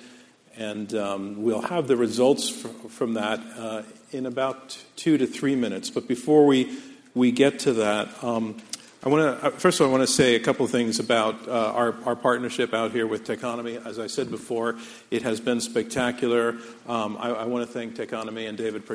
and 0.57 0.93
um, 0.95 1.43
we'll 1.43 1.61
have 1.61 1.87
the 1.87 1.95
results 1.95 2.49
from 2.49 3.13
that 3.13 3.39
uh, 3.57 3.83
in 4.11 4.25
about 4.25 4.77
two 4.95 5.17
to 5.17 5.25
three 5.25 5.55
minutes. 5.55 5.89
But 5.89 6.07
before 6.07 6.45
we, 6.45 6.77
we 7.13 7.31
get 7.31 7.59
to 7.59 7.73
that, 7.73 8.23
um, 8.23 8.61
I 9.03 9.09
want 9.09 9.41
to 9.41 9.47
uh, 9.47 9.49
first 9.49 9.79
of 9.79 9.87
all 9.87 9.95
I 9.95 9.97
want 9.97 10.07
to 10.07 10.13
say 10.13 10.35
a 10.35 10.39
couple 10.39 10.63
of 10.63 10.69
things 10.69 10.99
about 10.99 11.47
uh, 11.47 11.73
our, 11.73 11.95
our 12.05 12.15
partnership 12.15 12.71
out 12.71 12.91
here 12.91 13.07
with 13.07 13.25
Techonomy. 13.25 13.83
As 13.83 13.97
I 13.97 14.05
said 14.05 14.29
before, 14.29 14.75
it 15.09 15.23
has 15.23 15.39
been 15.39 15.59
spectacular. 15.59 16.57
Um, 16.87 17.17
I, 17.19 17.29
I, 17.29 17.45
want 17.45 17.65
to 17.65 17.73
thank 17.73 17.95
Techonomy 17.95 18.47
and 18.47 18.55
David 18.55 18.85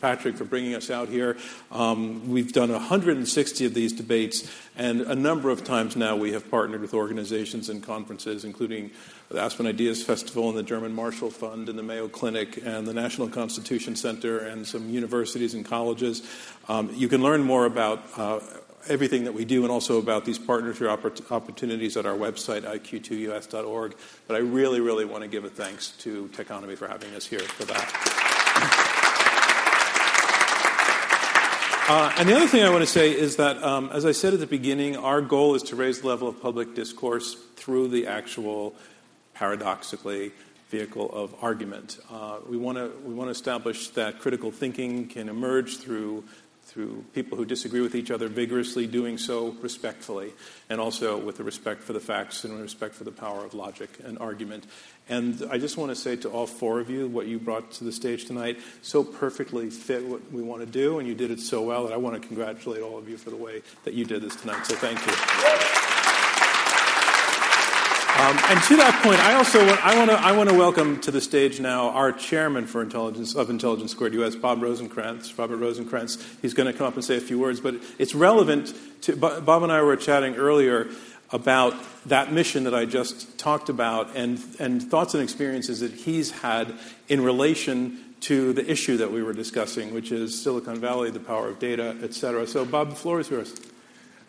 Patrick 0.00 0.36
for 0.36 0.44
bringing 0.44 0.74
us 0.74 0.90
out 0.90 1.08
here. 1.08 1.36
Um, 1.70 2.30
we've 2.30 2.52
done 2.52 2.72
160 2.72 3.64
of 3.64 3.74
these 3.74 3.92
debates, 3.92 4.50
and 4.76 5.02
a 5.02 5.14
number 5.14 5.50
of 5.50 5.62
times 5.62 5.94
now 5.94 6.16
we 6.16 6.32
have 6.32 6.50
partnered 6.50 6.80
with 6.80 6.92
organizations 6.92 7.68
and 7.68 7.84
conferences, 7.84 8.44
including 8.44 8.90
the 9.30 9.40
Aspen 9.40 9.68
Ideas 9.68 10.02
Festival 10.02 10.48
and 10.48 10.58
the 10.58 10.62
German 10.62 10.92
Marshall 10.92 11.30
Fund 11.30 11.68
and 11.68 11.78
the 11.78 11.84
Mayo 11.84 12.08
Clinic 12.08 12.60
and 12.64 12.84
the 12.84 12.92
National 12.92 13.28
Constitution 13.28 13.94
Center 13.94 14.38
and 14.38 14.66
some 14.66 14.90
universities 14.90 15.54
and 15.54 15.64
colleges. 15.64 16.22
Um, 16.68 16.90
you 16.92 17.06
can 17.06 17.22
learn 17.22 17.44
more 17.44 17.64
about 17.64 18.02
uh, 18.16 18.40
everything 18.88 19.24
that 19.24 19.32
we 19.32 19.44
do 19.44 19.62
and 19.62 19.70
also 19.70 19.98
about 19.98 20.24
these 20.24 20.38
partnership 20.38 20.88
opportunities 21.30 21.96
at 21.96 22.06
our 22.06 22.16
website, 22.16 22.62
iq2us.org. 22.62 23.94
But 24.26 24.34
I 24.34 24.40
really, 24.40 24.80
really 24.80 25.04
want 25.04 25.22
to 25.22 25.28
give 25.28 25.44
a 25.44 25.48
thanks 25.48 25.90
to 25.98 26.26
Techonomy 26.28 26.76
for 26.76 26.88
having 26.88 27.14
us 27.14 27.24
here 27.24 27.38
for 27.38 27.64
that. 27.66 29.06
Uh, 31.88 32.12
and 32.18 32.28
the 32.28 32.34
other 32.34 32.46
thing 32.48 32.64
I 32.64 32.70
want 32.70 32.82
to 32.82 32.90
say 32.90 33.10
is 33.10 33.36
that, 33.36 33.62
um, 33.62 33.90
as 33.92 34.04
I 34.06 34.12
said 34.12 34.32
at 34.32 34.40
the 34.40 34.46
beginning, 34.46 34.96
our 34.96 35.20
goal 35.20 35.54
is 35.54 35.62
to 35.64 35.76
raise 35.76 36.00
the 36.00 36.08
level 36.08 36.28
of 36.28 36.40
public 36.40 36.74
discourse 36.74 37.34
through 37.56 37.88
the 37.88 38.06
actual 38.08 38.74
paradoxically, 39.40 40.32
vehicle 40.68 41.10
of 41.12 41.34
argument. 41.42 41.98
Uh, 42.10 42.36
we 42.46 42.58
want 42.58 42.76
to 42.76 42.92
we 43.04 43.14
want 43.14 43.26
to 43.26 43.32
establish 43.32 43.88
that 43.88 44.20
critical 44.20 44.52
thinking 44.52 45.08
can 45.08 45.28
emerge 45.28 45.78
through 45.78 46.22
through 46.64 47.04
people 47.14 47.36
who 47.36 47.44
disagree 47.44 47.80
with 47.80 47.96
each 47.96 48.12
other 48.12 48.28
vigorously 48.28 48.86
doing 48.86 49.18
so 49.18 49.56
respectfully, 49.60 50.30
and 50.68 50.78
also 50.78 51.18
with 51.18 51.40
a 51.40 51.42
respect 51.42 51.82
for 51.82 51.94
the 51.94 51.98
facts 51.98 52.44
and 52.44 52.60
respect 52.60 52.94
for 52.94 53.02
the 53.02 53.10
power 53.10 53.44
of 53.44 53.54
logic 53.54 53.90
and 54.04 54.16
argument. 54.18 54.64
And 55.08 55.42
I 55.50 55.58
just 55.58 55.76
want 55.76 55.90
to 55.90 55.96
say 55.96 56.14
to 56.16 56.28
all 56.28 56.46
four 56.46 56.78
of 56.78 56.88
you, 56.88 57.08
what 57.08 57.26
you 57.26 57.40
brought 57.40 57.72
to 57.72 57.84
the 57.84 57.90
stage 57.90 58.26
tonight 58.26 58.60
so 58.82 59.02
perfectly 59.02 59.68
fit 59.70 60.04
what 60.04 60.30
we 60.30 60.42
want 60.42 60.60
to 60.60 60.70
do, 60.70 61.00
and 61.00 61.08
you 61.08 61.14
did 61.14 61.32
it 61.32 61.40
so 61.40 61.62
well 61.62 61.84
that 61.84 61.92
I 61.92 61.96
want 61.96 62.20
to 62.20 62.28
congratulate 62.28 62.82
all 62.82 62.98
of 62.98 63.08
you 63.08 63.16
for 63.16 63.30
the 63.30 63.36
way 63.36 63.62
that 63.84 63.94
you 63.94 64.04
did 64.04 64.22
this 64.22 64.36
tonight. 64.36 64.64
So 64.66 64.76
thank 64.76 65.04
you. 65.06 65.79
Um, 68.18 68.36
and 68.48 68.62
to 68.64 68.76
that 68.76 69.00
point, 69.02 69.18
I 69.20 69.34
also 69.34 69.64
want, 69.64 69.86
I 69.86 69.96
want 69.96 70.10
to 70.10 70.16
I 70.16 70.32
want 70.32 70.50
to 70.50 70.54
welcome 70.54 71.00
to 71.02 71.10
the 71.10 71.20
stage 71.20 71.60
now 71.60 71.90
our 71.90 72.12
chairman 72.12 72.66
for 72.66 72.82
intelligence 72.82 73.34
of 73.34 73.48
Intelligence 73.48 73.92
Squared 73.92 74.14
US, 74.14 74.34
Bob 74.34 74.60
Rosenkranz, 74.60 75.38
Robert 75.38 75.58
Rosenkranz. 75.58 76.22
He's 76.42 76.52
going 76.52 76.70
to 76.70 76.76
come 76.76 76.86
up 76.86 76.94
and 76.94 77.04
say 77.04 77.16
a 77.16 77.20
few 77.20 77.38
words, 77.38 77.60
but 77.60 77.76
it's 77.98 78.14
relevant 78.14 78.74
to 79.02 79.16
Bob 79.16 79.62
and 79.62 79.72
I 79.72 79.80
were 79.82 79.96
chatting 79.96 80.34
earlier 80.34 80.88
about 81.30 81.74
that 82.06 82.32
mission 82.32 82.64
that 82.64 82.74
I 82.74 82.84
just 82.84 83.38
talked 83.38 83.68
about 83.68 84.14
and 84.16 84.42
and 84.58 84.82
thoughts 84.82 85.14
and 85.14 85.22
experiences 85.22 85.80
that 85.80 85.92
he's 85.92 86.30
had 86.30 86.74
in 87.08 87.22
relation 87.22 88.10
to 88.22 88.52
the 88.52 88.70
issue 88.70 88.98
that 88.98 89.12
we 89.12 89.22
were 89.22 89.32
discussing, 89.32 89.94
which 89.94 90.12
is 90.12 90.42
Silicon 90.42 90.80
Valley, 90.80 91.10
the 91.10 91.20
power 91.20 91.48
of 91.48 91.58
data, 91.58 91.96
et 92.02 92.12
cetera. 92.12 92.46
So, 92.46 92.64
Bob, 92.64 92.90
the 92.90 92.96
floor 92.96 93.20
is 93.20 93.30
yours. 93.30 93.58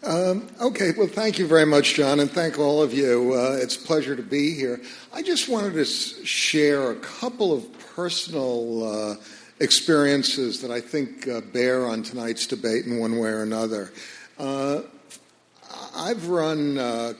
Um, 0.04 0.48
okay, 0.60 0.94
well, 0.98 1.06
thank 1.06 1.38
you 1.38 1.46
very 1.46 1.68
much, 1.68 1.94
John, 1.94 2.20
and 2.22 2.32
thank 2.32 2.58
all 2.58 2.82
of 2.82 2.92
you. 2.92 3.34
Uh, 3.36 3.60
it's 3.62 3.76
a 3.76 3.80
pleasure 3.86 4.16
to 4.16 4.24
be 4.24 4.56
here. 4.56 4.82
I 5.14 5.22
just 5.22 5.48
wanted 5.48 5.74
to 5.74 5.86
share 5.86 6.90
a 6.90 6.96
couple 6.96 7.54
of 7.54 7.72
personal 7.96 8.84
uh, 8.84 9.16
experiences 9.60 10.60
that 10.64 10.72
I 10.72 10.82
think 10.82 11.28
uh, 11.28 11.42
bear 11.42 11.86
on 11.86 12.02
tonight's 12.02 12.48
debate 12.48 12.86
in 12.88 12.98
one 12.98 13.20
way 13.20 13.30
or 13.30 13.44
another. 13.44 13.94
Uh, 14.40 14.82
I've 15.96 16.28
run 16.30 16.80
uh, 16.80 17.14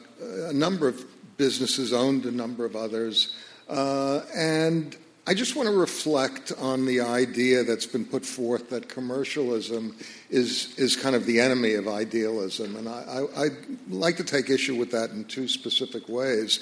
a 0.48 0.54
number 0.54 0.88
of 0.88 1.06
businesses, 1.38 1.94
owned 1.94 2.26
a 2.26 2.32
number 2.32 2.66
of 2.66 2.76
others, 2.76 3.36
uh, 3.70 4.22
and 4.36 4.98
I 5.28 5.36
just 5.36 5.56
want 5.56 5.70
to 5.70 5.76
reflect 5.76 6.52
on 6.58 6.86
the 6.86 7.02
idea 7.02 7.64
that's 7.64 7.86
been 7.86 8.06
put 8.06 8.26
forth 8.26 8.72
that 8.72 8.90
commercialism 8.90 9.96
is, 10.32 10.74
is 10.78 10.96
kind 10.96 11.16
of 11.16 11.26
the 11.26 11.40
enemy 11.40 11.76
of 11.76 11.88
idealism. 11.88 12.76
And 12.76 12.90
I, 12.90 13.26
I, 13.36 13.44
would 13.44 13.92
like 13.92 14.18
to 14.18 14.24
take 14.24 14.50
issue 14.50 14.76
with 14.76 14.92
that 14.92 15.12
in 15.12 15.26
two 15.26 15.48
specific 15.48 16.10
ways. 16.10 16.60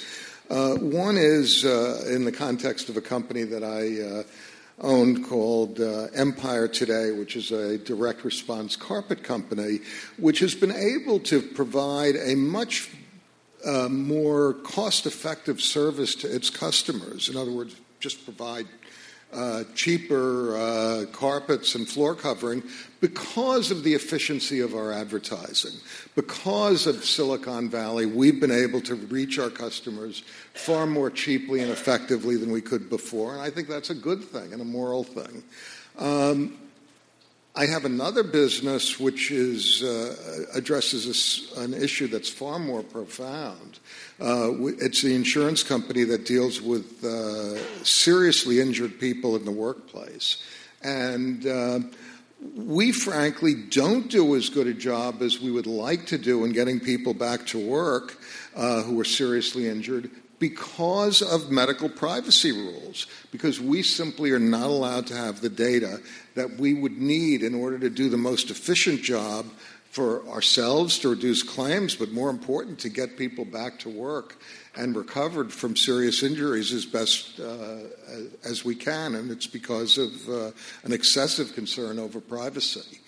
Uh, 0.50 0.76
one 0.76 1.16
is 1.16 1.64
uh, 1.64 2.04
in 2.10 2.26
the 2.26 2.32
context 2.32 2.90
of 2.90 2.98
a 2.98 3.02
company 3.02 3.44
that 3.44 3.64
I 3.64 4.26
owned 4.82 5.26
called 5.26 5.80
uh, 5.80 6.08
Empire 6.14 6.68
Today, 6.68 7.12
which 7.12 7.36
is 7.36 7.52
a 7.52 7.78
direct 7.78 8.24
response 8.24 8.76
carpet 8.76 9.24
company, 9.24 9.80
which 10.18 10.40
has 10.40 10.56
been 10.56 10.72
able 10.72 11.20
to 11.22 11.42
provide 11.42 12.16
a 12.16 12.36
much 12.36 12.90
uh, 13.66 13.90
more 13.90 14.54
cost 14.54 15.06
effective 15.06 15.62
service 15.62 16.16
to 16.16 16.34
its 16.34 16.50
customers. 16.50 17.30
In 17.30 17.36
other 17.36 17.52
words, 17.52 17.76
just 18.00 18.24
provide 18.24 18.68
uh, 19.32 19.64
cheaper 19.76 20.58
uh, 20.58 21.06
carpets 21.12 21.76
and 21.76 21.88
floor 21.88 22.16
covering 22.16 22.64
because 23.00 23.70
of 23.70 23.84
the 23.84 23.94
efficiency 23.94 24.60
of 24.60 24.74
our 24.74 24.92
advertising. 24.92 25.80
Because 26.16 26.88
of 26.88 27.06
Silicon 27.06 27.70
Valley, 27.70 28.08
we've 28.08 28.40
been 28.40 28.52
able 28.52 28.82
to 28.82 28.96
reach 28.96 29.38
our 29.38 29.52
customers 29.52 30.24
far 30.54 30.88
more 30.88 31.12
cheaply 31.12 31.62
and 31.62 31.72
effectively 31.72 32.38
than 32.38 32.52
we 32.52 32.62
could 32.62 32.90
before, 32.90 33.34
and 33.34 33.42
I 33.42 33.50
think 33.50 33.68
that's 33.68 33.92
a 33.92 33.96
good 33.96 34.24
thing 34.24 34.52
and 34.52 34.62
a 34.62 34.66
moral 34.66 35.04
thing. 35.04 35.44
Um, 35.98 36.58
I 37.56 37.66
have 37.66 37.84
another 37.86 38.24
business 38.24 39.00
which 39.00 39.32
is, 39.32 39.84
uh, 39.84 40.46
addresses 40.54 41.52
an 41.58 41.74
issue 41.74 42.08
that's 42.08 42.30
far 42.30 42.58
more 42.58 42.84
profound. 42.84 43.80
Uh, 44.22 44.52
it's 44.80 45.02
the 45.02 45.16
insurance 45.16 45.64
company 45.64 46.04
that 46.04 46.26
deals 46.26 46.62
with 46.62 47.04
uh, 47.04 47.58
seriously 47.84 48.60
injured 48.60 49.00
people 49.00 49.36
in 49.36 49.46
the 49.46 49.52
workplace. 49.52 50.44
And 50.84 51.46
uh, 51.48 51.80
we 52.56 52.92
frankly 52.92 53.54
don't 53.54 54.10
do 54.10 54.36
as 54.36 54.50
good 54.50 54.68
a 54.68 54.74
job 54.74 55.22
as 55.22 55.40
we 55.40 55.52
would 55.52 55.68
like 55.68 56.06
to 56.08 56.18
do 56.18 56.44
in 56.44 56.52
getting 56.52 56.80
people 56.80 57.14
back 57.14 57.46
to 57.48 57.66
work 57.66 58.18
uh, 58.56 58.82
who 58.84 59.00
are 59.00 59.06
seriously 59.06 59.68
injured 59.68 60.10
because 60.40 61.22
of 61.22 61.52
medical 61.52 61.90
privacy 61.90 62.52
rules, 62.52 63.08
because 63.32 63.60
we 63.60 63.84
simply 63.84 64.32
are 64.32 64.40
not 64.40 64.68
allowed 64.68 65.06
to 65.08 65.16
have 65.16 65.42
the 65.42 65.50
data 65.50 66.00
that 66.36 66.58
we 66.58 66.74
would 66.74 66.98
need 66.98 67.44
in 67.44 67.54
order 67.54 67.78
to 67.78 67.90
do 67.90 68.10
the 68.10 68.18
most 68.18 68.50
efficient 68.50 69.02
job 69.02 69.46
for 69.90 70.28
ourselves 70.30 71.00
to 71.00 71.10
reduce 71.10 71.42
claims, 71.42 71.96
but 71.96 72.12
more 72.12 72.30
important, 72.30 72.80
to 72.80 72.90
get 72.90 73.18
people 73.18 73.44
back 73.44 73.80
to 73.80 73.90
work 73.90 74.38
and 74.76 74.96
recovered 74.96 75.52
from 75.52 75.76
serious 75.76 76.22
injuries 76.22 76.72
as 76.72 76.86
best 76.86 77.40
uh, 77.40 77.80
as 78.44 78.64
we 78.64 78.76
can. 78.76 79.16
And 79.16 79.32
it's 79.32 79.48
because 79.48 79.98
of 79.98 80.30
uh, 80.30 80.52
an 80.84 80.94
excessive 80.94 81.54
concern 81.56 81.98
over 81.98 82.22
privacy. 82.22 83.00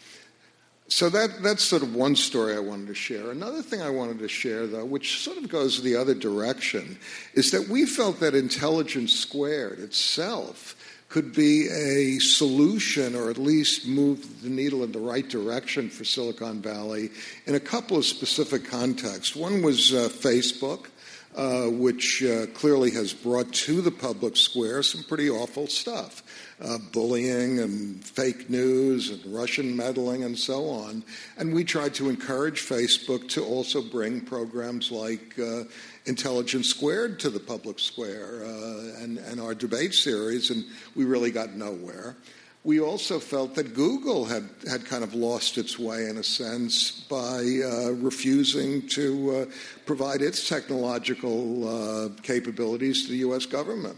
So 0.87 1.07
that, 1.09 1.41
that's 1.41 1.63
sort 1.63 1.83
of 1.83 1.95
one 1.95 2.17
story 2.17 2.53
I 2.53 2.59
wanted 2.59 2.87
to 2.87 2.95
share. 2.95 3.31
Another 3.31 3.61
thing 3.61 3.81
I 3.81 3.89
wanted 3.89 4.19
to 4.19 4.27
share, 4.27 4.67
though, 4.67 4.83
which 4.83 5.21
sort 5.21 5.37
of 5.37 5.47
goes 5.47 5.81
the 5.81 5.95
other 5.95 6.13
direction, 6.13 6.97
is 7.33 7.51
that 7.51 7.69
we 7.69 7.85
felt 7.85 8.19
that 8.19 8.35
intelligence 8.35 9.13
squared 9.13 9.79
itself 9.79 10.75
could 11.11 11.33
be 11.35 11.67
a 11.67 12.19
solution 12.19 13.15
or 13.15 13.29
at 13.29 13.37
least 13.37 13.85
move 13.85 14.41
the 14.41 14.49
needle 14.49 14.81
in 14.81 14.93
the 14.93 14.99
right 14.99 15.27
direction 15.27 15.89
for 15.89 16.05
Silicon 16.05 16.61
Valley 16.61 17.09
in 17.45 17.55
a 17.55 17.59
couple 17.59 17.97
of 17.97 18.05
specific 18.05 18.63
contexts. 18.63 19.35
One 19.35 19.61
was 19.61 19.93
uh, 19.93 20.09
Facebook. 20.09 20.87
Uh, 21.33 21.67
which 21.67 22.21
uh, 22.25 22.45
clearly 22.47 22.91
has 22.91 23.13
brought 23.13 23.49
to 23.53 23.81
the 23.81 23.89
public 23.89 24.35
square 24.35 24.83
some 24.83 25.01
pretty 25.01 25.29
awful 25.29 25.65
stuff 25.65 26.23
uh, 26.61 26.77
bullying 26.91 27.59
and 27.59 28.03
fake 28.03 28.49
news 28.49 29.09
and 29.09 29.33
Russian 29.33 29.75
meddling 29.75 30.23
and 30.23 30.37
so 30.37 30.67
on. 30.67 31.03
And 31.37 31.53
we 31.53 31.63
tried 31.63 31.93
to 31.95 32.09
encourage 32.09 32.61
Facebook 32.61 33.29
to 33.29 33.45
also 33.45 33.81
bring 33.81 34.21
programs 34.21 34.91
like 34.91 35.39
uh, 35.39 35.63
Intelligence 36.05 36.67
Squared 36.67 37.19
to 37.19 37.29
the 37.29 37.39
public 37.39 37.79
square 37.79 38.43
uh, 38.43 39.03
and, 39.03 39.17
and 39.19 39.39
our 39.39 39.53
debate 39.53 39.93
series, 39.93 40.49
and 40.49 40.65
we 40.95 41.05
really 41.05 41.31
got 41.31 41.53
nowhere. 41.53 42.15
We 42.63 42.79
also 42.79 43.19
felt 43.19 43.55
that 43.55 43.73
Google 43.73 44.25
had, 44.25 44.47
had 44.69 44.85
kind 44.85 45.03
of 45.03 45.15
lost 45.15 45.57
its 45.57 45.79
way 45.79 46.07
in 46.07 46.17
a 46.17 46.23
sense 46.23 46.91
by 46.91 47.39
uh, 47.63 47.91
refusing 47.93 48.87
to 48.89 49.31
uh, 49.31 49.45
provide 49.87 50.21
its 50.21 50.47
technological 50.47 51.67
uh, 51.67 52.09
capabilities 52.21 53.05
to 53.05 53.11
the 53.11 53.17
U.S. 53.17 53.47
government 53.47 53.97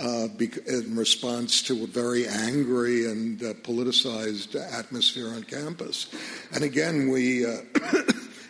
uh, 0.00 0.28
in 0.66 0.96
response 0.96 1.62
to 1.62 1.84
a 1.84 1.86
very 1.86 2.26
angry 2.26 3.06
and 3.06 3.42
uh, 3.42 3.52
politicized 3.54 4.56
atmosphere 4.72 5.28
on 5.28 5.42
campus. 5.44 6.08
And 6.52 6.64
again, 6.64 7.10
we, 7.10 7.44
uh, 7.44 7.58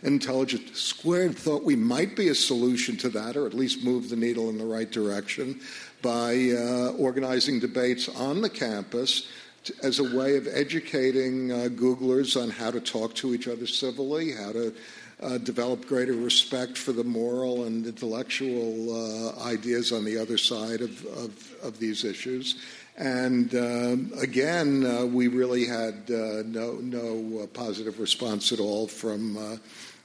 Intelligence 0.03 0.81
Squared, 0.81 1.37
thought 1.37 1.63
we 1.63 1.77
might 1.77 2.17
be 2.17 2.29
a 2.29 2.35
solution 2.35 2.97
to 2.99 3.09
that, 3.11 3.37
or 3.37 3.47
at 3.47 3.55
least 3.55 3.85
move 3.85 4.09
the 4.09 4.17
needle 4.17 4.49
in 4.49 4.59
the 4.59 4.65
right 4.65 4.91
direction, 4.91 5.61
by 6.03 6.51
uh, 6.57 6.93
organizing 6.99 7.61
debates 7.61 8.09
on 8.09 8.41
the 8.41 8.49
campus 8.49 9.29
to, 9.65 9.75
as 9.83 9.99
a 9.99 10.17
way 10.17 10.37
of 10.37 10.47
educating 10.47 11.53
uh, 11.53 11.69
Googlers 11.69 12.41
on 12.41 12.51
how 12.51 12.71
to 12.71 12.81
talk 12.81 13.15
to 13.17 13.35
each 13.35 13.47
other 13.47 13.67
civilly, 13.67 14.33
how 14.33 14.53
to 14.53 14.75
uh, 15.23 15.39
develop 15.39 15.87
greater 15.87 16.15
respect 16.15 16.79
for 16.79 16.93
the 16.93 17.05
moral 17.05 17.65
and 17.65 17.87
intellectual 17.87 19.35
uh, 19.37 19.45
ideas 19.45 19.93
on 19.93 20.05
the 20.05 20.17
other 20.17 20.39
side 20.39 20.81
of, 20.81 21.05
of, 21.07 21.55
of 21.63 21.79
these 21.79 22.05
issues. 22.05 22.57
And 22.97 23.55
uh, 23.55 23.97
again, 24.21 24.85
uh, 24.85 25.07
we 25.07 25.29
really 25.29 25.65
had 25.65 26.11
uh, 26.11 26.43
no, 26.45 26.79
no 26.83 27.43
uh, 27.43 27.47
positive 27.47 27.99
response 27.99 28.53
at 28.53 28.61
all 28.61 28.87
from, 28.87 29.61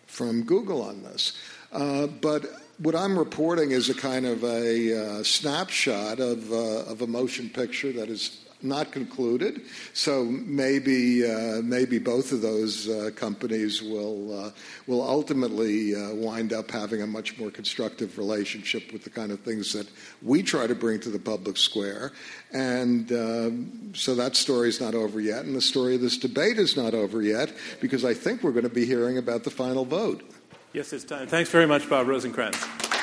from 0.05 0.43
Google 0.43 0.81
on 0.81 1.03
this. 1.03 1.33
Uh, 1.71 2.07
but 2.07 2.45
what 2.77 2.95
I'm 2.95 3.17
reporting 3.17 3.71
is 3.71 3.89
a 3.89 3.93
kind 3.93 4.25
of 4.25 4.43
a 4.43 5.19
uh, 5.19 5.23
snapshot 5.23 6.19
of, 6.19 6.51
uh, 6.51 6.83
of 6.91 7.01
a 7.01 7.07
motion 7.07 7.49
picture 7.49 7.91
that 7.93 8.09
is 8.09 8.44
not 8.65 8.91
concluded. 8.91 9.61
So 9.93 10.25
maybe 10.25 11.25
uh, 11.25 11.61
maybe 11.63 11.99
both 11.99 12.31
of 12.31 12.41
those 12.41 12.89
uh, 12.89 13.11
companies 13.15 13.81
will 13.81 14.45
uh, 14.45 14.51
will 14.87 15.01
ultimately 15.01 15.95
uh, 15.95 16.13
wind 16.15 16.53
up 16.53 16.71
having 16.71 17.01
a 17.01 17.07
much 17.07 17.37
more 17.37 17.51
constructive 17.51 18.17
relationship 18.17 18.91
with 18.91 19.03
the 19.03 19.09
kind 19.09 19.31
of 19.31 19.39
things 19.41 19.73
that 19.73 19.87
we 20.21 20.43
try 20.43 20.67
to 20.67 20.75
bring 20.75 20.99
to 21.01 21.09
the 21.09 21.19
public 21.19 21.57
square. 21.57 22.11
And 22.51 23.11
um, 23.11 23.93
so 23.93 24.15
that 24.15 24.35
story 24.35 24.69
is 24.69 24.81
not 24.81 24.95
over 24.95 25.19
yet, 25.19 25.45
and 25.45 25.55
the 25.55 25.61
story 25.61 25.95
of 25.95 26.01
this 26.01 26.17
debate 26.17 26.57
is 26.57 26.75
not 26.75 26.93
over 26.93 27.21
yet 27.21 27.53
because 27.81 28.03
I 28.03 28.13
think 28.13 28.43
we're 28.43 28.51
going 28.51 28.63
to 28.63 28.69
be 28.69 28.85
hearing 28.85 29.17
about 29.17 29.43
the 29.43 29.51
final 29.51 29.85
vote. 29.85 30.23
Yes, 30.73 30.91
it's 30.91 31.05
time. 31.05 31.27
Thanks 31.27 31.49
very 31.49 31.65
much, 31.65 31.89
Bob 31.89 32.07
Rosenkranz. 32.07 32.94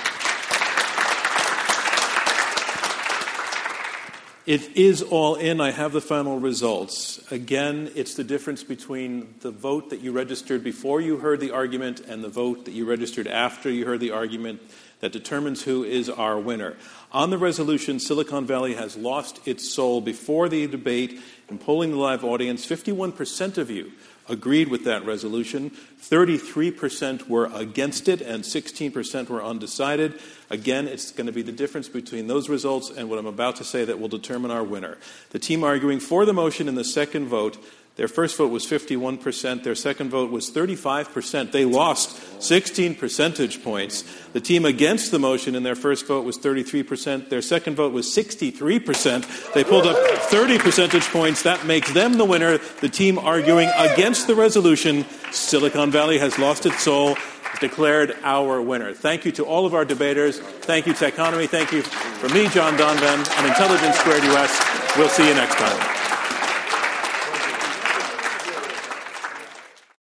It 4.44 4.76
is 4.76 5.02
all 5.02 5.36
in. 5.36 5.60
I 5.60 5.70
have 5.70 5.92
the 5.92 6.00
final 6.00 6.40
results. 6.40 7.22
Again, 7.30 7.92
it's 7.94 8.16
the 8.16 8.24
difference 8.24 8.64
between 8.64 9.36
the 9.38 9.52
vote 9.52 9.90
that 9.90 10.00
you 10.00 10.10
registered 10.10 10.64
before 10.64 11.00
you 11.00 11.18
heard 11.18 11.38
the 11.38 11.52
argument 11.52 12.00
and 12.00 12.24
the 12.24 12.28
vote 12.28 12.64
that 12.64 12.72
you 12.72 12.84
registered 12.84 13.28
after 13.28 13.70
you 13.70 13.86
heard 13.86 14.00
the 14.00 14.10
argument 14.10 14.60
that 14.98 15.12
determines 15.12 15.62
who 15.62 15.84
is 15.84 16.10
our 16.10 16.40
winner. 16.40 16.76
On 17.12 17.30
the 17.30 17.38
resolution, 17.38 18.00
Silicon 18.00 18.44
Valley 18.44 18.74
has 18.74 18.96
lost 18.96 19.46
its 19.46 19.72
soul 19.72 20.00
before 20.00 20.48
the 20.48 20.66
debate. 20.66 21.20
In 21.48 21.58
polling 21.58 21.92
the 21.92 21.98
live 21.98 22.24
audience, 22.24 22.66
51% 22.66 23.58
of 23.58 23.70
you 23.70 23.92
agreed 24.28 24.68
with 24.68 24.84
that 24.84 25.04
resolution. 25.04 25.70
33% 26.00 27.28
were 27.28 27.50
against 27.52 28.08
it, 28.08 28.20
and 28.20 28.44
16% 28.44 29.28
were 29.28 29.42
undecided. 29.42 30.20
Again, 30.50 30.88
it's 30.88 31.10
going 31.10 31.26
to 31.26 31.32
be 31.32 31.42
the 31.42 31.52
difference 31.52 31.88
between 31.88 32.26
those 32.26 32.48
results 32.48 32.90
and 32.90 33.08
what 33.08 33.18
I'm 33.18 33.26
about 33.26 33.56
to 33.56 33.64
say 33.64 33.84
that 33.84 34.00
will 34.00 34.08
determine 34.08 34.50
our 34.50 34.64
winner. 34.64 34.98
The 35.30 35.38
team 35.38 35.64
arguing 35.64 36.00
for 36.00 36.24
the 36.24 36.32
motion 36.32 36.68
in 36.68 36.74
the 36.74 36.84
second 36.84 37.26
vote 37.26 37.58
their 37.96 38.08
first 38.08 38.38
vote 38.38 38.50
was 38.50 38.64
51%. 38.64 39.64
Their 39.64 39.74
second 39.74 40.10
vote 40.10 40.30
was 40.30 40.50
35%. 40.50 41.52
They 41.52 41.66
lost 41.66 42.42
16 42.42 42.94
percentage 42.94 43.62
points. 43.62 44.02
The 44.32 44.40
team 44.40 44.64
against 44.64 45.10
the 45.10 45.18
motion 45.18 45.54
in 45.54 45.62
their 45.62 45.74
first 45.74 46.06
vote 46.06 46.24
was 46.24 46.38
33%. 46.38 47.28
Their 47.28 47.42
second 47.42 47.76
vote 47.76 47.92
was 47.92 48.06
63%. 48.06 49.52
They 49.52 49.62
pulled 49.62 49.86
up 49.86 49.96
30 50.22 50.58
percentage 50.58 51.04
points. 51.08 51.42
That 51.42 51.66
makes 51.66 51.92
them 51.92 52.14
the 52.14 52.24
winner. 52.24 52.58
The 52.80 52.88
team 52.88 53.18
arguing 53.18 53.68
against 53.76 54.26
the 54.26 54.34
resolution, 54.34 55.04
Silicon 55.30 55.90
Valley 55.90 56.18
has 56.18 56.38
lost 56.38 56.64
its 56.64 56.82
soul, 56.82 57.16
declared 57.60 58.16
our 58.22 58.62
winner. 58.62 58.94
Thank 58.94 59.26
you 59.26 59.32
to 59.32 59.44
all 59.44 59.66
of 59.66 59.74
our 59.74 59.84
debaters. 59.84 60.40
Thank 60.40 60.86
you, 60.86 60.94
Techonomy. 60.94 61.46
Thank 61.46 61.72
you 61.72 61.82
for 61.82 62.30
me, 62.30 62.48
John 62.48 62.78
Donvan, 62.78 63.38
on 63.38 63.46
Intelligence 63.46 63.98
Squared 63.98 64.24
US. 64.24 64.96
We'll 64.96 65.10
see 65.10 65.28
you 65.28 65.34
next 65.34 65.56
time. 65.56 66.01